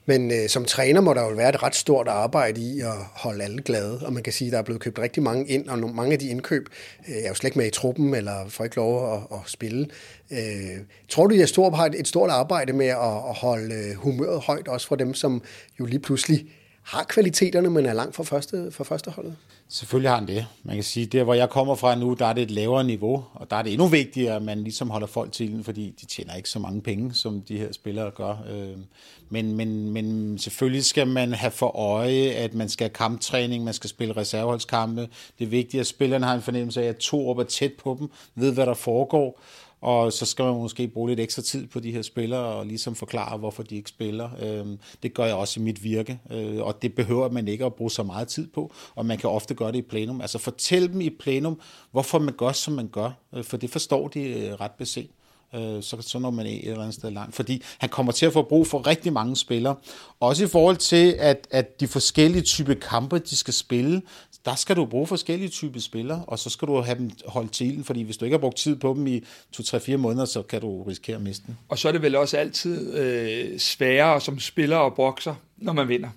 Men 0.06 0.32
øh, 0.32 0.50
som 0.50 0.66
træner 0.66 1.02
må 1.02 1.14
der 1.14 1.22
jo 1.22 1.36
være 1.36 1.50
et 1.50 1.64
ret 1.64 1.76
stort 1.76 2.08
arbejde 2.08 2.62
i 2.62 2.80
at 2.80 2.94
holde 3.14 3.44
alle 3.44 3.62
glade, 3.62 4.00
og 4.06 4.14
man 4.14 4.24
kan 4.24 4.34
sige, 4.34 4.48
at 4.48 4.52
der 4.52 4.58
er 4.58 4.64
blevet 4.64 4.82
købt 4.82 5.00
rigtig 5.00 5.24
mange 5.24 5.48
ind, 5.48 5.70
og 5.70 5.96
mange 5.96 6.14
af 6.14 6.20
de 6.20 6.28
indkøb 6.28 6.70
øh, 7.10 7.16
er 7.16 7.28
jo 7.28 7.34
slet 7.34 7.48
ikke 7.48 7.58
med 7.58 7.68
i 7.68 7.70
truppen, 7.70 8.14
eller 8.14 8.50
får 8.50 8.64
ikke 8.64 8.76
lov 8.76 9.14
at, 9.14 9.20
at 9.32 9.40
spille. 9.46 9.88
Øh, 10.32 10.78
tror 11.10 11.28
du, 11.28 11.36
at 11.36 11.78
har 11.78 11.92
et 11.98 12.08
stort 12.08 12.30
arbejde 12.30 12.74
med 12.74 12.88
at, 12.88 12.98
at 13.30 13.36
holde 13.36 13.76
øh, 13.76 13.96
humøret 13.96 14.40
højt, 14.42 14.68
også 14.68 14.88
for 14.88 14.96
dem, 14.96 15.14
som 15.14 15.42
jo 15.80 15.86
lige 15.86 16.00
pludselig 16.00 16.46
har 16.84 17.04
kvaliteterne, 17.04 17.70
men 17.70 17.86
er 17.86 17.94
langt 17.94 18.16
fra 18.16 18.24
første, 18.24 18.72
fra 18.72 18.84
første 18.84 19.12
holdet? 19.12 19.36
Selvfølgelig 19.70 20.10
har 20.10 20.18
han 20.18 20.28
det. 20.28 20.48
Man 20.64 20.76
kan 20.76 20.84
sige, 20.84 21.06
der 21.06 21.24
hvor 21.24 21.34
jeg 21.34 21.50
kommer 21.50 21.76
fra 21.76 21.96
nu, 21.96 22.14
der 22.14 22.26
er 22.26 22.34
det 22.34 22.42
et 22.42 22.52
lavere 22.52 22.84
niveau, 22.84 23.26
og 23.34 23.50
der 23.50 23.56
er 23.56 23.62
det 23.62 23.74
endnu 23.74 23.88
vigtigere, 23.88 24.36
at 24.36 24.42
man 24.42 24.64
ligesom 24.64 24.90
holder 24.90 25.08
folk 25.08 25.32
til 25.32 25.52
den, 25.52 25.64
fordi 25.64 25.96
de 26.02 26.06
tjener 26.06 26.36
ikke 26.36 26.50
så 26.50 26.60
mange 26.60 26.82
penge, 26.82 27.14
som 27.14 27.42
de 27.42 27.58
her 27.58 27.72
spillere 27.72 28.12
gør. 28.12 28.36
Øh, 28.50 28.78
men, 29.30 29.56
men, 29.56 29.92
men 29.92 30.38
selvfølgelig 30.38 30.86
skal 30.86 31.08
man 31.08 31.34
have 31.34 31.52
for 31.52 31.78
øje, 31.78 32.30
at 32.30 32.54
man 32.54 32.70
skal 32.70 32.84
have 32.84 32.94
kamptræning, 32.94 33.64
man 33.64 33.74
skal 33.74 33.90
spille 33.90 34.18
reserveholdskampe. 34.18 35.02
Det 35.40 35.46
er 35.46 35.50
vigtigt, 35.50 35.82
at 35.82 35.88
spillerne 35.88 36.26
har 36.26 36.36
en 36.36 36.42
fornemmelse 36.42 36.84
af, 36.84 36.88
at 36.88 36.98
to 36.98 37.30
op 37.30 37.38
er 37.38 37.44
tæt 37.44 37.74
på 37.74 37.96
dem, 38.00 38.10
ved 38.36 38.54
hvad 38.54 38.66
der 38.66 38.74
foregår, 38.74 39.42
og 39.86 40.14
så 40.14 40.26
skal 40.26 40.46
man 40.46 40.54
måske 40.54 40.88
bruge 40.88 41.10
lidt 41.10 41.20
ekstra 41.20 41.42
tid 41.42 41.68
på 41.68 41.80
de 41.80 41.92
her 41.92 42.02
spillere 42.02 42.40
og 42.40 42.66
ligesom 42.66 42.96
forklare, 42.96 43.38
hvorfor 43.38 43.64
de 43.64 43.76
ikke 43.76 43.90
spiller. 43.90 44.30
Øhm, 44.42 44.80
det 45.04 45.14
gør 45.14 45.26
jeg 45.26 45.36
også 45.36 45.60
i 45.60 45.64
mit 45.64 45.84
virke, 45.84 46.20
øh, 46.32 46.62
og 46.62 46.82
det 46.82 46.96
behøver 46.96 47.30
man 47.30 47.48
ikke 47.48 47.66
at 47.66 47.74
bruge 47.74 47.92
så 47.92 48.04
meget 48.04 48.28
tid 48.28 48.48
på, 48.48 48.74
og 48.96 49.06
man 49.06 49.18
kan 49.18 49.30
ofte 49.30 49.54
gøre 49.54 49.72
det 49.72 49.78
i 49.78 49.82
plenum. 49.82 50.22
Altså 50.22 50.38
fortæl 50.38 50.94
dem 50.94 51.02
i 51.02 51.10
plenum, 51.10 51.60
hvorfor 51.92 52.20
man 52.20 52.34
gør, 52.34 52.52
som 52.52 52.74
man 52.74 52.88
gør, 52.88 53.12
øh, 53.36 53.44
for 53.44 53.58
det 53.58 53.70
forstår 53.70 54.08
de 54.08 54.22
øh, 54.22 54.54
ret 54.54 54.72
beset 54.72 55.10
øh, 55.56 55.84
så, 55.84 55.98
så 56.02 56.20
når 56.20 56.30
man 56.30 56.46
et 56.46 56.68
eller 56.68 56.82
andet 56.82 56.94
sted 56.94 57.12
langt. 57.12 57.36
Fordi 57.36 57.64
han 57.78 57.90
kommer 57.90 58.12
til 58.12 58.26
at 58.26 58.34
få 58.34 58.42
brug 58.42 58.68
for 58.68 58.88
rigtig 58.88 59.14
mange 59.14 59.36
spillere. 59.36 59.76
Også 60.20 60.44
i 60.44 60.48
forhold 60.48 60.78
til, 60.78 61.16
at, 61.20 61.48
at 61.52 61.80
de 61.80 61.88
forskellige 61.88 62.42
typer 62.42 62.74
kampe, 62.74 63.20
de 63.20 63.38
skal 63.38 63.54
spille, 63.54 64.02
der 64.46 64.56
skal 64.56 64.76
du 64.76 64.86
bruge 64.86 65.08
forskellige 65.08 65.50
typer 65.50 65.80
spillere, 65.80 66.24
og 66.28 66.40
så 66.40 66.50
skal 66.50 66.68
du 66.68 66.82
have 66.82 66.98
dem 66.98 67.12
holdt 67.26 67.52
til 67.52 67.84
fordi 67.84 68.02
hvis 68.02 68.18
du 68.18 68.26
ikke 68.26 68.34
har 68.34 68.40
brugt 68.40 68.58
tid 68.58 68.76
på 68.76 68.94
dem 68.94 69.08
i 69.08 69.24
2-3-4 69.58 69.98
måneder, 69.98 70.26
så 70.26 70.42
kan 70.42 70.62
du 70.62 70.84
risikere 70.84 71.16
at 71.16 71.22
miste 71.22 71.48
dem. 71.48 71.56
Og 71.70 71.78
så 71.78 71.88
er 71.88 71.92
det 71.92 72.02
vel 72.02 72.16
også 72.16 72.38
altid 72.38 72.98
øh, 72.98 73.60
sværere 73.60 74.22
som 74.22 74.40
spiller 74.40 74.78
og 74.78 74.96
bokser, 74.96 75.36
når 75.58 75.74
man 75.74 75.88
vinder. 75.88 76.10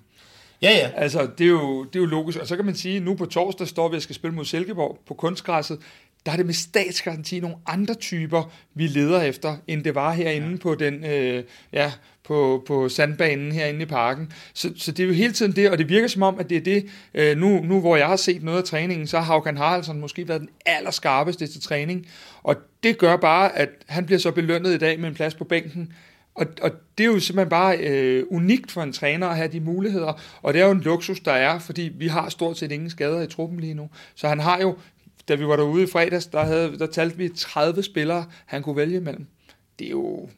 Ja, 0.61 0.71
ja. 0.71 0.91
Altså, 0.95 1.29
det 1.37 1.43
er, 1.43 1.49
jo, 1.49 1.83
det 1.83 1.95
er 1.95 1.99
jo 1.99 2.05
logisk. 2.05 2.39
Og 2.39 2.47
så 2.47 2.55
kan 2.55 2.65
man 2.65 2.75
sige, 2.75 2.97
at 2.97 3.03
nu 3.03 3.15
på 3.15 3.25
torsdag 3.25 3.67
står 3.67 3.89
vi 3.89 3.95
og 3.95 4.01
skal 4.01 4.15
spille 4.15 4.35
mod 4.35 4.45
Silkeborg 4.45 4.99
på 5.07 5.13
kunstgræsset. 5.13 5.79
Der 6.25 6.31
er 6.31 6.35
det 6.35 6.45
med 6.45 6.53
statsgaranti 6.53 7.39
nogle 7.39 7.57
andre 7.65 7.93
typer, 7.93 8.51
vi 8.73 8.87
leder 8.87 9.21
efter, 9.21 9.57
end 9.67 9.83
det 9.83 9.95
var 9.95 10.13
herinde 10.13 10.49
ja. 10.49 10.57
på 10.57 10.75
den, 10.75 11.05
øh, 11.05 11.43
ja, 11.73 11.91
på, 12.29 12.63
på 12.67 12.89
sandbanen 12.89 13.51
herinde 13.51 13.81
i 13.81 13.85
parken. 13.85 14.31
Så, 14.53 14.71
så 14.75 14.91
det 14.91 15.03
er 15.03 15.07
jo 15.07 15.13
hele 15.13 15.33
tiden 15.33 15.51
det, 15.51 15.69
og 15.69 15.77
det 15.77 15.89
virker 15.89 16.07
som 16.07 16.23
om, 16.23 16.39
at 16.39 16.49
det 16.49 16.57
er 16.57 16.61
det, 16.61 16.85
øh, 17.13 17.37
nu, 17.37 17.61
nu 17.63 17.79
hvor 17.79 17.95
jeg 17.95 18.07
har 18.07 18.15
set 18.15 18.43
noget 18.43 18.57
af 18.57 18.63
træningen, 18.63 19.07
så 19.07 19.17
har 19.17 19.25
Haukan 19.25 19.57
Haraldsson 19.57 19.99
måske 19.99 20.27
været 20.27 20.41
den 20.41 20.49
allerskarpeste 20.65 21.47
til 21.47 21.61
træning, 21.61 22.07
og 22.43 22.55
det 22.83 22.97
gør 22.97 23.15
bare, 23.15 23.57
at 23.57 23.69
han 23.87 24.05
bliver 24.05 24.19
så 24.19 24.31
belønnet 24.31 24.73
i 24.73 24.77
dag 24.77 24.99
med 24.99 25.09
en 25.09 25.15
plads 25.15 25.35
på 25.35 25.43
bænken, 25.43 25.93
og, 26.35 26.45
og 26.61 26.71
det 26.97 27.03
er 27.03 27.07
jo 27.07 27.19
simpelthen 27.19 27.49
bare 27.49 27.77
øh, 27.77 28.25
unikt 28.29 28.71
for 28.71 28.81
en 28.81 28.93
træner 28.93 29.27
at 29.27 29.35
have 29.35 29.47
de 29.47 29.59
muligheder, 29.59 30.21
og 30.41 30.53
det 30.53 30.61
er 30.61 30.65
jo 30.65 30.71
en 30.71 30.81
luksus, 30.81 31.19
der 31.19 31.31
er, 31.31 31.59
fordi 31.59 31.91
vi 31.95 32.07
har 32.07 32.29
stort 32.29 32.57
set 32.57 32.71
ingen 32.71 32.89
skader 32.89 33.21
i 33.21 33.27
truppen 33.27 33.59
lige 33.59 33.73
nu. 33.73 33.89
Så 34.15 34.27
han 34.27 34.39
har 34.39 34.59
jo, 34.59 34.77
da 35.27 35.35
vi 35.35 35.47
var 35.47 35.55
derude 35.55 35.83
i 35.83 35.87
fredags, 35.87 36.27
der, 36.27 36.43
havde, 36.43 36.79
der 36.79 36.85
talte 36.85 37.17
vi 37.17 37.29
30 37.29 37.83
spillere, 37.83 38.25
han 38.45 38.63
kunne 38.63 38.75
vælge 38.75 38.97
imellem. 38.97 39.27
Det 39.79 39.87
er 39.87 39.91
jo 39.91 40.29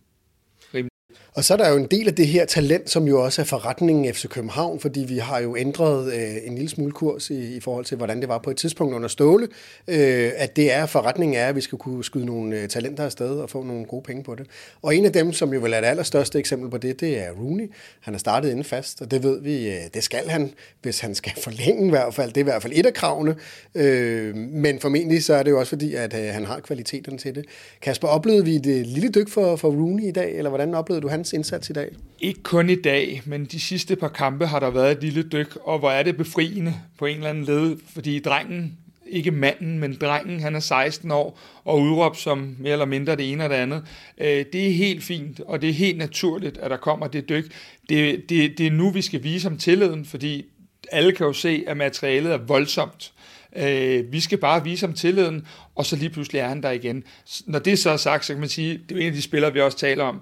og 1.34 1.44
så 1.44 1.54
er 1.54 1.58
der 1.58 1.70
jo 1.70 1.78
en 1.78 1.88
del 1.92 2.08
af 2.08 2.16
det 2.16 2.28
her 2.28 2.46
talent, 2.46 2.90
som 2.90 3.08
jo 3.08 3.24
også 3.24 3.42
er 3.42 3.46
forretningen 3.46 4.14
FC 4.14 4.28
København, 4.28 4.80
fordi 4.80 5.00
vi 5.00 5.18
har 5.18 5.40
jo 5.40 5.56
ændret 5.56 6.14
øh, 6.14 6.36
en 6.44 6.56
lille 6.56 6.70
smule 6.70 6.92
kurs 6.92 7.30
i, 7.30 7.56
i 7.56 7.60
forhold 7.60 7.86
til, 7.86 7.98
hvordan 7.98 8.22
det 8.22 8.30
var 8.30 8.38
på 8.38 8.50
et 8.50 8.58
tidspunkt 8.58 8.96
under 8.96 9.08
Ståle, 9.08 9.48
øh, 9.88 10.32
at 10.36 10.56
det 10.56 10.74
er 10.74 10.86
forretningen 10.86 11.38
er, 11.38 11.48
at 11.48 11.56
vi 11.56 11.62
skal 11.62 11.78
kunne 11.78 12.04
skyde 12.04 12.26
nogle 12.26 12.58
øh, 12.58 12.68
talenter 12.68 13.06
afsted 13.06 13.40
og 13.40 13.50
få 13.50 13.64
nogle 13.64 13.86
gode 13.86 14.04
penge 14.04 14.24
på 14.24 14.36
det. 14.36 14.48
Og 14.82 14.96
en 14.96 15.06
af 15.06 15.14
dem, 15.14 15.34
som 15.34 15.54
jo 15.54 15.60
vel 15.60 15.74
er 15.74 15.82
det 15.82 15.88
allerstørste 15.88 16.40
eksempel 16.40 16.70
på 16.70 16.78
det, 16.78 17.00
det 17.00 17.20
er 17.20 17.32
Rooney. 17.32 17.72
Han 18.00 18.14
er 18.14 18.18
startet 18.18 18.50
inden 18.50 18.64
fast, 18.64 19.02
og 19.02 19.12
det 19.12 19.24
ved 19.24 19.42
vi, 19.42 19.70
øh, 19.70 19.82
det 19.94 20.04
skal 20.04 20.30
han, 20.30 20.54
hvis 20.82 21.00
han 21.00 21.16
skal 21.16 21.32
forlænge 21.44 21.88
i 21.88 21.90
hvert 21.90 22.14
fald. 22.14 22.28
Det 22.30 22.38
er 22.38 22.42
i 22.42 22.44
hvert 22.44 22.62
fald 22.62 22.74
et 22.76 22.86
af 22.86 22.94
kravene, 22.94 23.36
øh, 23.76 24.36
men 24.36 24.80
formentlig 24.80 25.24
så 25.24 25.34
er 25.34 25.44
det 25.44 25.52
jo 25.52 25.60
også 25.60 25.70
fordi, 25.70 25.96
at 25.96 26.14
øh, 26.14 26.34
han 26.34 26.46
har 26.46 26.60
kvaliteterne 26.60 27.18
til 27.18 27.36
det. 27.36 27.46
Kasper, 27.82 28.08
oplevede 28.08 28.46
vi 28.46 28.58
det 28.58 28.88
lille 28.88 29.10
dyk 29.10 29.30
for, 29.30 29.56
for 29.56 29.70
Rooney 29.70 30.04
i 30.04 30.12
dag, 30.12 30.38
eller 30.38 30.50
hvordan 30.50 30.74
oplevede 30.74 31.02
du 31.02 31.08
han 31.08 31.21
hans 31.22 31.34
indsats 31.34 31.70
i 31.70 31.74
dag? 31.74 31.90
Ikke 32.20 32.44
kun 32.44 32.70
i 32.70 32.76
dag, 32.76 33.22
men 33.26 33.46
de 33.46 33.60
sidste 33.60 33.96
par 33.96 34.08
kampe 34.08 34.46
har 34.48 34.60
der 34.60 34.70
været 34.70 34.92
et 34.92 35.04
lille 35.04 35.24
dyk, 35.24 35.58
og 35.64 35.80
hvor 35.80 35.92
er 35.92 36.04
det 36.04 36.18
befriende 36.18 36.74
på 36.98 37.06
en 37.06 37.16
eller 37.16 37.30
anden 37.30 37.44
led, 37.44 37.78
fordi 37.94 38.20
drengen, 38.20 38.78
ikke 39.08 39.32
manden, 39.32 39.80
men 39.80 39.98
drengen, 40.02 40.40
han 40.40 40.56
er 40.56 40.60
16 40.60 41.12
år, 41.12 41.40
og 41.64 41.82
udråbt 41.82 42.18
som 42.18 42.56
mere 42.60 42.72
eller 42.72 42.86
mindre 42.86 43.16
det 43.16 43.32
ene 43.32 43.44
og 43.44 43.50
det 43.50 43.56
andet. 43.56 43.84
Øh, 44.18 44.46
det 44.54 44.68
er 44.68 44.72
helt 44.72 45.04
fint, 45.04 45.40
og 45.40 45.62
det 45.62 45.70
er 45.70 45.74
helt 45.74 45.98
naturligt, 45.98 46.58
at 46.58 46.72
der 46.72 46.78
kommer 46.78 47.08
det 47.08 47.30
dyk. 47.30 47.46
Det, 47.90 48.30
det, 48.30 48.58
det 48.58 48.68
er 48.68 48.72
nu, 48.72 48.90
vi 48.90 49.02
skal 49.02 49.24
vise 49.24 49.50
ham 49.50 49.58
tilliden, 49.58 50.06
fordi 50.06 50.46
alle 50.92 51.12
kan 51.12 51.26
jo 51.26 51.34
se, 51.34 51.64
at 51.68 51.78
materialet 51.78 52.34
er 52.34 52.38
voldsomt. 52.38 53.14
Øh, 53.56 54.12
vi 54.12 54.20
skal 54.20 54.38
bare 54.38 54.64
vise 54.64 54.86
ham 54.86 54.96
tilliden, 54.96 55.48
og 55.76 55.86
så 55.86 55.96
lige 55.96 56.10
pludselig 56.10 56.40
er 56.40 56.48
han 56.48 56.64
der 56.64 56.72
igen. 56.72 57.04
Når 57.46 57.60
det 57.60 57.80
så 57.80 57.90
er 57.90 57.98
sagt, 57.98 58.26
så 58.26 58.34
kan 58.34 58.40
man 58.40 58.50
sige, 58.50 58.82
det 58.90 58.98
er 58.98 59.02
en 59.02 59.08
af 59.08 59.14
de 59.14 59.22
spillere, 59.22 59.54
vi 59.54 59.62
også 59.62 59.78
taler 59.78 60.04
om. 60.04 60.22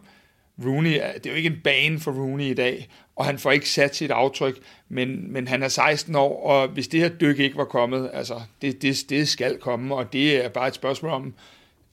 Rooney, 0.65 0.93
det 0.93 1.25
er 1.25 1.29
jo 1.29 1.35
ikke 1.35 1.49
en 1.49 1.61
bane 1.63 1.99
for 1.99 2.11
Rooney 2.11 2.45
i 2.45 2.53
dag, 2.53 2.89
og 3.15 3.25
han 3.25 3.39
får 3.39 3.51
ikke 3.51 3.69
sat 3.69 3.95
sit 3.95 4.11
aftryk, 4.11 4.59
men, 4.89 5.33
men 5.33 5.47
han 5.47 5.63
er 5.63 5.67
16 5.67 6.15
år, 6.15 6.43
og 6.43 6.67
hvis 6.67 6.87
det 6.87 6.99
her 6.99 7.09
dyk 7.09 7.39
ikke 7.39 7.57
var 7.57 7.65
kommet, 7.65 8.09
altså 8.13 8.41
det, 8.61 8.81
det, 8.81 8.97
det 9.09 9.27
skal 9.27 9.57
komme, 9.57 9.95
og 9.95 10.13
det 10.13 10.45
er 10.45 10.49
bare 10.49 10.67
et 10.67 10.75
spørgsmål 10.75 11.11
om 11.11 11.33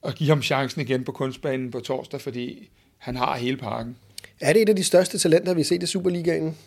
at 0.03 0.15
give 0.15 0.29
ham 0.29 0.41
chancen 0.41 0.81
igen 0.81 1.03
på 1.03 1.11
kunstbanen 1.11 1.71
på 1.71 1.79
torsdag, 1.79 2.21
fordi 2.21 2.69
han 2.97 3.15
har 3.15 3.37
hele 3.37 3.57
parken. 3.57 3.95
Er 4.41 4.53
det 4.53 4.61
et 4.61 4.69
af 4.69 4.75
de 4.75 4.83
største 4.83 5.17
talenter, 5.17 5.53
vi 5.53 5.59
har 5.59 5.65
set 5.65 5.83
i 5.83 5.85
Superligaen? 5.85 6.57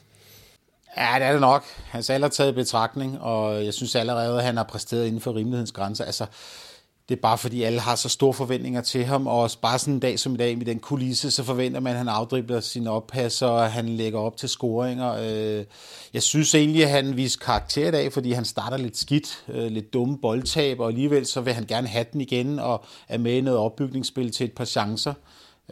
Ja, 0.96 1.14
det 1.14 1.26
er 1.26 1.32
det 1.32 1.40
nok. 1.40 1.64
Hans 1.86 2.10
alder 2.10 2.28
taget 2.28 2.52
i 2.52 2.54
betragtning, 2.54 3.20
og 3.20 3.64
jeg 3.64 3.74
synes 3.74 3.94
allerede, 3.94 4.38
at 4.38 4.44
han 4.44 4.56
har 4.56 4.64
præsteret 4.64 5.06
inden 5.06 5.20
for 5.20 5.34
rimelighedens 5.34 5.72
grænser. 5.72 6.04
Altså, 6.04 6.26
det 7.10 7.16
er 7.16 7.20
bare 7.20 7.38
fordi 7.38 7.62
alle 7.62 7.80
har 7.80 7.94
så 7.94 8.08
store 8.08 8.34
forventninger 8.34 8.80
til 8.80 9.04
ham, 9.04 9.26
og 9.26 9.50
bare 9.62 9.78
sådan 9.78 9.94
en 9.94 10.00
dag 10.00 10.18
som 10.18 10.34
i 10.34 10.36
dag 10.36 10.58
med 10.58 10.66
den 10.66 10.78
kulisse, 10.78 11.30
så 11.30 11.44
forventer 11.44 11.80
man, 11.80 11.92
at 11.92 11.98
han 11.98 12.08
afdribler 12.08 12.60
sine 12.60 12.90
oppasser, 12.90 13.46
og 13.46 13.72
han 13.72 13.88
lægger 13.88 14.18
op 14.18 14.36
til 14.36 14.48
scoringer. 14.48 15.12
Øh, 15.12 15.64
jeg 16.14 16.22
synes 16.22 16.54
egentlig, 16.54 16.84
at 16.84 16.90
han 16.90 17.16
viser 17.16 17.38
karakter 17.40 17.88
i 17.88 17.90
dag, 17.90 18.12
fordi 18.12 18.32
han 18.32 18.44
starter 18.44 18.76
lidt 18.76 18.96
skidt, 18.96 19.44
øh, 19.48 19.66
lidt 19.66 19.92
dumme 19.92 20.18
boldtab, 20.18 20.80
og 20.80 20.88
alligevel 20.88 21.26
så 21.26 21.40
vil 21.40 21.52
han 21.52 21.64
gerne 21.66 21.88
have 21.88 22.06
den 22.12 22.20
igen, 22.20 22.58
og 22.58 22.84
er 23.08 23.18
med 23.18 23.32
i 23.32 23.40
noget 23.40 23.60
opbygningsspil 23.60 24.32
til 24.32 24.44
et 24.44 24.52
par 24.52 24.64
chancer. 24.64 25.14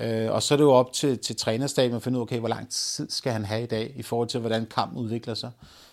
Øh, 0.01 0.33
og 0.33 0.42
så 0.42 0.55
er 0.55 0.57
det 0.57 0.64
jo 0.64 0.72
op 0.72 0.92
til, 0.92 1.18
til 1.18 1.37
trænerstaben 1.37 1.96
at 1.96 2.03
finde 2.03 2.18
ud 2.18 2.20
af, 2.20 2.27
okay, 2.27 2.38
hvor 2.38 2.48
lang 2.48 2.70
tid 2.70 3.11
skal 3.11 3.33
han 3.33 3.44
have 3.44 3.62
i 3.62 3.66
dag, 3.66 3.92
i 3.96 4.03
forhold 4.03 4.29
til, 4.29 4.40
hvordan 4.40 4.66
kampen 4.74 4.98
udvikler 4.98 5.35
sig. 5.35 5.51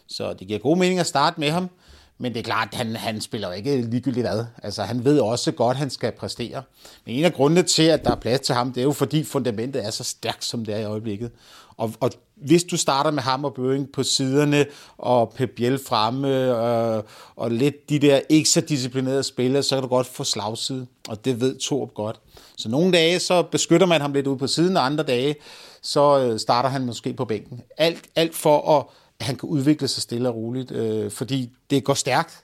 Så 0.08 0.34
det 0.34 0.47
giver 0.47 0.60
god 0.60 0.77
mening 0.77 0.99
at 0.99 1.08
starte 1.08 1.39
med 1.39 1.51
ham. 1.51 1.69
Men 2.17 2.34
det 2.34 2.39
er 2.39 2.43
klart, 2.43 2.67
at 2.71 2.78
han, 2.78 2.95
han 2.95 3.21
spiller 3.21 3.47
jo 3.47 3.54
ikke 3.54 3.82
ligegyldigt 3.82 4.28
hvad. 4.28 4.45
Altså, 4.63 4.84
han 4.84 5.06
ved 5.06 5.19
også 5.19 5.51
godt, 5.51 5.75
at 5.75 5.80
han 5.80 5.89
skal 5.89 6.12
præstere. 6.12 6.63
Men 7.06 7.15
en 7.15 7.23
af 7.23 7.34
grundene 7.34 7.63
til, 7.63 7.84
at 7.84 8.04
der 8.04 8.12
er 8.12 8.15
plads 8.15 8.39
til 8.39 8.56
ham, 8.56 8.73
det 8.73 8.82
er 8.82 8.86
jo 8.86 8.91
fordi 8.91 9.23
fundamentet 9.23 9.86
er 9.86 9.91
så 9.91 10.04
stærkt, 10.04 10.45
som 10.45 10.65
det 10.65 10.75
er 10.75 10.80
i 10.80 10.86
øjeblikket. 10.86 11.32
Og, 11.78 11.93
og 11.99 12.12
hvis 12.36 12.63
du 12.63 12.78
starter 12.78 13.12
med 13.12 13.23
ham 13.23 13.45
og 13.45 13.54
Børing 13.54 13.91
på 13.91 14.04
siderne, 14.04 14.65
og 14.97 15.34
Pep 15.36 15.49
Biel 15.56 15.80
fremme, 15.88 16.56
og, 16.56 16.97
øh, 16.97 17.04
og 17.36 17.51
lidt 17.51 17.89
de 17.89 17.99
der 17.99 18.19
ikke 18.30 18.49
så 18.49 18.62
disciplinerede 18.62 19.23
spillere, 19.23 19.63
så 19.63 19.75
kan 19.75 19.84
du 19.84 19.89
godt 19.89 20.08
få 20.08 20.23
slagside, 20.23 20.88
og 21.08 21.25
det 21.25 21.41
ved 21.41 21.60
Torp 21.60 21.93
godt. 21.93 22.19
Så 22.58 22.69
nogle 22.69 22.91
dage, 22.91 23.19
så 23.19 23.43
beskytter 23.43 23.88
man 23.88 24.01
ham 24.01 24.13
lidt 24.13 24.28
ud 24.28 24.38
på 24.38 24.47
siden, 24.47 24.78
og 24.78 24.86
andre 24.86 25.04
dage, 25.04 25.36
så 25.82 26.19
øh, 26.19 26.39
starter 26.39 26.69
han 26.69 26.86
måske 26.86 27.13
på 27.13 27.25
bænken. 27.25 27.62
Alt, 27.78 28.06
alt 28.15 28.36
for 28.36 28.80
at 28.80 28.86
han 29.21 29.36
kan 29.36 29.49
udvikle 29.49 29.88
sig 29.88 30.04
stille 30.04 30.30
og 30.30 30.36
roligt, 30.36 30.71
øh, 30.71 31.12
fordi 31.12 31.51
det 31.69 31.84
går 31.84 31.93
stærkt, 31.93 32.43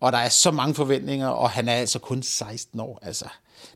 og 0.00 0.12
der 0.12 0.18
er 0.18 0.28
så 0.28 0.50
mange 0.50 0.74
forventninger, 0.74 1.28
og 1.28 1.50
han 1.50 1.68
er 1.68 1.74
altså 1.74 1.98
kun 1.98 2.22
16 2.22 2.80
år. 2.80 2.98
Altså, 3.02 3.24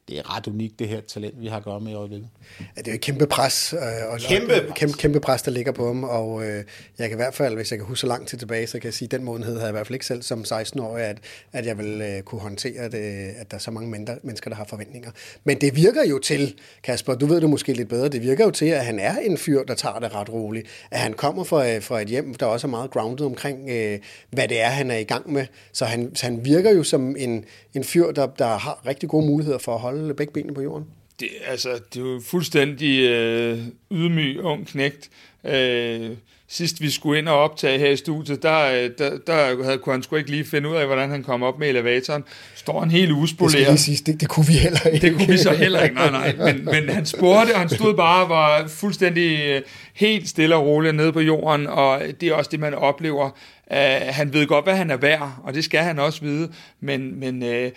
det 0.08 0.18
er 0.18 0.36
ret 0.36 0.46
unikt, 0.46 0.78
det 0.78 0.88
her 0.88 1.00
talent, 1.00 1.40
vi 1.40 1.46
har 1.46 1.56
at 1.56 1.64
gøre 1.64 1.80
med 1.80 1.92
i 1.92 1.94
øjeblikket. 1.94 2.28
Ja, 2.60 2.64
det 2.76 2.88
er 2.88 2.92
jo 2.92 2.94
et 2.94 3.00
kæmpe 3.00 3.26
pres. 3.26 3.72
Øh, 3.72 4.12
og 4.12 4.18
kæmpe, 4.18 4.68
og, 4.68 4.74
kæmpe, 4.74 4.98
kæmpe 4.98 5.20
pres, 5.20 5.42
der 5.42 5.50
ligger 5.50 5.72
på 5.72 5.86
ham, 5.86 6.04
og 6.04 6.46
øh, 6.46 6.64
jeg 6.98 7.08
kan 7.08 7.12
i 7.12 7.20
hvert 7.20 7.34
fald, 7.34 7.54
hvis 7.54 7.70
jeg 7.70 7.78
kan 7.78 7.86
huske 7.86 8.00
så 8.00 8.06
langt 8.06 8.28
til 8.28 8.38
tilbage, 8.38 8.66
så 8.66 8.78
kan 8.78 8.84
jeg 8.84 8.94
sige, 8.94 9.06
at 9.06 9.10
den 9.10 9.24
modenhed 9.24 9.52
havde 9.52 9.64
jeg 9.64 9.70
i 9.70 9.76
hvert 9.76 9.86
fald 9.86 9.94
ikke 9.94 10.06
selv 10.06 10.22
som 10.22 10.40
16-årig, 10.40 11.04
at, 11.04 11.18
at 11.52 11.66
jeg 11.66 11.78
vil 11.78 12.00
øh, 12.00 12.22
kunne 12.22 12.40
håndtere 12.40 12.84
det, 12.84 13.34
at 13.38 13.50
der 13.50 13.56
er 13.56 13.60
så 13.60 13.70
mange 13.70 13.90
mindre, 13.90 14.16
mennesker, 14.22 14.50
der 14.50 14.56
har 14.56 14.64
forventninger. 14.64 15.10
Men 15.44 15.60
det 15.60 15.76
virker 15.76 16.04
jo 16.04 16.18
til, 16.18 16.54
Kasper, 16.82 17.14
du 17.14 17.26
ved 17.26 17.40
det 17.40 17.50
måske 17.50 17.72
lidt 17.72 17.88
bedre, 17.88 18.08
det 18.08 18.22
virker 18.22 18.44
jo 18.44 18.50
til, 18.50 18.66
at 18.66 18.84
han 18.84 18.98
er 18.98 19.16
en 19.18 19.38
fyr, 19.38 19.62
der 19.62 19.74
tager 19.74 19.98
det 19.98 20.14
ret 20.14 20.32
roligt. 20.32 20.66
At 20.90 20.98
han 20.98 21.12
kommer 21.12 21.44
fra, 21.44 21.70
øh, 21.70 21.82
fra 21.82 22.00
et 22.00 22.08
hjem, 22.08 22.34
der 22.34 22.46
også 22.46 22.66
er 22.66 22.70
meget 22.70 22.90
grounded 22.90 23.26
omkring, 23.26 23.70
øh, 23.70 23.98
hvad 24.30 24.48
det 24.48 24.60
er, 24.60 24.68
han 24.68 24.90
er 24.90 24.96
i 24.96 25.04
gang 25.04 25.32
med. 25.32 25.46
Så 25.72 25.84
han, 25.84 26.14
så 26.14 26.26
han 26.26 26.44
virker 26.44 26.70
jo 26.70 26.82
som 26.82 27.16
en, 27.18 27.44
en 27.74 27.84
fyr, 27.84 28.12
der, 28.12 28.26
der 28.26 28.46
har 28.46 28.86
rigtig 28.86 29.08
gode 29.08 29.26
muligheder 29.26 29.58
for 29.58 29.77
at 29.78 29.82
holde 29.82 30.14
begge 30.14 30.32
benene 30.32 30.54
på 30.54 30.62
jorden. 30.62 30.86
Det, 31.20 31.28
altså, 31.46 31.68
det 31.94 32.02
er 32.02 32.06
jo 32.06 32.20
fuldstændig 32.26 33.00
øh, 33.00 33.58
ydmyg 33.90 34.40
ung 34.40 34.66
knægt. 34.66 35.10
Øh, 35.44 36.10
sidst 36.48 36.80
vi 36.80 36.90
skulle 36.90 37.18
ind 37.18 37.28
og 37.28 37.38
optage 37.38 37.78
her 37.78 37.90
i 37.90 37.96
studiet, 37.96 38.42
der, 38.42 38.72
øh, 38.72 38.90
der, 38.98 39.18
der 39.26 39.64
havde, 39.64 39.78
kunne 39.78 39.92
han 39.92 40.02
sgu 40.02 40.16
ikke 40.16 40.30
lige 40.30 40.44
finde 40.44 40.68
ud 40.68 40.76
af, 40.76 40.86
hvordan 40.86 41.10
han 41.10 41.22
kom 41.22 41.42
op 41.42 41.58
med 41.58 41.68
elevatoren. 41.68 42.24
Står 42.54 42.80
han 42.80 42.90
helt 42.90 43.12
uspoleret. 43.12 43.66
Det, 43.66 43.80
sige, 43.80 43.98
det, 44.06 44.20
det 44.20 44.28
kunne 44.28 44.46
vi 44.46 44.52
heller 44.52 44.86
ikke. 44.86 45.06
Det 45.06 45.16
kunne 45.16 45.28
vi 45.28 45.38
så 45.38 45.54
heller 45.54 45.82
ikke, 45.82 45.94
nej, 45.94 46.10
nej. 46.10 46.34
Men, 46.36 46.64
men 46.64 46.88
han 46.88 47.06
spurgte, 47.06 47.52
og 47.52 47.60
han 47.60 47.68
stod 47.68 47.94
bare 47.94 48.22
og 48.22 48.28
var 48.28 48.66
fuldstændig 48.68 49.40
øh, 49.46 49.62
helt 49.94 50.28
stille 50.28 50.56
og 50.56 50.66
roligt 50.66 50.94
nede 50.94 51.12
på 51.12 51.20
jorden, 51.20 51.66
og 51.66 52.02
det 52.20 52.28
er 52.28 52.34
også 52.34 52.50
det, 52.50 52.60
man 52.60 52.74
oplever. 52.74 53.30
Uh, 53.70 53.76
han 54.08 54.32
ved 54.32 54.46
godt, 54.46 54.64
hvad 54.64 54.76
han 54.76 54.90
er 54.90 54.96
værd, 54.96 55.34
og 55.42 55.54
det 55.54 55.64
skal 55.64 55.80
han 55.80 55.98
også 55.98 56.20
vide, 56.20 56.52
men, 56.80 57.20
men 57.20 57.42
uh, 57.42 57.68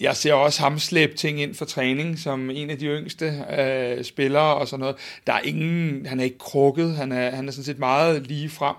jeg 0.00 0.16
ser 0.16 0.32
også 0.32 0.62
ham 0.62 0.78
slæbe 0.78 1.16
ting 1.16 1.40
ind 1.40 1.54
for 1.54 1.64
træning, 1.64 2.18
som 2.18 2.50
en 2.50 2.70
af 2.70 2.78
de 2.78 2.86
yngste 2.86 3.44
øh, 3.58 4.04
spillere 4.04 4.54
og 4.54 4.68
sådan 4.68 4.80
noget. 4.80 4.96
Der 5.26 5.32
er 5.32 5.40
ingen, 5.40 6.06
han 6.06 6.20
er 6.20 6.24
ikke 6.24 6.38
krukket, 6.38 6.96
han 6.96 7.12
er, 7.12 7.30
han 7.30 7.48
er 7.48 7.52
sådan 7.52 7.64
set 7.64 7.78
meget 7.78 8.26
lige 8.26 8.48
frem. 8.48 8.76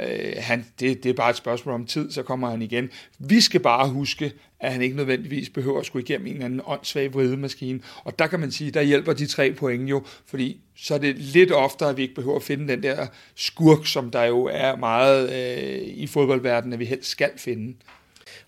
Øh, 0.00 0.32
han, 0.38 0.66
det, 0.80 1.02
det 1.02 1.10
er 1.10 1.14
bare 1.14 1.30
et 1.30 1.36
spørgsmål 1.36 1.74
om 1.74 1.86
tid, 1.86 2.10
så 2.10 2.22
kommer 2.22 2.50
han 2.50 2.62
igen. 2.62 2.90
Vi 3.18 3.40
skal 3.40 3.60
bare 3.60 3.88
huske, 3.88 4.32
at 4.60 4.72
han 4.72 4.82
ikke 4.82 4.96
nødvendigvis 4.96 5.50
behøver 5.50 5.80
at 5.80 5.86
skulle 5.86 6.02
igennem 6.02 6.26
en 6.26 6.32
eller 6.32 6.44
anden 6.44 6.60
åndssvag 6.64 7.14
vridemaskine. 7.14 7.80
Og 8.04 8.18
der 8.18 8.26
kan 8.26 8.40
man 8.40 8.50
sige, 8.50 8.70
der 8.70 8.82
hjælper 8.82 9.12
de 9.12 9.26
tre 9.26 9.52
point 9.52 9.90
jo, 9.90 10.02
fordi 10.26 10.60
så 10.76 10.94
er 10.94 10.98
det 10.98 11.18
lidt 11.18 11.52
oftere, 11.52 11.90
at 11.90 11.96
vi 11.96 12.02
ikke 12.02 12.14
behøver 12.14 12.36
at 12.36 12.42
finde 12.42 12.68
den 12.68 12.82
der 12.82 13.06
skurk, 13.34 13.86
som 13.86 14.10
der 14.10 14.22
jo 14.24 14.44
er 14.44 14.76
meget 14.76 15.32
øh, 15.32 15.82
i 15.82 16.06
fodboldverdenen, 16.06 16.72
at 16.72 16.78
vi 16.78 16.84
helst 16.84 17.10
skal 17.10 17.30
finde. 17.36 17.74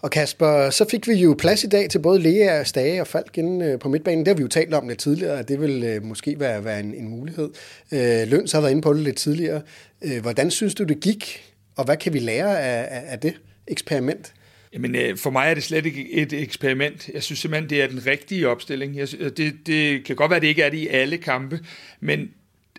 Og 0.03 0.11
Kasper, 0.11 0.71
så 0.71 0.89
fik 0.91 1.09
vi 1.09 1.13
jo 1.13 1.35
plads 1.39 1.65
i 1.65 1.67
dag 1.67 1.91
til 1.91 1.99
både 1.99 2.19
Lea, 2.19 2.65
Stage 2.65 3.01
og 3.01 3.07
Falk 3.07 3.39
inde 3.39 3.67
øh, 3.67 3.79
på 3.79 3.89
midtbanen. 3.89 4.19
Det 4.19 4.29
har 4.29 4.35
vi 4.35 4.43
jo 4.43 4.49
talt 4.49 4.75
om 4.75 4.89
lidt 4.89 4.99
tidligere, 4.99 5.39
at 5.39 5.49
det 5.49 5.61
vil 5.61 5.85
øh, 5.85 6.05
måske 6.05 6.41
være, 6.41 6.65
være 6.65 6.81
en, 6.81 6.95
en 6.95 7.09
mulighed. 7.09 7.51
Øh, 7.93 8.47
så 8.47 8.57
har 8.57 8.61
været 8.61 8.71
inde 8.71 8.83
på 8.83 8.93
det 8.93 9.03
lidt 9.03 9.17
tidligere. 9.17 9.63
Øh, 10.03 10.23
hvordan 10.23 10.51
synes 10.51 10.75
du, 10.75 10.85
det 10.85 11.01
gik, 11.01 11.53
og 11.77 11.85
hvad 11.85 11.97
kan 11.97 12.13
vi 12.13 12.19
lære 12.19 12.61
af, 12.61 13.03
af 13.13 13.19
det 13.19 13.35
eksperiment? 13.67 14.33
Jamen, 14.73 15.17
for 15.17 15.31
mig 15.31 15.51
er 15.51 15.55
det 15.55 15.63
slet 15.63 15.87
ikke 15.87 16.13
et 16.13 16.33
eksperiment. 16.33 17.09
Jeg 17.15 17.23
synes 17.23 17.39
simpelthen, 17.39 17.71
det 17.71 17.83
er 17.83 17.89
den 17.89 18.07
rigtige 18.07 18.49
opstilling. 18.49 18.97
Jeg, 18.97 19.09
det, 19.37 19.55
det 19.67 20.05
kan 20.05 20.17
godt 20.17 20.31
være, 20.31 20.41
det 20.41 20.47
ikke 20.47 20.63
er 20.63 20.71
det 20.71 20.79
i 20.79 20.89
alle 20.89 21.17
kampe, 21.17 21.61
men 22.01 22.29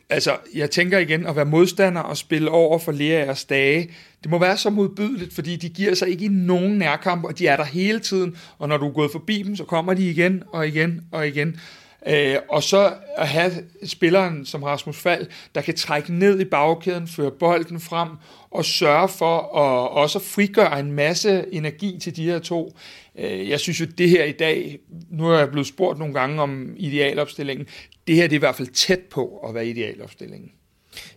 altså, 0.10 0.38
jeg 0.54 0.72
tænker 0.72 1.00
igen, 1.00 1.26
at 1.26 1.36
være 1.36 1.46
modstander 1.46 2.02
og 2.02 2.18
spille 2.18 2.52
over 2.52 2.80
for 2.80 2.92
Lea 2.92 3.30
og 3.30 3.38
Stage, 3.38 3.90
det 4.24 4.32
må 4.32 4.40
være 4.40 4.58
så 4.58 4.70
modbydeligt, 4.70 5.34
fordi 5.34 5.56
de 5.56 5.70
giver 5.70 5.96
sig 5.96 6.10
ikke 6.10 6.26
i 6.26 6.28
nogen 6.28 6.78
nærkamp, 6.78 7.24
og 7.24 7.40
de 7.40 7.48
er 7.48 7.58
der 7.58 7.64
hele 7.64 8.00
tiden, 8.00 8.38
og 8.58 8.70
når 8.70 8.78
du 8.78 8.88
er 8.88 8.94
gået 8.94 9.12
forbi 9.12 9.44
dem, 9.44 9.56
så 9.56 9.64
kommer 9.64 9.94
de 9.94 10.10
igen 10.10 10.44
og 10.52 10.68
igen 10.68 11.02
og 11.12 11.28
igen. 11.28 11.60
Øh, 12.08 12.36
og 12.50 12.64
så 12.64 12.94
at 13.18 13.28
have 13.28 13.52
spilleren 13.86 14.46
som 14.46 14.64
Rasmus 14.64 14.98
Fald, 14.98 15.28
der 15.56 15.62
kan 15.62 15.76
trække 15.76 16.14
ned 16.14 16.40
i 16.40 16.46
bagkæden, 16.46 17.08
føre 17.08 17.32
bolden 17.32 17.80
frem 17.80 18.10
og 18.52 18.66
sørge 18.66 19.08
for 19.08 19.38
at 19.40 19.90
også 19.90 20.20
frigøre 20.20 20.80
en 20.80 20.92
masse 20.92 21.46
energi 21.52 22.00
til 22.00 22.16
de 22.16 22.24
her 22.24 22.40
to. 22.40 22.78
Øh, 23.20 23.50
jeg 23.50 23.60
synes 23.60 23.82
jo, 23.82 23.86
det 23.86 24.10
her 24.10 24.24
i 24.24 24.32
dag, 24.32 24.80
nu 25.10 25.30
er 25.30 25.38
jeg 25.38 25.50
blevet 25.50 25.68
spurgt 25.68 26.00
nogle 26.00 26.14
gange 26.14 26.42
om 26.42 26.74
idealopstillingen, 26.78 27.68
det 28.08 28.16
her 28.16 28.24
det 28.24 28.34
er 28.34 28.38
i 28.38 28.40
hvert 28.40 28.56
fald 28.56 28.68
tæt 28.68 29.00
på 29.00 29.38
at 29.48 29.56
være 29.56 29.68
idealopstillingen. 29.68 30.52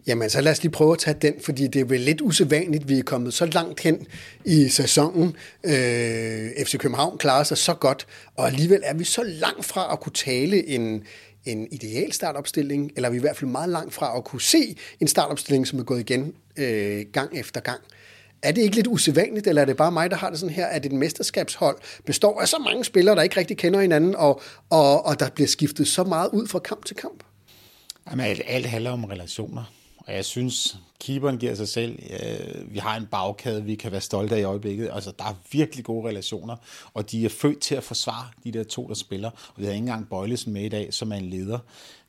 Jamen, 0.07 0.31
så 0.31 0.41
lad 0.41 0.53
os 0.53 0.63
lige 0.63 0.73
prøve 0.73 0.93
at 0.93 0.99
tage 0.99 1.17
den, 1.23 1.35
fordi 1.41 1.67
det 1.67 1.81
er 1.81 1.85
vel 1.85 2.01
lidt 2.01 2.21
usædvanligt, 2.21 2.89
vi 2.89 2.99
er 2.99 3.03
kommet 3.03 3.35
så 3.35 3.47
langt 3.47 3.81
hen 3.81 4.07
i 4.45 4.69
sæsonen. 4.69 5.37
Øh, 5.65 6.51
FC 6.65 6.79
København 6.79 7.19
klarer 7.19 7.45
sig 7.45 7.59
så 7.59 7.75
godt, 7.75 8.07
og 8.37 8.47
alligevel 8.47 8.81
er 8.85 8.95
vi 8.95 9.05
så 9.05 9.23
langt 9.23 9.65
fra 9.65 9.93
at 9.93 10.01
kunne 10.01 10.13
tale 10.13 10.69
en, 10.69 11.05
en 11.45 11.69
ideal 11.71 12.13
startopstilling, 12.13 12.91
eller 12.97 13.11
vi 13.11 13.17
er 13.17 13.21
i 13.21 13.21
hvert 13.21 13.37
fald 13.37 13.51
meget 13.51 13.69
langt 13.69 13.95
fra 13.95 14.17
at 14.17 14.25
kunne 14.25 14.43
se 14.43 14.77
en 15.01 15.09
startopstilling, 15.09 15.67
som 15.67 15.79
er 15.79 15.83
gået 15.83 16.01
igen 16.01 16.35
øh, 16.57 17.07
gang 17.13 17.39
efter 17.39 17.61
gang. 17.61 17.81
Er 18.43 18.53
det 18.53 18.63
ikke 18.63 18.77
lidt 18.77 18.87
usædvanligt, 18.87 19.47
eller 19.47 19.63
er 19.63 19.67
det 19.67 19.77
bare 19.77 19.93
mig, 19.93 20.11
der 20.11 20.17
har 20.17 20.31
det 20.31 20.39
sådan 20.39 20.55
her, 20.55 20.67
at 20.67 20.87
et 20.87 20.93
mesterskabshold 20.93 21.77
består 22.07 22.41
af 22.41 22.49
så 22.49 22.59
mange 22.59 22.85
spillere, 22.85 23.17
der 23.17 23.23
ikke 23.23 23.37
rigtig 23.37 23.57
kender 23.57 23.81
hinanden, 23.81 24.17
og, 24.17 24.41
og, 24.71 25.07
og 25.07 25.21
der 25.21 25.31
bliver 25.31 25.49
skiftet 25.49 25.89
så 25.89 26.05
meget 26.05 26.31
ud 26.33 26.47
fra 26.47 26.59
kamp 26.59 26.85
til 26.85 26.97
kamp? 26.97 27.25
Jamen, 28.11 28.27
alt, 28.27 28.41
alt 28.47 28.67
handler 28.67 28.91
om 28.91 29.05
relationer. 29.05 29.65
Og 29.97 30.15
jeg 30.15 30.25
synes, 30.25 30.77
keeperen 31.03 31.39
giver 31.39 31.55
sig 31.55 31.69
selv. 31.69 31.99
Øh, 32.11 32.73
vi 32.73 32.79
har 32.79 32.97
en 32.97 33.07
bagkade, 33.07 33.65
vi 33.65 33.75
kan 33.75 33.93
være 33.93 34.01
stolte 34.01 34.35
af 34.35 34.41
i 34.41 34.43
øjeblikket. 34.43 34.91
Altså, 34.93 35.13
der 35.19 35.25
er 35.25 35.35
virkelig 35.53 35.85
gode 35.85 36.09
relationer, 36.09 36.57
og 36.95 37.11
de 37.11 37.25
er 37.25 37.29
født 37.29 37.61
til 37.61 37.75
at 37.75 37.83
forsvare 37.83 38.27
de 38.45 38.53
der 38.53 38.65
to, 38.65 38.89
der 38.89 38.95
spiller. 38.95 39.31
Og 39.31 39.55
vi 39.57 39.65
har 39.65 39.73
ikke 39.73 39.79
engang 39.79 40.09
Bøjlesen 40.09 40.53
med 40.53 40.63
i 40.63 40.69
dag, 40.69 40.95
som 40.95 41.13
er 41.13 41.17
en 41.17 41.31
leder. 41.31 41.59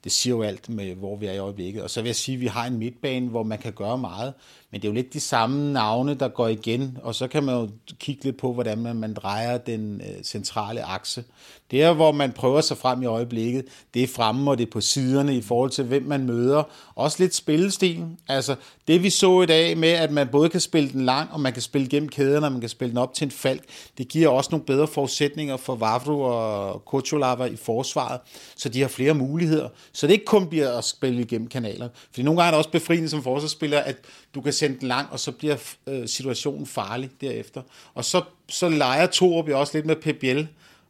Det 0.04 0.12
siger 0.12 0.36
jo 0.36 0.42
alt 0.42 0.70
med, 0.70 0.96
hvor 0.96 1.16
vi 1.16 1.26
er 1.26 1.32
i 1.32 1.38
øjeblikket. 1.38 1.84
Og 1.84 1.90
så 1.90 2.02
vil 2.02 2.08
jeg 2.08 2.16
sige, 2.16 2.36
at 2.36 2.42
vi 2.42 2.48
har 2.48 2.66
en 2.66 2.78
midtbane, 2.78 3.30
hvor 3.30 3.44
man 3.44 3.58
kan 3.58 3.74
gøre 3.74 3.98
meget, 3.98 4.34
men 4.74 4.82
det 4.82 4.88
er 4.88 4.92
jo 4.92 4.96
lidt 4.96 5.14
de 5.14 5.20
samme 5.20 5.74
navne, 5.74 6.14
der 6.14 6.28
går 6.28 6.48
igen, 6.48 6.98
og 7.04 7.16
så 7.16 7.28
kan 7.28 7.44
man 7.44 7.56
jo 7.56 7.70
kigge 8.00 8.24
lidt 8.24 8.38
på, 8.38 8.54
hvordan 8.54 8.78
man, 8.78 9.14
drejer 9.14 9.58
den 9.58 10.02
øh, 10.02 10.24
centrale 10.24 10.84
akse. 10.84 11.24
Det 11.72 11.84
er, 11.84 11.94
hvor 11.94 12.12
man 12.12 12.32
prøver 12.32 12.62
sig 12.62 12.78
frem 12.78 13.02
i 13.02 13.06
øjeblikket, 13.06 13.66
det 13.94 14.04
er 14.04 14.08
fremme, 14.08 14.52
og 14.52 14.58
det 14.58 14.68
er 14.68 14.72
på 14.72 14.82
siderne 14.82 15.38
i 15.38 15.42
forhold 15.42 15.70
til, 15.70 15.84
hvem 15.84 16.04
man 16.04 16.26
møder. 16.26 16.64
Også 16.96 17.18
lidt 17.20 17.36
spillestil. 17.36 18.06
Altså, 18.28 18.56
det 18.88 19.04
vi 19.04 19.10
så 19.10 19.42
i 19.42 19.46
dag 19.46 19.78
med, 19.78 19.90
at 19.90 20.12
man 20.12 20.28
både 20.28 20.50
kan 20.50 20.60
spille 20.60 20.90
den 20.90 21.06
lang, 21.06 21.32
og 21.32 21.40
man 21.40 21.54
kan 21.54 21.62
spille 21.62 21.88
gennem 21.88 22.10
kæderne, 22.10 22.46
og 22.46 22.52
man 22.52 22.62
kan 22.62 22.70
spille 22.70 22.90
den 22.90 22.98
op 22.98 23.14
til 23.14 23.26
en 23.26 23.32
falk, 23.32 23.64
det 23.98 24.08
giver 24.08 24.30
også 24.30 24.48
nogle 24.52 24.66
bedre 24.66 24.88
forudsætninger 24.88 25.58
for 25.58 25.76
Vavro 25.76 26.22
og 26.22 26.86
Kocholava 26.86 27.46
i 27.46 27.56
forsvaret, 27.56 28.20
så 28.56 28.70
de 28.70 28.82
har 28.82 28.88
flere 28.88 29.14
muligheder. 29.14 29.70
Så 29.94 30.08
det 30.08 30.14
ikke 30.14 30.26
kun 30.26 30.48
bliver 30.48 30.78
at 30.78 30.84
spille 30.84 31.22
igennem 31.22 31.48
kanaler. 31.48 31.90
Fordi 32.12 32.24
nogle 32.24 32.42
gange 32.42 32.48
er 32.48 32.52
det 32.52 32.58
også 32.58 32.70
befriende 32.70 33.10
som 33.10 33.24
forsvarsspiller, 33.24 33.80
at 33.80 33.96
du 34.36 34.42
kan 34.42 34.54
sende 34.54 34.80
den 34.80 34.88
lang, 34.88 35.08
og 35.12 35.20
så 35.20 35.32
bliver 35.32 35.58
øh, 35.88 36.08
situationen 36.08 36.66
farlig 36.66 37.10
derefter. 37.22 37.62
Og 37.94 38.06
så, 38.06 38.22
så 38.50 38.70
leger 38.70 39.06
Torup 39.08 39.50
jo 39.50 39.60
også 39.60 39.78
lidt 39.78 39.86
med 39.86 39.96
PBL, 39.96 40.46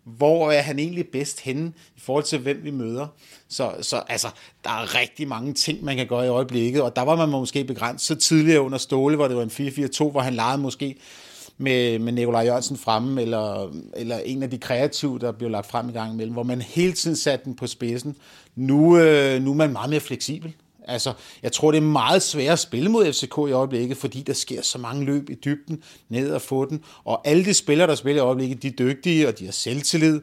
hvor 0.05 0.51
er 0.51 0.61
han 0.61 0.79
egentlig 0.79 1.07
bedst 1.07 1.41
henne 1.41 1.73
i 1.95 1.99
forhold 1.99 2.23
til, 2.23 2.39
hvem 2.39 2.59
vi 2.63 2.71
møder. 2.71 3.07
Så, 3.47 3.71
så 3.81 4.01
altså, 4.07 4.27
der 4.63 4.69
er 4.69 4.99
rigtig 4.99 5.27
mange 5.27 5.53
ting, 5.53 5.83
man 5.83 5.97
kan 5.97 6.07
gøre 6.07 6.25
i 6.25 6.29
øjeblikket, 6.29 6.81
og 6.81 6.95
der 6.95 7.01
var 7.01 7.15
man 7.15 7.29
måske 7.29 7.63
begrænset 7.63 8.19
tidligere 8.19 8.61
under 8.61 8.77
Ståle, 8.77 9.15
hvor 9.15 9.27
det 9.27 9.37
var 9.37 9.43
en 9.43 9.49
4-4-2, 9.49 10.11
hvor 10.11 10.19
han 10.19 10.33
legede 10.33 10.61
måske 10.61 10.95
med, 11.57 11.99
med 11.99 12.13
Nikolaj 12.13 12.45
Jørgensen 12.45 12.77
fremme, 12.77 13.21
eller, 13.21 13.73
eller 13.95 14.17
en 14.17 14.43
af 14.43 14.49
de 14.49 14.57
kreative, 14.57 15.19
der 15.19 15.31
blev 15.31 15.49
lagt 15.49 15.67
frem 15.67 15.89
i 15.89 15.91
gang 15.91 16.13
imellem, 16.13 16.33
hvor 16.33 16.43
man 16.43 16.61
hele 16.61 16.93
tiden 16.93 17.15
satte 17.15 17.45
den 17.45 17.55
på 17.55 17.67
spidsen. 17.67 18.15
Nu, 18.55 18.97
øh, 18.97 19.41
nu 19.41 19.51
er 19.51 19.55
man 19.55 19.71
meget 19.71 19.89
mere 19.89 19.99
fleksibel. 19.99 20.53
Altså, 20.87 21.13
jeg 21.43 21.51
tror, 21.51 21.71
det 21.71 21.77
er 21.77 21.81
meget 21.81 22.21
svært 22.21 22.53
at 22.53 22.59
spille 22.59 22.89
mod 22.89 23.13
FCK 23.13 23.37
i 23.49 23.51
øjeblikket, 23.51 23.97
fordi 23.97 24.21
der 24.21 24.33
sker 24.33 24.61
så 24.61 24.77
mange 24.77 25.05
løb 25.05 25.29
i 25.29 25.33
dybden, 25.33 25.83
ned 26.09 26.31
og 26.31 26.41
få 26.41 26.65
den. 26.65 26.83
Og 27.03 27.27
alle 27.27 27.45
de 27.45 27.53
spillere, 27.53 27.87
der 27.87 27.95
spiller 27.95 28.23
i 28.23 28.25
øjeblikket, 28.25 28.63
de 28.63 28.67
er 28.67 28.71
dygtige, 28.71 29.27
og 29.27 29.39
de 29.39 29.45
har 29.45 29.51
selvtillid. 29.51 30.21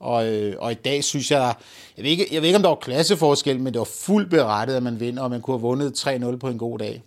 Og, 0.00 0.26
øh, 0.26 0.56
og 0.58 0.72
i 0.72 0.74
dag 0.74 1.04
synes 1.04 1.30
jeg, 1.30 1.54
jeg 1.96 2.04
ved, 2.04 2.10
ikke, 2.10 2.26
jeg 2.32 2.42
ved 2.42 2.48
ikke, 2.48 2.56
om 2.56 2.62
der 2.62 2.68
var 2.68 2.76
klasseforskel, 2.76 3.60
men 3.60 3.72
det 3.72 3.78
var 3.78 3.88
fuldt 4.04 4.30
berettet, 4.30 4.74
at 4.74 4.82
man 4.82 5.00
vinder, 5.00 5.22
og 5.22 5.30
man 5.30 5.40
kunne 5.40 5.54
have 5.54 5.62
vundet 5.62 6.06
3-0 6.06 6.36
på 6.36 6.48
en 6.48 6.58
god 6.58 6.78
dag. 6.78 7.02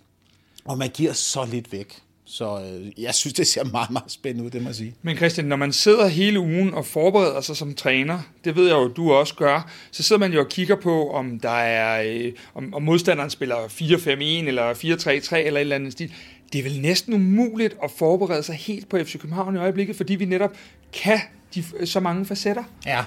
Og 0.65 0.77
man 0.77 0.89
giver 0.89 1.13
så 1.13 1.45
lidt 1.45 1.71
væk. 1.71 2.01
Så 2.31 2.59
øh, 2.59 3.03
jeg 3.03 3.15
synes, 3.15 3.33
det 3.33 3.47
ser 3.47 3.63
meget, 3.63 3.89
meget 3.89 4.11
spændende 4.11 4.45
ud, 4.45 4.51
det 4.51 4.61
må 4.61 4.69
jeg 4.69 4.75
sige. 4.75 4.95
Men 5.01 5.17
Christian, 5.17 5.47
når 5.47 5.55
man 5.55 5.73
sidder 5.73 6.07
hele 6.07 6.39
ugen 6.39 6.73
og 6.73 6.85
forbereder 6.85 7.41
sig 7.41 7.57
som 7.57 7.73
træner, 7.73 8.19
det 8.43 8.55
ved 8.55 8.67
jeg 8.67 8.73
jo, 8.75 8.87
du 8.87 9.11
også 9.11 9.35
gør, 9.35 9.71
så 9.91 10.03
sidder 10.03 10.19
man 10.19 10.33
jo 10.33 10.39
og 10.39 10.49
kigger 10.49 10.75
på, 10.75 11.11
om 11.11 11.39
der 11.39 11.49
er, 11.49 12.03
øh, 12.07 12.31
om, 12.53 12.73
om 12.73 12.81
modstanderen 12.83 13.29
spiller 13.29 13.55
4-5-1 13.55 14.47
eller 14.47 14.73
4-3-3 14.73 15.35
eller 15.35 15.59
et 15.59 15.61
eller 15.61 15.75
andet 15.75 15.91
stil. 15.91 16.13
Det 16.53 16.59
er 16.59 16.63
vel 16.63 16.81
næsten 16.81 17.13
umuligt 17.13 17.77
at 17.83 17.91
forberede 17.91 18.43
sig 18.43 18.55
helt 18.55 18.89
på 18.89 18.97
FC 19.03 19.19
København 19.19 19.55
i 19.55 19.59
øjeblikket, 19.59 19.95
fordi 19.95 20.15
vi 20.15 20.25
netop 20.25 20.51
kan 20.93 21.19
de, 21.55 21.63
så 21.85 21.99
mange 21.99 22.25
facetter. 22.25 22.63
Ja, 22.85 23.03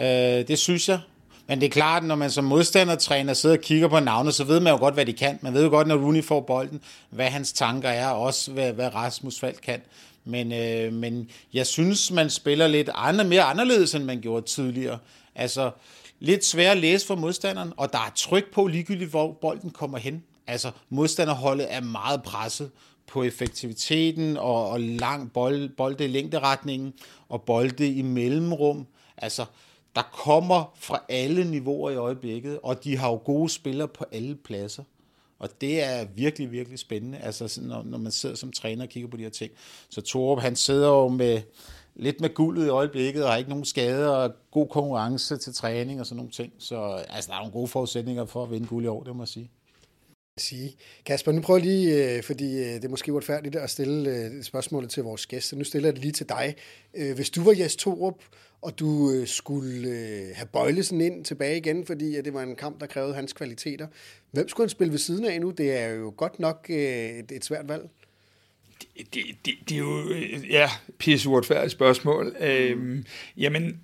øh, 0.00 0.48
det 0.48 0.58
synes 0.58 0.88
jeg. 0.88 0.98
Men 1.46 1.60
det 1.60 1.66
er 1.66 1.70
klart, 1.70 2.04
når 2.04 2.14
man 2.14 2.30
som 2.30 2.44
modstandertræner 2.44 3.34
sidder 3.34 3.56
og 3.56 3.62
kigger 3.62 3.88
på 3.88 4.00
navnet, 4.00 4.34
så 4.34 4.44
ved 4.44 4.60
man 4.60 4.72
jo 4.72 4.78
godt, 4.78 4.94
hvad 4.94 5.06
de 5.06 5.12
kan. 5.12 5.38
Man 5.42 5.54
ved 5.54 5.64
jo 5.64 5.68
godt, 5.68 5.86
når 5.86 5.96
Rooney 5.96 6.24
får 6.24 6.40
bolden, 6.40 6.80
hvad 7.10 7.26
hans 7.26 7.52
tanker 7.52 7.88
er, 7.88 8.08
og 8.08 8.22
også 8.22 8.50
hvad, 8.52 8.72
hvad 8.72 8.94
Rasmus 8.94 9.40
Falk 9.40 9.58
kan. 9.62 9.80
Men, 10.24 10.52
øh, 10.52 10.92
men 10.92 11.30
jeg 11.52 11.66
synes, 11.66 12.10
man 12.10 12.30
spiller 12.30 12.66
lidt 12.66 12.90
andre, 12.94 13.24
mere 13.24 13.42
anderledes, 13.42 13.94
end 13.94 14.04
man 14.04 14.20
gjorde 14.20 14.46
tidligere. 14.46 14.98
Altså, 15.34 15.70
lidt 16.20 16.44
svært 16.44 16.76
at 16.76 16.82
læse 16.82 17.06
for 17.06 17.14
modstanderen, 17.14 17.72
og 17.76 17.92
der 17.92 17.98
er 17.98 18.12
tryk 18.16 18.52
på 18.52 18.66
ligegyldigt, 18.66 19.10
hvor 19.10 19.32
bolden 19.40 19.70
kommer 19.70 19.98
hen. 19.98 20.22
Altså, 20.46 20.70
modstanderholdet 20.90 21.66
er 21.70 21.80
meget 21.80 22.22
presset 22.22 22.70
på 23.06 23.22
effektiviteten 23.22 24.36
og, 24.36 24.70
og 24.70 24.80
lang 24.80 25.32
bold, 25.32 25.68
bolde 25.68 26.04
i 26.04 26.08
længderetningen 26.08 26.92
og 27.28 27.42
bolde 27.42 27.88
i 27.88 28.02
mellemrum. 28.02 28.86
Altså, 29.16 29.44
der 29.94 30.02
kommer 30.02 30.74
fra 30.76 31.04
alle 31.08 31.50
niveauer 31.50 31.90
i 31.90 31.96
øjeblikket, 31.96 32.58
og 32.62 32.84
de 32.84 32.96
har 32.96 33.10
jo 33.10 33.20
gode 33.24 33.48
spillere 33.48 33.88
på 33.88 34.04
alle 34.12 34.36
pladser. 34.36 34.82
Og 35.38 35.48
det 35.60 35.82
er 35.82 36.04
virkelig, 36.14 36.52
virkelig 36.52 36.78
spændende, 36.78 37.18
altså 37.18 37.48
sådan, 37.48 37.68
når, 37.68 37.82
når 37.82 37.98
man 37.98 38.12
sidder 38.12 38.34
som 38.34 38.52
træner 38.52 38.82
og 38.82 38.88
kigger 38.88 39.08
på 39.08 39.16
de 39.16 39.22
her 39.22 39.30
ting. 39.30 39.52
Så 39.88 40.00
Torup, 40.00 40.40
han 40.40 40.56
sidder 40.56 40.88
jo 40.88 41.08
med 41.08 41.42
lidt 41.94 42.20
med 42.20 42.34
guldet 42.34 42.66
i 42.66 42.68
øjeblikket, 42.68 43.24
og 43.24 43.30
har 43.30 43.36
ikke 43.36 43.50
nogen 43.50 43.64
skader, 43.64 44.08
og 44.08 44.32
god 44.50 44.68
konkurrence 44.68 45.36
til 45.36 45.54
træning 45.54 46.00
og 46.00 46.06
sådan 46.06 46.16
nogle 46.16 46.30
ting. 46.30 46.52
Så 46.58 47.04
altså, 47.08 47.28
der 47.28 47.36
er 47.36 47.40
nogle 47.40 47.52
gode 47.52 47.68
forudsætninger 47.68 48.24
for 48.24 48.42
at 48.42 48.50
vinde 48.50 48.66
guld 48.66 48.84
i 48.84 48.88
år, 48.88 49.02
det 49.02 49.16
må 49.16 49.22
jeg 49.22 49.28
sige 49.28 49.50
sige. 50.38 50.76
Kasper, 51.06 51.32
nu 51.32 51.40
prøver 51.40 51.58
jeg 51.58 51.66
lige, 51.66 52.16
øh, 52.16 52.22
fordi 52.22 52.58
øh, 52.58 52.74
det 52.74 52.84
er 52.84 52.88
måske 52.88 53.12
uretfærdigt 53.12 53.56
at 53.56 53.70
stille 53.70 54.10
øh, 54.10 54.42
spørgsmålet 54.42 54.90
til 54.90 55.02
vores 55.02 55.26
gæster. 55.26 55.56
Nu 55.56 55.64
stiller 55.64 55.88
jeg 55.88 55.94
det 55.94 56.02
lige 56.02 56.12
til 56.12 56.28
dig. 56.28 56.54
Hvis 57.14 57.30
du 57.30 57.42
var 57.42 57.52
Jes 57.52 57.76
Torup, 57.76 58.14
og 58.62 58.78
du 58.78 59.10
øh, 59.10 59.26
skulle 59.26 59.88
øh, 59.88 60.28
have 60.34 60.48
Bøjlesen 60.52 61.00
ind 61.00 61.24
tilbage 61.24 61.56
igen, 61.56 61.86
fordi 61.86 62.22
det 62.22 62.34
var 62.34 62.42
en 62.42 62.56
kamp, 62.56 62.80
der 62.80 62.86
krævede 62.86 63.14
hans 63.14 63.32
kvaliteter. 63.32 63.86
Hvem 64.30 64.48
skulle 64.48 64.64
han 64.64 64.70
spille 64.70 64.90
ved 64.90 64.98
siden 64.98 65.24
af 65.24 65.40
nu? 65.40 65.50
Det 65.50 65.80
er 65.80 65.88
jo 65.88 66.14
godt 66.16 66.40
nok 66.40 66.66
øh, 66.70 66.76
et, 66.76 67.32
et 67.32 67.44
svært 67.44 67.68
valg. 67.68 67.82
Det, 68.96 69.14
det, 69.14 69.22
det, 69.44 69.54
det 69.68 69.74
er 69.74 69.78
jo, 69.78 70.14
ja, 70.50 70.70
pisse 70.98 71.28
uretfærdigt 71.28 71.72
spørgsmål. 71.72 72.36
Mm. 72.40 72.46
Øhm, 72.46 73.04
jamen, 73.36 73.80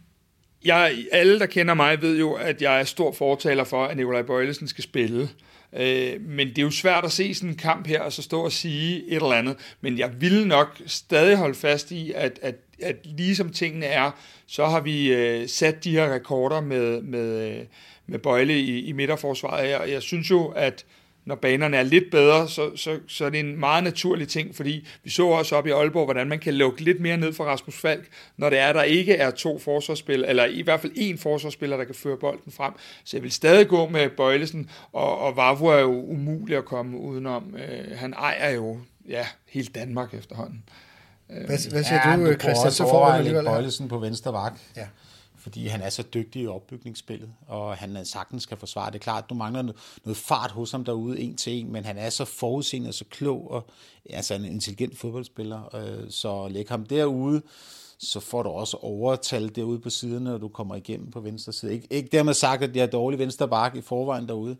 jeg, 0.64 0.97
alle, 1.12 1.39
der 1.39 1.47
kender 1.47 1.74
mig, 1.74 2.03
ved 2.03 2.18
jo, 2.18 2.33
at 2.33 2.62
jeg 2.62 2.81
er 2.81 2.85
stor 2.85 3.12
fortaler 3.12 3.64
for, 3.64 3.85
at 3.85 3.97
Nikolaj 3.97 4.22
Bøjlesen 4.22 4.68
skal 4.68 4.85
spille. 4.85 5.29
Øh, 5.72 6.20
men 6.20 6.49
det 6.49 6.59
er 6.59 6.62
jo 6.62 6.70
svært 6.70 7.05
at 7.05 7.12
se 7.12 7.35
sådan 7.35 7.49
en 7.49 7.57
kamp 7.57 7.87
her, 7.87 8.01
og 8.01 8.12
så 8.12 8.22
stå 8.22 8.41
og 8.41 8.53
sige 8.53 9.07
et 9.07 9.14
eller 9.14 9.33
andet. 9.33 9.57
Men 9.81 9.99
jeg 9.99 10.20
vil 10.20 10.47
nok 10.47 10.81
stadig 10.87 11.37
holde 11.37 11.55
fast 11.55 11.91
i, 11.91 12.12
at, 12.12 12.39
at, 12.43 12.55
at 12.83 12.97
ligesom 13.05 13.51
tingene 13.51 13.87
er, 13.87 14.11
så 14.47 14.66
har 14.66 14.81
vi 14.81 15.12
øh, 15.12 15.49
sat 15.49 15.85
de 15.85 15.91
her 15.91 16.14
rekorder 16.14 16.61
med, 16.61 17.03
med, 17.03 17.51
øh, 17.51 17.64
med 18.07 18.18
Bøjle 18.18 18.61
i, 18.61 18.85
i 18.85 18.93
midterforsvaret. 18.93 19.76
Og 19.76 19.91
jeg 19.91 20.03
synes 20.03 20.31
jo, 20.31 20.47
at 20.47 20.85
når 21.29 21.35
banerne 21.35 21.76
er 21.76 21.83
lidt 21.83 22.11
bedre, 22.11 22.49
så, 22.49 22.76
så, 22.76 22.99
så 23.07 23.24
er 23.24 23.31
det 23.31 23.41
en 23.41 23.61
meget 23.61 23.85
naturlig 23.85 24.29
ting, 24.29 24.57
fordi 24.57 24.87
vi 25.05 25.11
så 25.11 25.26
også 25.26 25.57
op 25.57 25.66
i 25.66 25.70
Aalborg, 25.70 26.05
hvordan 26.05 26.26
man 26.26 26.39
kan 26.39 26.55
lukke 26.55 26.81
lidt 26.81 27.01
mere 27.01 27.16
ned 27.16 27.33
for 27.33 27.45
Rasmus 27.45 27.76
Falk, 27.76 28.09
når 28.37 28.51
det 28.51 28.59
er, 28.59 28.72
der 28.72 28.83
ikke 28.83 29.14
er 29.14 29.31
to 29.31 29.59
forsvarsspillere, 29.59 30.31
eller 30.31 30.45
i 30.45 30.62
hvert 30.62 30.81
fald 30.81 30.93
en 30.97 31.18
forsvarsspiller, 31.18 31.76
der 31.76 31.85
kan 31.85 31.95
føre 31.95 32.16
bolden 32.16 32.53
frem. 32.53 32.72
Så 33.05 33.16
jeg 33.16 33.22
vil 33.22 33.33
stadig 33.33 33.68
gå 33.68 33.89
med 33.89 34.11
Bøjlesen, 34.11 34.70
og, 34.93 35.18
og 35.18 35.37
Vavro 35.37 35.66
er 35.66 35.81
jo 35.81 36.05
umulig 36.05 36.57
at 36.57 36.64
komme 36.64 36.99
udenom. 36.99 37.57
Øh, 37.57 37.99
han 37.99 38.12
ejer 38.12 38.51
jo 38.51 38.79
ja, 39.09 39.26
hele 39.49 39.68
Danmark 39.74 40.14
efterhånden. 40.14 40.62
Hvad, 41.29 41.47
hvad 41.47 41.59
siger 41.59 42.11
ja, 42.11 42.16
du, 42.16 42.39
Christian? 42.41 42.72
Så 42.72 42.83
får 42.83 43.07
du 43.07 43.12
alligevel... 43.12 43.45
Bøjlesen 43.45 43.89
på 43.89 43.99
venstre 43.99 44.33
vagt. 44.33 44.62
Ja 44.76 44.87
fordi 45.49 45.66
han 45.66 45.81
er 45.81 45.91
så 45.91 46.03
dygtig 46.03 46.43
i 46.43 46.47
opbygningsspillet, 46.47 47.31
og 47.47 47.76
han 47.76 48.05
sagtens 48.05 48.43
skal 48.43 48.57
forsvare. 48.57 48.91
Det 48.91 48.95
er 48.95 49.03
klart, 49.03 49.31
du 49.31 49.35
mangler 49.35 49.62
noget 50.05 50.16
fart 50.16 50.51
hos 50.51 50.70
ham 50.70 50.85
derude, 50.85 51.20
en 51.20 51.37
til 51.37 51.53
en, 51.53 51.72
men 51.72 51.85
han 51.85 51.99
er 51.99 52.11
så 52.11 52.24
forudseende 52.24 52.89
og 52.89 52.95
så 52.95 53.05
klog, 53.11 53.51
og 53.51 53.66
altså 54.11 54.35
en 54.35 54.45
intelligent 54.45 54.99
fodboldspiller, 54.99 55.74
øh, 55.74 56.11
så 56.11 56.49
læg 56.49 56.68
ham 56.68 56.87
derude, 56.87 57.43
så 57.99 58.20
får 58.20 58.43
du 58.43 58.49
også 58.49 58.76
overtal 58.76 59.49
derude 59.57 59.81
på 59.81 59.91
siderne, 59.91 60.24
når 60.24 60.39
du 60.39 60.49
kommer 60.49 60.74
igennem 60.74 61.11
på 61.11 61.20
venstre 61.20 61.53
side. 61.53 61.72
Ikke, 61.72 61.87
ikke 61.91 62.09
dermed 62.12 62.35
sagt, 62.35 62.62
at 62.62 62.74
de 62.74 62.79
har 62.79 62.87
dårlig 62.87 63.18
venstre 63.18 63.49
bakke 63.49 63.79
i 63.79 63.83
forvejen 63.83 64.29
derude, 64.29 64.57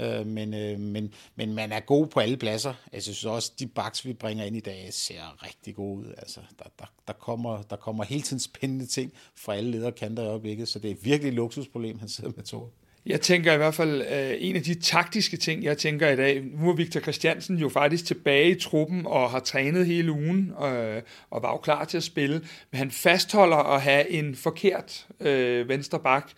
øh, 0.00 0.26
men, 0.26 0.54
øh, 0.54 0.80
men, 0.80 1.14
men 1.36 1.54
man 1.54 1.72
er 1.72 1.80
god 1.80 2.06
på 2.06 2.20
alle 2.20 2.36
pladser. 2.36 2.74
Altså, 2.92 3.10
jeg 3.10 3.16
synes 3.16 3.24
også, 3.24 3.52
de 3.58 3.66
baks, 3.66 4.04
vi 4.04 4.12
bringer 4.12 4.44
ind 4.44 4.56
i 4.56 4.60
dag, 4.60 4.88
ser 4.90 5.44
rigtig 5.46 5.74
gode 5.74 5.98
ud. 5.98 6.14
Altså, 6.18 6.40
der, 6.58 6.64
der, 6.78 6.92
der, 7.06 7.12
kommer, 7.12 7.62
der 7.62 7.76
kommer 7.76 8.04
hele 8.04 8.22
tiden 8.22 8.40
spændende 8.40 8.86
ting 8.86 9.12
fra 9.36 9.54
alle 9.54 9.70
lederkanter 9.70 10.22
i 10.22 10.26
øjeblikket, 10.26 10.68
så 10.68 10.78
det 10.78 10.90
er 10.90 10.94
virkelig 11.02 11.28
et 11.28 11.34
luksusproblem, 11.34 11.98
han 11.98 12.08
sidder 12.08 12.30
med 12.36 12.44
to. 12.44 12.72
Jeg 13.08 13.20
tænker 13.20 13.52
i 13.52 13.56
hvert 13.56 13.74
fald, 13.74 14.02
øh, 14.02 14.34
en 14.38 14.56
af 14.56 14.62
de 14.62 14.74
taktiske 14.74 15.36
ting, 15.36 15.64
jeg 15.64 15.78
tænker 15.78 16.08
i 16.08 16.16
dag, 16.16 16.44
nu 16.44 16.68
er 16.70 16.74
Victor 16.74 17.00
Christiansen 17.00 17.56
jo 17.56 17.68
faktisk 17.68 18.04
tilbage 18.04 18.50
i 18.50 18.60
truppen 18.60 19.06
og 19.06 19.30
har 19.30 19.40
trænet 19.40 19.86
hele 19.86 20.12
ugen 20.12 20.52
øh, 20.64 21.02
og 21.30 21.42
var 21.42 21.50
jo 21.50 21.56
klar 21.56 21.84
til 21.84 21.96
at 21.96 22.02
spille, 22.02 22.40
men 22.70 22.78
han 22.78 22.90
fastholder 22.90 23.56
at 23.56 23.82
have 23.82 24.10
en 24.10 24.34
forkert 24.34 25.06
øh, 25.20 25.68
venstre 25.68 26.00
bak, 26.00 26.30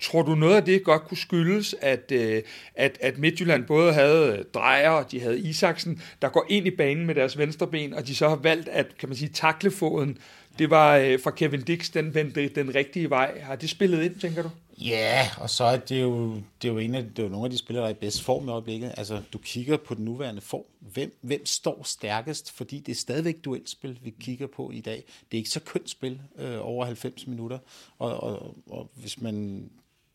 Tror 0.00 0.22
du 0.22 0.34
noget 0.34 0.56
af 0.56 0.64
det 0.64 0.84
godt 0.84 1.04
kunne 1.04 1.18
skyldes, 1.18 1.74
at, 1.80 2.12
øh, 2.12 2.42
at, 2.74 2.98
at 3.00 3.18
Midtjylland 3.18 3.64
både 3.64 3.92
havde 3.92 4.36
øh, 4.38 4.44
Drejer 4.54 4.90
og 4.90 5.10
de 5.10 5.20
havde 5.20 5.40
Isaksen, 5.40 6.02
der 6.22 6.28
går 6.28 6.46
ind 6.48 6.66
i 6.66 6.70
banen 6.70 7.06
med 7.06 7.14
deres 7.14 7.38
venstre 7.38 7.66
ben, 7.66 7.94
og 7.94 8.06
de 8.06 8.14
så 8.14 8.28
har 8.28 8.36
valgt 8.36 8.68
at, 8.68 8.86
kan 8.98 9.08
man 9.08 9.16
sige, 9.16 9.28
taklefoden, 9.28 10.18
det 10.58 10.70
var 10.70 10.96
øh, 10.96 11.20
fra 11.20 11.30
Kevin 11.30 11.62
Dix, 11.62 11.90
den 11.90 12.14
vendte 12.14 12.48
den 12.48 12.74
rigtige 12.74 13.10
vej. 13.10 13.40
Har 13.40 13.56
det 13.56 13.70
spillet 13.70 14.02
ind, 14.02 14.20
tænker 14.20 14.42
du? 14.42 14.50
Ja, 14.80 15.30
og 15.38 15.50
så 15.50 15.64
er 15.64 15.76
det 15.76 16.02
jo, 16.02 16.34
det 16.34 16.68
er 16.68 16.72
jo, 16.72 16.78
en 16.78 16.94
af, 16.94 17.02
det 17.02 17.18
er 17.18 17.22
jo 17.22 17.28
nogle 17.28 17.44
af 17.44 17.50
de 17.50 17.58
spillere, 17.58 17.82
der 17.82 17.88
er 17.88 17.94
i 17.94 17.98
bedst 17.98 18.22
form 18.22 18.48
i 18.48 18.50
øjeblikket. 18.50 18.94
Altså, 18.96 19.22
du 19.32 19.38
kigger 19.38 19.76
på 19.76 19.94
den 19.94 20.04
nuværende 20.04 20.40
form. 20.40 20.62
Hvem, 20.80 21.18
hvem 21.20 21.46
står 21.46 21.82
stærkest? 21.84 22.52
Fordi 22.52 22.78
det 22.78 22.92
er 22.92 22.96
stadigvæk 22.96 23.44
duelspil, 23.44 23.98
vi 24.02 24.14
kigger 24.20 24.46
på 24.46 24.70
i 24.70 24.80
dag. 24.80 25.04
Det 25.30 25.36
er 25.36 25.38
ikke 25.38 25.50
så 25.50 25.60
kønt 25.60 25.90
spil 25.90 26.20
øh, 26.38 26.58
over 26.60 26.84
90 26.84 27.26
minutter. 27.26 27.58
Og, 27.98 28.22
og, 28.22 28.56
og 28.70 28.90
hvis 28.94 29.20
man 29.20 29.64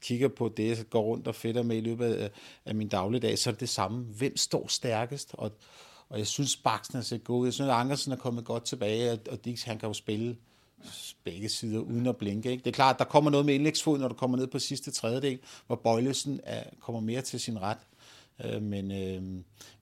kigger 0.04 0.28
på 0.28 0.54
det, 0.58 0.78
jeg 0.78 0.90
går 0.90 1.02
rundt 1.02 1.28
og 1.28 1.36
fedter 1.36 1.64
med 1.64 1.78
i 1.78 1.82
løbet 1.82 2.14
af, 2.14 2.30
af 2.66 2.76
min 2.76 2.88
dagligdag, 2.88 3.40
så 3.40 3.50
er 3.50 3.52
det 3.52 3.62
det 3.62 3.70
samme. 3.70 4.04
Hvem 4.04 4.38
står 4.38 4.68
stærkest? 4.68 5.30
Og, 5.34 5.52
og 6.10 6.18
jeg 6.20 6.28
synes, 6.28 6.58
Baksen 6.58 6.98
er 6.98 7.02
set 7.02 7.24
god. 7.24 7.46
Jeg 7.46 7.54
synes, 7.54 7.70
at 7.70 7.76
Ankersen 7.76 8.12
er 8.12 8.16
kommet 8.16 8.46
godt 8.46 8.66
tilbage, 8.66 9.12
og, 9.12 9.20
og 9.32 9.46
Dix, 9.46 9.64
han 9.64 9.80
kan 9.80 9.88
jo 9.88 9.94
spille 9.94 10.36
begge 11.24 11.50
sider 11.50 11.80
uden 11.80 12.08
at 12.08 12.18
blinke. 12.18 12.52
Ikke? 12.52 12.64
Det 12.64 12.70
er 12.70 12.74
klart, 12.74 12.96
at 12.96 13.00
der 13.00 13.06
kommer 13.06 13.32
noget 13.32 13.46
med 13.46 13.54
indlægsfod, 13.54 14.00
når 14.00 14.08
du 14.08 14.14
kommer 14.14 14.38
ned 14.38 14.48
på 14.48 14.60
sidste 14.60 14.92
tredjedel, 14.92 15.40
hvor 15.68 15.76
Bøjlesen 15.76 16.40
er, 16.44 16.64
kommer 16.80 17.02
mere 17.02 17.22
til 17.22 17.40
sin 17.40 17.62
ret. 17.62 17.78
Øh, 18.46 18.62
men, 18.62 18.92
øh, 18.92 19.22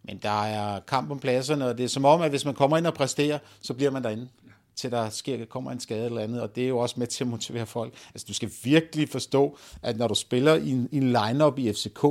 men 0.04 0.18
der 0.22 0.44
er 0.44 0.80
kamp 0.80 1.12
om 1.12 1.20
pladserne, 1.20 1.66
og 1.66 1.78
det 1.78 1.84
er 1.84 1.88
som 1.88 2.06
om, 2.06 2.22
at 2.22 2.30
hvis 2.30 2.46
man 2.46 2.54
kommer 2.54 2.78
ind 2.78 2.88
og 2.88 2.94
præsterer, 2.94 3.40
så 3.62 3.74
bliver 3.74 3.92
man 3.92 4.04
derinde 4.04 4.30
til 4.76 4.92
der 4.92 5.10
sker, 5.10 5.46
kommer 5.46 5.72
en 5.72 5.80
skade 5.80 6.06
eller 6.06 6.22
andet, 6.22 6.42
og 6.42 6.56
det 6.56 6.64
er 6.64 6.68
jo 6.68 6.78
også 6.78 6.96
med 6.98 7.08
til 7.08 7.24
at 7.24 7.28
motivere 7.28 7.66
folk. 7.66 7.94
Altså, 8.14 8.26
du 8.28 8.34
skal 8.34 8.52
virkelig 8.64 9.10
forstå, 9.10 9.58
at 9.82 9.98
når 9.98 10.08
du 10.08 10.16
spiller 10.16 10.56
i 10.56 10.70
en, 10.70 10.90
i 10.92 10.98
en 10.98 11.14
line-up 11.14 11.60
i 11.60 11.74
FCK, 11.74 12.06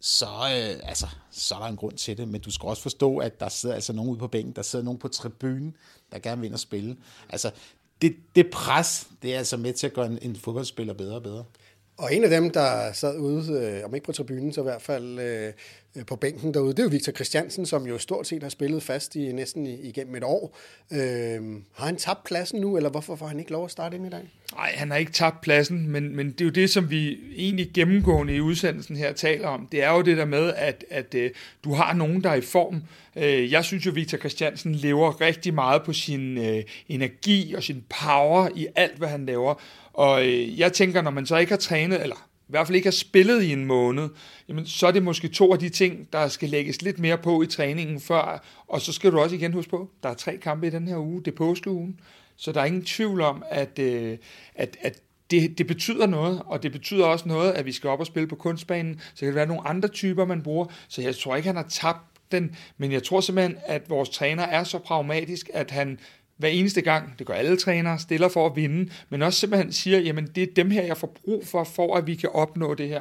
så, 0.00 0.26
øh, 0.26 0.88
altså, 0.88 1.06
så 1.30 1.54
er 1.54 1.58
der 1.58 1.66
en 1.66 1.76
grund 1.76 1.96
til 1.96 2.16
det, 2.16 2.28
men 2.28 2.40
du 2.40 2.50
skal 2.50 2.66
også 2.66 2.82
forstå, 2.82 3.18
at 3.18 3.40
der 3.40 3.48
sidder 3.48 3.74
altså 3.74 3.92
nogen 3.92 4.10
ude 4.10 4.18
på 4.18 4.26
bænken, 4.26 4.52
der 4.52 4.62
sidder 4.62 4.84
nogen 4.84 4.98
på 4.98 5.08
tribunen, 5.08 5.76
der 6.12 6.18
gerne 6.18 6.40
vil 6.40 6.46
ind 6.46 6.54
og 6.54 6.60
spille. 6.60 6.96
Altså, 7.28 7.50
det, 8.02 8.16
det 8.34 8.50
pres, 8.50 9.08
det 9.22 9.34
er 9.34 9.38
altså 9.38 9.56
med 9.56 9.72
til 9.72 9.86
at 9.86 9.92
gøre 9.92 10.06
en, 10.06 10.18
en 10.22 10.36
fodboldspiller 10.36 10.94
bedre 10.94 11.14
og 11.14 11.22
bedre. 11.22 11.44
Og 11.96 12.14
en 12.14 12.24
af 12.24 12.30
dem, 12.30 12.50
der 12.50 12.92
sad 12.92 13.18
ude, 13.18 13.52
øh, 13.52 13.84
om 13.84 13.94
ikke 13.94 14.06
på 14.06 14.12
tribunen, 14.12 14.52
så 14.52 14.60
i 14.60 14.64
hvert 14.64 14.82
fald 14.82 15.18
Øh, 15.18 15.52
Øh, 15.96 16.06
på 16.06 16.16
bænken 16.16 16.54
derude, 16.54 16.72
det 16.72 16.78
er 16.78 16.82
jo 16.82 16.88
Victor 16.88 17.12
Christiansen, 17.12 17.66
som 17.66 17.86
jo 17.86 17.98
stort 17.98 18.26
set 18.26 18.42
har 18.42 18.50
spillet 18.50 18.82
fast 18.82 19.16
i 19.16 19.32
næsten 19.32 19.66
igennem 19.66 20.14
et 20.14 20.24
år. 20.24 20.56
Øh, 20.92 20.98
har 21.74 21.86
han 21.86 21.96
tabt 21.96 22.24
pladsen 22.24 22.60
nu, 22.60 22.76
eller 22.76 22.90
hvorfor 22.90 23.16
får 23.16 23.26
han 23.26 23.38
ikke 23.38 23.52
lov 23.52 23.64
at 23.64 23.70
starte 23.70 23.96
ind 23.96 24.06
i 24.06 24.10
dag? 24.10 24.30
Nej, 24.54 24.72
han 24.74 24.90
har 24.90 24.98
ikke 24.98 25.12
tabt 25.12 25.40
pladsen, 25.40 25.88
men, 25.88 26.16
men 26.16 26.30
det 26.30 26.40
er 26.40 26.44
jo 26.44 26.50
det, 26.50 26.70
som 26.70 26.90
vi 26.90 27.18
egentlig 27.36 27.70
gennemgående 27.74 28.36
i 28.36 28.40
udsendelsen 28.40 28.96
her 28.96 29.12
taler 29.12 29.48
om. 29.48 29.68
Det 29.72 29.82
er 29.82 29.92
jo 29.92 30.02
det 30.02 30.16
der 30.16 30.24
med, 30.24 30.52
at, 30.56 30.84
at 30.90 31.14
uh, 31.14 31.22
du 31.64 31.74
har 31.74 31.92
nogen, 31.94 32.24
der 32.24 32.30
er 32.30 32.34
i 32.34 32.40
form. 32.40 32.82
Øh, 33.16 33.52
jeg 33.52 33.64
synes 33.64 33.86
jo, 33.86 33.90
Victor 33.90 34.18
Christiansen 34.18 34.74
lever 34.74 35.20
rigtig 35.20 35.54
meget 35.54 35.82
på 35.82 35.92
sin 35.92 36.38
øh, 36.38 36.62
energi 36.88 37.54
og 37.54 37.62
sin 37.62 37.84
power 38.02 38.48
i 38.56 38.66
alt, 38.76 38.98
hvad 38.98 39.08
han 39.08 39.26
laver. 39.26 39.54
Og 39.92 40.26
øh, 40.28 40.60
jeg 40.60 40.72
tænker, 40.72 41.02
når 41.02 41.10
man 41.10 41.26
så 41.26 41.36
ikke 41.36 41.52
har 41.52 41.58
trænet, 41.58 42.02
eller 42.02 42.28
hvert 42.52 42.66
fald 42.66 42.76
ikke 42.76 42.86
har 42.86 42.92
spillet 42.92 43.42
i 43.42 43.52
en 43.52 43.64
måned, 43.64 44.08
jamen, 44.48 44.66
så 44.66 44.86
er 44.86 44.90
det 44.90 45.02
måske 45.02 45.28
to 45.28 45.52
af 45.52 45.58
de 45.58 45.68
ting, 45.68 46.12
der 46.12 46.28
skal 46.28 46.48
lægges 46.48 46.82
lidt 46.82 46.98
mere 46.98 47.18
på 47.18 47.42
i 47.42 47.46
træningen 47.46 48.00
før. 48.00 48.44
Og 48.68 48.80
så 48.80 48.92
skal 48.92 49.12
du 49.12 49.20
også 49.20 49.36
igen 49.36 49.52
huske 49.52 49.70
på, 49.70 49.90
der 50.02 50.08
er 50.08 50.14
tre 50.14 50.36
kampe 50.36 50.66
i 50.66 50.70
den 50.70 50.88
her 50.88 50.96
uge, 50.96 51.22
det 51.24 51.30
er 51.30 51.36
påskeugen. 51.36 52.00
Så 52.36 52.52
der 52.52 52.60
er 52.60 52.64
ingen 52.64 52.84
tvivl 52.84 53.20
om, 53.20 53.42
at, 53.50 53.78
øh, 53.78 54.18
at, 54.54 54.76
at 54.80 55.00
det, 55.30 55.58
det 55.58 55.66
betyder 55.66 56.06
noget, 56.06 56.42
og 56.46 56.62
det 56.62 56.72
betyder 56.72 57.06
også 57.06 57.28
noget, 57.28 57.52
at 57.52 57.66
vi 57.66 57.72
skal 57.72 57.90
op 57.90 58.00
og 58.00 58.06
spille 58.06 58.28
på 58.28 58.36
kunstbanen. 58.36 59.00
Så 59.14 59.18
kan 59.18 59.26
det 59.26 59.34
være 59.34 59.46
nogle 59.46 59.68
andre 59.68 59.88
typer, 59.88 60.24
man 60.24 60.42
bruger. 60.42 60.66
Så 60.88 61.02
jeg 61.02 61.16
tror 61.16 61.36
ikke, 61.36 61.46
han 61.46 61.56
har 61.56 61.68
tabt 61.68 62.32
den, 62.32 62.56
men 62.78 62.92
jeg 62.92 63.02
tror 63.02 63.20
simpelthen, 63.20 63.56
at 63.66 63.90
vores 63.90 64.08
træner 64.08 64.42
er 64.42 64.64
så 64.64 64.78
pragmatisk, 64.78 65.50
at 65.54 65.70
han 65.70 65.98
hver 66.36 66.48
eneste 66.48 66.80
gang, 66.80 67.18
det 67.18 67.26
gør 67.26 67.34
alle 67.34 67.56
trænere, 67.56 67.98
stiller 67.98 68.28
for 68.28 68.46
at 68.46 68.56
vinde, 68.56 68.92
men 69.08 69.22
også 69.22 69.40
simpelthen 69.40 69.72
siger, 69.72 69.98
jamen 69.98 70.26
det 70.26 70.42
er 70.42 70.54
dem 70.56 70.70
her, 70.70 70.82
jeg 70.82 70.96
får 70.96 71.16
brug 71.24 71.46
for, 71.46 71.64
for 71.64 71.96
at 71.96 72.06
vi 72.06 72.14
kan 72.14 72.30
opnå 72.32 72.74
det 72.74 72.88
her. 72.88 73.00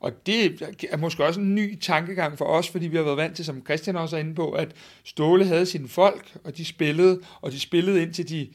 Og 0.00 0.26
det 0.26 0.62
er 0.90 0.96
måske 0.96 1.24
også 1.24 1.40
en 1.40 1.54
ny 1.54 1.78
tankegang 1.78 2.38
for 2.38 2.44
os, 2.44 2.68
fordi 2.68 2.86
vi 2.86 2.96
har 2.96 3.04
været 3.04 3.16
vant 3.16 3.36
til, 3.36 3.44
som 3.44 3.62
Christian 3.64 3.96
også 3.96 4.16
er 4.16 4.20
inde 4.20 4.34
på, 4.34 4.50
at 4.50 4.72
Ståle 5.04 5.46
havde 5.46 5.66
sine 5.66 5.88
folk, 5.88 6.36
og 6.44 6.56
de 6.56 6.64
spillede, 6.64 7.20
og 7.40 7.52
de 7.52 7.60
spillede 7.60 8.02
indtil 8.02 8.28
de 8.28 8.48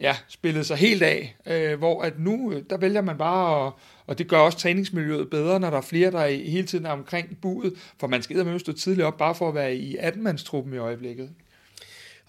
ja, 0.00 0.16
spillede 0.28 0.64
sig 0.64 0.76
helt 0.76 1.02
af. 1.02 1.36
Øh, 1.46 1.78
hvor 1.78 2.02
at 2.02 2.18
nu, 2.18 2.52
øh, 2.52 2.62
der 2.70 2.76
vælger 2.76 3.02
man 3.02 3.18
bare, 3.18 3.66
at, 3.66 3.72
og 4.06 4.18
det 4.18 4.28
gør 4.28 4.38
også 4.38 4.58
træningsmiljøet 4.58 5.30
bedre, 5.30 5.60
når 5.60 5.70
der 5.70 5.76
er 5.76 5.82
flere, 5.82 6.10
der 6.10 6.20
er 6.20 6.28
hele 6.28 6.66
tiden 6.66 6.86
er 6.86 6.90
omkring 6.90 7.38
budet, 7.42 7.74
for 8.00 8.06
man 8.06 8.22
skal 8.22 8.46
med 8.46 8.58
stå 8.58 8.72
tidligt 8.72 9.06
op, 9.06 9.16
bare 9.16 9.34
for 9.34 9.48
at 9.48 9.54
være 9.54 9.76
i 9.76 9.96
18-mandstruppen 9.96 10.74
i 10.74 10.78
øjeblikket. 10.78 11.30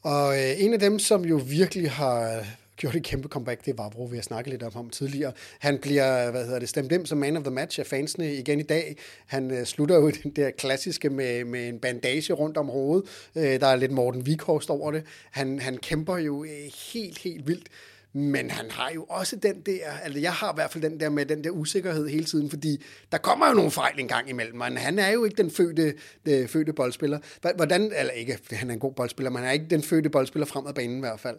Og 0.02 0.38
øh, 0.38 0.64
en 0.64 0.74
af 0.74 0.80
dem, 0.80 0.99
som 0.99 1.26
jo 1.26 1.41
virkelig 1.45 1.91
har 1.91 2.45
gjort 2.78 2.95
et 2.95 3.04
kæmpe 3.04 3.28
comeback, 3.28 3.66
det 3.66 3.78
var 3.78 3.84
Vavro, 3.84 4.04
vi 4.04 4.18
har 4.18 4.24
snakket 4.24 4.52
lidt 4.52 4.64
om 4.64 4.72
ham 4.74 4.89
tidligere. 4.89 5.32
Han 5.60 5.78
bliver, 5.78 6.32
hvad 6.32 6.45
hedder 6.45 6.60
det, 6.60 6.70
stemt 6.70 6.91
ind 6.91 7.06
som 7.06 7.18
man 7.18 7.38
of 7.38 7.43
the 7.43 7.52
match 7.52 7.80
af 7.80 7.86
fansene 7.86 8.34
igen 8.34 8.60
i 8.60 8.64
dag. 8.64 8.97
Han 9.26 9.52
øh, 9.52 9.66
slutter 9.66 9.95
jo 9.95 10.10
den 10.24 10.32
der 10.32 10.52
klassiske 10.52 11.10
med, 11.10 11.45
med 11.45 11.68
en 11.68 11.80
bandage 11.80 12.34
rundt 12.34 12.58
om 12.58 12.70
hovedet. 12.70 13.10
Øh, 13.36 13.60
der 13.60 13.68
er 13.68 13.76
lidt 13.76 13.91
Morten 13.91 14.26
Vikhorst 14.26 14.70
over 14.70 14.91
det. 14.91 15.04
Han, 15.32 15.60
han 15.60 15.78
kæmper 15.78 16.18
jo 16.18 16.43
øh, 16.43 16.72
helt, 16.93 17.18
helt 17.18 17.47
vildt. 17.47 17.68
Men 18.14 18.51
han 18.51 18.72
har 18.72 18.91
jo 18.95 19.03
også 19.03 19.36
den 19.36 19.62
der, 19.62 19.91
altså 20.03 20.20
jeg 20.20 20.34
har 20.34 20.51
i 20.51 20.55
hvert 20.55 20.72
fald 20.72 20.84
den 20.84 20.99
der 20.99 21.09
med 21.09 21.26
den 21.26 21.43
der 21.43 21.49
usikkerhed 21.49 22.07
hele 22.07 22.26
tiden, 22.26 22.49
fordi 22.49 22.84
der 23.12 23.18
kommer 23.18 23.47
jo 23.47 23.53
nogle 23.53 23.72
fejl 23.72 23.99
en 23.99 24.07
gang 24.07 24.30
imellem, 24.30 24.57
men 24.57 24.78
han 24.78 24.99
er 24.99 25.09
jo 25.09 25.24
ikke 25.24 25.43
den 25.43 25.51
fødte, 25.51 25.93
de, 26.26 26.47
fødte 26.47 26.74
boldspiller. 26.74 27.20
Hvordan, 27.55 27.82
eller 27.82 28.14
ikke, 28.14 28.38
han 28.51 28.70
er 28.70 28.74
en 28.74 28.80
god 28.80 28.93
boldspiller, 28.93 29.30
men 29.30 29.39
han 29.39 29.47
er 29.47 29.51
ikke 29.51 29.68
den 29.70 29.84
fødte 29.84 30.09
boldspiller 30.09 30.45
frem 30.45 30.68
ad 30.68 30.74
banen 30.74 30.97
i 30.97 30.99
hvert 30.99 31.20
fald. 31.20 31.38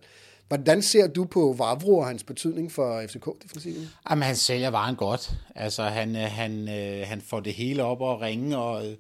Hvordan 0.49 0.83
ser 0.83 1.07
du 1.07 1.25
på 1.25 1.55
Vavro 1.59 1.99
og 1.99 2.07
hans 2.07 2.25
betydning 2.25 2.73
for 2.73 3.03
FCK-defensiven? 3.07 3.89
Jamen, 4.11 4.23
han 4.23 4.37
sælger 4.37 4.71
varen 4.71 4.97
godt. 4.97 5.31
Altså, 5.55 5.83
han, 5.83 6.17
øh, 6.17 6.23
han, 6.23 6.69
øh, 6.69 7.07
han 7.07 7.21
får 7.21 7.41
det 7.41 7.55
hele 7.55 7.85
op 7.85 8.01
og 8.01 8.21
ringe, 8.21 8.57
og 8.57 8.87
øh, 8.87 8.95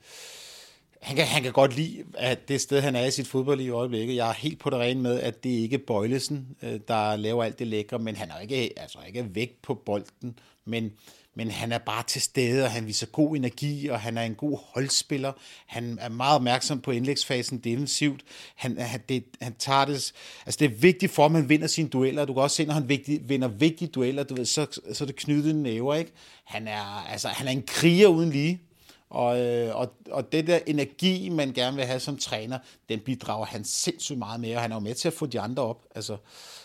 han 1.02 1.16
kan, 1.16 1.26
han 1.26 1.42
kan 1.42 1.52
godt 1.52 1.76
lide, 1.76 2.04
at 2.14 2.48
det 2.48 2.60
sted, 2.60 2.80
han 2.80 2.96
er 2.96 3.06
i 3.06 3.10
sit 3.10 3.26
fodboldliv 3.26 3.66
i 3.66 3.70
øjeblikket. 3.70 4.16
Jeg 4.16 4.28
er 4.28 4.32
helt 4.32 4.58
på 4.58 4.70
det 4.70 4.78
rene 4.78 5.00
med, 5.00 5.20
at 5.20 5.44
det 5.44 5.50
ikke 5.50 5.74
er 5.74 5.80
Bøjlesen, 5.86 6.46
øh, 6.62 6.80
der 6.88 7.16
laver 7.16 7.44
alt 7.44 7.58
det 7.58 7.66
lækre, 7.66 7.98
men 7.98 8.16
han 8.16 8.30
er 8.30 8.38
ikke, 8.38 8.72
altså 8.76 8.98
ikke 9.06 9.34
væk 9.34 9.58
på 9.62 9.74
bolden. 9.74 10.38
Men 10.64 10.92
men 11.34 11.50
han 11.50 11.72
er 11.72 11.78
bare 11.78 12.02
til 12.06 12.22
stede, 12.22 12.64
og 12.64 12.70
han 12.70 12.86
viser 12.86 13.06
god 13.06 13.36
energi, 13.36 13.88
og 13.88 14.00
han 14.00 14.18
er 14.18 14.22
en 14.22 14.34
god 14.34 14.58
holdspiller. 14.74 15.32
Han 15.66 15.98
er 16.00 16.08
meget 16.08 16.34
opmærksom 16.34 16.80
på 16.80 16.90
indlægsfasen 16.90 17.58
defensivt. 17.58 18.20
Han, 18.56 18.78
han, 18.78 19.00
det, 19.08 19.24
han 19.40 19.54
tager 19.58 19.84
det, 19.84 20.12
altså 20.46 20.58
det 20.58 20.64
er 20.64 20.68
vigtigt 20.68 21.12
for, 21.12 21.26
at 21.26 21.32
man 21.32 21.48
vinder 21.48 21.66
sine 21.66 21.88
dueller. 21.88 22.24
Du 22.24 22.34
kan 22.34 22.42
også 22.42 22.56
se, 22.56 22.64
når 22.64 22.74
han 22.74 22.88
vigtig, 22.88 23.28
vinder 23.28 23.48
vigtige 23.48 23.88
dueller, 23.88 24.22
du 24.22 24.34
ved, 24.34 24.44
så, 24.44 24.80
så 24.92 25.04
er 25.04 25.06
det 25.06 25.16
knyttet 25.16 25.54
næver, 25.56 25.94
ikke? 25.94 26.12
Han 26.44 26.68
er, 26.68 27.06
altså, 27.12 27.28
han 27.28 27.48
er 27.48 27.52
en 27.52 27.62
kriger 27.66 28.08
uden 28.08 28.30
lige. 28.30 28.60
Og, 29.12 29.40
øh, 29.40 29.76
og, 29.76 29.92
og 30.10 30.32
det 30.32 30.46
der 30.46 30.58
energi, 30.66 31.28
man 31.28 31.52
gerne 31.52 31.76
vil 31.76 31.84
have 31.84 32.00
som 32.00 32.16
træner, 32.16 32.58
den 32.88 33.00
bidrager 33.00 33.44
han 33.44 33.64
sindssygt 33.64 34.18
meget 34.18 34.40
med, 34.40 34.56
og 34.56 34.62
han 34.62 34.72
er 34.72 34.76
jo 34.76 34.80
med 34.80 34.94
til 34.94 35.08
at 35.08 35.14
få 35.14 35.26
de 35.26 35.40
andre 35.40 35.62
op. 35.62 35.84
Altså, 35.94 36.16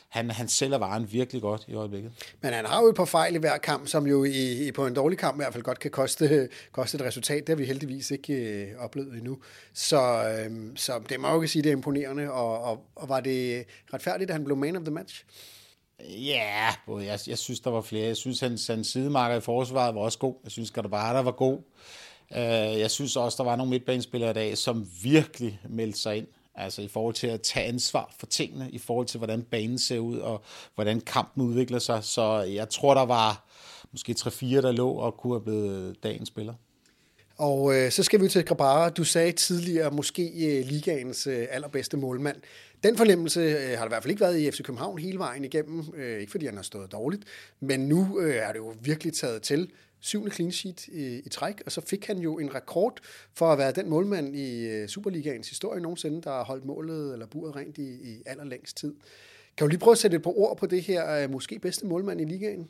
han, 0.10 0.32
han 0.32 0.48
sælger 0.48 0.78
varen 0.78 1.12
virkelig 1.12 1.42
godt 1.42 1.66
i 1.68 1.74
øjeblikket. 1.74 2.12
Men 2.42 2.54
han 2.54 2.66
har 2.66 2.82
jo 2.82 2.90
et 2.90 2.96
par 2.96 3.06
fejl 3.06 3.36
i 3.36 3.38
hver 3.38 3.58
kamp, 3.58 3.88
som 3.88 4.08
jo 4.08 4.24
i, 4.24 4.72
på 4.76 4.88
en 4.88 4.94
dårlig 4.94 5.18
kamp 5.18 5.36
i 5.36 5.44
hvert 5.44 5.54
fald 5.54 5.64
godt 5.64 5.80
kan 5.80 5.92
koste, 5.92 6.50
koste 6.72 6.96
et 6.98 7.04
resultat. 7.04 7.48
Det 7.48 7.50
har 7.50 7.56
vi 7.56 7.66
heldigvis 7.66 8.12
ikke 8.12 8.34
øh, 8.34 8.68
oplevet 8.80 9.14
endnu. 9.14 9.38
Så, 9.74 10.02
øh, 10.30 10.52
så 10.76 11.02
det 11.10 11.20
må 11.20 11.30
jo 11.30 11.42
ikke 11.42 11.48
sige, 11.48 11.64
det 11.64 11.70
er 11.70 11.74
imponerende. 11.74 12.32
Og, 12.32 12.62
og, 12.62 12.84
og 12.96 13.10
var 13.10 13.20
det 13.20 13.66
retfærdigt, 13.94 14.30
at 14.30 14.36
han 14.36 14.44
blev 14.44 14.58
man 14.58 14.76
of 14.76 14.84
the 14.84 14.94
match? 14.94 15.26
Ja, 16.00 16.76
både 16.86 17.06
jeg, 17.06 17.20
jeg 17.28 17.38
synes, 17.38 17.60
der 17.60 17.70
var 17.70 17.82
flere. 17.82 18.06
Jeg 18.06 18.18
synes, 18.18 18.40
hans, 18.40 18.68
hans 18.68 18.88
sidemarker 18.88 19.36
i 19.36 19.42
forsvaret 19.42 19.96
var 19.96 20.02
også 20.02 20.20
god. 20.20 20.36
Jeg 20.44 20.52
synes, 20.52 20.72
Gadabara 20.72 21.22
var 21.22 21.32
god. 21.32 21.60
Øh, 22.36 22.80
jeg 22.80 22.92
synes 22.92 23.16
også, 23.16 23.36
der 23.38 23.50
var 23.50 23.56
nogle 23.56 23.70
midtbanespillere 23.70 24.30
i 24.30 24.34
dag, 24.34 24.58
som 24.58 24.88
virkelig 25.04 25.60
meldte 25.70 26.00
sig 26.00 26.18
ind. 26.18 26.28
Altså 26.56 26.82
i 26.82 26.88
forhold 26.88 27.16
til 27.16 27.28
at 27.28 27.42
tage 27.42 27.66
ansvar 27.66 28.16
for 28.20 28.26
tingene, 28.26 28.70
i 28.72 28.78
forhold 28.78 29.08
til, 29.08 29.18
hvordan 29.18 29.42
banen 29.42 29.80
ser 29.80 30.00
ud, 30.00 30.18
og 30.18 30.44
hvordan 30.76 31.02
kampen 31.02 31.44
udvikler 31.44 31.80
sig. 31.80 32.04
Så 32.04 32.42
jeg 32.42 32.70
tror, 32.70 32.94
der 32.94 33.06
var 33.06 33.46
måske 33.92 34.16
3-4, 34.20 34.46
der 34.46 34.72
lå 34.72 34.90
og 34.90 35.18
kunne 35.18 35.34
have 35.34 35.44
blevet 35.44 36.04
dagens 36.04 36.28
spiller. 36.28 36.54
Og 37.38 37.76
øh, 37.76 37.92
så 37.92 38.04
skal 38.04 38.22
vi 38.22 38.28
til 38.28 38.46
Grabara. 38.46 38.90
Du 38.90 39.04
sagde 39.04 39.32
tidligere, 39.32 39.92
måske 39.92 40.24
øh, 40.24 40.66
ligaens 40.66 41.28
øh, 41.28 41.48
allerbedste 41.52 41.98
målmand. 41.98 42.38
Den 42.84 42.98
fornemmelse 42.98 43.40
øh, 43.40 43.70
har 43.70 43.78
der 43.78 43.86
i 43.86 43.88
hvert 43.88 44.04
fald 44.04 44.12
ikke 44.12 44.22
været 44.22 44.40
i 44.40 44.52
FC 44.52 44.64
København 44.64 44.98
hele 44.98 45.20
vejen 45.20 45.44
igennem. 45.44 45.86
Øh, 45.96 46.20
ikke 46.20 46.32
fordi 46.32 46.46
han 46.46 46.56
har 46.56 46.64
stået 46.64 46.92
dårligt, 46.92 47.24
men 47.60 47.80
nu 47.80 48.20
øh, 48.20 48.36
er 48.36 48.52
det 48.52 48.60
jo 48.60 48.74
virkelig 48.82 49.14
taget 49.14 49.42
til. 49.42 49.72
Syvende 50.00 50.32
clean 50.32 50.52
sheet 50.52 50.88
i, 50.88 51.22
i 51.26 51.30
træk, 51.30 51.62
og 51.66 51.72
så 51.72 51.82
fik 51.82 52.06
han 52.06 52.18
jo 52.18 52.40
en 52.40 52.56
rekord 52.56 53.00
for 53.34 53.52
at 53.52 53.58
være 53.58 53.72
den 53.72 53.90
målmand 53.90 54.36
i 54.36 54.66
øh, 54.66 54.88
Superligaens 54.88 55.50
historie 55.50 55.82
nogensinde, 55.82 56.22
der 56.22 56.30
har 56.30 56.44
holdt 56.44 56.66
målet 56.66 57.14
eller 57.14 57.26
buret 57.26 57.56
rent 57.56 57.78
i, 57.78 58.12
i 58.12 58.24
allerlængst 58.26 58.78
tid. 58.78 58.96
Kan 59.58 59.66
du 59.66 59.70
lige 59.70 59.80
prøve 59.80 59.92
at 59.92 59.98
sætte 59.98 60.18
et 60.18 60.24
par 60.24 60.38
ord 60.38 60.58
på 60.58 60.66
det 60.66 60.84
her 60.84 61.24
øh, 61.24 61.32
måske 61.32 61.60
bedste 61.60 61.86
målmand 61.86 62.22
i 62.22 62.26
ligaen? 62.26 62.68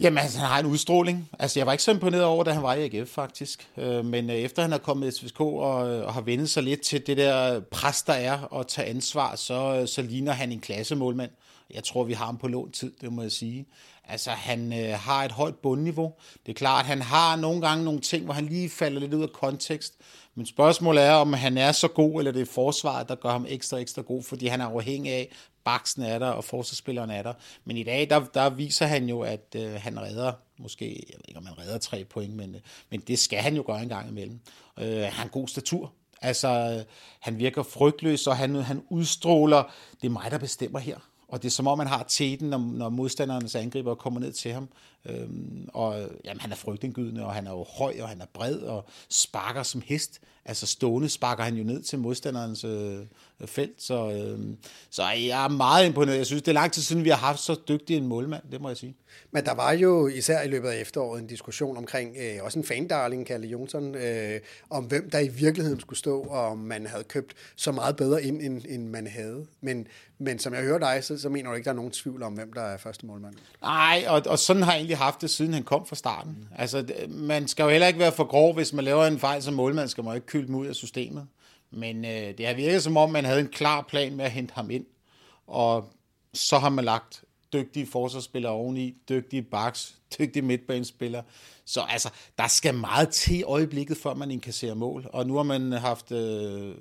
Jamen, 0.00 0.18
altså, 0.18 0.38
han 0.38 0.48
har 0.48 0.58
en 0.58 0.66
udstråling. 0.66 1.28
Altså, 1.38 1.60
jeg 1.60 1.66
var 1.66 1.72
ikke 1.72 1.84
så 1.84 1.90
imponeret 1.90 2.24
over, 2.24 2.44
da 2.44 2.50
han 2.50 2.62
var 2.62 2.74
i 2.74 2.84
AGF, 2.84 3.08
faktisk. 3.08 3.68
Øh, 3.76 4.04
men 4.04 4.30
øh, 4.30 4.36
efter 4.36 4.62
han 4.62 4.72
er 4.72 4.78
kommet 4.78 5.14
til 5.14 5.28
SVK 5.28 5.40
og, 5.40 5.90
øh, 5.90 6.06
og 6.06 6.14
har 6.14 6.20
vendt 6.20 6.50
sig 6.50 6.62
lidt 6.62 6.80
til 6.80 7.06
det 7.06 7.16
der 7.16 7.60
pres, 7.60 8.02
der 8.02 8.12
er, 8.12 8.38
og 8.40 8.68
tage 8.68 8.88
ansvar, 8.88 9.36
så, 9.36 9.86
så 9.86 10.02
ligner 10.02 10.32
han 10.32 10.52
en 10.52 10.60
klassemålmand. 10.60 11.30
Jeg 11.74 11.84
tror, 11.84 12.04
vi 12.04 12.12
har 12.12 12.24
ham 12.24 12.38
på 12.38 12.48
lån 12.48 12.72
tid, 12.72 12.92
det 13.00 13.12
må 13.12 13.22
jeg 13.22 13.32
sige. 13.32 13.66
Altså, 14.04 14.30
han 14.30 14.72
øh, 14.72 14.98
har 14.98 15.24
et 15.24 15.32
højt 15.32 15.54
bundniveau. 15.54 16.12
Det 16.46 16.52
er 16.52 16.56
klart, 16.56 16.80
at 16.80 16.86
han 16.86 17.02
har 17.02 17.36
nogle 17.36 17.60
gange 17.60 17.84
nogle 17.84 18.00
ting, 18.00 18.24
hvor 18.24 18.34
han 18.34 18.46
lige 18.46 18.70
falder 18.70 19.00
lidt 19.00 19.14
ud 19.14 19.22
af 19.22 19.32
kontekst. 19.32 19.94
Men 20.34 20.46
spørgsmålet 20.46 21.04
er, 21.04 21.12
om 21.12 21.32
han 21.32 21.58
er 21.58 21.72
så 21.72 21.88
god, 21.88 22.18
eller 22.18 22.32
det 22.32 22.42
er 22.42 22.52
forsvaret, 22.52 23.08
der 23.08 23.14
gør 23.14 23.30
ham 23.30 23.46
ekstra, 23.48 23.76
ekstra 23.76 24.02
god, 24.02 24.22
fordi 24.22 24.46
han 24.46 24.60
er 24.60 24.66
afhængig 24.66 25.12
af, 25.12 25.28
baksen 25.64 26.02
er 26.02 26.18
der, 26.18 26.28
og 26.28 26.44
forsvarsspilleren 26.44 27.10
er 27.10 27.22
der. 27.22 27.32
Men 27.64 27.76
i 27.76 27.82
dag, 27.82 28.10
der, 28.10 28.24
der 28.34 28.50
viser 28.50 28.86
han 28.86 29.08
jo, 29.08 29.20
at 29.20 29.56
øh, 29.56 29.72
han 29.72 30.00
redder, 30.00 30.32
måske, 30.58 30.86
jeg 30.86 31.16
ved 31.16 31.24
ikke, 31.28 31.38
om 31.38 31.46
han 31.46 31.58
redder 31.58 31.78
tre 31.78 32.04
point, 32.04 32.34
men, 32.34 32.54
øh, 32.54 32.60
men 32.90 33.00
det 33.00 33.18
skal 33.18 33.38
han 33.38 33.56
jo 33.56 33.62
gøre 33.66 33.82
en 33.82 33.88
gang 33.88 34.08
imellem. 34.08 34.40
Øh, 34.78 35.02
han 35.02 35.12
har 35.12 35.24
en 35.24 35.30
god 35.30 35.48
statur. 35.48 35.92
Altså, 36.22 36.48
øh, 36.48 36.84
han 37.20 37.38
virker 37.38 37.62
frygtløs, 37.62 38.26
og 38.26 38.36
han, 38.36 38.54
han 38.54 38.82
udstråler, 38.90 39.62
det 40.00 40.06
er 40.06 40.12
mig, 40.12 40.30
der 40.30 40.38
bestemmer 40.38 40.78
her. 40.78 40.98
Og 41.32 41.42
det 41.42 41.48
er 41.48 41.50
som 41.50 41.66
om, 41.66 41.78
man 41.78 41.86
har 41.86 42.04
teten, 42.08 42.50
når, 42.50 42.58
når 42.58 42.88
modstandernes 42.88 43.54
angriber 43.54 43.94
kommer 43.94 44.20
ned 44.20 44.32
til 44.32 44.52
ham. 44.52 44.68
Øhm, 45.06 45.68
og 45.68 46.08
jamen, 46.24 46.40
han 46.40 46.52
er 46.52 46.56
frygtindgydende, 46.56 47.24
og 47.24 47.34
han 47.34 47.46
er 47.46 47.50
jo 47.50 47.64
høj, 47.78 47.94
og 48.00 48.08
han 48.08 48.20
er 48.20 48.26
bred, 48.34 48.56
og 48.56 48.84
sparker 49.08 49.62
som 49.62 49.82
hest. 49.86 50.20
Altså 50.44 50.66
stående 50.66 51.08
sparker 51.08 51.44
han 51.44 51.54
jo 51.54 51.64
ned 51.64 51.82
til 51.82 51.98
modstanderens 51.98 52.64
øh, 52.64 52.98
felt. 53.46 53.82
Så, 53.82 54.10
øh, 54.10 54.56
så 54.90 55.02
jeg 55.02 55.44
er 55.44 55.48
meget 55.48 55.86
imponeret. 55.86 56.16
Jeg 56.16 56.26
synes, 56.26 56.42
det 56.42 56.48
er 56.48 56.52
lang 56.54 56.72
tid 56.72 56.82
siden, 56.82 57.04
vi 57.04 57.08
har 57.08 57.16
haft 57.16 57.40
så 57.40 57.60
dygtig 57.68 57.96
en 57.96 58.06
målmand, 58.06 58.42
det 58.52 58.60
må 58.60 58.68
jeg 58.68 58.76
sige. 58.76 58.96
Men 59.30 59.44
der 59.44 59.54
var 59.54 59.72
jo 59.72 60.06
især 60.06 60.42
i 60.42 60.48
løbet 60.48 60.68
af 60.68 60.80
efteråret 60.80 61.20
en 61.20 61.26
diskussion 61.26 61.76
omkring, 61.76 62.16
øh, 62.16 62.44
også 62.44 62.58
en 62.58 62.64
fandarling, 62.64 63.26
Kalle 63.26 63.48
Jonsson, 63.48 63.94
øh, 63.94 64.40
om 64.70 64.84
hvem 64.84 65.10
der 65.10 65.18
i 65.18 65.28
virkeligheden 65.28 65.80
skulle 65.80 65.98
stå, 65.98 66.20
og 66.20 66.46
om 66.46 66.58
man 66.58 66.86
havde 66.86 67.04
købt 67.04 67.34
så 67.56 67.72
meget 67.72 67.96
bedre 67.96 68.22
ind, 68.22 68.42
end, 68.42 68.62
end 68.68 68.88
man 68.88 69.06
havde. 69.06 69.46
Men, 69.60 69.86
men 70.18 70.38
som 70.38 70.54
jeg 70.54 70.62
hører 70.62 70.78
dig, 70.78 71.04
så, 71.04 71.18
så 71.18 71.28
mener 71.28 71.50
du 71.50 71.54
ikke, 71.54 71.64
der 71.64 71.70
er 71.70 71.76
nogen 71.76 71.90
tvivl 71.90 72.22
om, 72.22 72.32
hvem 72.32 72.52
der 72.52 72.62
er 72.62 72.76
første 72.76 73.06
målmand? 73.06 73.34
Nej, 73.62 74.04
og, 74.08 74.22
og 74.26 74.38
sådan 74.38 74.62
har 74.62 74.72
jeg 74.72 74.78
egentlig 74.78 74.91
haft 74.96 75.20
det, 75.20 75.30
siden 75.30 75.54
han 75.54 75.62
kom 75.62 75.86
fra 75.86 75.96
starten. 75.96 76.48
Altså, 76.56 76.86
man 77.08 77.48
skal 77.48 77.62
jo 77.62 77.68
heller 77.68 77.86
ikke 77.86 77.98
være 77.98 78.12
for 78.12 78.24
grov, 78.24 78.54
hvis 78.54 78.72
man 78.72 78.84
laver 78.84 79.06
en 79.06 79.18
fejl 79.18 79.42
som 79.42 79.54
målmand, 79.54 79.88
skal 79.88 80.04
man 80.04 80.14
ikke 80.14 80.26
kylde 80.26 80.46
dem 80.46 80.54
ud 80.54 80.66
af 80.66 80.74
systemet. 80.74 81.26
Men 81.70 82.04
øh, 82.04 82.38
det 82.38 82.46
har 82.46 82.54
virket 82.54 82.82
som 82.82 82.96
om, 82.96 83.10
man 83.10 83.24
havde 83.24 83.40
en 83.40 83.48
klar 83.48 83.82
plan 83.88 84.16
med 84.16 84.24
at 84.24 84.30
hente 84.30 84.54
ham 84.54 84.70
ind, 84.70 84.84
og 85.46 85.92
så 86.34 86.58
har 86.58 86.68
man 86.68 86.84
lagt 86.84 87.24
dygtige 87.52 87.86
forsvarsspillere 87.86 88.52
oveni, 88.52 88.94
dygtige 89.08 89.42
backs, 89.42 89.94
dygtige 90.18 90.42
midtbanespillere. 90.42 91.22
Så 91.64 91.80
altså, 91.88 92.10
der 92.38 92.48
skal 92.48 92.74
meget 92.74 93.08
til 93.08 93.38
i 93.38 93.42
øjeblikket, 93.42 93.96
før 93.96 94.14
man 94.14 94.30
inkasserer 94.30 94.74
mål. 94.74 95.06
Og 95.12 95.26
nu 95.26 95.36
har 95.36 95.42
man 95.42 95.72
haft 95.72 96.12
øh, 96.12 96.74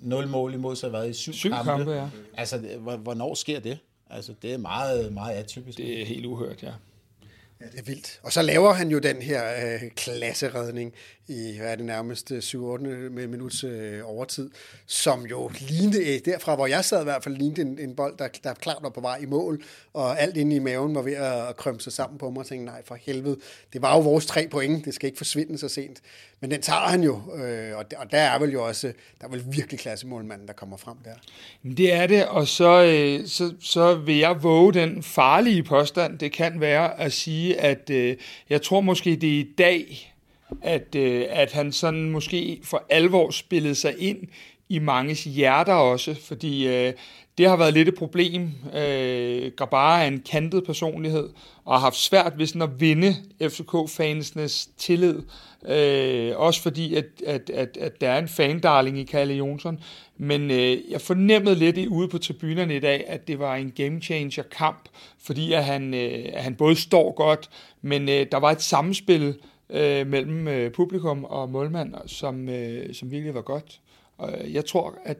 0 0.00 0.28
mål 0.28 0.54
imod 0.54 0.76
sig 0.76 0.92
været 0.92 1.10
i 1.10 1.12
syv, 1.12 1.32
syv 1.32 1.50
kampe. 1.50 1.70
kampe 1.70 1.90
ja. 1.92 2.08
Altså, 2.34 2.58
hvornår 3.02 3.34
sker 3.34 3.60
det? 3.60 3.78
Altså, 4.10 4.34
det 4.42 4.52
er 4.52 4.58
meget, 4.58 5.12
meget 5.12 5.34
atypisk. 5.34 5.78
Det 5.78 6.00
er 6.00 6.06
helt 6.06 6.26
uhørt, 6.26 6.62
ja. 6.62 6.72
Ja, 7.60 7.66
det 7.66 7.78
er 7.78 7.82
vildt. 7.82 8.20
Og 8.22 8.32
så 8.32 8.42
laver 8.42 8.72
han 8.72 8.88
jo 8.88 8.98
den 8.98 9.22
her 9.22 9.42
øh, 9.82 9.90
klasseredning 9.90 10.92
i, 11.30 11.58
hvad 11.58 11.72
er 11.72 11.76
det 11.76 11.84
nærmest, 11.84 12.32
øh, 12.32 12.38
7-8 12.38 12.86
øh, 12.86 13.30
minuts 13.30 13.64
øh, 13.64 14.00
overtid, 14.04 14.50
som 14.86 15.26
jo 15.26 15.50
lignede, 15.60 16.14
øh, 16.14 16.20
derfra 16.24 16.54
hvor 16.54 16.66
jeg 16.66 16.84
sad 16.84 17.00
i 17.00 17.04
hvert 17.04 17.24
fald, 17.24 17.36
lignede 17.36 17.62
en, 17.62 17.78
en 17.78 17.96
bold, 17.96 18.16
der, 18.18 18.28
der 18.44 18.54
klart 18.54 18.78
var 18.82 18.88
på 18.88 19.00
vej 19.00 19.18
i 19.22 19.26
mål, 19.26 19.62
og 19.94 20.20
alt 20.20 20.36
inde 20.36 20.56
i 20.56 20.58
maven 20.58 20.94
var 20.94 21.02
ved 21.02 21.12
at, 21.12 21.48
at 21.48 21.56
krømme 21.56 21.80
sig 21.80 21.92
sammen 21.92 22.18
på 22.18 22.30
mig, 22.30 22.40
og 22.40 22.46
tænkte, 22.46 22.64
nej, 22.64 22.82
for 22.84 22.94
helvede, 22.94 23.36
det 23.72 23.82
var 23.82 23.94
jo 23.94 24.00
vores 24.00 24.26
tre 24.26 24.48
point, 24.50 24.84
det 24.84 24.94
skal 24.94 25.06
ikke 25.06 25.18
forsvinde 25.18 25.58
så 25.58 25.68
sent. 25.68 26.00
Men 26.40 26.50
den 26.50 26.62
tager 26.62 26.80
han 26.80 27.02
jo, 27.02 27.20
øh, 27.34 27.76
og, 27.76 27.90
der, 27.90 27.98
og 27.98 28.10
der 28.10 28.18
er 28.18 28.38
vel 28.38 28.52
jo 28.52 28.66
også, 28.66 28.92
der 29.20 29.26
er 29.26 29.30
vel 29.30 29.44
virkelig 29.50 29.80
klassemålmanden, 29.80 30.46
der 30.46 30.54
kommer 30.54 30.76
frem 30.76 30.96
der. 31.04 31.14
Det 31.76 31.92
er 31.92 32.06
det, 32.06 32.26
og 32.26 32.48
så, 32.48 32.82
øh, 32.82 33.26
så, 33.26 33.54
så 33.60 33.94
vil 33.94 34.16
jeg 34.16 34.42
våge 34.42 34.72
den 34.72 35.02
farlige 35.02 35.62
påstand, 35.62 36.18
det 36.18 36.32
kan 36.32 36.60
være 36.60 37.00
at 37.00 37.12
sige, 37.12 37.60
at 37.60 37.90
øh, 37.90 38.16
jeg 38.50 38.62
tror 38.62 38.80
måske, 38.80 39.16
det 39.16 39.28
er 39.28 39.40
i 39.40 39.48
dag, 39.58 40.10
at, 40.62 40.94
øh, 40.94 41.26
at 41.28 41.52
han 41.52 41.72
sådan 41.72 42.10
måske 42.10 42.60
for 42.64 42.84
alvor 42.90 43.30
spillede 43.30 43.74
sig 43.74 43.94
ind 43.98 44.18
i 44.68 44.78
manges 44.78 45.24
hjerter 45.24 45.72
også, 45.72 46.14
fordi 46.14 46.68
øh, 46.68 46.92
det 47.38 47.48
har 47.48 47.56
været 47.56 47.74
lidt 47.74 47.88
et 47.88 47.94
problem. 47.94 48.50
Øh, 48.74 49.52
Grabara 49.56 50.02
er 50.02 50.06
en 50.06 50.22
kantet 50.30 50.64
personlighed, 50.64 51.28
og 51.64 51.74
har 51.74 51.80
haft 51.80 51.96
svært 51.96 52.32
ved 52.36 52.46
sådan 52.46 52.62
at 52.62 52.80
vinde 52.80 53.16
FCK-fansenes 53.42 54.68
tillid. 54.78 55.22
Øh, 55.68 56.32
også 56.36 56.62
fordi, 56.62 56.94
at, 56.94 57.04
at, 57.26 57.50
at, 57.50 57.76
at 57.80 58.00
der 58.00 58.10
er 58.10 58.18
en 58.18 58.28
fandarling 58.28 58.98
i 58.98 59.04
Kalle 59.04 59.34
Jonsson. 59.34 59.80
Men 60.18 60.50
øh, 60.50 60.78
jeg 60.90 61.00
fornemmede 61.00 61.54
lidt 61.54 61.78
i, 61.78 61.88
ude 61.88 62.08
på 62.08 62.18
tribunerne 62.18 62.76
i 62.76 62.80
dag, 62.80 63.04
at 63.06 63.28
det 63.28 63.38
var 63.38 63.56
en 63.56 63.70
game 63.70 64.00
changer 64.00 64.42
kamp, 64.42 64.88
fordi 65.22 65.52
at 65.52 65.64
han, 65.64 65.94
øh, 65.94 66.28
at 66.32 66.42
han 66.42 66.54
både 66.54 66.76
står 66.76 67.12
godt, 67.12 67.50
men 67.82 68.08
øh, 68.08 68.26
der 68.32 68.38
var 68.38 68.50
et 68.50 68.62
samspil 68.62 69.34
øh, 69.72 70.06
mellem 70.06 70.48
øh, 70.48 70.72
publikum 70.72 71.24
og 71.24 71.50
målmand, 71.50 71.94
som, 72.06 72.48
øh, 72.48 72.94
som 72.94 73.10
virkelig 73.10 73.34
var 73.34 73.42
godt. 73.42 73.80
Og 74.18 74.52
jeg 74.52 74.64
tror, 74.64 74.98
at 75.04 75.18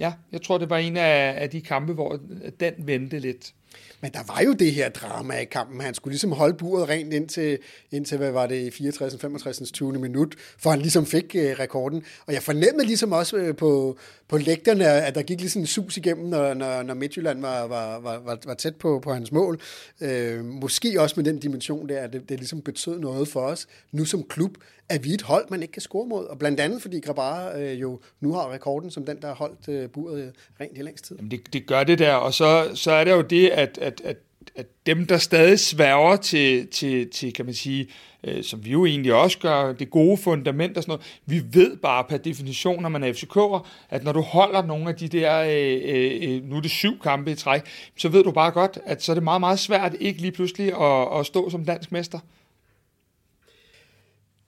ja, 0.00 0.12
jeg 0.32 0.42
tror, 0.42 0.58
det 0.58 0.70
var 0.70 0.78
en 0.78 0.96
af, 0.96 1.34
af 1.42 1.50
de 1.50 1.60
kampe, 1.60 1.92
hvor 1.92 2.18
den 2.60 2.74
vendte 2.86 3.18
lidt. 3.18 3.54
Men 4.00 4.12
der 4.12 4.20
var 4.26 4.40
jo 4.40 4.52
det 4.52 4.72
her 4.72 4.88
drama 4.88 5.34
i 5.34 5.44
kampen. 5.44 5.80
Han 5.80 5.94
skulle 5.94 6.12
ligesom 6.12 6.32
holde 6.32 6.54
buret 6.54 6.88
rent 6.88 7.14
indtil, 7.14 7.58
indtil 7.90 8.18
hvad 8.18 8.30
var 8.30 8.46
det, 8.46 8.74
64. 8.74 9.16
65. 9.20 9.70
20. 9.70 9.92
minut, 9.92 10.34
for 10.58 10.70
han 10.70 10.80
ligesom 10.80 11.06
fik 11.06 11.34
øh, 11.34 11.58
rekorden. 11.58 12.02
Og 12.26 12.32
jeg 12.32 12.42
fornemmede 12.42 12.86
ligesom 12.86 13.12
også 13.12 13.36
øh, 13.36 13.56
på, 13.56 13.98
på 14.28 14.38
lægterne, 14.38 14.84
at 14.86 15.14
der 15.14 15.22
gik 15.22 15.40
ligesom 15.40 15.62
en 15.62 15.66
sus 15.66 15.96
igennem, 15.96 16.26
når, 16.26 16.54
når, 16.54 16.82
når 16.82 16.94
Midtjylland 16.94 17.40
var, 17.40 17.66
var, 17.66 18.00
var, 18.00 18.18
var, 18.18 18.38
var 18.44 18.54
tæt 18.54 18.76
på, 18.76 19.00
på 19.02 19.12
hans 19.12 19.32
mål. 19.32 19.60
Øh, 20.00 20.44
måske 20.44 21.00
også 21.00 21.14
med 21.16 21.24
den 21.24 21.38
dimension 21.38 21.88
der, 21.88 22.00
at 22.00 22.12
det, 22.12 22.28
det 22.28 22.38
ligesom 22.38 22.60
betød 22.62 22.98
noget 22.98 23.28
for 23.28 23.40
os, 23.40 23.66
nu 23.92 24.04
som 24.04 24.22
klub, 24.22 24.58
at 24.90 25.04
vi 25.04 25.10
et 25.10 25.22
hold, 25.22 25.44
man 25.50 25.62
ikke 25.62 25.72
kan 25.72 25.82
score 25.82 26.06
mod. 26.06 26.24
Og 26.24 26.38
blandt 26.38 26.60
andet, 26.60 26.82
fordi 26.82 27.00
Grabara 27.00 27.58
øh, 27.58 27.80
jo 27.80 28.00
nu 28.20 28.32
har 28.32 28.52
rekorden 28.52 28.90
som 28.90 29.04
den, 29.04 29.22
der 29.22 29.28
har 29.28 29.34
holdt 29.34 29.68
øh, 29.68 29.88
buret 29.88 30.22
øh, 30.22 30.28
rent 30.60 30.78
i 30.78 30.82
længst 30.82 31.04
tid. 31.04 31.16
Jamen 31.16 31.30
det, 31.30 31.52
det 31.52 31.66
gør 31.66 31.84
det 31.84 31.98
der, 31.98 32.14
og 32.14 32.34
så, 32.34 32.70
så 32.74 32.92
er 32.92 33.04
det 33.04 33.10
jo 33.10 33.22
det, 33.22 33.48
at, 33.48 33.78
at, 33.78 34.00
at, 34.04 34.16
at 34.56 34.66
dem, 34.86 35.06
der 35.06 35.18
stadig 35.18 35.58
sværger 35.58 36.16
til, 36.16 36.66
til, 36.66 37.10
til 37.10 37.32
kan 37.32 37.44
man 37.44 37.54
sige, 37.54 37.88
øh, 38.24 38.44
som 38.44 38.64
vi 38.64 38.70
jo 38.70 38.86
egentlig 38.86 39.14
også 39.14 39.38
gør, 39.38 39.72
det 39.72 39.90
gode 39.90 40.16
fundament 40.16 40.76
og 40.76 40.82
sådan 40.82 40.92
noget, 40.92 41.20
vi 41.26 41.58
ved 41.58 41.76
bare 41.76 42.04
per 42.04 42.16
definition, 42.16 42.82
når 42.82 42.88
man 42.88 43.02
er 43.02 43.12
FCK'er, 43.12 43.66
at 43.90 44.04
når 44.04 44.12
du 44.12 44.20
holder 44.20 44.66
nogle 44.66 44.88
af 44.88 44.94
de 44.94 45.08
der, 45.08 45.40
øh, 45.40 45.80
øh, 45.84 46.36
øh, 46.36 46.44
nu 46.44 46.56
er 46.56 46.60
det 46.60 46.70
syv 46.70 47.00
kampe 47.02 47.32
i 47.32 47.34
træk, 47.34 47.62
så 47.96 48.08
ved 48.08 48.24
du 48.24 48.30
bare 48.30 48.50
godt, 48.50 48.78
at 48.86 49.02
så 49.02 49.12
er 49.12 49.14
det 49.14 49.22
meget, 49.24 49.40
meget 49.40 49.58
svært 49.58 49.94
ikke 50.00 50.20
lige 50.20 50.32
pludselig 50.32 50.80
at, 50.80 51.20
at 51.20 51.26
stå 51.26 51.50
som 51.50 51.64
dansk 51.64 51.92
mester. 51.92 52.18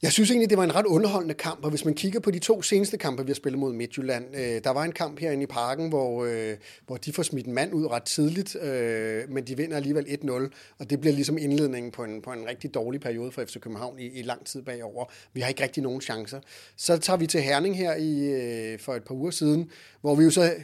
Jeg 0.02 0.12
synes 0.12 0.30
egentlig, 0.30 0.50
det 0.50 0.58
var 0.58 0.64
en 0.64 0.74
ret 0.74 0.86
underholdende 0.86 1.34
kamp, 1.34 1.64
og 1.64 1.70
hvis 1.70 1.84
man 1.84 1.94
kigger 1.94 2.20
på 2.20 2.30
de 2.30 2.38
to 2.38 2.62
seneste 2.62 2.98
kampe, 2.98 3.22
vi 3.22 3.30
har 3.30 3.34
spillet 3.34 3.58
mod 3.58 3.72
Midtjylland, 3.72 4.36
øh, 4.36 4.64
der 4.64 4.70
var 4.70 4.84
en 4.84 4.92
kamp 4.92 5.18
herinde 5.18 5.42
i 5.42 5.46
parken, 5.46 5.88
hvor, 5.88 6.24
øh, 6.24 6.56
hvor 6.86 6.96
de 6.96 7.12
får 7.12 7.22
smidt 7.22 7.46
en 7.46 7.52
mand 7.52 7.74
ud 7.74 7.86
ret 7.86 8.02
tidligt, 8.02 8.56
øh, 8.56 9.30
men 9.30 9.44
de 9.44 9.56
vinder 9.56 9.76
alligevel 9.76 10.04
1-0, 10.08 10.50
og 10.78 10.90
det 10.90 11.00
bliver 11.00 11.14
ligesom 11.14 11.38
indledningen 11.38 11.92
på 11.92 12.04
en, 12.04 12.22
på 12.22 12.30
en 12.30 12.46
rigtig 12.46 12.74
dårlig 12.74 13.00
periode 13.00 13.32
for 13.32 13.44
FC 13.44 13.60
København 13.60 13.98
i, 13.98 14.06
i 14.06 14.22
lang 14.22 14.46
tid 14.46 14.62
bagover. 14.62 15.04
Vi 15.32 15.40
har 15.40 15.48
ikke 15.48 15.62
rigtig 15.62 15.82
nogen 15.82 16.00
chancer. 16.00 16.40
Så 16.76 16.96
tager 16.98 17.16
vi 17.16 17.26
til 17.26 17.40
Herning 17.40 17.76
her 17.76 17.94
i, 17.94 18.18
øh, 18.18 18.78
for 18.78 18.94
et 18.94 19.04
par 19.04 19.14
uger 19.14 19.30
siden, 19.30 19.70
hvor 20.00 20.14
vi 20.14 20.24
jo 20.24 20.30
så 20.30 20.54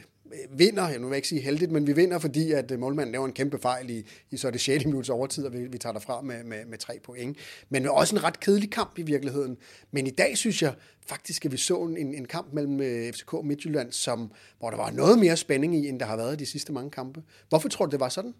vinder, 0.49 0.89
jeg 0.89 0.99
nu 0.99 1.07
vil 1.07 1.15
ikke 1.15 1.27
sige 1.27 1.41
heldigt, 1.41 1.71
men 1.71 1.87
vi 1.87 1.93
vinder, 1.93 2.19
fordi 2.19 2.51
at 2.51 2.71
øh, 2.71 2.79
målmanden 2.79 3.11
laver 3.11 3.25
en 3.25 3.33
kæmpe 3.33 3.59
fejl 3.59 3.89
i, 3.89 4.05
i 4.31 4.37
så 4.37 4.51
det 4.51 4.61
6. 4.61 4.85
minuts 4.85 5.09
overtid, 5.09 5.45
og 5.45 5.53
vi, 5.53 5.67
vi 5.67 5.77
tager 5.77 5.93
derfra 5.93 6.21
med, 6.21 6.43
med, 6.43 6.65
med 6.65 6.77
tre 6.77 6.99
point. 7.03 7.37
Men 7.69 7.87
også 7.87 8.15
en 8.15 8.23
ret 8.23 8.39
kedelig 8.39 8.71
kamp 8.71 8.97
i 8.97 9.01
virkeligheden. 9.01 9.57
Men 9.91 10.07
i 10.07 10.09
dag 10.09 10.37
synes 10.37 10.61
jeg 10.61 10.73
faktisk, 11.07 11.45
at 11.45 11.51
vi 11.51 11.57
så 11.57 11.77
en, 11.83 12.13
en 12.13 12.25
kamp 12.25 12.53
mellem 12.53 12.81
øh, 12.81 13.13
FCK 13.13 13.33
og 13.33 13.45
Midtjylland, 13.45 13.91
som, 13.91 14.31
hvor 14.59 14.69
der 14.69 14.77
var 14.77 14.91
noget 14.91 15.19
mere 15.19 15.37
spænding 15.37 15.75
i, 15.75 15.87
end 15.87 15.99
der 15.99 16.05
har 16.05 16.17
været 16.17 16.39
de 16.39 16.45
sidste 16.45 16.73
mange 16.73 16.91
kampe. 16.91 17.23
Hvorfor 17.49 17.69
tror 17.69 17.85
du, 17.85 17.91
det 17.91 17.99
var 17.99 18.09
sådan? 18.09 18.33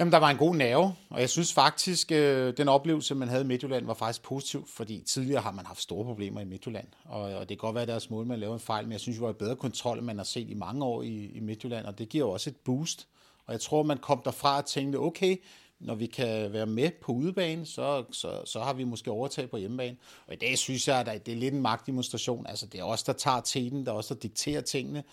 Jamen, 0.00 0.12
der 0.12 0.18
var 0.18 0.30
en 0.30 0.36
god 0.36 0.54
nerve, 0.54 0.94
og 1.10 1.20
jeg 1.20 1.30
synes 1.30 1.52
faktisk, 1.52 2.12
øh, 2.12 2.56
den 2.56 2.68
oplevelse, 2.68 3.14
man 3.14 3.28
havde 3.28 3.42
i 3.42 3.46
Midtjylland, 3.46 3.86
var 3.86 3.94
faktisk 3.94 4.22
positiv, 4.22 4.66
fordi 4.68 5.02
tidligere 5.06 5.42
har 5.42 5.50
man 5.50 5.66
haft 5.66 5.82
store 5.82 6.04
problemer 6.04 6.40
i 6.40 6.44
Midtjylland, 6.44 6.86
og, 7.04 7.20
og 7.20 7.40
det 7.40 7.48
kan 7.48 7.56
godt 7.56 7.74
være, 7.74 7.82
at 7.82 7.88
deres 7.88 8.10
mål, 8.10 8.26
man 8.26 8.38
laver 8.38 8.54
en 8.54 8.60
fejl, 8.60 8.84
men 8.84 8.92
jeg 8.92 9.00
synes, 9.00 9.16
det 9.16 9.26
var 9.26 9.32
bedre 9.32 9.56
kontrol, 9.56 9.98
end 9.98 10.06
man 10.06 10.16
har 10.16 10.24
set 10.24 10.50
i 10.50 10.54
mange 10.54 10.84
år 10.84 11.02
i, 11.02 11.30
i 11.34 11.40
Midtjylland, 11.40 11.86
og 11.86 11.98
det 11.98 12.08
giver 12.08 12.26
jo 12.26 12.30
også 12.30 12.50
et 12.50 12.56
boost. 12.56 13.08
Og 13.46 13.52
jeg 13.52 13.60
tror, 13.60 13.82
man 13.82 13.98
kom 13.98 14.22
derfra 14.24 14.58
og 14.58 14.66
tænkte, 14.66 14.96
okay, 14.96 15.36
når 15.80 15.94
vi 15.94 16.06
kan 16.06 16.52
være 16.52 16.66
med 16.66 16.90
på 17.02 17.12
udebane, 17.12 17.66
så, 17.66 18.04
så, 18.12 18.42
så 18.44 18.60
har 18.60 18.72
vi 18.72 18.84
måske 18.84 19.10
overtag 19.10 19.50
på 19.50 19.56
hjemmebane. 19.56 19.96
Og 20.26 20.34
i 20.34 20.36
dag 20.36 20.58
synes 20.58 20.88
jeg, 20.88 20.98
at 20.98 21.26
det 21.26 21.32
er 21.32 21.36
lidt 21.36 21.54
en 21.54 21.62
magtdemonstration. 21.62 22.46
Altså, 22.46 22.66
det 22.66 22.80
er 22.80 22.84
os, 22.84 23.02
der 23.02 23.12
tager 23.12 23.40
teten, 23.40 23.86
der 23.86 23.92
er 23.92 23.96
os, 23.96 24.06
der 24.06 24.14
dikterer 24.14 24.60
tingene. 24.60 25.04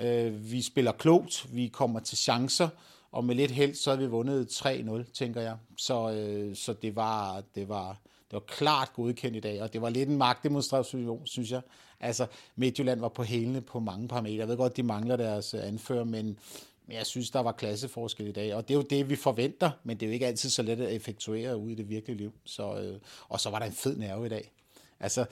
Øh, 0.00 0.50
vi 0.50 0.62
spiller 0.62 0.92
klogt, 0.92 1.46
vi 1.52 1.68
kommer 1.68 2.00
til 2.00 2.18
chancer, 2.18 2.68
og 3.16 3.24
med 3.24 3.34
lidt 3.34 3.50
held, 3.50 3.74
så 3.74 3.90
har 3.90 3.96
vi 3.96 4.06
vundet 4.06 4.46
3-0, 4.46 5.12
tænker 5.12 5.40
jeg. 5.40 5.56
Så, 5.76 6.10
øh, 6.10 6.56
så 6.56 6.72
det, 6.72 6.96
var, 6.96 7.42
det, 7.54 7.68
var, 7.68 7.88
det 8.30 8.32
var 8.32 8.40
klart 8.40 8.92
godkendt 8.92 9.36
i 9.36 9.40
dag, 9.40 9.62
og 9.62 9.72
det 9.72 9.82
var 9.82 9.90
lidt 9.90 10.08
en 10.08 10.16
magtdemonstration, 10.16 11.26
synes 11.26 11.50
jeg. 11.50 11.60
Altså, 12.00 12.26
Midtjylland 12.56 13.00
var 13.00 13.08
på 13.08 13.22
hælene 13.22 13.60
på 13.60 13.80
mange 13.80 14.08
parametre. 14.08 14.38
Jeg 14.38 14.48
ved 14.48 14.56
godt, 14.56 14.76
de 14.76 14.82
mangler 14.82 15.16
deres 15.16 15.54
øh, 15.54 15.68
anfører, 15.68 16.04
men, 16.04 16.38
men 16.86 16.96
jeg 16.96 17.06
synes, 17.06 17.30
der 17.30 17.40
var 17.40 17.52
klasseforskel 17.52 18.26
i 18.26 18.32
dag, 18.32 18.54
og 18.54 18.68
det 18.68 18.74
er 18.74 18.78
jo 18.78 18.84
det, 18.90 19.10
vi 19.10 19.16
forventer, 19.16 19.70
men 19.84 19.96
det 19.96 20.06
er 20.06 20.10
jo 20.10 20.12
ikke 20.12 20.26
altid 20.26 20.50
så 20.50 20.62
let 20.62 20.80
at 20.80 20.92
effektuere 20.92 21.56
ud 21.56 21.70
i 21.70 21.74
det 21.74 21.88
virkelige 21.88 22.18
liv. 22.18 22.32
Så, 22.44 22.76
øh, 22.78 23.00
og 23.28 23.40
så 23.40 23.50
var 23.50 23.58
der 23.58 23.66
en 23.66 23.72
fed 23.72 23.96
nerve 23.96 24.26
i 24.26 24.28
dag. 24.28 24.52
Altså, 25.00 25.24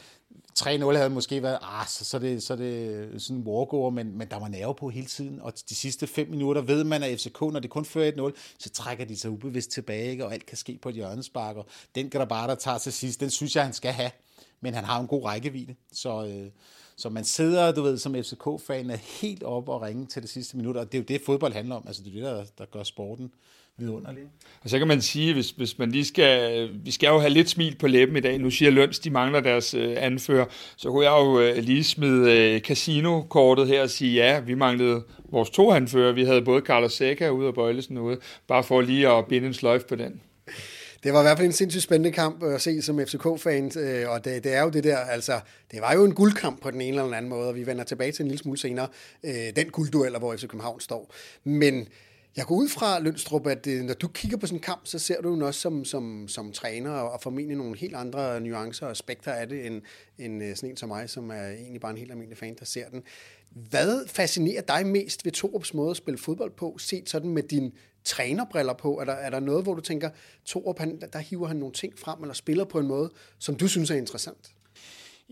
3-0 0.59 0.97
havde 0.97 1.11
måske 1.11 1.43
været, 1.43 1.59
ah, 1.63 1.87
så, 1.87 2.05
så, 2.05 2.19
det, 2.19 2.43
så 2.43 2.57
det 2.57 3.23
sådan 3.23 3.37
en 3.37 3.47
walkover, 3.47 3.91
men, 3.91 4.19
men 4.19 4.29
der 4.29 4.39
var 4.39 4.49
nerve 4.49 4.75
på 4.75 4.89
hele 4.89 5.07
tiden, 5.07 5.41
og 5.41 5.53
de 5.69 5.75
sidste 5.75 6.07
fem 6.07 6.31
minutter 6.31 6.63
ved 6.63 6.85
man, 6.85 7.03
at 7.03 7.21
FCK, 7.21 7.41
når 7.41 7.61
det 7.61 7.71
kun 7.71 7.85
fører 7.85 8.31
1-0, 8.33 8.39
så 8.59 8.71
trækker 8.71 9.05
de 9.05 9.17
sig 9.17 9.31
ubevidst 9.31 9.71
tilbage, 9.71 10.11
ikke? 10.11 10.27
og 10.27 10.33
alt 10.33 10.47
kan 10.47 10.57
ske 10.57 10.79
på 10.83 10.89
et 10.89 10.95
hjørnespark, 10.95 11.57
og 11.57 11.67
den 11.95 12.11
kan 12.11 12.21
der 12.21 12.27
bare, 12.27 12.49
der 12.49 12.55
tager 12.55 12.79
til 12.79 12.93
sidst, 12.93 13.21
den 13.21 13.31
synes 13.31 13.57
jeg, 13.57 13.65
han 13.65 13.73
skal 13.73 13.93
have, 13.93 14.11
men 14.61 14.75
han 14.75 14.85
har 14.85 15.01
en 15.01 15.07
god 15.07 15.25
rækkevidde, 15.25 15.75
så, 15.93 16.27
øh, 16.27 16.51
så 16.97 17.09
man 17.09 17.25
sidder, 17.25 17.73
du 17.73 17.83
ved, 17.83 17.99
som 17.99 18.15
FCK-fan, 18.15 18.91
er 18.91 18.97
helt 19.21 19.43
op 19.43 19.69
og 19.69 19.83
ringe 19.83 20.07
til 20.07 20.23
det 20.23 20.31
sidste 20.31 20.57
minut, 20.57 20.77
og 20.77 20.93
det 20.93 20.99
er 20.99 21.03
jo 21.03 21.05
det, 21.09 21.21
fodbold 21.27 21.53
handler 21.53 21.75
om, 21.75 21.85
altså 21.87 22.03
det 22.03 22.11
er 22.11 22.15
det, 22.15 22.23
der, 22.23 22.45
der 22.59 22.65
gør 22.65 22.83
sporten 22.83 23.31
vidunderlig. 23.77 24.23
Og 24.63 24.71
så 24.71 24.79
kan 24.79 24.89
man 24.89 25.03
sige, 25.03 25.33
hvis, 25.33 25.51
hvis 25.51 25.79
man 25.79 25.91
lige 25.91 26.05
skal, 26.05 26.71
vi 26.85 26.91
skal 26.91 27.09
jo 27.09 27.19
have 27.19 27.31
lidt 27.31 27.51
smil 27.51 27.77
på 27.77 27.87
læben 27.87 28.17
i 28.17 28.21
dag, 28.21 28.39
nu 28.39 28.51
siger 28.51 28.71
Løns, 28.71 28.99
de 28.99 29.11
mangler 29.11 29.41
deres 29.41 29.75
øh, 29.75 29.97
anfører, 29.99 30.47
så 30.77 30.91
kunne 30.91 31.05
jeg 31.05 31.25
jo 31.25 31.41
øh, 31.41 31.65
lige 31.65 31.85
smide 31.85 32.33
øh, 32.33 32.61
casino-kortet 32.61 33.67
her 33.67 33.83
og 33.83 33.91
sige, 33.91 34.15
ja, 34.15 34.41
vi 34.41 34.55
manglede 34.55 35.03
vores 35.31 35.51
to 35.51 35.73
anfører, 35.73 36.13
vi 36.13 36.25
havde 36.25 36.43
både 36.43 36.61
Carlos 36.61 36.93
Seca 36.93 37.29
ude 37.29 37.49
og 37.49 37.55
Bøjlesen 37.55 37.99
ude, 37.99 38.19
bare 38.47 38.65
for 38.65 38.81
lige 38.81 39.09
at 39.09 39.27
binde 39.27 39.47
en 39.47 39.55
sløjf 39.55 39.85
på 39.85 39.95
den. 39.95 40.21
Det 41.05 41.13
var 41.13 41.21
i 41.21 41.23
hvert 41.23 41.39
fald 41.39 41.47
en 41.47 41.53
sindssygt 41.53 41.83
spændende 41.83 42.13
kamp 42.13 42.43
at 42.43 42.61
se 42.61 42.83
som 42.83 42.99
FCK-fan, 42.99 43.73
øh, 43.79 44.11
og 44.11 44.25
det, 44.25 44.45
det 44.45 44.55
er 44.55 44.63
jo 44.63 44.69
det 44.69 44.85
der, 44.85 44.97
altså, 44.97 45.41
det 45.73 45.81
var 45.81 45.95
jo 45.95 46.05
en 46.05 46.15
guldkamp 46.15 46.63
på 46.63 46.71
den 46.71 46.81
ene 46.81 47.03
eller 47.03 47.17
anden 47.17 47.29
måde, 47.29 47.49
og 47.49 47.55
vi 47.55 47.67
vender 47.67 47.85
tilbage 47.85 48.13
til 48.13 48.23
en 48.23 48.29
lille 48.29 48.43
smule 48.43 48.59
senere, 48.59 48.89
øh, 49.25 49.57
den 49.57 49.71
guldduel, 49.71 50.19
hvor 50.19 50.37
FC 50.37 50.41
København 50.41 50.81
står. 50.81 51.15
Men 51.45 51.89
jeg 52.37 52.45
går 52.45 52.55
ud 52.55 52.69
fra, 52.69 52.99
Lønstrup, 52.99 53.47
at 53.47 53.67
øh, 53.67 53.83
når 53.83 53.95
du 53.95 54.09
kigger 54.09 54.37
på 54.37 54.47
sådan 54.47 54.59
en 54.59 54.63
kamp, 54.63 54.81
så 54.85 54.99
ser 54.99 55.21
du 55.21 55.37
jo 55.37 55.47
også 55.47 55.61
som, 55.61 55.85
som, 55.85 56.29
som 56.29 56.53
træner, 56.53 56.91
og 56.91 57.23
formentlig 57.23 57.57
nogle 57.57 57.77
helt 57.77 57.95
andre 57.95 58.41
nuancer 58.41 58.87
og 58.87 58.91
aspekter 58.93 59.33
af 59.33 59.49
det, 59.49 59.67
end, 59.67 59.83
end 60.19 60.57
sådan 60.57 60.71
en 60.71 60.77
som 60.77 60.89
mig, 60.89 61.11
som 61.11 61.31
er 61.31 61.49
egentlig 61.49 61.81
bare 61.81 61.93
en 61.93 61.99
helt 61.99 62.11
almindelig 62.11 62.39
fan, 62.39 62.57
der 62.59 62.65
ser 62.65 62.89
den. 62.89 63.03
Hvad 63.51 64.07
fascinerer 64.07 64.63
dig 64.63 64.87
mest 64.87 65.25
ved 65.25 65.33
Torups 65.33 65.75
måde 65.75 65.91
at 65.91 65.97
spille 65.97 66.19
fodbold 66.19 66.53
på, 66.57 66.77
set 66.79 67.11
sådan 67.11 67.31
med 67.31 67.43
din 67.43 67.73
trænerbriller 68.05 68.73
på? 68.73 68.99
Er 69.01 69.05
der, 69.05 69.13
er 69.13 69.31
der 69.31 69.41
noget, 69.41 69.63
hvor 69.63 69.75
du 69.75 69.81
tænker, 69.81 70.11
Torup, 70.45 70.79
han, 70.79 71.01
der 71.13 71.19
hiver 71.19 71.47
han 71.47 71.57
nogle 71.57 71.73
ting 71.73 71.99
frem, 71.99 72.23
eller 72.23 72.35
spiller 72.35 72.65
på 72.65 72.79
en 72.79 72.87
måde, 72.87 73.11
som 73.39 73.55
du 73.57 73.69
synes 73.69 73.91
er 73.91 73.95
interessant? 73.95 74.55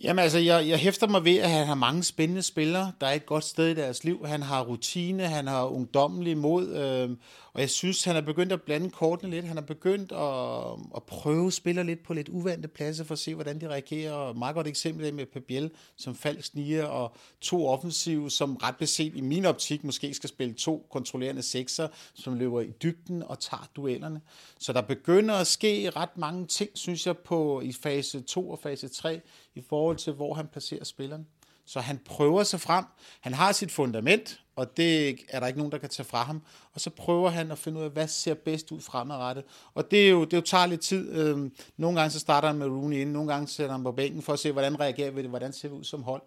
Jamen 0.02 0.22
altså, 0.22 0.38
jeg, 0.38 0.68
jeg 0.68 0.78
hæfter 0.78 1.06
mig 1.06 1.24
ved, 1.24 1.38
at 1.38 1.50
han 1.50 1.66
har 1.66 1.74
mange 1.74 2.02
spændende 2.02 2.42
spillere, 2.42 2.92
der 3.00 3.06
er 3.06 3.12
et 3.12 3.26
godt 3.26 3.44
sted 3.44 3.68
i 3.68 3.74
deres 3.74 4.04
liv. 4.04 4.26
Han 4.26 4.42
har 4.42 4.62
rutine, 4.62 5.26
han 5.26 5.46
har 5.46 5.64
ungdommelig 5.64 6.38
mod, 6.38 6.68
øh, 6.76 7.10
og 7.54 7.60
jeg 7.60 7.70
synes, 7.70 8.04
han 8.04 8.16
er 8.16 8.20
begyndt 8.20 8.52
at 8.52 8.62
blande 8.62 8.90
kortene 8.90 9.30
lidt. 9.30 9.44
Han 9.44 9.58
er 9.58 9.62
begyndt 9.62 10.12
at, 10.12 10.96
at 10.96 11.02
prøve 11.02 11.52
spille 11.52 11.82
lidt 11.82 12.02
på 12.02 12.14
lidt 12.14 12.28
uvante 12.28 12.68
pladser 12.68 13.04
for 13.04 13.12
at 13.12 13.18
se, 13.18 13.34
hvordan 13.34 13.60
de 13.60 13.68
reagerer. 13.68 14.12
Og 14.12 14.38
meget 14.38 14.54
godt 14.54 14.66
eksempel 14.66 15.14
med 15.14 15.26
Pabiel 15.26 15.70
som 15.96 16.14
falsk 16.14 16.48
sniger, 16.48 16.84
og 16.84 17.16
to 17.40 17.66
offensive, 17.68 18.30
som 18.30 18.56
ret 18.56 18.76
beset 18.76 19.16
i 19.16 19.20
min 19.20 19.44
optik 19.44 19.84
måske 19.84 20.14
skal 20.14 20.28
spille 20.28 20.54
to 20.54 20.86
kontrollerende 20.90 21.42
sekser, 21.42 21.88
som 22.14 22.34
løber 22.34 22.60
i 22.60 22.70
dybden 22.82 23.22
og 23.22 23.38
tager 23.40 23.70
duellerne. 23.76 24.20
Så 24.58 24.72
der 24.72 24.80
begynder 24.80 25.34
at 25.34 25.46
ske 25.46 25.90
ret 25.90 26.16
mange 26.16 26.46
ting, 26.46 26.70
synes 26.74 27.06
jeg, 27.06 27.18
på 27.18 27.60
i 27.60 27.72
fase 27.72 28.20
2 28.20 28.50
og 28.50 28.58
fase 28.58 28.88
3, 28.88 29.20
i 29.54 29.62
forhold 29.68 29.96
til, 29.96 30.12
hvor 30.12 30.34
han 30.34 30.46
placerer 30.46 30.84
spilleren. 30.84 31.26
Så 31.66 31.80
han 31.80 31.98
prøver 32.04 32.42
sig 32.42 32.60
frem. 32.60 32.84
Han 33.20 33.34
har 33.34 33.52
sit 33.52 33.72
fundament, 33.72 34.40
og 34.56 34.76
det 34.76 35.18
er 35.28 35.40
der 35.40 35.46
ikke 35.46 35.58
nogen, 35.58 35.72
der 35.72 35.78
kan 35.78 35.88
tage 35.88 36.06
fra 36.06 36.22
ham. 36.22 36.42
Og 36.72 36.80
så 36.80 36.90
prøver 36.90 37.30
han 37.30 37.50
at 37.50 37.58
finde 37.58 37.78
ud 37.78 37.84
af, 37.84 37.90
hvad 37.90 38.08
ser 38.08 38.34
bedst 38.34 38.72
ud 38.72 38.80
fremadrettet. 38.80 39.44
Og 39.74 39.90
det, 39.90 40.06
er 40.06 40.10
jo, 40.10 40.24
det 40.24 40.36
jo 40.36 40.40
tager 40.40 40.66
lidt 40.66 40.80
tid. 40.80 41.12
Øhm, 41.12 41.52
nogle 41.76 42.00
gange 42.00 42.10
så 42.10 42.20
starter 42.20 42.48
han 42.48 42.58
med 42.58 42.66
Rooney 42.66 42.96
ind, 42.96 43.10
nogle 43.10 43.32
gange 43.32 43.48
sætter 43.48 43.72
han 43.72 43.82
på 43.82 43.92
bænken 43.92 44.22
for 44.22 44.32
at 44.32 44.38
se, 44.38 44.52
hvordan 44.52 44.80
reagerer 44.80 45.10
vi 45.10 45.22
det, 45.22 45.30
hvordan 45.30 45.52
ser 45.52 45.68
vi 45.68 45.74
ud 45.74 45.84
som 45.84 46.02
hold. 46.02 46.22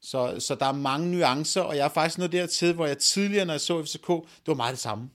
Så, 0.00 0.40
så 0.40 0.54
der 0.54 0.66
er 0.66 0.72
mange 0.72 1.10
nuancer, 1.10 1.60
og 1.60 1.76
jeg 1.76 1.84
er 1.84 1.88
faktisk 1.88 2.18
nået 2.18 2.32
dertil, 2.32 2.74
hvor 2.74 2.86
jeg 2.86 2.98
tidligere, 2.98 3.44
når 3.44 3.52
jeg 3.52 3.60
så 3.60 3.84
FCK, 3.84 4.08
det 4.08 4.46
var 4.46 4.54
meget 4.54 4.72
det 4.72 4.80
samme. 4.80 5.10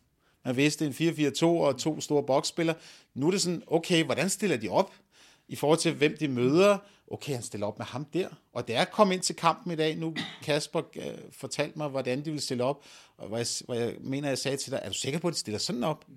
Man 0.46 0.56
vidste 0.56 0.86
en 0.86 0.92
4-4-2 0.92 1.46
og 1.46 1.78
to 1.78 2.02
store 2.02 2.24
boksspillere. 2.24 2.76
Nu 3.14 3.28
er 3.28 3.32
det 3.32 3.42
sådan, 3.42 3.64
okay, 3.68 4.04
hvordan 4.04 4.30
stiller 4.30 4.58
de 4.58 4.70
op? 4.70 4.94
I 5.48 5.56
forhold 5.56 5.80
til, 5.80 5.94
hvem 5.94 6.18
de 6.20 6.28
møder, 6.28 6.78
okay, 7.12 7.34
han 7.34 7.44
stiller 7.44 7.68
op 7.68 7.78
med 7.78 7.86
ham 7.86 8.06
der. 8.06 8.30
Og 8.54 8.68
da 8.68 8.74
jeg 8.74 8.92
kom 8.92 9.12
ind 9.12 9.22
til 9.22 9.36
kampen 9.36 9.72
i 9.72 9.76
dag, 9.76 9.96
nu 9.96 10.16
Kasper 10.44 10.82
uh, 10.98 11.04
fortalte 11.32 11.78
mig, 11.78 11.88
hvordan 11.88 12.26
de 12.26 12.32
vil 12.32 12.42
stille 12.42 12.64
op, 12.64 12.84
og 13.18 13.28
hvor 13.28 13.38
jeg, 13.38 13.48
hvor 13.66 13.74
jeg 13.74 13.96
mener, 14.00 14.28
jeg 14.28 14.38
sagde 14.38 14.58
til 14.58 14.72
dig, 14.72 14.80
er 14.84 14.90
du 14.90 14.96
sikker 14.96 15.20
på, 15.20 15.28
at 15.28 15.34
de 15.34 15.40
stiller 15.40 15.60
sådan 15.60 15.84
op? 15.84 16.10
Mm. 16.10 16.16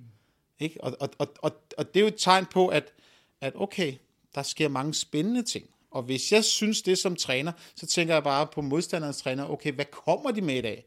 Ikke? 0.59 0.85
Og, 0.85 0.97
og, 1.01 1.09
og, 1.19 1.29
og, 1.43 1.53
og 1.79 1.95
det 1.95 2.01
er 2.01 2.05
jo 2.05 2.07
et 2.07 2.15
tegn 2.19 2.47
på, 2.47 2.69
at, 2.69 2.93
at 3.41 3.53
okay, 3.57 3.95
der 4.35 4.43
sker 4.43 4.69
mange 4.69 4.95
spændende 4.95 5.43
ting. 5.43 5.67
Og 5.91 6.03
hvis 6.03 6.33
jeg 6.33 6.45
synes 6.45 6.83
det 6.83 6.99
som 6.99 7.17
træner, 7.17 7.53
så 7.77 7.87
tænker 7.87 8.15
jeg 8.15 8.23
bare 8.23 8.47
på 8.47 8.61
modstanderens 8.61 9.23
træner, 9.23 9.49
okay, 9.49 9.73
hvad 9.73 9.85
kommer 9.85 10.31
de 10.31 10.41
med 10.41 10.55
i 10.55 10.61
dag? 10.61 10.85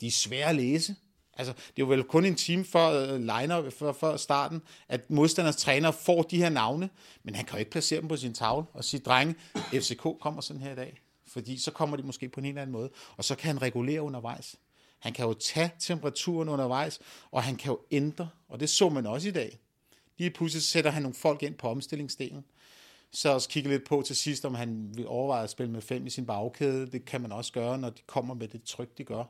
De 0.00 0.06
er 0.06 0.10
svære 0.10 0.48
at 0.48 0.56
læse. 0.56 0.96
Altså, 1.36 1.52
det 1.52 1.62
er 1.68 1.72
jo 1.78 1.86
vel 1.86 2.04
kun 2.04 2.24
en 2.24 2.34
time 2.34 2.64
før, 2.64 3.14
uh, 3.14 3.20
liner, 3.20 3.70
før, 3.70 3.92
før 3.92 4.16
starten, 4.16 4.62
at 4.88 5.10
modstanders 5.10 5.56
træner 5.56 5.90
får 5.90 6.22
de 6.22 6.36
her 6.36 6.48
navne, 6.48 6.90
men 7.22 7.34
han 7.34 7.44
kan 7.44 7.54
jo 7.54 7.58
ikke 7.58 7.70
placere 7.70 8.00
dem 8.00 8.08
på 8.08 8.16
sin 8.16 8.34
tavle 8.34 8.66
og 8.72 8.84
sige, 8.84 9.00
drenge, 9.00 9.34
FCK 9.56 10.02
kommer 10.20 10.40
sådan 10.40 10.62
her 10.62 10.72
i 10.72 10.76
dag. 10.76 11.00
Fordi 11.26 11.58
så 11.58 11.70
kommer 11.70 11.96
de 11.96 12.02
måske 12.02 12.28
på 12.28 12.40
en 12.40 12.46
helt 12.46 12.58
anden 12.58 12.72
måde, 12.72 12.90
og 13.16 13.24
så 13.24 13.34
kan 13.34 13.46
han 13.46 13.62
regulere 13.62 14.02
undervejs. 14.02 14.56
Han 14.98 15.12
kan 15.12 15.26
jo 15.26 15.34
tage 15.34 15.70
temperaturen 15.78 16.48
undervejs, 16.48 17.00
og 17.30 17.42
han 17.42 17.56
kan 17.56 17.70
jo 17.70 17.78
ændre, 17.90 18.28
og 18.48 18.60
det 18.60 18.70
så 18.70 18.88
man 18.88 19.06
også 19.06 19.28
i 19.28 19.30
dag. 19.30 19.58
Lige 20.18 20.30
pludselig 20.30 20.62
sætter 20.62 20.90
han 20.90 21.02
nogle 21.02 21.14
folk 21.14 21.42
ind 21.42 21.54
på 21.54 21.68
omstillingsdelen. 21.68 22.44
Så 23.12 23.32
også 23.32 23.48
kigge 23.48 23.68
lidt 23.68 23.84
på 23.84 24.02
til 24.06 24.16
sidst, 24.16 24.44
om 24.44 24.54
han 24.54 24.90
vil 24.96 25.06
overveje 25.08 25.44
at 25.44 25.50
spille 25.50 25.72
med 25.72 25.82
fem 25.82 26.06
i 26.06 26.10
sin 26.10 26.26
bagkæde. 26.26 26.86
Det 26.86 27.04
kan 27.04 27.20
man 27.20 27.32
også 27.32 27.52
gøre, 27.52 27.78
når 27.78 27.90
de 27.90 28.02
kommer 28.06 28.34
med 28.34 28.48
det 28.48 28.64
tryk, 28.64 28.98
de 28.98 29.04
gør. 29.04 29.24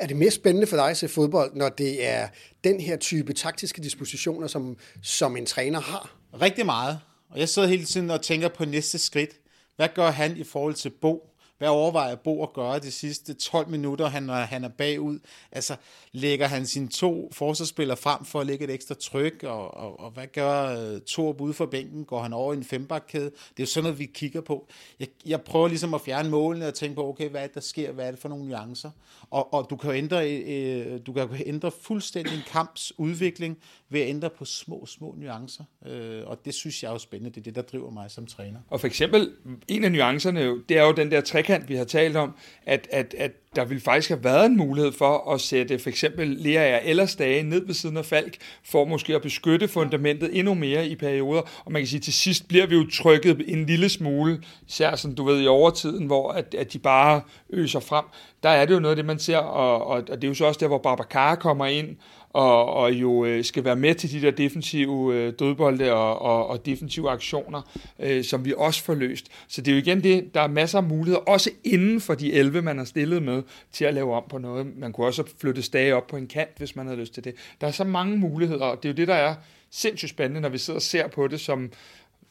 Er 0.00 0.06
det 0.06 0.16
mere 0.16 0.30
spændende 0.30 0.66
for 0.66 0.76
dig 0.76 0.90
at 0.90 0.96
se 0.96 1.08
fodbold, 1.08 1.54
når 1.54 1.68
det 1.68 2.06
er 2.06 2.28
den 2.64 2.80
her 2.80 2.96
type 2.96 3.32
taktiske 3.32 3.82
dispositioner, 3.82 4.46
som, 4.46 4.76
som 5.02 5.36
en 5.36 5.46
træner 5.46 5.80
har? 5.80 6.16
Rigtig 6.40 6.66
meget. 6.66 7.00
Og 7.30 7.38
jeg 7.38 7.48
sidder 7.48 7.68
hele 7.68 7.84
tiden 7.84 8.10
og 8.10 8.22
tænker 8.22 8.48
på 8.48 8.64
næste 8.64 8.98
skridt. 8.98 9.30
Hvad 9.76 9.88
gør 9.94 10.10
han 10.10 10.36
i 10.36 10.44
forhold 10.44 10.74
til 10.74 10.90
Bo? 10.90 11.30
Hvad 11.60 11.68
overvejer 11.68 12.14
Bo 12.14 12.42
at 12.42 12.52
gøre 12.52 12.78
de 12.78 12.90
sidste 12.90 13.34
12 13.34 13.68
minutter, 13.68 14.08
han, 14.08 14.22
når 14.22 14.34
han 14.34 14.64
er 14.64 14.68
bagud? 14.68 15.18
Altså, 15.52 15.76
lægger 16.12 16.46
han 16.46 16.66
sine 16.66 16.88
to 16.88 17.30
forsvarsspillere 17.32 17.96
frem 17.96 18.24
for 18.24 18.40
at 18.40 18.46
lægge 18.46 18.64
et 18.64 18.70
ekstra 18.70 18.94
tryk? 18.94 19.42
Og, 19.42 19.74
og, 19.74 20.00
og 20.00 20.10
hvad 20.10 20.26
gør 20.26 20.64
øh, 20.64 20.94
uh, 20.94 21.00
Torb 21.00 21.40
ude 21.40 21.54
for 21.54 21.66
bænken? 21.66 22.04
Går 22.04 22.22
han 22.22 22.32
over 22.32 22.52
i 22.52 22.56
en 22.56 22.64
fembakkæde? 22.64 23.24
Det 23.24 23.32
er 23.32 23.62
jo 23.62 23.66
sådan 23.66 23.84
noget, 23.84 23.98
vi 23.98 24.06
kigger 24.06 24.40
på. 24.40 24.68
Jeg, 25.00 25.08
jeg 25.26 25.40
prøver 25.40 25.68
ligesom 25.68 25.94
at 25.94 26.00
fjerne 26.00 26.30
målene 26.30 26.66
og 26.66 26.74
tænke 26.74 26.94
på, 26.94 27.08
okay, 27.08 27.28
hvad 27.28 27.42
er 27.42 27.46
det, 27.46 27.54
der 27.54 27.60
sker? 27.60 27.92
Hvad 27.92 28.06
er 28.06 28.10
det 28.10 28.20
for 28.20 28.28
nogle 28.28 28.48
nuancer? 28.48 28.90
Og, 29.30 29.54
og 29.54 29.66
du 29.70 29.76
kan 29.76 29.90
jo 29.90 29.96
ændre, 29.96 30.40
øh, 30.40 31.00
du 31.06 31.12
kan 31.12 31.28
ændre 31.46 31.70
fuldstændig 31.70 32.34
en 32.34 32.42
kamps 32.46 32.92
udvikling 32.98 33.58
ved 33.88 34.00
at 34.00 34.08
ændre 34.08 34.30
på 34.30 34.44
små, 34.44 34.86
små 34.86 35.14
nuancer. 35.18 35.64
Øh, 35.86 36.22
og 36.26 36.44
det 36.44 36.54
synes 36.54 36.82
jeg 36.82 36.88
er 36.88 36.92
jo 36.92 36.98
spændende. 36.98 37.30
Det 37.30 37.40
er 37.40 37.42
det, 37.42 37.54
der 37.54 37.62
driver 37.62 37.90
mig 37.90 38.10
som 38.10 38.26
træner. 38.26 38.58
Og 38.68 38.80
for 38.80 38.86
eksempel, 38.86 39.32
en 39.68 39.84
af 39.84 39.92
nuancerne, 39.92 40.62
det 40.68 40.78
er 40.78 40.82
jo 40.82 40.92
den 40.92 41.10
der 41.10 41.20
trekant, 41.50 41.68
vi 41.68 41.76
har 41.76 41.84
talt 41.84 42.16
om, 42.16 42.34
at, 42.66 42.88
at, 42.92 43.14
at 43.18 43.30
der 43.56 43.64
ville 43.64 43.80
faktisk 43.80 44.08
have 44.08 44.24
været 44.24 44.46
en 44.46 44.56
mulighed 44.56 44.92
for 44.92 45.32
at 45.34 45.40
sætte 45.40 45.78
for 45.78 45.88
eksempel 45.88 46.28
Lerager 46.28 46.78
eller 46.78 47.06
Stage 47.06 47.42
ned 47.42 47.66
ved 47.66 47.74
siden 47.74 47.96
af 47.96 48.04
Falk, 48.04 48.36
for 48.64 48.84
måske 48.84 49.14
at 49.14 49.22
beskytte 49.22 49.68
fundamentet 49.68 50.38
endnu 50.38 50.54
mere 50.54 50.86
i 50.86 50.96
perioder. 50.96 51.42
Og 51.64 51.72
man 51.72 51.82
kan 51.82 51.86
sige, 51.86 51.98
at 51.98 52.02
til 52.02 52.12
sidst 52.12 52.48
bliver 52.48 52.66
vi 52.66 52.74
jo 52.74 52.86
trykket 52.92 53.44
en 53.46 53.66
lille 53.66 53.88
smule, 53.88 54.42
især 54.68 54.96
som 54.96 55.14
du 55.14 55.24
ved 55.24 55.42
i 55.42 55.46
overtiden, 55.46 56.06
hvor 56.06 56.30
at, 56.32 56.54
at 56.54 56.72
de 56.72 56.78
bare 56.78 57.20
øser 57.50 57.80
frem. 57.80 58.04
Der 58.42 58.48
er 58.48 58.64
det 58.64 58.74
jo 58.74 58.80
noget 58.80 58.92
af 58.92 58.96
det, 58.96 59.04
man 59.04 59.18
ser, 59.18 59.38
og, 59.38 59.86
og, 59.86 59.96
og 60.10 60.22
det 60.22 60.24
er 60.24 60.28
jo 60.28 60.34
så 60.34 60.44
også 60.44 60.60
der, 60.60 60.68
hvor 60.68 60.78
Babacar 60.78 61.34
kommer 61.34 61.66
ind, 61.66 61.96
og, 62.30 62.66
og 62.66 62.92
jo 62.92 63.24
øh, 63.24 63.44
skal 63.44 63.64
være 63.64 63.76
med 63.76 63.94
til 63.94 64.12
de 64.12 64.26
der 64.26 64.30
defensive 64.30 65.14
øh, 65.14 65.32
dødbolde 65.38 65.92
og, 65.92 66.22
og, 66.22 66.46
og 66.46 66.66
defensive 66.66 67.10
aktioner, 67.10 67.62
øh, 67.98 68.24
som 68.24 68.44
vi 68.44 68.54
også 68.56 68.82
får 68.82 68.94
løst. 68.94 69.26
Så 69.48 69.60
det 69.60 69.70
er 69.70 69.76
jo 69.76 69.82
igen 69.82 70.02
det, 70.02 70.34
der 70.34 70.40
er 70.40 70.48
masser 70.48 70.78
af 70.78 70.84
muligheder, 70.84 71.20
også 71.20 71.50
inden 71.64 72.00
for 72.00 72.14
de 72.14 72.32
11, 72.32 72.62
man 72.62 72.78
har 72.78 72.84
stillet 72.84 73.22
med, 73.22 73.42
til 73.72 73.84
at 73.84 73.94
lave 73.94 74.14
om 74.14 74.24
på 74.28 74.38
noget. 74.38 74.76
Man 74.76 74.92
kunne 74.92 75.06
også 75.06 75.24
flytte 75.40 75.62
stage 75.62 75.94
op 75.94 76.06
på 76.06 76.16
en 76.16 76.26
kant, 76.26 76.58
hvis 76.58 76.76
man 76.76 76.86
havde 76.86 77.00
lyst 77.00 77.14
til 77.14 77.24
det. 77.24 77.34
Der 77.60 77.66
er 77.66 77.70
så 77.70 77.84
mange 77.84 78.16
muligheder, 78.16 78.64
og 78.64 78.82
det 78.82 78.88
er 78.88 78.92
jo 78.92 78.96
det, 78.96 79.08
der 79.08 79.14
er 79.14 79.34
sindssygt 79.70 80.10
spændende, 80.10 80.40
når 80.40 80.48
vi 80.48 80.58
sidder 80.58 80.78
og 80.78 80.82
ser 80.82 81.08
på 81.08 81.28
det 81.28 81.40
som 81.40 81.70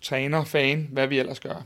træner, 0.01 0.43
fan, 0.43 0.89
hvad 0.91 1.07
vi 1.07 1.19
ellers 1.19 1.39
gør. 1.39 1.65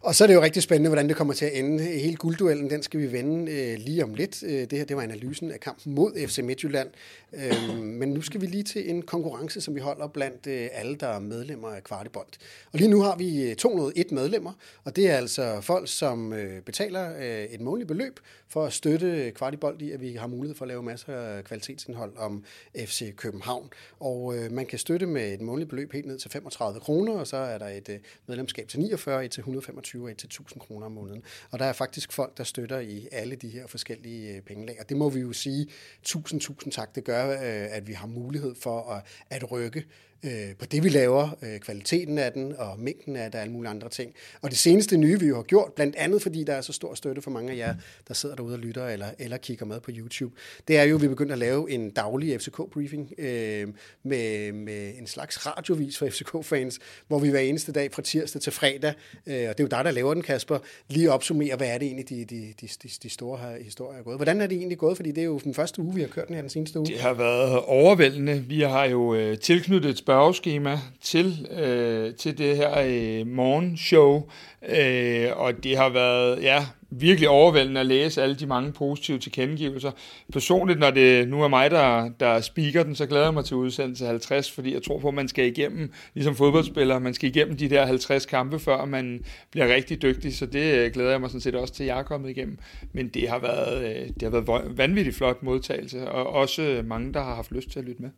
Og 0.00 0.14
så 0.14 0.24
er 0.24 0.26
det 0.26 0.34
jo 0.34 0.42
rigtig 0.42 0.62
spændende, 0.62 0.88
hvordan 0.88 1.08
det 1.08 1.16
kommer 1.16 1.34
til 1.34 1.44
at 1.44 1.52
ende. 1.54 1.84
Hele 1.84 2.16
guldduellen, 2.16 2.70
den 2.70 2.82
skal 2.82 3.00
vi 3.00 3.12
vende 3.12 3.52
øh, 3.52 3.78
lige 3.78 4.04
om 4.04 4.14
lidt. 4.14 4.42
Øh, 4.42 4.60
det 4.60 4.72
her, 4.72 4.84
det 4.84 4.96
var 4.96 5.02
analysen 5.02 5.50
af 5.50 5.60
kampen 5.60 5.94
mod 5.94 6.26
FC 6.28 6.38
Midtjylland. 6.38 6.88
Øh, 7.32 7.78
men 7.78 8.08
nu 8.08 8.22
skal 8.22 8.40
vi 8.40 8.46
lige 8.46 8.62
til 8.62 8.90
en 8.90 9.02
konkurrence, 9.02 9.60
som 9.60 9.74
vi 9.74 9.80
holder 9.80 10.06
blandt 10.06 10.46
øh, 10.46 10.68
alle, 10.72 10.96
der 10.96 11.06
er 11.06 11.18
medlemmer 11.18 11.68
af 11.68 11.84
Kvartibold. 11.84 12.26
Og 12.72 12.78
lige 12.78 12.90
nu 12.90 13.00
har 13.00 13.16
vi 13.16 13.50
øh, 13.50 13.56
201 13.56 14.12
medlemmer, 14.12 14.52
og 14.84 14.96
det 14.96 15.10
er 15.10 15.16
altså 15.16 15.60
folk, 15.60 15.88
som 15.88 16.32
øh, 16.32 16.62
betaler 16.62 17.16
øh, 17.16 17.44
et 17.44 17.60
månedligt 17.60 17.88
beløb 17.88 18.20
for 18.48 18.64
at 18.64 18.72
støtte 18.72 19.32
Kvartibold 19.34 19.82
i, 19.82 19.90
at 19.90 20.00
vi 20.00 20.12
har 20.12 20.26
mulighed 20.26 20.56
for 20.56 20.64
at 20.64 20.68
lave 20.68 20.82
masser 20.82 21.14
af 21.14 21.44
kvalitetsindhold 21.44 22.12
om 22.16 22.44
FC 22.76 23.16
København. 23.16 23.70
Og 24.00 24.36
øh, 24.36 24.52
man 24.52 24.66
kan 24.66 24.78
støtte 24.78 25.06
med 25.06 25.32
et 25.34 25.40
månedligt 25.40 25.70
beløb 25.70 25.92
helt 25.92 26.06
ned 26.06 26.18
til 26.18 26.30
35 26.30 26.80
kroner, 26.80 27.12
og 27.12 27.26
så 27.26 27.36
er 27.36 27.58
der 27.58 27.68
et 27.68 27.88
øh, 27.88 27.98
medlemskab 28.26 28.68
til 28.68 28.80
49, 28.80 29.24
et 29.24 29.30
til 29.30 29.40
125 29.40 29.97
og 30.02 30.10
af 30.10 30.16
til 30.16 30.26
1000 30.26 30.60
kroner 30.60 30.86
om 30.86 30.92
måneden. 30.92 31.22
Og 31.50 31.58
der 31.58 31.64
er 31.64 31.72
faktisk 31.72 32.12
folk, 32.12 32.38
der 32.38 32.44
støtter 32.44 32.78
i 32.78 33.08
alle 33.12 33.36
de 33.36 33.48
her 33.48 33.66
forskellige 33.66 34.36
øh, 34.36 34.42
pengelag. 34.42 34.76
Og 34.80 34.88
det 34.88 34.96
må 34.96 35.10
vi 35.10 35.20
jo 35.20 35.32
sige, 35.32 35.66
tusind, 36.02 36.40
tusind 36.40 36.72
tak. 36.72 36.94
Det 36.94 37.04
gør, 37.04 37.30
øh, 37.30 37.76
at 37.76 37.86
vi 37.86 37.92
har 37.92 38.06
mulighed 38.06 38.54
for 38.54 38.90
at, 38.90 39.02
at 39.30 39.52
rykke 39.52 39.84
øh, 40.22 40.56
på 40.58 40.66
det, 40.66 40.84
vi 40.84 40.88
laver, 40.88 41.28
øh, 41.42 41.60
kvaliteten 41.60 42.18
af 42.18 42.32
den 42.32 42.54
og 42.58 42.80
mængden 42.80 43.16
af 43.16 43.30
det 43.30 43.34
og 43.34 43.40
alle 43.40 43.52
mulige 43.52 43.70
andre 43.70 43.88
ting. 43.88 44.14
Og 44.42 44.50
det 44.50 44.58
seneste 44.58 44.96
nye, 44.96 45.20
vi 45.20 45.26
jo 45.26 45.36
har 45.36 45.42
gjort, 45.42 45.72
blandt 45.72 45.96
andet 45.96 46.22
fordi 46.22 46.44
der 46.44 46.54
er 46.54 46.60
så 46.60 46.72
stor 46.72 46.94
støtte 46.94 47.22
for 47.22 47.30
mange 47.30 47.52
af 47.52 47.56
jer, 47.56 47.74
der 48.08 48.14
sidder 48.14 48.36
derude 48.36 48.54
og 48.54 48.58
lytter 48.58 48.86
eller, 48.86 49.06
eller 49.18 49.36
kigger 49.36 49.66
med 49.66 49.80
på 49.80 49.90
YouTube, 49.94 50.34
det 50.68 50.78
er 50.78 50.82
jo, 50.82 50.94
at 50.94 51.02
vi 51.02 51.08
begyndte 51.08 51.32
at 51.32 51.38
lave 51.38 51.70
en 51.70 51.90
daglig 51.90 52.40
FCK-briefing 52.40 53.20
øh, 53.20 53.68
med, 54.02 54.52
med 54.52 54.92
en 54.98 55.06
slags 55.06 55.46
radiovis 55.46 55.98
for 55.98 56.06
FCK-fans, 56.06 56.78
hvor 57.08 57.18
vi 57.18 57.28
hver 57.28 57.40
eneste 57.40 57.72
dag 57.72 57.92
fra 57.92 58.02
tirsdag 58.02 58.42
til 58.42 58.52
fredag, 58.52 58.94
øh, 59.26 59.34
og 59.34 59.58
det 59.58 59.60
er 59.60 59.64
jo 59.64 59.66
dig, 59.66 59.84
der 59.84 59.90
laver 59.90 60.14
den, 60.14 60.22
Kasper, 60.22 60.58
lige 60.88 61.12
opsummerer, 61.12 61.56
hvad 61.56 61.68
er 61.68 61.78
det 61.78 61.86
egentlig, 61.86 62.08
de, 62.08 62.24
de, 62.24 62.54
de, 62.60 62.68
de, 62.82 62.88
de 63.02 63.10
store 63.10 63.38
her 63.38 63.62
historier 63.62 63.98
er 63.98 64.02
gået. 64.02 64.18
Hvordan 64.18 64.40
er 64.40 64.46
det 64.46 64.56
egentlig 64.58 64.78
gået? 64.78 64.96
Fordi 64.96 65.10
det 65.10 65.20
er 65.20 65.24
jo 65.24 65.38
den 65.38 65.54
første 65.54 65.82
uge, 65.82 65.94
vi 65.94 66.00
har 66.00 66.08
kørt 66.08 66.26
den 66.28 66.34
her 66.34 66.42
den 66.42 66.50
seneste 66.50 66.78
uge. 66.78 66.86
Det 66.86 67.00
har 67.00 67.14
været 67.14 67.60
overvældende. 67.60 68.44
Vi 68.48 68.60
har 68.60 68.84
jo 68.84 69.14
øh, 69.14 69.38
tilknyttet 69.38 69.90
et 69.90 69.98
spørgeskema 70.08 70.78
til, 71.00 71.48
øh, 71.58 72.14
til 72.14 72.38
det 72.38 72.56
her 72.56 72.70
øh, 72.78 73.26
morgenshow, 73.26 74.28
øh, 74.68 75.26
og 75.36 75.64
det 75.64 75.76
har 75.76 75.88
været 75.88 76.42
ja, 76.42 76.66
virkelig 76.90 77.28
overvældende 77.28 77.80
at 77.80 77.86
læse 77.86 78.22
alle 78.22 78.34
de 78.34 78.46
mange 78.46 78.72
positive 78.72 79.18
tilkendegivelser. 79.18 79.90
Personligt, 80.32 80.78
når 80.78 80.90
det 80.90 81.28
nu 81.28 81.42
er 81.42 81.48
mig, 81.48 81.70
der, 81.70 82.08
der 82.20 82.40
speaker 82.40 82.82
den, 82.82 82.94
så 82.94 83.06
glæder 83.06 83.24
jeg 83.24 83.34
mig 83.34 83.44
til 83.44 83.56
udsendelse 83.56 84.06
50, 84.06 84.52
fordi 84.52 84.74
jeg 84.74 84.82
tror 84.82 84.98
på, 84.98 85.08
at 85.08 85.14
man 85.14 85.28
skal 85.28 85.46
igennem, 85.46 85.92
ligesom 86.14 86.34
fodboldspiller, 86.34 86.98
man 86.98 87.14
skal 87.14 87.28
igennem 87.28 87.56
de 87.56 87.70
der 87.70 87.86
50 87.86 88.26
kampe, 88.26 88.58
før 88.58 88.84
man 88.84 89.24
bliver 89.50 89.74
rigtig 89.74 90.02
dygtig, 90.02 90.36
så 90.36 90.46
det 90.46 90.74
øh, 90.74 90.92
glæder 90.92 91.10
jeg 91.10 91.20
mig 91.20 91.30
sådan 91.30 91.40
set 91.40 91.54
også 91.54 91.74
til, 91.74 91.82
at 91.82 91.88
jeg 91.88 91.98
er 91.98 92.02
kommet 92.02 92.30
igennem. 92.30 92.58
Men 92.92 93.08
det 93.08 93.28
har 93.28 93.38
været, 93.38 93.84
øh, 93.84 94.08
det 94.08 94.22
har 94.22 94.30
været 94.30 94.78
vanvittigt 94.78 95.16
flot 95.16 95.42
modtagelse, 95.42 96.08
og 96.08 96.26
også 96.26 96.82
mange, 96.84 97.14
der 97.14 97.22
har 97.22 97.34
haft 97.34 97.52
lyst 97.52 97.70
til 97.70 97.78
at 97.78 97.84
lytte 97.84 98.02
med. 98.02 98.10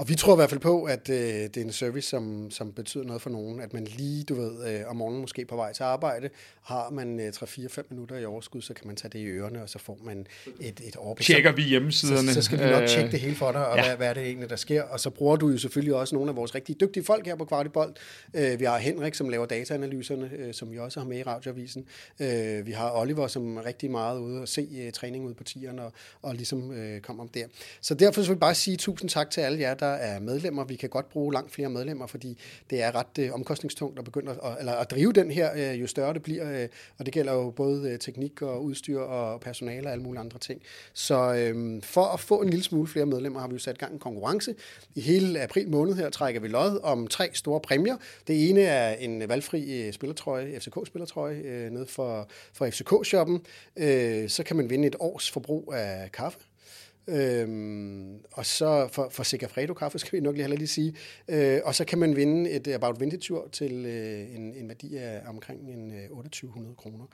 Og 0.00 0.08
vi 0.08 0.14
tror 0.14 0.32
i 0.32 0.36
hvert 0.36 0.50
fald 0.50 0.60
på, 0.60 0.84
at 0.84 1.08
øh, 1.08 1.16
det 1.16 1.56
er 1.56 1.60
en 1.60 1.72
service, 1.72 2.08
som, 2.08 2.50
som 2.50 2.72
betyder 2.72 3.04
noget 3.04 3.22
for 3.22 3.30
nogen. 3.30 3.60
At 3.60 3.72
man 3.72 3.84
lige, 3.84 4.24
du 4.24 4.34
ved, 4.34 4.68
øh, 4.68 4.80
om 4.86 4.96
morgenen 4.96 5.20
måske 5.20 5.44
på 5.44 5.56
vej 5.56 5.72
til 5.72 5.82
arbejde, 5.82 6.30
har 6.62 6.90
man 6.90 7.20
øh, 7.20 7.32
3-4-5 7.36 7.82
minutter 7.90 8.16
i 8.16 8.24
overskud, 8.24 8.62
så 8.62 8.74
kan 8.74 8.86
man 8.86 8.96
tage 8.96 9.10
det 9.12 9.18
i 9.18 9.26
ørerne, 9.26 9.62
og 9.62 9.68
så 9.68 9.78
får 9.78 9.98
man 10.04 10.26
et, 10.60 10.80
et 10.84 10.96
overblik. 10.96 11.26
Tjekker 11.26 11.52
vi 11.52 11.62
hjemmesiderne. 11.62 12.28
Så, 12.28 12.34
så 12.34 12.42
skal 12.42 12.58
vi 12.58 12.70
nok 12.70 12.88
tjekke 12.88 13.10
det 13.10 13.20
hele 13.20 13.34
for 13.34 13.52
dig, 13.52 13.66
og 13.66 13.76
ja. 13.76 13.84
hvad, 13.86 13.96
hvad 13.96 14.08
er 14.08 14.14
det 14.14 14.22
egentlig, 14.22 14.50
der 14.50 14.56
sker. 14.56 14.82
Og 14.82 15.00
så 15.00 15.10
bruger 15.10 15.36
du 15.36 15.48
jo 15.48 15.58
selvfølgelig 15.58 15.94
også 15.94 16.14
nogle 16.14 16.30
af 16.30 16.36
vores 16.36 16.54
rigtig 16.54 16.80
dygtige 16.80 17.04
folk 17.04 17.26
her 17.26 17.36
på 17.36 17.44
Kvartibold. 17.44 17.94
Øh, 18.34 18.60
vi 18.60 18.64
har 18.64 18.78
Henrik, 18.78 19.14
som 19.14 19.28
laver 19.28 19.46
dataanalyserne, 19.46 20.30
øh, 20.38 20.54
som 20.54 20.72
vi 20.72 20.78
også 20.78 21.00
har 21.00 21.06
med 21.06 21.18
i 21.18 21.22
radioavisen. 21.22 21.84
Øh, 22.20 22.66
vi 22.66 22.72
har 22.72 22.92
Oliver, 22.92 23.26
som 23.26 23.56
er 23.56 23.64
rigtig 23.64 23.90
meget 23.90 24.18
ude 24.18 24.40
og 24.40 24.48
se 24.48 24.68
øh, 24.80 24.92
træning 24.92 25.26
ud 25.26 25.34
på 25.34 25.44
tierne, 25.44 25.82
og, 25.82 25.92
og 26.22 26.34
ligesom 26.34 26.72
øh, 26.72 27.00
kommer 27.00 27.22
om 27.22 27.28
der. 27.28 27.44
Så 27.80 27.94
derfor 27.94 28.20
vil 28.20 28.28
jeg 28.28 28.40
bare 28.40 28.54
sige 28.54 28.76
tusind 28.76 29.10
tak 29.10 29.30
til 29.30 29.40
alle 29.40 29.60
jer, 29.60 29.74
der 29.74 29.89
er 29.90 30.16
øh, 30.16 30.22
medlemmer. 30.22 30.64
Vi 30.64 30.76
kan 30.76 30.88
godt 30.88 31.08
bruge 31.08 31.32
langt 31.32 31.52
flere 31.52 31.68
medlemmer, 31.68 32.06
fordi 32.06 32.38
det 32.70 32.82
er 32.82 32.94
ret 32.94 33.18
øh, 33.18 33.32
omkostningstungt 33.32 33.98
at 33.98 34.04
begynde 34.04 34.30
at, 34.30 34.56
eller 34.58 34.72
at 34.72 34.90
drive 34.90 35.12
den 35.12 35.30
her, 35.30 35.72
øh, 35.72 35.80
jo 35.80 35.86
større 35.86 36.14
det 36.14 36.22
bliver. 36.22 36.62
Øh, 36.62 36.68
og 36.98 37.06
det 37.06 37.14
gælder 37.14 37.32
jo 37.32 37.50
både 37.50 37.90
øh, 37.90 37.98
teknik 37.98 38.42
og 38.42 38.64
udstyr 38.64 39.00
og 39.00 39.40
personale 39.40 39.88
og 39.88 39.92
alle 39.92 40.04
mulige 40.04 40.20
andre 40.20 40.38
ting. 40.38 40.62
Så 40.92 41.34
øh, 41.34 41.82
for 41.82 42.04
at 42.04 42.20
få 42.20 42.42
en 42.42 42.50
lille 42.50 42.64
smule 42.64 42.88
flere 42.88 43.06
medlemmer, 43.06 43.40
har 43.40 43.48
vi 43.48 43.52
jo 43.52 43.58
sat 43.58 43.78
gang 43.78 43.92
en 43.92 43.98
konkurrence. 43.98 44.54
I 44.94 45.00
hele 45.00 45.40
april 45.40 45.68
måned 45.68 45.94
her 45.94 46.10
trækker 46.10 46.40
vi 46.40 46.48
lod 46.48 46.80
om 46.82 47.06
tre 47.06 47.30
store 47.32 47.60
præmier. 47.60 47.96
Det 48.26 48.50
ene 48.50 48.60
er 48.60 48.94
en 48.94 49.28
valgfri 49.28 49.86
øh, 49.86 49.92
spillertrøje, 49.92 50.60
FCK-spillertrøje, 50.60 51.36
øh, 51.36 51.70
nede 51.70 51.86
for, 51.86 52.28
for 52.52 52.66
FCK-shoppen. 52.66 53.40
Øh, 53.76 54.28
så 54.28 54.42
kan 54.42 54.56
man 54.56 54.70
vinde 54.70 54.86
et 54.86 54.96
års 55.00 55.30
forbrug 55.30 55.74
af 55.74 56.12
kaffe 56.12 56.38
Øhm, 57.10 58.20
og 58.32 58.46
så 58.46 58.88
for, 58.92 59.08
for 59.10 59.22
Segafredo 59.22 59.74
kaffe, 59.74 59.98
skal 60.08 60.12
vi 60.12 60.20
nok 60.20 60.36
lige, 60.36 60.56
lige 60.56 60.66
sige. 60.66 60.94
Øh, 61.28 61.60
og 61.64 61.74
så 61.74 61.84
kan 61.84 61.98
man 61.98 62.16
vinde 62.16 62.50
et 62.50 62.68
About 62.68 63.00
Vintage-tur 63.00 63.48
til 63.52 63.86
øh, 63.86 64.36
en, 64.36 64.54
en 64.54 64.68
værdi 64.68 64.96
af 64.96 65.22
omkring 65.26 65.60
en 65.60 65.92
øh, 65.92 66.08
2800 66.08 66.74
kroner. 66.76 67.04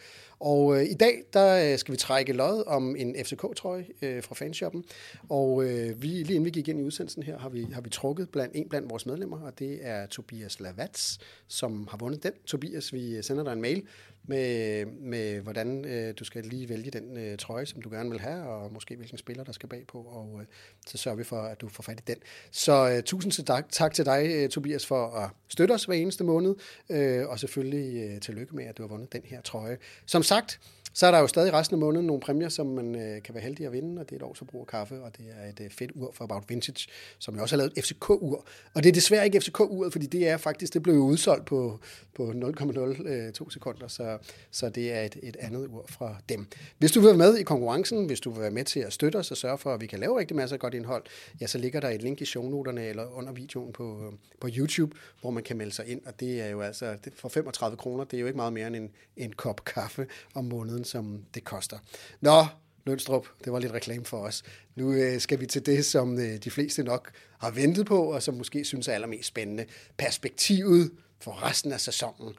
Og 0.40 0.76
øh, 0.76 0.84
i 0.84 0.94
dag, 0.94 1.22
der 1.32 1.72
øh, 1.72 1.78
skal 1.78 1.92
vi 1.92 1.96
trække 1.96 2.32
lod 2.32 2.64
om 2.66 2.96
en 2.96 3.16
FCK-trøje 3.24 3.86
øh, 4.02 4.22
fra 4.22 4.34
fanshoppen. 4.34 4.84
Og 5.28 5.64
øh, 5.64 6.02
vi, 6.02 6.08
lige 6.08 6.34
inden 6.34 6.44
vi 6.44 6.50
gik 6.50 6.68
ind 6.68 6.80
i 6.80 6.82
udsendelsen 6.82 7.22
her, 7.22 7.38
har 7.38 7.48
vi, 7.48 7.66
har 7.72 7.80
vi 7.80 7.90
trukket 7.90 8.28
blandt 8.30 8.56
en 8.56 8.68
blandt 8.68 8.90
vores 8.90 9.06
medlemmer, 9.06 9.40
og 9.40 9.58
det 9.58 9.78
er 9.82 10.06
Tobias 10.06 10.60
Lavats, 10.60 11.18
som 11.48 11.88
har 11.90 11.98
vundet 11.98 12.22
den. 12.22 12.32
Tobias, 12.46 12.92
vi 12.92 13.22
sender 13.22 13.44
dig 13.44 13.52
en 13.52 13.62
mail 13.62 13.82
med, 14.26 14.86
med 14.86 15.40
hvordan 15.40 15.84
øh, 15.84 16.14
du 16.18 16.24
skal 16.24 16.44
lige 16.44 16.68
vælge 16.68 16.90
den 16.90 17.16
øh, 17.16 17.38
trøje, 17.38 17.66
som 17.66 17.82
du 17.82 17.90
gerne 17.90 18.10
vil 18.10 18.20
have, 18.20 18.42
og 18.42 18.72
måske 18.72 18.96
hvilken 18.96 19.18
spiller, 19.18 19.44
der 19.44 19.52
skal 19.52 19.68
bagpå, 19.68 19.98
og 19.98 20.38
øh, 20.40 20.46
så 20.86 20.98
sørger 20.98 21.16
vi 21.16 21.24
for, 21.24 21.42
at 21.42 21.60
du 21.60 21.68
får 21.68 21.82
fat 21.82 22.00
i 22.00 22.02
den. 22.06 22.16
Så 22.50 22.90
øh, 22.90 23.02
tusind 23.02 23.46
tak, 23.46 23.66
tak 23.70 23.94
til 23.94 24.04
dig, 24.04 24.26
øh, 24.34 24.48
Tobias, 24.48 24.86
for 24.86 25.06
at 25.06 25.30
støtte 25.48 25.72
os 25.72 25.84
hver 25.84 25.94
eneste 25.94 26.24
måned, 26.24 26.54
øh, 26.90 27.28
og 27.28 27.38
selvfølgelig 27.38 28.10
øh, 28.10 28.20
tillykke 28.20 28.56
med, 28.56 28.64
at 28.64 28.78
du 28.78 28.82
har 28.82 28.88
vundet 28.88 29.12
den 29.12 29.22
her 29.24 29.40
trøje. 29.40 29.78
Som 30.06 30.22
sagt, 30.22 30.60
så 30.96 31.06
er 31.06 31.10
der 31.10 31.18
jo 31.18 31.26
stadig 31.26 31.52
resten 31.52 31.74
af 31.74 31.78
måneden 31.78 32.06
nogle 32.06 32.20
præmier, 32.20 32.48
som 32.48 32.66
man 32.66 32.94
øh, 32.94 33.22
kan 33.22 33.34
være 33.34 33.42
heldig 33.42 33.66
at 33.66 33.72
vinde, 33.72 34.00
og 34.00 34.10
det 34.10 34.12
er 34.12 34.16
et 34.16 34.22
år, 34.22 34.34
som 34.34 34.46
bruger 34.46 34.64
kaffe, 34.64 35.02
og 35.02 35.16
det 35.16 35.24
er 35.40 35.48
et 35.48 35.60
øh, 35.60 35.70
fedt 35.70 35.90
ur 35.94 36.12
for 36.12 36.24
About 36.24 36.42
Vintage, 36.48 36.88
som 37.18 37.34
jeg 37.34 37.42
også 37.42 37.56
har 37.56 37.58
lavet 37.58 37.72
et 37.76 37.84
FCK-ur. 37.84 38.46
Og 38.74 38.82
det 38.82 38.88
er 38.88 38.92
desværre 38.92 39.24
ikke 39.24 39.40
FCK-uret, 39.40 39.92
fordi 39.92 40.06
det 40.06 40.28
er 40.28 40.36
faktisk, 40.36 40.74
det 40.74 40.82
blev 40.82 40.94
jo 40.94 41.00
udsolgt 41.00 41.44
på, 41.44 41.80
på 42.14 42.30
0,02 42.30 42.78
øh, 43.08 43.32
sekunder, 43.50 43.88
så, 43.88 44.18
så 44.50 44.68
det 44.68 44.92
er 44.92 45.02
et, 45.02 45.16
et 45.22 45.36
andet 45.40 45.66
ur 45.66 45.84
fra 45.88 46.16
dem. 46.28 46.46
Hvis 46.78 46.92
du 46.92 47.00
vil 47.00 47.06
være 47.06 47.16
med 47.16 47.36
i 47.36 47.42
konkurrencen, 47.42 48.06
hvis 48.06 48.20
du 48.20 48.30
vil 48.30 48.40
være 48.40 48.50
med 48.50 48.64
til 48.64 48.80
at 48.80 48.92
støtte 48.92 49.16
os 49.16 49.30
og 49.30 49.36
sørge 49.36 49.58
for, 49.58 49.74
at 49.74 49.80
vi 49.80 49.86
kan 49.86 49.98
lave 49.98 50.18
rigtig 50.18 50.36
masser 50.36 50.56
af 50.56 50.60
godt 50.60 50.74
indhold, 50.74 51.04
ja, 51.40 51.46
så 51.46 51.58
ligger 51.58 51.80
der 51.80 51.88
et 51.88 52.02
link 52.02 52.20
i 52.20 52.24
shownoterne 52.24 52.86
eller 52.86 53.16
under 53.18 53.32
videoen 53.32 53.72
på, 53.72 54.06
øh, 54.06 54.18
på 54.40 54.48
YouTube, 54.56 54.96
hvor 55.20 55.30
man 55.30 55.42
kan 55.42 55.56
melde 55.56 55.72
sig 55.72 55.86
ind, 55.86 56.00
og 56.06 56.20
det 56.20 56.40
er 56.40 56.48
jo 56.48 56.60
altså, 56.60 56.96
det, 57.04 57.12
for 57.16 57.28
35 57.28 57.76
kroner, 57.76 58.04
det 58.04 58.16
er 58.16 58.20
jo 58.20 58.26
ikke 58.26 58.36
meget 58.36 58.52
mere 58.52 58.66
end 58.66 58.76
en, 58.76 58.90
en 59.16 59.32
kop 59.32 59.64
kaffe 59.64 60.06
om 60.34 60.44
måneden, 60.44 60.85
som 60.86 61.24
det 61.34 61.44
koster. 61.44 61.78
Nå, 62.20 62.46
Lønstrup, 62.86 63.26
det 63.44 63.52
var 63.52 63.58
lidt 63.58 63.72
reklame 63.72 64.04
for 64.04 64.18
os. 64.18 64.42
Nu 64.76 64.92
øh, 64.92 65.20
skal 65.20 65.40
vi 65.40 65.46
til 65.46 65.66
det, 65.66 65.84
som 65.84 66.18
øh, 66.18 66.36
de 66.36 66.50
fleste 66.50 66.82
nok 66.82 67.10
har 67.38 67.50
ventet 67.50 67.86
på, 67.86 68.12
og 68.12 68.22
som 68.22 68.34
måske 68.34 68.64
synes 68.64 68.88
er 68.88 68.92
allermest 68.92 69.28
spændende. 69.28 69.66
Perspektivet 69.96 70.90
for 71.20 71.42
resten 71.42 71.72
af 71.72 71.80
sæsonen. 71.80 72.34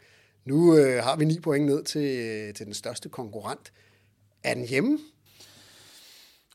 Nu 0.46 0.78
øh, 0.78 1.04
har 1.04 1.16
vi 1.16 1.26
ni 1.26 1.40
point 1.40 1.66
ned 1.66 1.84
til, 1.84 2.18
øh, 2.20 2.54
til 2.54 2.66
den 2.66 2.74
største 2.74 3.10
konkurrent. 3.10 3.74
Er 4.44 4.54
den 4.54 4.68
hjemme? 4.68 5.00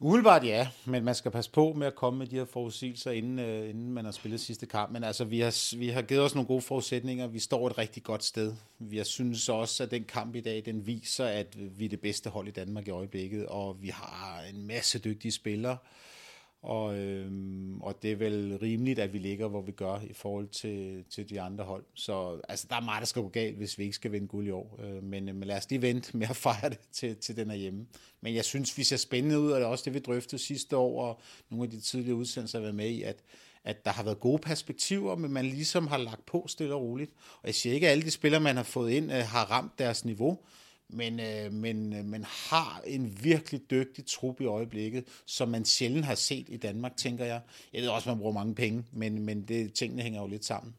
Umiddelbart 0.04 0.44
ja, 0.44 0.68
men 0.84 1.04
man 1.04 1.14
skal 1.14 1.30
passe 1.30 1.50
på 1.50 1.72
med 1.72 1.86
at 1.86 1.94
komme 1.94 2.18
med 2.18 2.26
de 2.26 2.36
her 2.36 2.44
forudsigelser, 2.44 3.10
inden, 3.10 3.38
øh, 3.38 3.70
inden 3.70 3.92
man 3.92 4.04
har 4.04 4.12
spillet 4.12 4.40
sidste 4.40 4.66
kamp. 4.66 4.92
Men 4.92 5.04
altså, 5.04 5.24
vi 5.24 5.40
har, 5.40 5.76
vi 5.76 5.88
har 5.88 6.02
givet 6.02 6.22
os 6.22 6.34
nogle 6.34 6.46
gode 6.46 6.62
forudsætninger. 6.62 7.26
Vi 7.26 7.38
står 7.38 7.66
et 7.66 7.78
rigtig 7.78 8.02
godt 8.02 8.24
sted. 8.24 8.54
Vi 8.78 9.04
synes 9.04 9.48
også, 9.48 9.82
at 9.82 9.90
den 9.90 10.04
kamp 10.04 10.34
i 10.34 10.40
dag, 10.40 10.62
den 10.64 10.86
viser, 10.86 11.24
at 11.24 11.56
vi 11.78 11.84
er 11.84 11.88
det 11.88 12.00
bedste 12.00 12.30
hold 12.30 12.48
i 12.48 12.50
Danmark 12.50 12.88
i 12.88 12.90
øjeblikket, 12.90 13.46
og 13.46 13.82
vi 13.82 13.88
har 13.88 14.42
en 14.54 14.66
masse 14.66 14.98
dygtige 14.98 15.32
spillere. 15.32 15.76
Og, 16.62 16.96
øhm, 16.96 17.80
og 17.80 18.02
det 18.02 18.12
er 18.12 18.16
vel 18.16 18.58
rimeligt, 18.62 18.98
at 18.98 19.12
vi 19.12 19.18
ligger, 19.18 19.48
hvor 19.48 19.60
vi 19.60 19.72
gør 19.72 20.00
i 20.10 20.12
forhold 20.12 20.48
til, 20.48 21.04
til 21.10 21.30
de 21.30 21.40
andre 21.40 21.64
hold. 21.64 21.84
Så 21.94 22.40
altså, 22.48 22.66
der 22.70 22.76
er 22.76 22.80
meget, 22.80 23.00
der 23.00 23.06
skal 23.06 23.22
gå 23.22 23.28
galt, 23.28 23.56
hvis 23.56 23.78
vi 23.78 23.84
ikke 23.84 23.94
skal 23.96 24.12
vinde 24.12 24.26
guld 24.26 24.46
i 24.46 24.50
år. 24.50 24.80
Øh, 24.82 25.02
men, 25.02 25.28
øh, 25.28 25.34
men 25.34 25.48
lad 25.48 25.56
os 25.56 25.70
lige 25.70 25.82
vente 25.82 26.16
med 26.16 26.26
at 26.30 26.36
fejre 26.46 26.68
det 26.70 26.78
til, 26.92 27.16
til 27.16 27.36
den 27.36 27.50
er 27.50 27.54
hjemme. 27.54 27.86
Men 28.20 28.34
jeg 28.34 28.44
synes, 28.44 28.78
vi 28.78 28.84
ser 28.84 28.96
spændende 28.96 29.40
ud, 29.40 29.50
og 29.50 29.60
det 29.60 29.66
er 29.66 29.70
også 29.70 29.84
det, 29.84 29.94
vi 29.94 29.98
drøftede 29.98 30.42
sidste 30.42 30.76
år, 30.76 31.04
og 31.08 31.20
nogle 31.50 31.64
af 31.64 31.70
de 31.70 31.80
tidligere 31.80 32.16
udsendelser 32.16 32.58
har 32.58 32.62
været 32.62 32.74
med 32.74 32.88
i, 32.88 33.02
at, 33.02 33.16
at 33.64 33.84
der 33.84 33.90
har 33.90 34.02
været 34.02 34.20
gode 34.20 34.38
perspektiver, 34.38 35.16
men 35.16 35.32
man 35.32 35.44
ligesom 35.44 35.86
har 35.86 35.98
lagt 35.98 36.26
på 36.26 36.44
stille 36.48 36.74
og 36.74 36.82
roligt. 36.82 37.10
Og 37.42 37.46
jeg 37.46 37.54
siger 37.54 37.74
ikke, 37.74 37.86
at 37.86 37.90
alle 37.92 38.04
de 38.04 38.10
spillere, 38.10 38.40
man 38.40 38.56
har 38.56 38.62
fået 38.62 38.90
ind, 38.90 39.12
øh, 39.12 39.18
har 39.18 39.50
ramt 39.50 39.78
deres 39.78 40.04
niveau, 40.04 40.38
men, 40.92 41.20
øh, 41.20 41.52
men 41.52 41.92
øh, 41.92 42.04
man 42.04 42.24
har 42.24 42.82
en 42.86 43.18
virkelig 43.24 43.70
dygtig 43.70 44.06
trup 44.06 44.40
i 44.40 44.44
øjeblikket, 44.44 45.04
som 45.26 45.48
man 45.48 45.64
sjældent 45.64 46.04
har 46.04 46.14
set 46.14 46.46
i 46.48 46.56
Danmark, 46.56 46.96
tænker 46.96 47.24
jeg. 47.24 47.40
Jeg 47.72 47.82
ved 47.82 47.88
også, 47.88 48.10
at 48.10 48.16
man 48.16 48.20
bruger 48.20 48.32
mange 48.32 48.54
penge, 48.54 48.84
men, 48.92 49.22
men 49.22 49.42
det, 49.42 49.72
tingene 49.72 50.02
hænger 50.02 50.20
jo 50.20 50.26
lidt 50.26 50.44
sammen. 50.44 50.74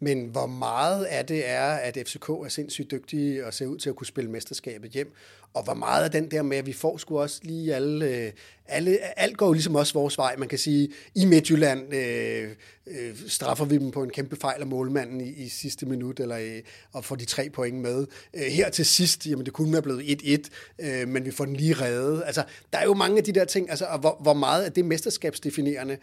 Men 0.00 0.24
hvor 0.24 0.46
meget 0.46 1.04
af 1.04 1.26
det 1.26 1.48
er, 1.48 1.68
at 1.68 1.98
FCK 2.06 2.28
er 2.28 2.48
sindssygt 2.48 2.90
dygtige 2.90 3.46
og 3.46 3.54
ser 3.54 3.66
ud 3.66 3.78
til 3.78 3.88
at 3.88 3.96
kunne 3.96 4.06
spille 4.06 4.30
mesterskabet 4.30 4.90
hjem, 4.90 5.12
og 5.54 5.64
hvor 5.64 5.74
meget 5.74 6.04
af 6.04 6.10
den 6.10 6.30
der 6.30 6.42
med, 6.42 6.56
at 6.56 6.66
vi 6.66 6.72
får 6.72 6.96
sgu 6.96 7.20
også 7.20 7.40
lige 7.42 7.74
alle, 7.74 8.06
øh, 8.06 8.32
alle, 8.68 9.18
alt 9.18 9.36
går 9.36 9.46
jo 9.46 9.52
ligesom 9.52 9.74
også 9.74 9.94
vores 9.94 10.18
vej. 10.18 10.36
Man 10.36 10.48
kan 10.48 10.58
sige, 10.58 10.88
i 11.14 11.24
Midtjylland 11.24 11.94
øh, 11.94 12.48
øh, 12.86 13.16
straffer 13.28 13.64
vi 13.64 13.78
dem 13.78 13.90
på 13.90 14.02
en 14.02 14.10
kæmpe 14.10 14.36
fejl 14.36 14.60
af 14.60 14.66
målmanden 14.66 15.20
i, 15.20 15.28
i 15.28 15.48
sidste 15.48 15.86
minut, 15.86 16.20
eller 16.20 16.36
øh, 16.36 16.60
og 16.92 17.04
får 17.04 17.16
de 17.16 17.24
tre 17.24 17.50
point 17.50 17.76
med. 17.76 18.06
Øh, 18.34 18.42
her 18.42 18.70
til 18.70 18.86
sidst, 18.86 19.26
jamen 19.26 19.44
det 19.44 19.52
kunne 19.52 19.72
være 19.72 19.82
blevet 19.82 20.22
1-1, 20.22 20.86
øh, 20.86 21.08
men 21.08 21.24
vi 21.24 21.30
får 21.30 21.44
den 21.44 21.56
lige 21.56 21.74
reddet. 21.74 22.22
Altså, 22.26 22.44
der 22.72 22.78
er 22.78 22.84
jo 22.84 22.94
mange 22.94 23.18
af 23.18 23.24
de 23.24 23.32
der 23.32 23.44
ting, 23.44 23.70
altså, 23.70 23.84
og 23.84 23.98
hvor, 23.98 24.18
hvor 24.20 24.34
meget 24.34 24.64
af 24.64 24.72
det 24.72 24.84
mesterskabsdefinerende, 24.84 25.92
Øh, 25.92 25.98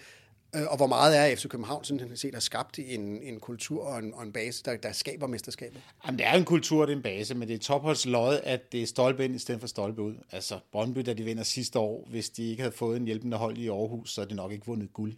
Øh, 0.56 0.62
og 0.68 0.78
hvor 0.78 0.88
meget 0.88 1.18
er 1.18 1.36
FC 1.36 1.48
København 1.48 1.84
sådan 1.84 2.18
set 2.18 2.34
har 2.34 2.42
skabt 2.42 2.80
en, 2.80 3.22
en 3.24 3.40
kultur 3.40 3.84
og 3.84 4.00
en, 4.00 4.14
og 4.14 4.24
en 4.24 4.32
base, 4.32 4.64
der, 4.64 4.78
der 4.78 4.92
skaber 4.92 5.28
mesterskabet? 5.28 5.82
Jamen, 6.06 6.20
det 6.20 6.28
er 6.28 6.34
en 6.34 6.46
kultur, 6.46 6.86
det 6.86 6.94
er 6.94 6.98
en 6.98 7.04
base, 7.04 7.36
men 7.36 7.48
det 7.48 7.54
er 7.54 7.60
topholdslod, 7.60 8.40
at 8.44 8.72
det 8.72 8.82
er 8.82 8.86
stolpe 8.86 9.26
ind 9.26 9.36
i 9.36 9.40
stedet 9.40 9.62
for 9.62 9.68
stolpe 9.68 10.02
ud. 10.02 10.16
Altså, 10.32 10.60
Brøndby, 10.72 11.00
da 11.06 11.14
de 11.14 11.24
vinder 11.24 11.44
sidste 11.44 11.80
år, 11.80 12.08
hvis 12.10 12.30
de 12.30 12.50
ikke 12.50 12.62
havde 12.62 12.76
fået 12.76 12.98
en 12.98 13.06
hjælpende 13.06 13.38
hold 13.38 13.58
i 13.58 13.68
Aarhus, 13.68 14.14
så 14.14 14.22
er 14.22 14.26
det 14.26 14.36
nok 14.36 14.52
ikke 14.52 14.66
vundet 14.66 14.94
guld. 14.94 15.14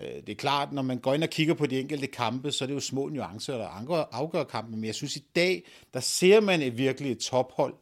Øh, 0.00 0.06
det 0.06 0.28
er 0.28 0.34
klart, 0.34 0.72
når 0.72 0.82
man 0.82 0.98
går 0.98 1.14
ind 1.14 1.22
og 1.22 1.30
kigger 1.30 1.54
på 1.54 1.66
de 1.66 1.80
enkelte 1.80 2.06
kampe, 2.06 2.52
så 2.52 2.64
er 2.64 2.66
det 2.66 2.74
jo 2.74 2.80
små 2.80 3.08
nuancer, 3.08 3.56
der 3.56 3.66
afgør 4.12 4.44
kampen, 4.44 4.74
men 4.74 4.84
jeg 4.84 4.94
synes 4.94 5.16
i 5.16 5.24
dag, 5.36 5.64
der 5.94 6.00
ser 6.00 6.40
man 6.40 6.62
et 6.62 6.78
virkelig 6.78 7.12
et 7.12 7.18
tophold, 7.18 7.74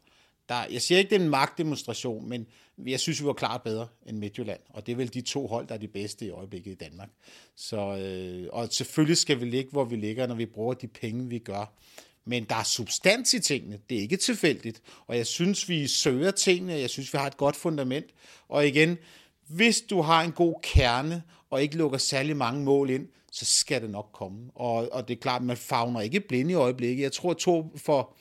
der, 0.50 0.66
jeg 0.70 0.82
siger 0.82 0.98
ikke, 0.98 1.10
det 1.10 1.16
er 1.16 1.24
en 1.24 1.30
magtdemonstration, 1.30 2.28
men 2.28 2.46
jeg 2.86 3.00
synes, 3.00 3.20
vi 3.20 3.26
var 3.26 3.32
klart 3.32 3.62
bedre 3.62 3.88
end 4.06 4.18
Midtjylland, 4.18 4.60
og 4.68 4.86
det 4.86 4.92
er 4.92 4.96
vel 4.96 5.14
de 5.14 5.20
to 5.20 5.46
hold, 5.46 5.66
der 5.66 5.74
er 5.74 5.78
de 5.78 5.88
bedste 5.88 6.26
i 6.26 6.30
øjeblikket 6.30 6.70
i 6.70 6.74
Danmark. 6.74 7.08
Så, 7.56 7.96
øh, 7.96 8.48
og 8.52 8.68
selvfølgelig 8.70 9.16
skal 9.16 9.40
vi 9.40 9.44
ligge, 9.44 9.70
hvor 9.70 9.84
vi 9.84 9.96
ligger, 9.96 10.26
når 10.26 10.34
vi 10.34 10.46
bruger 10.46 10.74
de 10.74 10.86
penge, 10.86 11.28
vi 11.28 11.38
gør. 11.38 11.72
Men 12.24 12.44
der 12.44 12.56
er 12.56 12.62
substans 12.62 13.34
i 13.34 13.40
tingene. 13.40 13.78
Det 13.90 13.96
er 13.96 14.02
ikke 14.02 14.16
tilfældigt. 14.16 14.82
Og 15.06 15.16
jeg 15.16 15.26
synes, 15.26 15.68
vi 15.68 15.86
søger 15.86 16.30
tingene. 16.30 16.72
Jeg 16.72 16.90
synes, 16.90 17.12
vi 17.12 17.18
har 17.18 17.26
et 17.26 17.36
godt 17.36 17.56
fundament. 17.56 18.06
Og 18.48 18.66
igen, 18.66 18.98
hvis 19.48 19.80
du 19.80 20.00
har 20.00 20.22
en 20.22 20.32
god 20.32 20.54
kerne, 20.62 21.22
og 21.50 21.62
ikke 21.62 21.76
lukker 21.76 21.98
særlig 21.98 22.36
mange 22.36 22.64
mål 22.64 22.90
ind, 22.90 23.08
så 23.32 23.44
skal 23.44 23.82
det 23.82 23.90
nok 23.90 24.10
komme. 24.12 24.50
Og, 24.54 24.88
og 24.92 25.08
det 25.08 25.16
er 25.16 25.20
klart, 25.20 25.42
man 25.42 25.56
fagner 25.56 26.00
ikke 26.00 26.20
blind 26.20 26.50
i 26.50 26.54
øjeblikket. 26.54 27.02
Jeg 27.02 27.12
tror, 27.12 27.34
to 27.34 27.72
for 27.76 28.16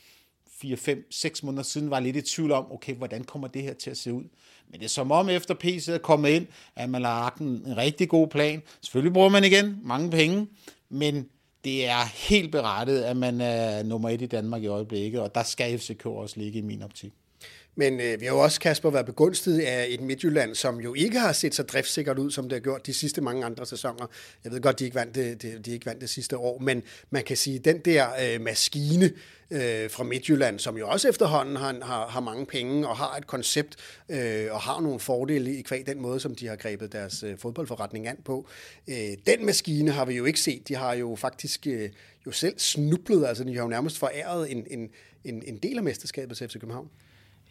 4, 0.62 0.78
5, 0.78 1.08
6 1.12 1.44
måneder 1.44 1.64
siden 1.64 1.90
var 1.90 2.00
lidt 2.00 2.16
i 2.16 2.22
tvivl 2.22 2.52
om, 2.52 2.72
okay, 2.72 2.96
hvordan 2.96 3.24
kommer 3.24 3.48
det 3.48 3.62
her 3.62 3.74
til 3.74 3.90
at 3.90 3.98
se 3.98 4.14
ud? 4.14 4.24
Men 4.70 4.80
det 4.80 4.86
er 4.86 4.90
som 4.90 5.12
om 5.12 5.30
efter 5.30 5.54
PC 5.54 5.88
er 5.90 5.98
kommet 5.98 6.30
ind, 6.30 6.48
at 6.76 6.90
man 6.90 7.04
har 7.04 7.20
lagt 7.20 7.40
en, 7.40 7.48
en 7.48 7.78
rigtig 7.78 8.10
god 8.10 8.28
plan. 8.28 8.62
Selvfølgelig 8.82 9.14
bruger 9.14 9.30
man 9.30 9.44
igen 9.44 9.80
mange 9.84 10.12
penge, 10.12 10.48
men 10.90 11.30
det 11.64 11.88
er 11.88 12.30
helt 12.30 12.52
berettet, 12.52 13.02
at 13.02 13.18
man 13.18 13.42
er 13.42 13.84
nummer 13.84 14.10
et 14.10 14.22
i 14.22 14.26
Danmark 14.26 14.64
i 14.64 14.68
øjeblikket, 14.68 15.22
og 15.22 15.36
der 15.36 15.44
skal 15.44 15.80
FCK 15.80 16.06
også 16.06 16.40
ligge 16.40 16.60
i 16.60 16.62
min 16.62 16.82
optik. 16.82 17.14
Men 17.80 18.00
øh, 18.00 18.20
vi 18.20 18.26
har 18.26 18.34
jo 18.34 18.40
også, 18.40 18.60
Kasper, 18.60 18.90
været 18.90 19.06
begunstiget 19.06 19.60
af 19.60 19.86
et 19.90 20.02
Midtjylland, 20.02 20.56
som 20.56 20.80
jo 20.80 20.94
ikke 20.94 21.20
har 21.20 21.34
set 21.34 21.56
så 21.56 21.64
driftsikkert 21.64 22.20
ud, 22.20 22.32
som 22.32 22.44
det 22.44 22.54
har 22.54 22.60
gjort 22.60 22.86
de 22.86 22.94
sidste 22.94 23.22
mange 23.22 23.46
andre 23.46 23.66
sæsoner. 23.66 24.08
Jeg 24.44 24.52
ved 24.52 24.62
godt, 24.62 24.80
de 24.80 24.84
ikke 24.86 24.96
vandt 24.96 25.16
det, 25.16 25.42
de, 25.42 25.60
de 25.60 25.72
ikke 25.72 25.86
vandt 25.86 26.02
det 26.02 26.10
sidste 26.10 26.38
år, 26.38 26.60
men 26.60 26.84
man 27.10 27.24
kan 27.24 27.38
sige, 27.38 27.60
den 27.60 27.80
der 27.80 28.08
øh, 28.24 28.42
maskine 28.42 29.06
øh, 29.52 29.90
fra 29.90 30.04
Midtjylland, 30.04 30.60
som 30.60 30.78
jo 30.78 30.90
også 30.90 31.10
efterhånden 31.10 31.56
har, 31.56 31.76
har, 31.84 32.08
har 32.08 32.20
mange 32.20 32.46
penge 32.46 32.88
og 32.88 32.98
har 32.98 33.16
et 33.18 33.28
koncept 33.28 33.76
øh, 34.10 34.48
og 34.52 34.60
har 34.60 34.82
nogle 34.82 35.00
fordele 35.00 35.56
i 35.56 35.62
kvæg 35.62 35.88
den 35.88 36.02
måde, 36.02 36.20
som 36.20 36.36
de 36.36 36.48
har 36.48 36.56
grebet 36.56 36.92
deres 36.92 37.24
øh, 37.24 37.38
fodboldforretning 37.38 38.08
an 38.08 38.18
på. 38.26 38.48
Øh, 38.88 38.96
den 39.28 39.46
maskine 39.46 39.92
har 39.92 40.06
vi 40.06 40.14
jo 40.14 40.26
ikke 40.26 40.40
set. 40.40 40.68
De 40.68 40.76
har 40.76 40.94
jo 40.94 41.16
faktisk 41.16 41.68
øh, 41.68 41.90
jo 42.26 42.32
selv 42.32 42.60
snublet, 42.60 43.26
altså 43.26 43.44
de 43.44 43.56
har 43.56 43.62
jo 43.62 43.70
nærmest 43.70 43.98
foræret 43.98 44.52
en, 44.52 44.68
en, 44.70 44.90
en, 45.24 45.44
en 45.46 45.58
del 45.58 45.78
af 45.78 45.84
mesterskabet 45.84 46.38
til 46.38 46.50
FC 46.50 46.54
København. 46.54 46.90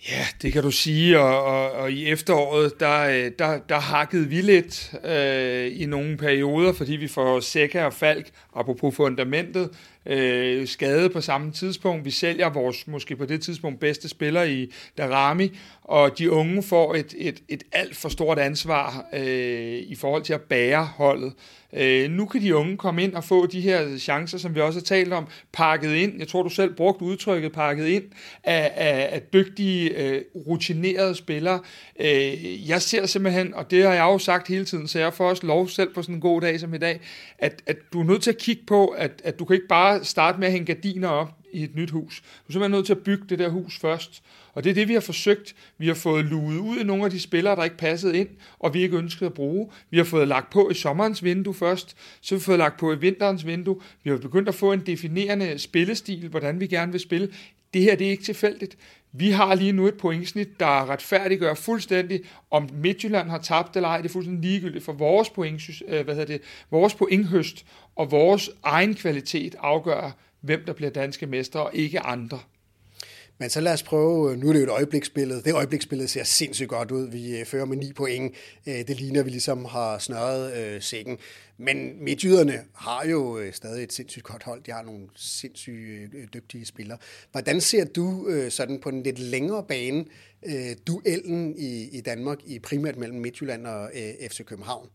Ja, 0.07 0.26
det 0.42 0.53
kan 0.53 0.62
du 0.62 0.70
sige, 0.70 1.20
og, 1.20 1.44
og, 1.44 1.72
og 1.72 1.92
i 1.92 2.07
efteråret, 2.07 2.80
der, 2.80 3.01
øh, 3.01 3.32
der, 3.38 3.59
der 3.59 3.78
hakkede 3.78 4.28
vi 4.28 4.40
lidt 4.40 4.94
øh, 5.05 5.80
i 5.80 5.86
nogle 5.86 6.16
perioder, 6.16 6.72
fordi 6.72 6.96
vi 6.96 7.09
får 7.09 7.40
Sækker 7.40 7.84
og 7.84 7.92
Falk, 7.92 8.30
apropos 8.55 8.96
fundamentet, 8.96 9.70
øh, 10.07 10.68
skade 10.68 11.11
på 11.11 11.20
samme 11.20 11.53
tidspunkt. 11.53 12.05
Vi 12.05 12.11
sælger 12.11 12.51
vores 12.51 12.86
måske 12.86 13.16
på 13.16 13.26
det 13.26 13.42
tidspunkt 13.42 13.80
bedste 13.80 14.09
spiller 14.09 14.42
i 14.42 14.72
Darami, 14.99 15.59
og 15.89 16.18
de 16.18 16.30
unge 16.30 16.62
får 16.62 16.95
et, 16.95 17.14
et, 17.18 17.43
et 17.49 17.62
alt 17.72 17.97
for 17.97 18.09
stort 18.09 18.39
ansvar 18.39 19.07
øh, 19.12 19.78
i 19.78 19.95
forhold 19.95 20.22
til 20.22 20.32
at 20.32 20.41
bære 20.41 20.84
holdet. 20.84 21.32
Øh, 21.72 22.11
nu 22.11 22.26
kan 22.26 22.43
de 22.43 22.57
unge 22.57 22.76
komme 22.76 23.03
ind 23.03 23.14
og 23.14 23.24
få 23.24 23.47
de 23.47 23.61
her 23.61 23.99
chancer, 23.99 24.39
som 24.39 24.55
vi 24.55 24.61
også 24.61 24.78
har 24.78 24.84
talt 24.84 25.12
om, 25.12 25.26
pakket 25.53 25.95
ind. 25.95 26.18
Jeg 26.18 26.28
tror, 26.28 26.43
du 26.43 26.49
selv 26.49 26.74
brugte 26.74 27.05
udtrykket 27.05 27.53
pakket 27.53 27.86
ind 27.86 28.05
af, 28.45 28.72
af, 28.76 29.09
af 29.12 29.22
dygtige, 29.22 29.91
øh, 29.91 30.22
rutinerede 30.47 31.14
spillere. 31.14 31.61
Øh, 32.01 32.68
jeg 32.68 32.82
ser 32.82 33.07
simpelthen, 33.07 33.55
og 33.55 33.70
det 33.70 33.82
har 33.82 33.93
jeg 33.93 34.03
jo 34.05 34.18
sagt 34.18 34.49
hele 34.49 34.64
tiden, 34.64 34.89
så 34.89 34.99
jeg 34.99 35.14
får 35.14 35.28
også 35.28 35.47
lov 35.47 35.68
selv 35.68 35.95
på 35.95 36.03
sådan 36.03 36.14
en 36.14 36.20
god 36.20 36.41
dag 36.41 36.61
som 36.61 36.74
i 36.74 36.78
dag, 36.78 37.01
at, 37.39 37.62
at 37.66 37.76
du 37.93 38.01
er 38.01 38.05
nødt 38.05 38.22
til 38.22 38.30
at 38.30 38.39
kigge 38.39 38.62
på, 38.66 38.86
at, 38.86 39.22
at 39.24 39.39
du 39.39 39.45
kan 39.45 39.55
ikke 39.55 39.68
bare 39.68 40.05
starte 40.05 40.39
med 40.39 40.47
at 40.47 40.53
hænge 40.53 40.66
gardiner 40.66 41.09
op 41.09 41.28
i 41.53 41.62
et 41.62 41.74
nyt 41.74 41.91
hus. 41.91 42.20
Du 42.20 42.49
er 42.49 42.53
simpelthen 42.53 42.70
nødt 42.70 42.86
til 42.86 42.93
at 42.93 43.05
bygge 43.05 43.24
det 43.28 43.39
der 43.39 43.49
hus 43.49 43.78
først. 43.78 44.22
Og 44.59 44.64
det 44.64 44.70
er 44.70 44.74
det, 44.74 44.88
vi 44.88 44.92
har 44.92 45.00
forsøgt. 45.00 45.54
Vi 45.78 45.86
har 45.86 45.94
fået 45.94 46.24
luet 46.24 46.59
ud 46.59 46.78
af 46.78 46.86
nogle 46.86 47.04
af 47.04 47.11
de 47.11 47.20
spillere, 47.20 47.56
der 47.56 47.64
ikke 47.64 47.76
passede 47.76 48.18
ind, 48.18 48.28
og 48.59 48.74
vi 48.74 48.82
ikke 48.82 48.96
ønskede 48.96 49.26
at 49.26 49.34
bruge. 49.34 49.70
Vi 49.90 49.96
har 49.96 50.04
fået 50.04 50.28
lagt 50.28 50.50
på 50.50 50.70
i 50.70 50.74
sommerens 50.74 51.24
vindue 51.24 51.54
først, 51.54 51.96
så 52.20 52.34
har 52.34 52.40
fået 52.40 52.59
lagt 52.59 52.80
på 52.80 52.92
i 52.92 52.98
vinterens 52.98 53.46
vindue. 53.46 53.80
Vi 54.04 54.11
har 54.11 54.16
begyndt 54.16 54.48
at 54.48 54.54
få 54.54 54.72
en 54.72 54.86
definerende 54.86 55.59
spillestil, 55.59 56.28
hvordan 56.28 56.61
vi 56.61 56.66
gerne 56.66 56.92
vil 56.92 57.00
spille. 57.00 57.28
Det 57.74 57.82
her 57.82 57.96
det 57.96 58.06
er 58.06 58.11
ikke 58.11 58.24
tilfældigt. 58.24 58.78
Vi 59.12 59.30
har 59.30 59.54
lige 59.54 59.72
nu 59.72 59.86
et 59.86 59.94
pointsnit, 59.94 60.61
der 60.61 60.90
retfærdiggør 60.90 61.54
fuldstændig, 61.54 62.20
om 62.50 62.68
Midtjylland 62.72 63.30
har 63.30 63.38
tabt 63.38 63.76
eller 63.76 63.88
ej. 63.88 63.96
Det 63.96 64.09
er 64.09 64.12
fuldstændig 64.12 64.50
ligegyldigt 64.50 64.84
for 64.84 64.92
vores, 64.92 65.30
point, 65.30 65.62
øh, 65.88 66.04
hvad 66.04 66.14
hedder 66.14 66.38
det, 66.38 66.40
vores 66.70 66.94
pointhøst 66.94 67.66
og 67.96 68.11
vores 68.11 68.50
egen 68.62 68.94
kvalitet 68.94 69.56
afgør, 69.59 70.16
hvem 70.40 70.64
der 70.64 70.72
bliver 70.72 70.90
danske 70.90 71.26
mestre 71.26 71.61
og 71.61 71.70
ikke 71.74 72.00
andre. 72.00 72.38
Men 73.41 73.51
så 73.51 73.61
lad 73.61 73.72
os 73.72 73.82
prøve, 73.82 74.32
øh, 74.32 74.39
nu 74.39 74.49
er 74.49 74.53
det 74.53 74.61
jo 74.61 74.64
et 74.64 74.70
øjebliksbillede. 74.70 75.43
Det 75.43 75.55
øjebliksbillede 75.55 76.09
ser 76.09 76.24
sindssygt 76.24 76.68
godt 76.68 76.91
ud. 76.91 77.11
Vi 77.11 77.39
øh, 77.39 77.47
fører 77.47 77.64
med 77.64 77.76
9 77.76 77.93
point. 77.93 78.34
Øh, 78.66 78.74
det 78.74 79.01
ligner, 79.01 79.20
at 79.20 79.26
vi 79.26 79.30
ligesom 79.30 79.64
har 79.64 79.99
snørret 79.99 80.57
øh, 80.57 80.82
sækken. 80.82 81.18
Men 81.57 82.05
midtjyderne 82.05 82.64
har 82.74 83.07
jo 83.07 83.41
stadig 83.53 83.82
et 83.84 83.93
sindssygt 83.93 84.24
godt 84.24 84.43
hold. 84.43 84.62
De 84.62 84.72
har 84.72 84.82
nogle 84.82 85.09
sindssygt 85.16 86.34
dygtige 86.34 86.66
spillere. 86.66 86.99
Hvordan 87.32 87.61
ser 87.61 87.84
du 87.84 88.26
sådan 88.51 88.80
på 88.80 88.91
den 88.91 89.03
lidt 89.03 89.18
længere 89.18 89.64
bane 89.68 90.05
duellen 90.86 91.55
i, 91.59 91.89
i 91.99 92.01
Danmark, 92.01 92.39
i 92.47 92.59
primært 92.59 92.97
mellem 92.97 93.20
Midtjylland 93.20 93.66
og 93.66 93.91
FC 94.30 94.45
København? 94.45 94.89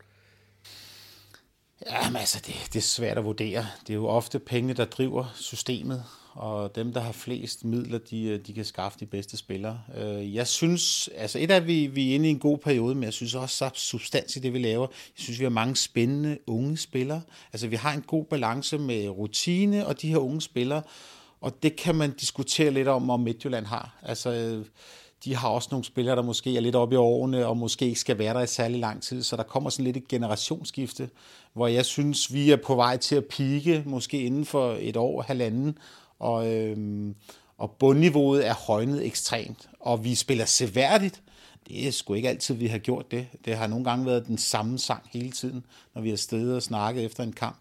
Jamen 1.91 2.15
altså, 2.15 2.41
det, 2.47 2.55
det 2.73 2.79
er 2.79 2.83
svært 2.83 3.17
at 3.17 3.25
vurdere. 3.25 3.67
Det 3.81 3.89
er 3.89 3.93
jo 3.93 4.07
ofte 4.07 4.39
penge, 4.39 4.73
der 4.73 4.85
driver 4.85 5.33
systemet, 5.35 6.03
og 6.33 6.75
dem, 6.75 6.93
der 6.93 6.99
har 6.99 7.11
flest 7.11 7.65
midler, 7.65 7.97
de, 7.97 8.23
øh, 8.23 8.39
de 8.47 8.53
kan 8.53 8.65
skaffe 8.65 8.99
de 8.99 9.05
bedste 9.05 9.37
spillere. 9.37 9.81
Øh, 9.97 10.35
jeg 10.35 10.47
synes, 10.47 11.09
altså 11.15 11.39
et 11.39 11.51
af 11.51 11.67
vi, 11.67 11.87
vi 11.87 12.11
er 12.11 12.15
inde 12.15 12.27
i 12.27 12.31
en 12.31 12.39
god 12.39 12.57
periode, 12.57 12.95
men 12.95 13.03
jeg 13.03 13.13
synes 13.13 13.35
også, 13.35 13.65
at 13.65 13.77
substans 13.77 14.35
i 14.35 14.39
det, 14.39 14.53
vi 14.53 14.59
laver. 14.59 14.87
Jeg 14.91 15.23
synes, 15.23 15.39
vi 15.39 15.45
har 15.45 15.49
mange 15.49 15.75
spændende 15.75 16.37
unge 16.47 16.77
spillere. 16.77 17.21
Altså 17.53 17.67
vi 17.67 17.75
har 17.75 17.93
en 17.93 18.01
god 18.01 18.25
balance 18.25 18.77
med 18.77 19.09
rutine 19.09 19.87
og 19.87 20.01
de 20.01 20.09
her 20.09 20.17
unge 20.17 20.41
spillere, 20.41 20.81
og 21.41 21.63
det 21.63 21.75
kan 21.75 21.95
man 21.95 22.11
diskutere 22.11 22.71
lidt 22.71 22.87
om, 22.87 23.09
om 23.09 23.19
Midtjylland 23.19 23.65
har. 23.65 23.99
Altså 24.01 24.63
de 25.25 25.35
har 25.35 25.49
også 25.49 25.67
nogle 25.71 25.85
spillere, 25.85 26.15
der 26.15 26.21
måske 26.21 26.57
er 26.57 26.61
lidt 26.61 26.75
oppe 26.75 26.95
i 26.95 26.97
årene, 26.97 27.47
og 27.47 27.57
måske 27.57 27.85
ikke 27.85 27.99
skal 27.99 28.17
være 28.17 28.33
der 28.33 28.41
i 28.41 28.47
særlig 28.47 28.79
lang 28.79 29.03
tid, 29.03 29.23
så 29.23 29.35
der 29.35 29.43
kommer 29.43 29.69
sådan 29.69 29.85
lidt 29.85 29.97
et 29.97 30.07
generationsskifte, 30.07 31.09
hvor 31.53 31.67
jeg 31.67 31.85
synes, 31.85 32.33
vi 32.33 32.51
er 32.51 32.55
på 32.55 32.75
vej 32.75 32.97
til 32.97 33.15
at 33.15 33.25
pike, 33.25 33.83
måske 33.85 34.21
inden 34.21 34.45
for 34.45 34.77
et 34.79 34.97
år, 34.97 35.21
halvanden, 35.21 35.77
og, 36.23 36.53
øhm, 36.53 37.15
og 37.57 37.71
bundniveauet 37.71 38.47
er 38.47 38.53
højnet 38.53 39.05
ekstremt, 39.05 39.69
og 39.79 40.03
vi 40.03 40.15
spiller 40.15 40.45
seværdigt, 40.45 41.21
det 41.67 41.87
er 41.87 41.91
sgu 41.91 42.13
ikke 42.13 42.29
altid, 42.29 42.55
vi 42.55 42.67
har 42.67 42.77
gjort 42.77 43.11
det. 43.11 43.27
Det 43.45 43.55
har 43.55 43.67
nogle 43.67 43.85
gange 43.85 44.05
været 44.05 44.27
den 44.27 44.37
samme 44.37 44.79
sang 44.79 45.09
hele 45.13 45.31
tiden, 45.31 45.65
når 45.95 46.01
vi 46.01 46.09
har 46.09 46.17
stedet 46.17 46.55
og 46.55 46.63
snakket 46.63 47.05
efter 47.05 47.23
en 47.23 47.33
kamp. 47.33 47.57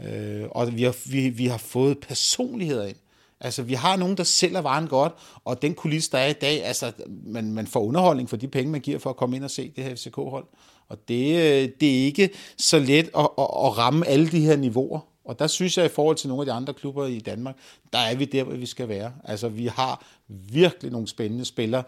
Øh, 0.00 0.44
og 0.50 0.76
vi 0.76 0.82
har, 0.82 1.10
vi, 1.10 1.28
vi 1.28 1.46
har 1.46 1.58
fået 1.58 1.98
personligheder 1.98 2.86
ind. 2.86 2.96
Altså, 3.40 3.62
vi 3.62 3.74
har 3.74 3.96
nogen, 3.96 4.16
der 4.16 4.24
sælger 4.24 4.60
varen 4.60 4.88
godt, 4.88 5.12
og 5.44 5.62
den 5.62 5.74
kulisse, 5.74 6.10
der 6.10 6.18
er 6.18 6.28
i 6.28 6.32
dag, 6.32 6.64
altså, 6.64 6.92
man, 7.24 7.52
man 7.52 7.66
får 7.66 7.80
underholdning 7.80 8.30
for 8.30 8.36
de 8.36 8.48
penge, 8.48 8.72
man 8.72 8.80
giver 8.80 8.98
for 8.98 9.10
at 9.10 9.16
komme 9.16 9.36
ind 9.36 9.44
og 9.44 9.50
se 9.50 9.72
det 9.76 9.84
her 9.84 9.94
FCK-hold. 9.94 10.46
Og 10.88 11.08
det, 11.08 11.26
øh, 11.26 11.68
det 11.80 12.00
er 12.00 12.04
ikke 12.04 12.30
så 12.56 12.78
let 12.78 13.10
at, 13.16 13.28
at, 13.38 13.48
at 13.64 13.78
ramme 13.78 14.06
alle 14.06 14.30
de 14.30 14.40
her 14.40 14.56
niveauer. 14.56 15.00
Og 15.24 15.38
der 15.38 15.46
synes 15.46 15.78
jeg, 15.78 15.86
i 15.86 15.88
forhold 15.88 16.16
til 16.16 16.28
nogle 16.28 16.42
af 16.42 16.46
de 16.46 16.52
andre 16.52 16.74
klubber 16.74 17.06
i 17.06 17.18
Danmark, 17.18 17.56
der 17.92 17.98
er 17.98 18.14
vi 18.14 18.24
der, 18.24 18.44
hvor 18.44 18.54
vi 18.54 18.66
skal 18.66 18.88
være. 18.88 19.12
Altså, 19.24 19.48
vi 19.48 19.66
har 19.66 20.06
virkelig 20.28 20.92
nogle 20.92 21.08
spændende 21.08 21.44
spillere, 21.44 21.82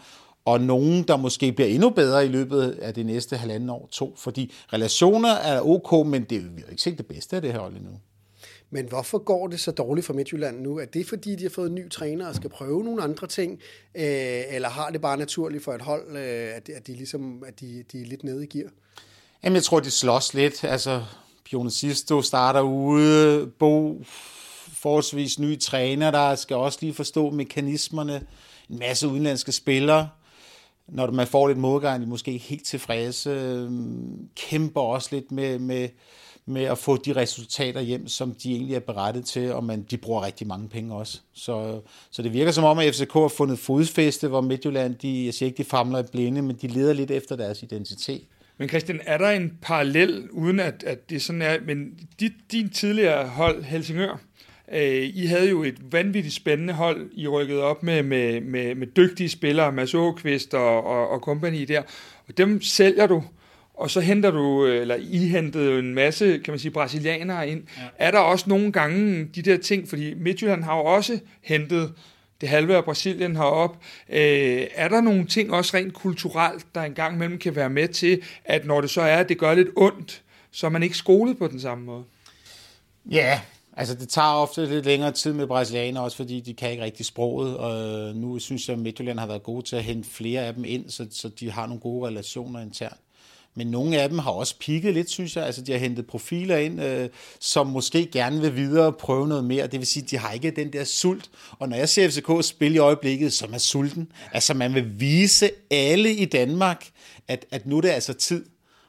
og 0.45 0.61
nogen, 0.61 1.03
der 1.03 1.17
måske 1.17 1.53
bliver 1.53 1.69
endnu 1.69 1.91
bedre 1.91 2.25
i 2.25 2.29
løbet 2.29 2.71
af 2.71 2.95
det 2.95 3.07
næste 3.07 3.37
halvanden 3.37 3.71
år, 3.71 3.89
to. 3.93 4.15
Fordi 4.17 4.53
relationer 4.73 5.29
er 5.29 5.61
ok, 5.61 6.07
men 6.07 6.25
det, 6.25 6.57
vi 6.57 6.63
har 6.63 6.71
ikke 6.71 6.83
set 6.83 6.99
det 6.99 7.07
bedste 7.07 7.37
af 7.37 7.43
det 7.43 7.53
her 7.53 7.61
hold 7.61 7.77
endnu. 7.77 7.91
Men 8.71 8.87
hvorfor 8.89 9.19
går 9.19 9.47
det 9.47 9.61
så 9.61 9.71
dårligt 9.71 10.07
for 10.07 10.15
Midtjylland 10.15 10.61
nu? 10.61 10.79
Er 10.79 10.85
det 10.85 11.07
fordi, 11.07 11.37
de 11.37 11.43
har 11.43 11.51
fået 11.51 11.69
en 11.69 11.75
ny 11.75 11.91
træner 11.91 12.29
og 12.29 12.35
skal 12.35 12.51
prøve 12.51 12.85
nogle 12.85 13.03
andre 13.03 13.27
ting? 13.27 13.53
Øh, 13.95 14.43
eller 14.51 14.69
har 14.69 14.91
det 14.91 15.01
bare 15.01 15.17
naturligt 15.17 15.65
for 15.65 15.73
et 15.73 15.83
hold, 15.83 16.17
øh, 16.17 16.57
at, 16.57 16.69
at, 16.69 16.87
de 16.87 16.93
ligesom, 16.93 17.43
at 17.47 17.61
de, 17.61 17.85
de 17.93 18.03
er 18.03 18.07
lidt 18.07 18.25
nede 18.25 18.45
i 18.45 18.47
gear? 18.47 18.71
Jamen, 19.45 19.55
jeg 19.55 19.63
tror, 19.63 19.81
de 19.81 19.91
slås 19.91 20.35
lidt. 20.35 20.65
Altså, 20.65 21.03
Pione 21.45 21.71
Sisto 21.71 22.23
starter 22.23 22.61
ude. 22.61 23.47
Bo, 23.47 24.03
forholdsvis 24.73 25.39
ny 25.39 25.59
træner, 25.59 26.11
der 26.11 26.35
skal 26.35 26.57
også 26.57 26.79
lige 26.81 26.95
forstå 26.95 27.31
mekanismerne. 27.31 28.27
En 28.71 28.79
masse 28.79 29.09
udenlandske 29.09 29.53
spillere 29.53 30.09
når 30.89 31.11
man 31.11 31.27
får 31.27 31.49
lidt 31.49 31.59
modgang, 31.59 32.03
de 32.03 32.07
måske 32.07 32.33
ikke 32.33 32.45
helt 32.45 32.65
tilfredse, 32.65 33.71
kæmper 34.37 34.81
også 34.81 35.09
lidt 35.13 35.33
med, 35.33 35.59
med, 35.59 35.89
med 36.47 36.63
at 36.63 36.79
få 36.79 36.97
de 36.97 37.13
resultater 37.13 37.81
hjem, 37.81 38.09
som 38.09 38.35
de 38.35 38.53
egentlig 38.53 38.75
er 38.77 38.81
berettet 38.81 39.25
til, 39.25 39.53
og 39.53 39.65
man, 39.65 39.83
de 39.83 39.97
bruger 39.97 40.27
rigtig 40.27 40.47
mange 40.47 40.69
penge 40.69 40.95
også. 40.95 41.21
Så, 41.33 41.81
så 42.11 42.23
det 42.23 42.33
virker 42.33 42.53
som 42.53 42.65
om, 42.65 42.79
at 42.79 42.95
FCK 42.95 43.13
har 43.13 43.29
fundet 43.29 43.59
fodfæste, 43.59 44.29
hvor 44.29 44.41
Midtjylland, 44.41 44.95
de, 44.95 45.25
jeg 45.25 45.35
siger 45.35 45.47
ikke, 45.47 45.59
de 45.59 45.65
famler 45.65 45.99
i 45.99 46.07
blinde, 46.13 46.43
men 46.43 46.57
de 46.57 46.67
leder 46.67 46.93
lidt 46.93 47.11
efter 47.11 47.37
deres 47.37 47.63
identitet. 47.63 48.25
Men 48.59 48.69
Christian, 48.69 49.01
er 49.07 49.19
der 49.19 49.31
en 49.31 49.53
parallel, 49.63 50.29
uden 50.31 50.61
at, 50.61 50.85
at 50.87 51.11
det 51.11 51.23
sådan 51.23 51.43
er, 51.43 51.57
men 51.67 51.99
dit, 52.21 52.33
din 52.53 52.69
tidligere 52.69 53.27
hold, 53.27 53.63
Helsingør, 53.63 54.21
Øh, 54.73 55.11
I 55.15 55.27
havde 55.27 55.51
jo 55.51 55.63
et 55.63 55.93
vanvittigt 55.93 56.35
spændende 56.35 56.73
hold, 56.73 57.11
I 57.13 57.29
rykkede 57.29 57.63
op 57.63 57.83
med, 57.83 58.03
med, 58.03 58.41
med, 58.41 58.75
med 58.75 58.87
dygtige 58.87 59.29
spillere, 59.29 59.73
Mads 59.73 59.95
Åkvist 59.95 60.55
og, 60.55 60.85
og, 60.85 61.09
og 61.09 61.21
company 61.21 61.63
der, 61.63 61.83
og 62.29 62.39
dem 62.39 62.63
sælger 62.63 63.07
du, 63.07 63.25
og 63.75 63.91
så 63.91 64.01
henter 64.01 64.31
du, 64.31 64.67
eller 64.67 64.97
I 65.01 65.19
hentede 65.19 65.79
en 65.79 65.95
masse, 65.95 66.41
kan 66.45 66.53
man 66.53 66.59
sige, 66.59 66.71
brasilianere 66.71 67.49
ind. 67.49 67.63
Ja. 67.77 67.83
Er 67.99 68.11
der 68.11 68.19
også 68.19 68.49
nogle 68.49 68.73
gange 68.73 69.25
de 69.25 69.43
der 69.43 69.57
ting, 69.57 69.89
fordi 69.89 70.15
Midtjylland 70.15 70.63
har 70.65 70.77
jo 70.77 70.85
også 70.85 71.19
hentet 71.43 71.93
det 72.45 72.51
halve 72.51 72.77
af 72.77 72.85
Brasilien 72.85 73.37
herop. 73.37 73.77
Øh, 74.09 74.67
er 74.75 74.89
der 74.89 75.01
nogle 75.01 75.27
ting 75.27 75.53
også 75.53 75.77
rent 75.77 75.95
kulturelt, 75.95 76.67
der 76.75 76.83
engang 76.83 77.15
imellem 77.15 77.39
kan 77.39 77.57
være 77.57 77.71
med 77.71 77.89
til, 77.89 78.23
at 78.45 78.67
når 78.67 78.81
det 78.81 78.91
så 78.91 79.01
er, 79.01 79.17
at 79.17 79.29
det 79.29 79.39
gør 79.39 79.55
lidt 79.55 79.69
ondt, 79.77 80.23
så 80.51 80.67
er 80.67 80.71
man 80.71 80.83
ikke 80.83 80.97
skolet 80.97 81.39
på 81.39 81.47
den 81.47 81.61
samme 81.61 81.85
måde? 81.85 82.05
Ja, 83.11 83.41
Altså, 83.77 83.95
det 83.95 84.09
tager 84.09 84.29
ofte 84.29 84.67
lidt 84.67 84.85
længere 84.85 85.13
tid 85.13 85.33
med 85.33 85.47
brasilianer, 85.47 86.01
også 86.01 86.17
fordi 86.17 86.41
de 86.41 86.55
kan 86.55 86.71
ikke 86.71 86.83
rigtig 86.83 87.07
sproget, 87.07 87.57
og 87.57 88.17
nu 88.17 88.39
synes 88.39 88.69
jeg, 88.69 88.77
at 88.77 88.83
Midtjylland 88.83 89.19
har 89.19 89.27
været 89.27 89.43
gode 89.43 89.63
til 89.67 89.77
at 89.77 89.85
hente 89.85 90.11
flere 90.11 90.41
af 90.43 90.55
dem 90.55 90.65
ind, 90.65 90.91
så, 90.91 91.07
så 91.11 91.29
de 91.29 91.51
har 91.51 91.67
nogle 91.67 91.81
gode 91.81 92.09
relationer 92.09 92.61
internt. 92.61 93.01
Men 93.57 93.67
nogle 93.67 94.01
af 94.01 94.09
dem 94.09 94.19
har 94.19 94.31
også 94.31 94.59
pigget 94.59 94.95
lidt, 94.95 95.11
synes 95.11 95.37
jeg. 95.37 95.47
Altså, 95.47 95.63
de 95.63 95.73
har 95.73 95.79
hentet 95.79 96.07
profiler 96.07 96.57
ind, 96.57 96.83
øh, 96.83 97.09
som 97.41 97.67
måske 97.67 98.07
gerne 98.07 98.41
vil 98.41 98.57
videre 98.57 98.87
og 98.87 98.97
prøve 98.97 99.29
noget 99.29 99.45
mere. 99.45 99.67
Det 99.67 99.81
vil 99.81 99.87
sige, 99.87 100.07
de 100.11 100.19
har 100.19 100.33
ikke 100.33 100.51
den 100.51 100.73
der 100.73 100.85
sult. 100.85 101.31
Og 101.59 101.69
når 101.69 101.77
jeg 101.77 101.89
ser 101.89 102.11
FCK 102.11 102.49
spille 102.49 102.77
i 102.77 102.79
øjeblikket, 102.79 103.33
som 103.33 103.55
er 103.55 103.59
sulten, 103.59 104.13
altså 104.33 104.55
man 104.55 104.75
vil 104.75 105.01
vise 105.01 105.51
alle 105.71 106.15
i 106.15 106.25
Danmark, 106.25 106.91
at, 107.29 107.47
at 107.51 107.67
nu 107.67 107.77
er 107.77 107.81
det 107.81 107.89
altså 107.89 108.13
tid. 108.13 108.45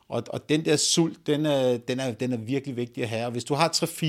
Og, 0.10 0.24
og 0.30 0.50
den 0.50 0.66
der 0.66 0.76
sult, 0.76 1.28
den 1.28 1.46
er, 1.46 1.78
den, 1.78 2.00
er, 2.00 2.12
den 2.12 2.34
er 2.34 2.38
virkelig 2.38 2.76
vigtig 2.76 3.04
at 3.04 3.10
have. 3.10 3.26
Og 3.26 3.32
hvis 3.32 3.44
du 3.44 3.54
har 3.54 3.70
3-4, 3.70 4.06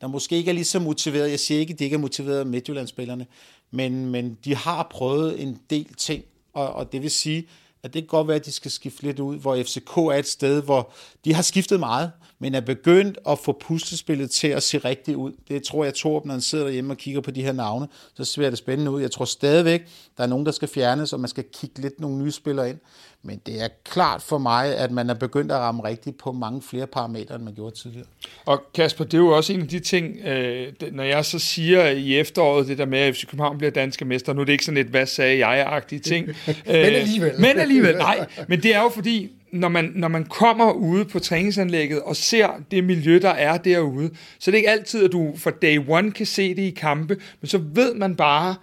der 0.00 0.06
måske 0.06 0.36
ikke 0.36 0.48
er 0.50 0.54
lige 0.54 0.64
så 0.64 0.78
motiveret, 0.78 1.30
jeg 1.30 1.40
siger 1.40 1.60
ikke, 1.60 1.72
at 1.72 1.78
de 1.78 1.84
ikke 1.84 1.94
er 1.94 1.98
motiveret 1.98 2.38
af 2.38 2.46
Midtjyllandsspillerne, 2.46 3.26
men, 3.70 4.06
men 4.06 4.38
de 4.44 4.54
har 4.54 4.88
prøvet 4.90 5.42
en 5.42 5.58
del 5.70 5.94
ting, 5.94 6.24
og, 6.54 6.72
og 6.72 6.92
det 6.92 7.02
vil 7.02 7.10
sige, 7.10 7.46
at 7.86 7.94
det 7.94 8.02
kan 8.02 8.06
godt 8.06 8.28
være, 8.28 8.36
at 8.36 8.46
de 8.46 8.52
skal 8.52 8.70
skifte 8.70 9.02
lidt 9.02 9.20
ud, 9.20 9.36
hvor 9.36 9.62
FCK 9.62 9.96
er 9.96 10.18
et 10.18 10.28
sted, 10.28 10.62
hvor 10.62 10.92
de 11.24 11.34
har 11.34 11.42
skiftet 11.42 11.80
meget, 11.80 12.12
men 12.38 12.54
er 12.54 12.60
begyndt 12.60 13.18
at 13.28 13.38
få 13.38 13.52
puslespillet 13.52 14.30
til 14.30 14.48
at 14.48 14.62
se 14.62 14.78
rigtigt 14.78 15.16
ud. 15.16 15.32
Det 15.48 15.62
tror 15.62 15.84
jeg, 15.84 15.94
Torb, 15.94 16.24
når 16.24 16.32
han 16.32 16.40
sidder 16.40 16.64
derhjemme 16.64 16.92
og 16.92 16.96
kigger 16.96 17.20
på 17.20 17.30
de 17.30 17.42
her 17.42 17.52
navne, 17.52 17.88
så 18.14 18.24
ser 18.24 18.50
det 18.50 18.58
spændende 18.58 18.90
ud. 18.90 19.00
Jeg 19.00 19.10
tror 19.10 19.24
stadigvæk, 19.24 19.86
der 20.16 20.22
er 20.22 20.26
nogen, 20.26 20.46
der 20.46 20.52
skal 20.52 20.68
fjernes, 20.68 21.12
og 21.12 21.20
man 21.20 21.28
skal 21.28 21.44
kigge 21.52 21.80
lidt 21.80 22.00
nogle 22.00 22.18
nye 22.18 22.32
spillere 22.32 22.70
ind. 22.70 22.78
Men 23.22 23.40
det 23.46 23.62
er 23.62 23.68
klart 23.84 24.22
for 24.22 24.38
mig, 24.38 24.76
at 24.76 24.90
man 24.90 25.10
er 25.10 25.14
begyndt 25.14 25.52
at 25.52 25.58
ramme 25.58 25.84
rigtigt 25.84 26.18
på 26.18 26.32
mange 26.32 26.62
flere 26.62 26.86
parametre, 26.86 27.34
end 27.34 27.44
man 27.44 27.54
gjorde 27.54 27.76
tidligere. 27.76 28.06
Og 28.46 28.62
Kasper, 28.74 29.04
det 29.04 29.14
er 29.14 29.18
jo 29.18 29.36
også 29.36 29.52
en 29.52 29.60
af 29.60 29.68
de 29.68 29.78
ting, 29.78 30.18
øh, 30.26 30.72
når 30.92 31.04
jeg 31.04 31.24
så 31.24 31.38
siger 31.38 31.86
i 31.86 32.18
efteråret, 32.18 32.68
det 32.68 32.78
der 32.78 32.86
med, 32.86 32.98
at 32.98 33.16
FC 33.16 33.26
København 33.26 33.58
bliver 33.58 33.70
danske 33.70 34.04
mester, 34.04 34.32
nu 34.32 34.40
er 34.40 34.44
det 34.44 34.52
ikke 34.52 34.64
sådan 34.64 34.78
et, 34.78 34.86
hvad 34.86 35.06
sagde 35.06 35.46
jeg-agtige 35.46 35.98
ting. 35.98 36.26
men 36.46 36.56
alligevel. 36.66 37.32
Øh, 37.32 37.40
men 37.40 37.58
alligevel, 37.58 37.96
nej. 37.96 38.26
Men 38.48 38.62
det 38.62 38.74
er 38.74 38.82
jo 38.82 38.88
fordi, 38.88 39.32
når 39.60 39.68
man, 39.68 39.92
når 39.94 40.08
man 40.08 40.24
kommer 40.24 40.72
ude 40.72 41.04
på 41.04 41.18
træningsanlægget 41.18 42.02
og 42.02 42.16
ser 42.16 42.48
det 42.70 42.84
miljø, 42.84 43.18
der 43.22 43.30
er 43.30 43.56
derude, 43.56 44.10
så 44.38 44.40
det 44.40 44.48
er 44.48 44.50
det 44.50 44.58
ikke 44.58 44.70
altid, 44.70 45.04
at 45.04 45.12
du 45.12 45.32
fra 45.36 45.50
day 45.50 45.78
one 45.88 46.10
kan 46.10 46.26
se 46.26 46.54
det 46.54 46.62
i 46.62 46.70
kampe, 46.70 47.16
men 47.40 47.48
så 47.48 47.58
ved 47.58 47.94
man 47.94 48.16
bare, 48.16 48.54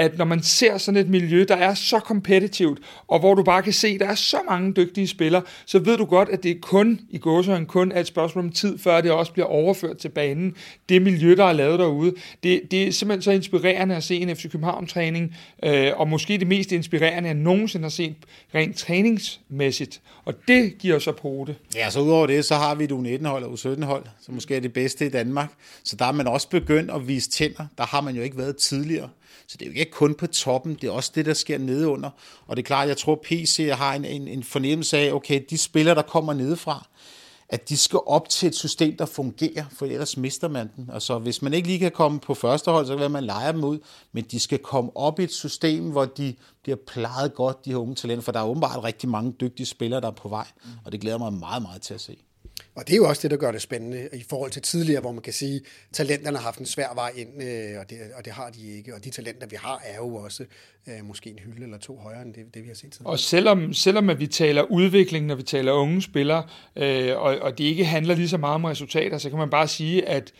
at 0.00 0.18
når 0.18 0.24
man 0.24 0.42
ser 0.42 0.78
sådan 0.78 1.00
et 1.00 1.08
miljø, 1.08 1.44
der 1.48 1.56
er 1.56 1.74
så 1.74 1.98
kompetitivt, 1.98 2.78
og 3.08 3.20
hvor 3.20 3.34
du 3.34 3.42
bare 3.42 3.62
kan 3.62 3.72
se, 3.72 3.88
at 3.88 4.00
der 4.00 4.06
er 4.06 4.14
så 4.14 4.36
mange 4.48 4.72
dygtige 4.72 5.08
spillere, 5.08 5.42
så 5.66 5.78
ved 5.78 5.96
du 5.96 6.04
godt, 6.04 6.28
at 6.28 6.42
det 6.42 6.50
er 6.50 6.60
kun 6.62 7.00
i 7.10 7.18
gåsøjne 7.18 7.66
kun 7.66 7.92
er 7.92 8.00
et 8.00 8.06
spørgsmål 8.06 8.44
om 8.44 8.52
tid, 8.52 8.78
før 8.78 9.00
det 9.00 9.10
også 9.10 9.32
bliver 9.32 9.46
overført 9.46 9.96
til 9.96 10.08
banen. 10.08 10.54
Det 10.88 11.02
miljø, 11.02 11.34
der 11.36 11.44
er 11.44 11.52
lavet 11.52 11.78
derude, 11.78 12.14
det, 12.42 12.62
det 12.70 12.88
er 12.88 12.92
simpelthen 12.92 13.22
så 13.22 13.30
inspirerende 13.30 13.96
at 13.96 14.04
se 14.04 14.16
en 14.16 14.36
FC 14.36 14.50
København-træning, 14.50 15.36
øh, 15.64 15.90
og 15.96 16.08
måske 16.08 16.38
det 16.38 16.46
mest 16.46 16.72
inspirerende, 16.72 17.28
jeg 17.28 17.36
nogensinde 17.36 17.82
har 17.82 17.90
set 17.90 18.14
rent 18.54 18.76
træningsmæssigt. 18.76 20.00
Og 20.24 20.34
det 20.48 20.78
giver 20.78 20.98
så 20.98 21.12
på 21.12 21.44
det. 21.46 21.56
Ja, 21.74 21.90
så 21.90 22.00
udover 22.00 22.26
det, 22.26 22.44
så 22.44 22.54
har 22.54 22.74
vi 22.74 22.84
et 22.84 22.92
U19-hold 22.92 23.44
og 23.44 23.52
U17-hold, 23.52 24.04
som 24.20 24.34
måske 24.34 24.56
er 24.56 24.60
det 24.60 24.72
bedste 24.72 25.06
i 25.06 25.08
Danmark. 25.10 25.50
Så 25.84 25.96
der 25.96 26.04
er 26.04 26.12
man 26.12 26.26
også 26.26 26.48
begyndt 26.48 26.90
at 26.90 27.08
vise 27.08 27.30
tænder. 27.30 27.66
Der 27.78 27.86
har 27.86 28.00
man 28.00 28.14
jo 28.14 28.22
ikke 28.22 28.38
været 28.38 28.56
tidligere. 28.56 29.08
Så 29.50 29.56
det 29.56 29.66
er 29.66 29.70
jo 29.70 29.76
ikke 29.76 29.92
kun 29.92 30.14
på 30.14 30.26
toppen, 30.26 30.74
det 30.74 30.84
er 30.84 30.90
også 30.90 31.12
det, 31.14 31.26
der 31.26 31.34
sker 31.34 31.58
nedeunder. 31.58 32.10
Og 32.46 32.56
det 32.56 32.62
er 32.62 32.66
klart, 32.66 32.88
jeg 32.88 32.96
tror, 32.96 33.20
PC 33.24 33.70
har 33.72 33.94
en, 33.94 34.04
en, 34.04 34.28
en 34.28 34.42
fornemmelse 34.42 34.98
af, 34.98 35.12
okay, 35.12 35.42
de 35.50 35.58
spillere, 35.58 35.94
der 35.94 36.02
kommer 36.02 36.32
nedefra, 36.32 36.86
at 37.48 37.68
de 37.68 37.76
skal 37.76 38.00
op 38.06 38.28
til 38.28 38.46
et 38.46 38.54
system, 38.54 38.96
der 38.96 39.06
fungerer, 39.06 39.64
for 39.72 39.86
ellers 39.86 40.16
mister 40.16 40.48
man 40.48 40.70
den. 40.76 40.90
Altså, 40.92 41.18
hvis 41.18 41.42
man 41.42 41.54
ikke 41.54 41.68
lige 41.68 41.78
kan 41.78 41.90
komme 41.90 42.20
på 42.20 42.34
første 42.34 42.70
hold, 42.70 42.86
så 42.86 42.92
kan 42.92 42.92
det 42.92 43.00
være, 43.00 43.04
at 43.04 43.10
man 43.10 43.24
leger 43.24 43.52
dem 43.52 43.64
ud, 43.64 43.78
men 44.12 44.24
de 44.24 44.40
skal 44.40 44.58
komme 44.58 44.96
op 44.96 45.20
i 45.20 45.24
et 45.24 45.32
system, 45.32 45.90
hvor 45.90 46.04
de 46.04 46.34
bliver 46.62 46.76
plejet 46.86 47.34
godt, 47.34 47.64
de 47.64 47.70
her 47.70 47.76
unge 47.76 47.94
talenter, 47.94 48.22
for 48.22 48.32
der 48.32 48.40
er 48.40 48.44
åbenbart 48.44 48.84
rigtig 48.84 49.08
mange 49.08 49.32
dygtige 49.40 49.66
spillere, 49.66 50.00
der 50.00 50.08
er 50.08 50.12
på 50.12 50.28
vej, 50.28 50.46
og 50.84 50.92
det 50.92 51.00
glæder 51.00 51.18
mig 51.18 51.32
meget, 51.32 51.62
meget 51.62 51.82
til 51.82 51.94
at 51.94 52.00
se. 52.00 52.16
Og 52.74 52.86
det 52.86 52.92
er 52.92 52.96
jo 52.96 53.08
også 53.08 53.22
det, 53.22 53.30
der 53.30 53.36
gør 53.36 53.52
det 53.52 53.62
spændende 53.62 54.08
i 54.12 54.24
forhold 54.30 54.50
til 54.50 54.62
tidligere, 54.62 55.00
hvor 55.00 55.12
man 55.12 55.22
kan 55.22 55.32
sige, 55.32 55.56
at 55.56 55.62
talenterne 55.92 56.36
har 56.36 56.44
haft 56.44 56.58
en 56.58 56.66
svær 56.66 56.94
vej 56.94 57.12
ind, 57.16 57.42
øh, 57.42 57.80
og 57.80 57.90
det, 57.90 57.98
og 58.14 58.24
det 58.24 58.32
har 58.32 58.50
de 58.50 58.76
ikke. 58.76 58.94
Og 58.94 59.04
de 59.04 59.10
talenter, 59.10 59.46
vi 59.46 59.56
har, 59.56 59.82
er 59.84 59.96
jo 59.96 60.14
også 60.14 60.44
øh, 60.88 61.04
måske 61.04 61.30
en 61.30 61.38
hylde 61.38 61.62
eller 61.62 61.78
to 61.78 61.98
højere 61.98 62.22
end 62.22 62.34
det, 62.34 62.54
det 62.54 62.62
vi 62.62 62.68
har 62.68 62.74
set 62.74 62.92
tidligere. 62.92 63.12
Og 63.12 63.18
selvom, 63.18 63.74
selvom 63.74 64.10
at 64.10 64.20
vi 64.20 64.26
taler 64.26 64.62
udvikling, 64.62 65.26
når 65.26 65.34
vi 65.34 65.42
taler 65.42 65.72
unge 65.72 66.02
spillere, 66.02 66.46
øh, 66.76 67.16
og, 67.16 67.38
og 67.38 67.58
det 67.58 67.64
ikke 67.64 67.84
handler 67.84 68.14
lige 68.14 68.28
så 68.28 68.38
meget 68.38 68.54
om 68.54 68.64
resultater, 68.64 69.18
så 69.18 69.30
kan 69.30 69.38
man 69.38 69.50
bare 69.50 69.68
sige, 69.68 70.08
at 70.08 70.32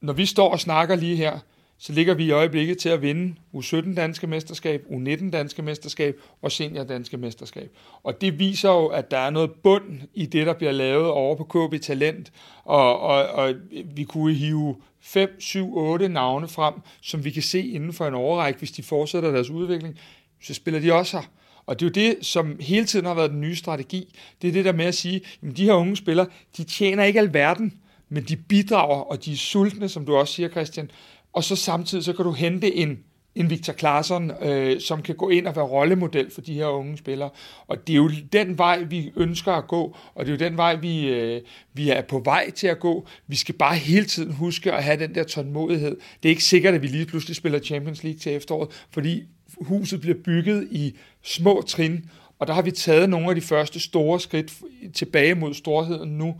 når 0.00 0.12
vi 0.12 0.26
står 0.26 0.50
og 0.52 0.60
snakker 0.60 0.96
lige 0.96 1.16
her, 1.16 1.38
så 1.78 1.92
ligger 1.92 2.14
vi 2.14 2.24
i 2.24 2.30
øjeblikket 2.30 2.78
til 2.78 2.88
at 2.88 3.02
vinde 3.02 3.34
U17 3.54 3.94
danske 3.94 4.26
mesterskab, 4.26 4.84
U19 4.90 5.30
danske 5.30 5.62
mesterskab 5.62 6.20
og 6.42 6.52
senior 6.52 6.84
danske 6.84 7.16
mesterskab. 7.16 7.70
Og 8.02 8.20
det 8.20 8.38
viser 8.38 8.68
jo, 8.68 8.86
at 8.86 9.10
der 9.10 9.18
er 9.18 9.30
noget 9.30 9.50
bund 9.52 10.00
i 10.14 10.26
det, 10.26 10.46
der 10.46 10.52
bliver 10.52 10.72
lavet 10.72 11.06
over 11.06 11.36
på 11.36 11.44
KB 11.44 11.82
Talent, 11.82 12.32
og, 12.64 13.00
og, 13.00 13.24
og 13.26 13.54
vi 13.94 14.04
kunne 14.04 14.34
hive 14.34 14.76
5, 15.00 15.40
7, 15.40 15.76
8 15.76 16.08
navne 16.08 16.48
frem, 16.48 16.74
som 17.00 17.24
vi 17.24 17.30
kan 17.30 17.42
se 17.42 17.66
inden 17.66 17.92
for 17.92 18.06
en 18.06 18.14
overrække, 18.14 18.58
hvis 18.58 18.72
de 18.72 18.82
fortsætter 18.82 19.30
deres 19.30 19.50
udvikling, 19.50 19.98
så 20.42 20.54
spiller 20.54 20.80
de 20.80 20.92
også 20.92 21.16
her. 21.16 21.26
Og 21.66 21.80
det 21.80 21.86
er 21.86 21.90
jo 21.90 22.08
det, 22.08 22.26
som 22.26 22.56
hele 22.60 22.86
tiden 22.86 23.06
har 23.06 23.14
været 23.14 23.30
den 23.30 23.40
nye 23.40 23.56
strategi. 23.56 24.16
Det 24.42 24.48
er 24.48 24.52
det 24.52 24.64
der 24.64 24.72
med 24.72 24.84
at 24.84 24.94
sige, 24.94 25.20
at 25.42 25.56
de 25.56 25.64
her 25.64 25.72
unge 25.72 25.96
spillere, 25.96 26.26
de 26.56 26.64
tjener 26.64 27.04
ikke 27.04 27.20
alverden, 27.20 27.72
men 28.08 28.22
de 28.22 28.36
bidrager, 28.36 29.00
og 29.00 29.24
de 29.24 29.32
er 29.32 29.36
sultne, 29.36 29.88
som 29.88 30.06
du 30.06 30.16
også 30.16 30.34
siger, 30.34 30.48
Christian. 30.48 30.90
Og 31.36 31.44
så 31.44 31.56
samtidig, 31.56 32.04
så 32.04 32.12
kan 32.12 32.24
du 32.24 32.32
hente 32.32 32.74
en 32.74 32.98
en 33.34 33.50
Victor 33.50 33.72
Claesson, 33.72 34.32
øh, 34.42 34.80
som 34.80 35.02
kan 35.02 35.14
gå 35.14 35.28
ind 35.28 35.46
og 35.46 35.56
være 35.56 35.64
rollemodel 35.64 36.30
for 36.30 36.40
de 36.40 36.54
her 36.54 36.66
unge 36.66 36.96
spillere. 36.96 37.30
Og 37.66 37.86
det 37.86 37.92
er 37.92 37.96
jo 37.96 38.10
den 38.32 38.58
vej, 38.58 38.82
vi 38.82 39.12
ønsker 39.16 39.52
at 39.52 39.68
gå, 39.68 39.96
og 40.14 40.26
det 40.26 40.32
er 40.32 40.36
jo 40.36 40.50
den 40.50 40.56
vej, 40.56 40.74
vi, 40.74 41.08
øh, 41.08 41.40
vi 41.72 41.90
er 41.90 42.02
på 42.02 42.18
vej 42.24 42.50
til 42.50 42.66
at 42.66 42.80
gå. 42.80 43.06
Vi 43.26 43.36
skal 43.36 43.54
bare 43.54 43.76
hele 43.76 44.04
tiden 44.04 44.32
huske 44.32 44.72
at 44.72 44.84
have 44.84 45.00
den 45.00 45.14
der 45.14 45.24
tålmodighed. 45.24 45.96
Det 46.22 46.28
er 46.28 46.30
ikke 46.30 46.44
sikkert, 46.44 46.74
at 46.74 46.82
vi 46.82 46.86
lige 46.86 47.06
pludselig 47.06 47.36
spiller 47.36 47.58
Champions 47.58 48.02
League 48.02 48.18
til 48.18 48.32
efteråret, 48.32 48.86
fordi 48.90 49.22
huset 49.60 50.00
bliver 50.00 50.16
bygget 50.24 50.68
i 50.70 50.96
små 51.22 51.62
trin, 51.66 52.10
og 52.38 52.46
der 52.46 52.52
har 52.52 52.62
vi 52.62 52.70
taget 52.70 53.10
nogle 53.10 53.28
af 53.28 53.34
de 53.34 53.40
første 53.40 53.80
store 53.80 54.20
skridt 54.20 54.52
tilbage 54.94 55.34
mod 55.34 55.54
storheden 55.54 56.18
nu, 56.18 56.34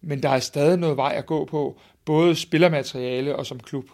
men 0.00 0.22
der 0.22 0.28
er 0.28 0.38
stadig 0.38 0.78
noget 0.78 0.96
vej 0.96 1.14
at 1.16 1.26
gå 1.26 1.44
på, 1.44 1.80
både 2.04 2.34
spillermateriale 2.36 3.36
og 3.36 3.46
som 3.46 3.60
klub. 3.60 3.84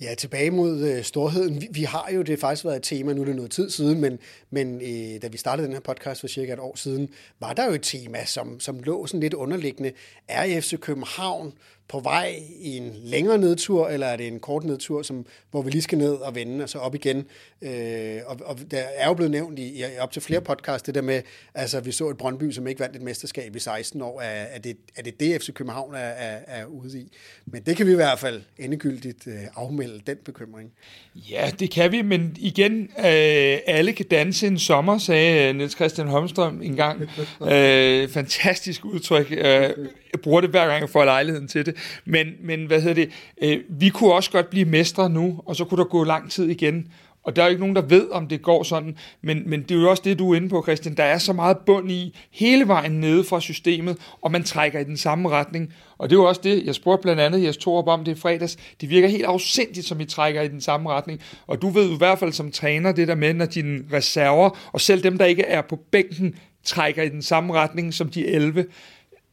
Ja, 0.00 0.14
tilbage 0.14 0.50
mod 0.50 0.80
øh, 0.80 1.04
storheden. 1.04 1.60
Vi, 1.60 1.68
vi 1.70 1.82
har 1.82 2.10
jo, 2.14 2.22
det 2.22 2.40
faktisk 2.40 2.64
været 2.64 2.76
et 2.76 2.82
tema, 2.82 3.12
nu 3.12 3.20
er 3.20 3.24
det 3.24 3.36
noget 3.36 3.50
tid 3.50 3.70
siden, 3.70 4.00
men, 4.00 4.18
men 4.50 4.74
øh, 4.74 5.22
da 5.22 5.28
vi 5.28 5.36
startede 5.36 5.66
den 5.66 5.74
her 5.74 5.80
podcast 5.80 6.20
for 6.20 6.28
cirka 6.28 6.52
et 6.52 6.58
år 6.58 6.76
siden, 6.76 7.08
var 7.40 7.52
der 7.52 7.66
jo 7.66 7.72
et 7.72 7.82
tema, 7.82 8.24
som, 8.24 8.60
som 8.60 8.80
lå 8.80 9.06
sådan 9.06 9.20
lidt 9.20 9.34
underliggende. 9.34 9.92
Er 10.28 10.60
FC 10.60 10.80
København 10.80 11.52
på 11.88 12.00
vej 12.00 12.42
i 12.60 12.76
en 12.76 12.92
længere 13.04 13.38
nedtur, 13.38 13.88
eller 13.88 14.06
er 14.06 14.16
det 14.16 14.26
en 14.26 14.40
kort 14.40 14.64
nedtur, 14.64 15.02
som, 15.02 15.26
hvor 15.50 15.62
vi 15.62 15.70
lige 15.70 15.82
skal 15.82 15.98
ned 15.98 16.12
og 16.12 16.34
vende, 16.34 16.64
og 16.64 16.68
så 16.68 16.78
op 16.78 16.94
igen? 16.94 17.26
Øh, 17.62 18.18
og, 18.26 18.36
og 18.44 18.58
der 18.70 18.78
er 18.78 19.06
jo 19.06 19.14
blevet 19.14 19.30
nævnt 19.30 19.58
i, 19.58 19.78
i 19.78 19.84
op 19.98 20.12
til 20.12 20.22
flere 20.22 20.40
podcasts, 20.40 20.86
det 20.86 20.94
der 20.94 21.02
med, 21.02 21.22
altså 21.54 21.80
vi 21.80 21.92
så 21.92 22.08
et 22.08 22.16
Brøndby, 22.16 22.50
som 22.50 22.66
ikke 22.66 22.80
vandt 22.80 22.96
et 22.96 23.02
mesterskab 23.02 23.56
i 23.56 23.58
16 23.58 24.02
år, 24.02 24.20
er, 24.20 24.24
er, 24.26 24.58
det, 24.58 24.76
er 24.96 25.02
det 25.02 25.20
det, 25.20 25.42
FC 25.42 25.52
København 25.52 25.94
er, 25.94 25.98
er, 25.98 26.38
er 26.46 26.64
ude 26.64 27.00
i? 27.00 27.12
Men 27.46 27.62
det 27.62 27.76
kan 27.76 27.86
vi 27.86 27.92
i 27.92 27.94
hvert 27.94 28.18
fald 28.18 28.42
endegyldigt 28.58 29.26
øh, 29.26 29.34
afmelde, 29.56 30.00
den 30.06 30.16
bekymring. 30.24 30.72
Ja, 31.14 31.50
det 31.58 31.70
kan 31.70 31.92
vi, 31.92 32.02
men 32.02 32.36
igen, 32.38 32.82
øh, 32.98 33.58
alle 33.66 33.92
kan 33.92 34.06
danse 34.06 34.46
en 34.46 34.58
sommer, 34.58 34.98
sagde 34.98 35.52
Niels 35.52 35.74
Christian 35.74 36.08
Holmstrøm 36.08 36.62
engang. 36.62 37.02
øh, 37.52 38.08
fantastisk 38.08 38.84
udtryk. 38.84 39.32
Øh, 39.32 39.70
jeg 40.16 40.20
bruger 40.20 40.40
det 40.40 40.50
hver 40.50 40.66
gang, 40.66 40.80
jeg 40.80 40.90
får 40.90 41.04
lejligheden 41.04 41.48
til 41.48 41.66
det. 41.66 41.76
Men, 42.04 42.26
men 42.40 42.66
hvad 42.66 42.80
hedder 42.80 42.94
det? 42.94 43.10
Øh, 43.42 43.60
vi 43.68 43.88
kunne 43.88 44.12
også 44.12 44.30
godt 44.30 44.50
blive 44.50 44.64
mestre 44.64 45.10
nu, 45.10 45.40
og 45.46 45.56
så 45.56 45.64
kunne 45.64 45.78
der 45.78 45.88
gå 45.88 46.04
lang 46.04 46.30
tid 46.30 46.48
igen. 46.48 46.86
Og 47.26 47.36
der 47.36 47.42
er 47.42 47.46
jo 47.46 47.50
ikke 47.50 47.60
nogen, 47.60 47.76
der 47.76 47.82
ved, 47.82 48.08
om 48.10 48.28
det 48.28 48.42
går 48.42 48.62
sådan. 48.62 48.96
Men, 49.22 49.42
men 49.46 49.62
det 49.62 49.70
er 49.70 49.80
jo 49.80 49.90
også 49.90 50.02
det, 50.06 50.18
du 50.18 50.32
er 50.32 50.36
inde 50.36 50.48
på, 50.48 50.62
Christian. 50.62 50.94
Der 50.94 51.04
er 51.04 51.18
så 51.18 51.32
meget 51.32 51.58
bund 51.66 51.90
i 51.90 52.16
hele 52.30 52.68
vejen 52.68 52.92
nede 52.92 53.24
fra 53.24 53.40
systemet, 53.40 53.96
og 54.22 54.32
man 54.32 54.42
trækker 54.42 54.78
i 54.78 54.84
den 54.84 54.96
samme 54.96 55.28
retning. 55.28 55.72
Og 55.98 56.10
det 56.10 56.16
er 56.16 56.20
jo 56.20 56.28
også 56.28 56.40
det, 56.44 56.66
jeg 56.66 56.74
spurgte 56.74 57.02
blandt 57.02 57.20
andet 57.20 57.44
Jes 57.44 57.56
Torup 57.56 57.88
om 57.88 58.04
det 58.04 58.16
i 58.16 58.20
fredags. 58.20 58.56
Det 58.80 58.90
virker 58.90 59.08
helt 59.08 59.24
afsindigt, 59.24 59.86
som 59.86 60.00
I 60.00 60.04
trækker 60.04 60.42
i 60.42 60.48
den 60.48 60.60
samme 60.60 60.90
retning. 60.90 61.20
Og 61.46 61.62
du 61.62 61.68
ved 61.68 61.88
jo 61.88 61.94
i 61.94 61.98
hvert 61.98 62.18
fald 62.18 62.32
som 62.32 62.50
træner 62.50 62.92
det 62.92 63.08
der 63.08 63.14
med, 63.14 63.34
når 63.34 63.46
dine 63.46 63.84
reserver, 63.92 64.50
og 64.72 64.80
selv 64.80 65.02
dem, 65.02 65.18
der 65.18 65.24
ikke 65.24 65.42
er 65.42 65.62
på 65.62 65.78
bænken, 65.90 66.34
trækker 66.64 67.02
i 67.02 67.08
den 67.08 67.22
samme 67.22 67.52
retning 67.52 67.94
som 67.94 68.08
de 68.08 68.26
11, 68.26 68.64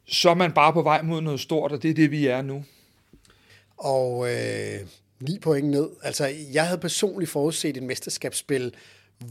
så 0.06 0.30
er 0.30 0.36
man 0.36 0.52
bare 0.52 0.74
på 0.74 0.82
vej 0.82 1.02
mod 1.02 1.22
noget 1.22 1.40
stort, 1.40 1.72
og 1.72 1.84
det 1.84 1.90
er 1.90 1.94
det, 1.94 2.12
vi 2.12 2.28
er 2.28 2.42
nu. 2.42 2.64
Og 3.78 4.34
øh, 4.34 4.80
9 5.20 5.40
point 5.40 5.70
ned. 5.70 5.90
Altså, 6.04 6.32
jeg 6.54 6.66
havde 6.66 6.80
personligt 6.80 7.32
forudset 7.32 7.78
et 7.78 7.84
mesterskabsspil, 7.84 8.74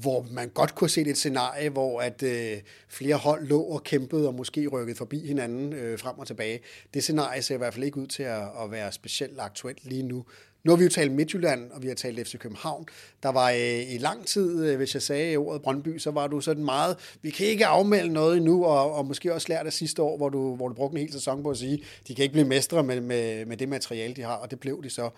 hvor 0.01 0.27
man 0.31 0.49
godt 0.49 0.75
kunne 0.75 0.91
se 0.91 1.01
et 1.01 1.17
scenarie, 1.17 1.71
hvor 1.71 2.01
at 2.01 2.23
øh, 2.23 2.59
flere 2.89 3.17
hold 3.17 3.47
lå 3.47 3.61
og 3.61 3.85
kæmpede 3.85 4.29
og 4.29 4.35
måske 4.35 4.67
rykkede 4.67 4.97
forbi 4.97 5.27
hinanden 5.27 5.73
øh, 5.73 5.99
frem 5.99 6.19
og 6.19 6.27
tilbage. 6.27 6.61
Det 6.95 7.03
scenarie 7.03 7.43
ser 7.43 7.55
i 7.55 7.59
hvert 7.59 7.75
fald 7.75 7.85
ikke 7.85 7.99
ud 7.99 8.07
til 8.07 8.23
at, 8.23 8.43
at 8.63 8.71
være 8.71 8.93
specielt 8.93 9.41
aktuelt 9.41 9.85
lige 9.85 10.03
nu. 10.03 10.25
Nu 10.65 10.73
har 10.73 10.77
vi 10.77 10.85
jo 10.85 10.91
talt 10.91 11.13
Midtjylland, 11.13 11.71
og 11.71 11.83
vi 11.83 11.89
har 11.89 11.95
talt 11.95 12.29
FC 12.29 12.39
København. 12.39 12.87
Der 13.23 13.29
var 13.29 13.51
øh, 13.51 13.95
i 13.95 13.99
lang 13.99 14.27
tid, 14.27 14.67
øh, 14.67 14.77
hvis 14.77 14.95
jeg 14.95 15.03
sagde 15.03 15.37
ordet 15.37 15.63
Brøndby, 15.63 15.99
så 15.99 16.11
var 16.11 16.27
du 16.27 16.41
sådan 16.41 16.65
meget, 16.65 16.97
vi 17.23 17.31
kan 17.31 17.47
ikke 17.47 17.67
afmelde 17.67 18.13
noget 18.13 18.37
endnu, 18.37 18.65
og, 18.65 18.95
og 18.95 19.07
måske 19.07 19.35
også 19.35 19.47
lært 19.49 19.67
af 19.67 19.73
sidste 19.73 20.03
år, 20.03 20.17
hvor 20.17 20.29
du, 20.29 20.57
hvor 20.57 20.69
du 20.69 20.75
brugte 20.75 20.95
en 20.95 21.01
hel 21.01 21.13
sæson 21.13 21.43
på 21.43 21.51
at 21.51 21.57
sige, 21.57 21.83
de 22.09 22.15
kan 22.15 22.23
ikke 22.23 22.33
blive 22.33 22.49
mestre 22.49 22.83
med, 22.83 23.01
med, 23.01 23.47
med 23.47 23.57
det 23.57 23.69
materiale, 23.69 24.15
de 24.15 24.23
har, 24.23 24.35
og 24.35 24.51
det 24.51 24.61
blev 24.61 24.83
de 24.83 24.91
så. 24.91 25.11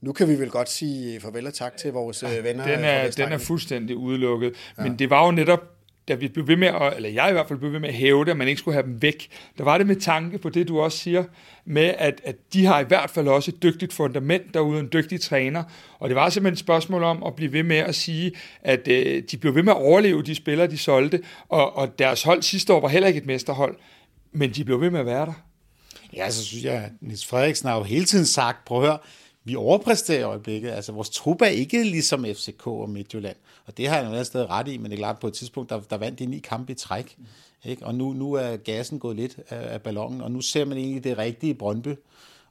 Nu 0.00 0.12
kan 0.12 0.28
vi 0.28 0.38
vel 0.38 0.50
godt 0.50 0.70
sige 0.70 1.20
farvel 1.20 1.46
og 1.46 1.54
tak 1.54 1.76
til 1.76 1.92
vores 1.92 2.22
ja, 2.22 2.40
venner. 2.40 2.66
Den 2.66 2.84
er, 2.84 3.10
den 3.10 3.32
er 3.32 3.38
fuldstændig 3.38 3.96
udelukket. 3.96 4.54
Ja. 4.78 4.82
Men 4.82 4.98
det 4.98 5.10
var 5.10 5.24
jo 5.24 5.30
netop 5.30 5.77
da 6.08 6.14
vi 6.14 6.28
blev 6.28 6.48
ved 6.48 6.56
med, 6.56 6.68
at, 6.68 6.96
eller 6.96 7.08
jeg 7.08 7.28
i 7.28 7.32
hvert 7.32 7.48
fald 7.48 7.58
blev 7.58 7.72
ved 7.72 7.80
med 7.80 7.88
at 7.88 7.94
hæve 7.94 8.24
det, 8.24 8.30
at 8.30 8.36
man 8.36 8.48
ikke 8.48 8.58
skulle 8.58 8.74
have 8.74 8.86
dem 8.86 9.02
væk, 9.02 9.28
der 9.58 9.64
var 9.64 9.78
det 9.78 9.86
med 9.86 9.96
tanke 9.96 10.38
på 10.38 10.48
det, 10.48 10.68
du 10.68 10.80
også 10.80 10.98
siger, 10.98 11.24
med 11.64 11.94
at, 11.98 12.20
at 12.24 12.36
de 12.52 12.66
har 12.66 12.80
i 12.80 12.84
hvert 12.84 13.10
fald 13.10 13.28
også 13.28 13.50
et 13.50 13.62
dygtigt 13.62 13.92
fundament 13.92 14.54
derude, 14.54 14.80
en 14.80 14.88
dygtig 14.92 15.20
træner, 15.20 15.64
og 15.98 16.08
det 16.08 16.16
var 16.16 16.28
simpelthen 16.28 16.52
et 16.52 16.58
spørgsmål 16.58 17.02
om 17.02 17.22
at 17.22 17.34
blive 17.36 17.52
ved 17.52 17.62
med 17.62 17.76
at 17.76 17.94
sige, 17.94 18.32
at 18.62 18.88
øh, 18.88 19.22
de 19.30 19.36
blev 19.36 19.54
ved 19.54 19.62
med 19.62 19.72
at 19.72 19.78
overleve 19.78 20.22
de 20.22 20.34
spillere, 20.34 20.66
de 20.66 20.78
solgte, 20.78 21.20
og, 21.48 21.76
og 21.76 21.98
deres 21.98 22.22
hold 22.22 22.42
sidste 22.42 22.72
år 22.72 22.80
var 22.80 22.88
heller 22.88 23.08
ikke 23.08 23.18
et 23.18 23.26
mesterhold, 23.26 23.76
men 24.32 24.50
de 24.50 24.64
blev 24.64 24.80
ved 24.80 24.90
med 24.90 25.00
at 25.00 25.06
være 25.06 25.26
der. 25.26 25.44
Ja, 26.16 26.30
så 26.30 26.44
synes 26.44 26.64
jeg, 26.64 26.74
at 26.74 26.90
Nils 27.00 27.26
Frederiksen 27.26 27.68
har 27.68 27.76
jo 27.76 27.82
hele 27.82 28.04
tiden 28.04 28.26
sagt, 28.26 28.64
prøv 28.64 28.78
at 28.78 28.84
høre, 28.84 28.98
vi 29.48 29.56
overpræsterer 29.56 30.20
i 30.20 30.22
øjeblikket. 30.22 30.70
Altså, 30.70 30.92
vores 30.92 31.10
trup 31.10 31.42
er 31.42 31.46
ikke 31.46 31.84
ligesom 31.84 32.24
FCK 32.24 32.66
og 32.66 32.90
Midtjylland. 32.90 33.36
Og 33.66 33.76
det 33.76 33.88
har 33.88 33.96
jeg 33.96 34.10
noget 34.10 34.26
sted 34.26 34.50
ret 34.50 34.68
i, 34.68 34.76
men 34.76 34.90
det 34.90 34.92
er 34.92 35.00
klart, 35.00 35.18
på 35.18 35.26
et 35.26 35.34
tidspunkt, 35.34 35.70
der, 35.70 35.80
der 35.80 35.96
vandt 35.96 36.18
de 36.18 36.26
ni 36.26 36.38
kampe 36.38 36.72
i 36.72 36.74
træk. 36.74 37.16
Ikke? 37.64 37.86
Og 37.86 37.94
nu, 37.94 38.12
nu 38.12 38.32
er 38.32 38.56
gassen 38.56 38.98
gået 38.98 39.16
lidt 39.16 39.36
af, 39.48 39.74
af 39.74 39.82
ballonen, 39.82 40.20
og 40.20 40.30
nu 40.30 40.40
ser 40.40 40.64
man 40.64 40.78
egentlig 40.78 41.04
det 41.04 41.18
rigtige 41.18 41.54
Brøndby. 41.54 41.94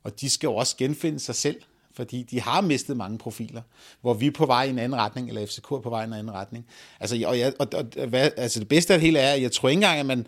Og 0.03 0.21
de 0.21 0.29
skal 0.29 0.47
jo 0.47 0.55
også 0.55 0.77
genfinde 0.77 1.19
sig 1.19 1.35
selv, 1.35 1.61
fordi 1.93 2.23
de 2.23 2.41
har 2.41 2.61
mistet 2.61 2.97
mange 2.97 3.17
profiler, 3.17 3.61
hvor 4.01 4.13
vi 4.13 4.27
er 4.27 4.31
på 4.31 4.45
vej 4.45 4.63
i 4.63 4.69
en 4.69 4.79
anden 4.79 4.99
retning, 4.99 5.27
eller 5.27 5.45
FCK 5.45 5.71
er 5.71 5.79
på 5.79 5.89
vej 5.89 6.01
i 6.01 6.07
en 6.07 6.13
anden 6.13 6.33
retning. 6.33 6.65
Altså, 6.99 7.23
og, 7.25 7.39
jeg, 7.39 7.53
og, 7.59 7.67
og 7.73 8.07
hvad, 8.07 8.31
altså 8.37 8.59
det 8.59 8.67
bedste 8.67 8.93
af 8.93 8.99
det 8.99 9.05
hele 9.05 9.19
er, 9.19 9.33
at 9.33 9.41
jeg 9.41 9.51
tror 9.51 9.69
ikke 9.69 9.77
engang, 9.77 9.99
at 9.99 10.05
man, 10.05 10.27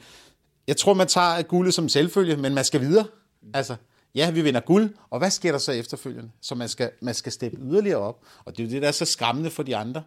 jeg 0.68 0.78
tror, 0.78 0.94
man 0.94 1.08
tager 1.08 1.42
guldet 1.42 1.74
som 1.74 1.90
selvfølge, 1.90 2.38
men 2.38 2.54
man 2.54 2.66
skal 2.66 2.82
videre. 2.82 3.06
Altså, 3.54 3.76
ja, 4.16 4.32
vi 4.32 4.42
vinder 4.42 4.60
guld, 4.60 4.94
og 5.10 5.20
hvad 5.20 5.32
sker 5.32 5.52
der 5.52 5.60
så 5.60 5.72
efterfølgende? 5.72 6.32
Så 6.42 6.56
man 6.56 6.70
skal, 6.70 6.92
man 7.02 7.14
skal 7.14 7.32
steppe 7.32 7.58
yderligere 7.62 8.00
op, 8.00 8.24
og 8.46 8.58
det 8.58 8.64
er 8.64 8.68
jo 8.68 8.74
det, 8.74 8.82
der 8.82 8.88
er 8.88 8.92
så 8.92 9.06
skræmmende 9.06 9.50
for 9.50 9.64
de 9.64 9.76
andre, 9.76 10.04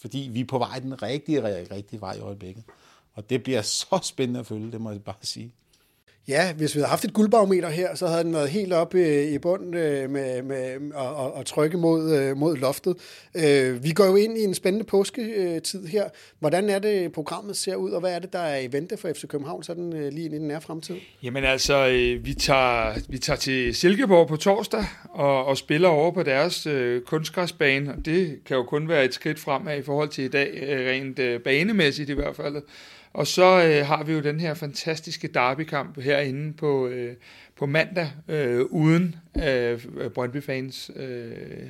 fordi 0.00 0.28
vi 0.32 0.40
er 0.40 0.44
på 0.44 0.58
vej 0.58 0.78
den 0.78 1.02
rigtige, 1.02 1.42
rigtige 1.74 2.00
vej 2.00 2.12
i 2.12 2.20
øjeblikket. 2.20 2.64
Og 3.14 3.30
det 3.30 3.42
bliver 3.42 3.62
så 3.62 4.00
spændende 4.02 4.40
at 4.40 4.46
følge, 4.46 4.72
det 4.72 4.80
må 4.80 4.90
jeg 4.90 5.02
bare 5.02 5.16
sige. 5.22 5.52
Ja, 6.28 6.52
hvis 6.52 6.74
vi 6.74 6.80
havde 6.80 6.88
haft 6.88 7.04
et 7.04 7.12
guldbarometer 7.12 7.68
her, 7.68 7.94
så 7.94 8.06
havde 8.06 8.24
den 8.24 8.32
været 8.32 8.48
helt 8.48 8.72
oppe 8.72 8.98
øh, 8.98 9.32
i 9.32 9.38
bunden 9.38 9.74
øh, 9.74 10.10
med, 10.10 10.42
med 10.42 10.92
og, 10.94 11.16
og, 11.16 11.34
og 11.34 11.46
trykke 11.46 11.78
mod, 11.78 12.14
øh, 12.14 12.36
mod 12.36 12.56
loftet. 12.56 12.96
Øh, 13.34 13.84
vi 13.84 13.90
går 13.90 14.04
jo 14.04 14.16
ind 14.16 14.38
i 14.38 14.44
en 14.44 14.54
spændende 14.54 14.86
påsketid 14.86 15.86
her. 15.86 16.08
Hvordan 16.38 16.70
er 16.70 16.78
det, 16.78 17.12
programmet 17.12 17.56
ser 17.56 17.76
ud, 17.76 17.90
og 17.90 18.00
hvad 18.00 18.14
er 18.14 18.18
det, 18.18 18.32
der 18.32 18.38
er 18.38 18.58
i 18.58 18.72
vente 18.72 18.96
for 18.96 19.08
FC 19.08 19.26
København 19.26 19.62
sådan 19.62 19.92
øh, 19.92 20.12
lige 20.12 20.24
ind 20.24 20.34
i 20.34 20.38
den 20.38 20.48
nære 20.48 20.60
fremtid? 20.60 20.96
Jamen 21.22 21.44
altså, 21.44 21.88
øh, 21.88 22.24
vi 22.26 22.34
tager, 22.34 22.94
vi 23.08 23.18
tager 23.18 23.36
til 23.36 23.74
Silkeborg 23.74 24.28
på 24.28 24.36
torsdag 24.36 24.84
og, 25.10 25.44
og 25.44 25.56
spiller 25.56 25.88
over 25.88 26.10
på 26.10 26.22
deres 26.22 26.66
øh, 26.66 27.02
kunstgræsbane. 27.02 27.94
Det 28.04 28.38
kan 28.46 28.56
jo 28.56 28.62
kun 28.62 28.88
være 28.88 29.04
et 29.04 29.14
skridt 29.14 29.38
fremad 29.38 29.78
i 29.78 29.82
forhold 29.82 30.08
til 30.08 30.24
i 30.24 30.28
dag, 30.28 30.50
rent 30.90 31.18
øh, 31.18 31.40
banemæssigt 31.40 32.10
i 32.10 32.14
hvert 32.14 32.36
fald. 32.36 32.62
Og 33.16 33.26
så 33.26 33.62
øh, 33.62 33.86
har 33.86 34.04
vi 34.04 34.12
jo 34.12 34.20
den 34.20 34.40
her 34.40 34.54
fantastiske 34.54 35.28
derbykamp 35.28 36.00
herinde 36.00 36.52
på, 36.52 36.86
øh, 36.86 37.16
på 37.56 37.66
mandag, 37.66 38.10
øh, 38.28 38.60
uden 38.60 39.16
øh, 39.44 39.80
Brøndby-fans, 40.14 40.90
øh, 40.96 41.68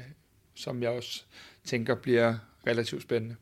som 0.55 0.83
jeg 0.83 0.91
også 0.91 1.23
tænker 1.65 1.95
bliver 1.95 2.35
relativt 2.67 3.03
spændende. 3.03 3.37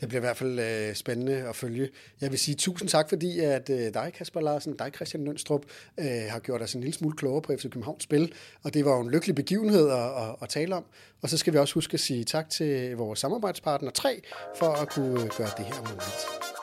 Det 0.00 0.08
bliver 0.08 0.20
i 0.20 0.26
hvert 0.26 0.36
fald 0.36 0.58
øh, 0.58 0.94
spændende 0.94 1.34
at 1.34 1.56
følge. 1.56 1.88
Jeg 2.20 2.30
vil 2.30 2.38
sige 2.38 2.54
tusind 2.54 2.88
tak, 2.88 3.08
fordi 3.08 3.40
at 3.40 3.70
øh, 3.70 3.94
dig, 3.94 4.12
Kasper 4.18 4.40
Larsen, 4.40 4.76
dig, 4.76 4.90
Christian 4.94 5.24
Lønstrup, 5.24 5.64
øh, 5.98 6.06
har 6.06 6.38
gjort 6.38 6.62
os 6.62 6.74
en 6.74 6.80
lille 6.80 6.94
smule 6.94 7.16
klogere 7.16 7.42
på 7.42 7.52
FC 7.56 7.62
Københavns 7.62 8.04
spil, 8.04 8.32
og 8.62 8.74
det 8.74 8.84
var 8.84 8.96
jo 8.96 9.00
en 9.00 9.10
lykkelig 9.10 9.36
begivenhed 9.36 9.90
at, 9.90 9.98
at, 9.98 10.36
at 10.42 10.48
tale 10.48 10.74
om. 10.74 10.84
Og 11.22 11.28
så 11.28 11.38
skal 11.38 11.52
vi 11.52 11.58
også 11.58 11.74
huske 11.74 11.94
at 11.94 12.00
sige 12.00 12.24
tak 12.24 12.50
til 12.50 12.96
vores 12.96 13.18
samarbejdspartner 13.18 13.90
3 13.90 14.22
for 14.58 14.72
at 14.72 14.88
kunne 14.88 15.30
gøre 15.38 15.50
det 15.58 15.66
her 15.66 15.80
muligt. 15.80 16.55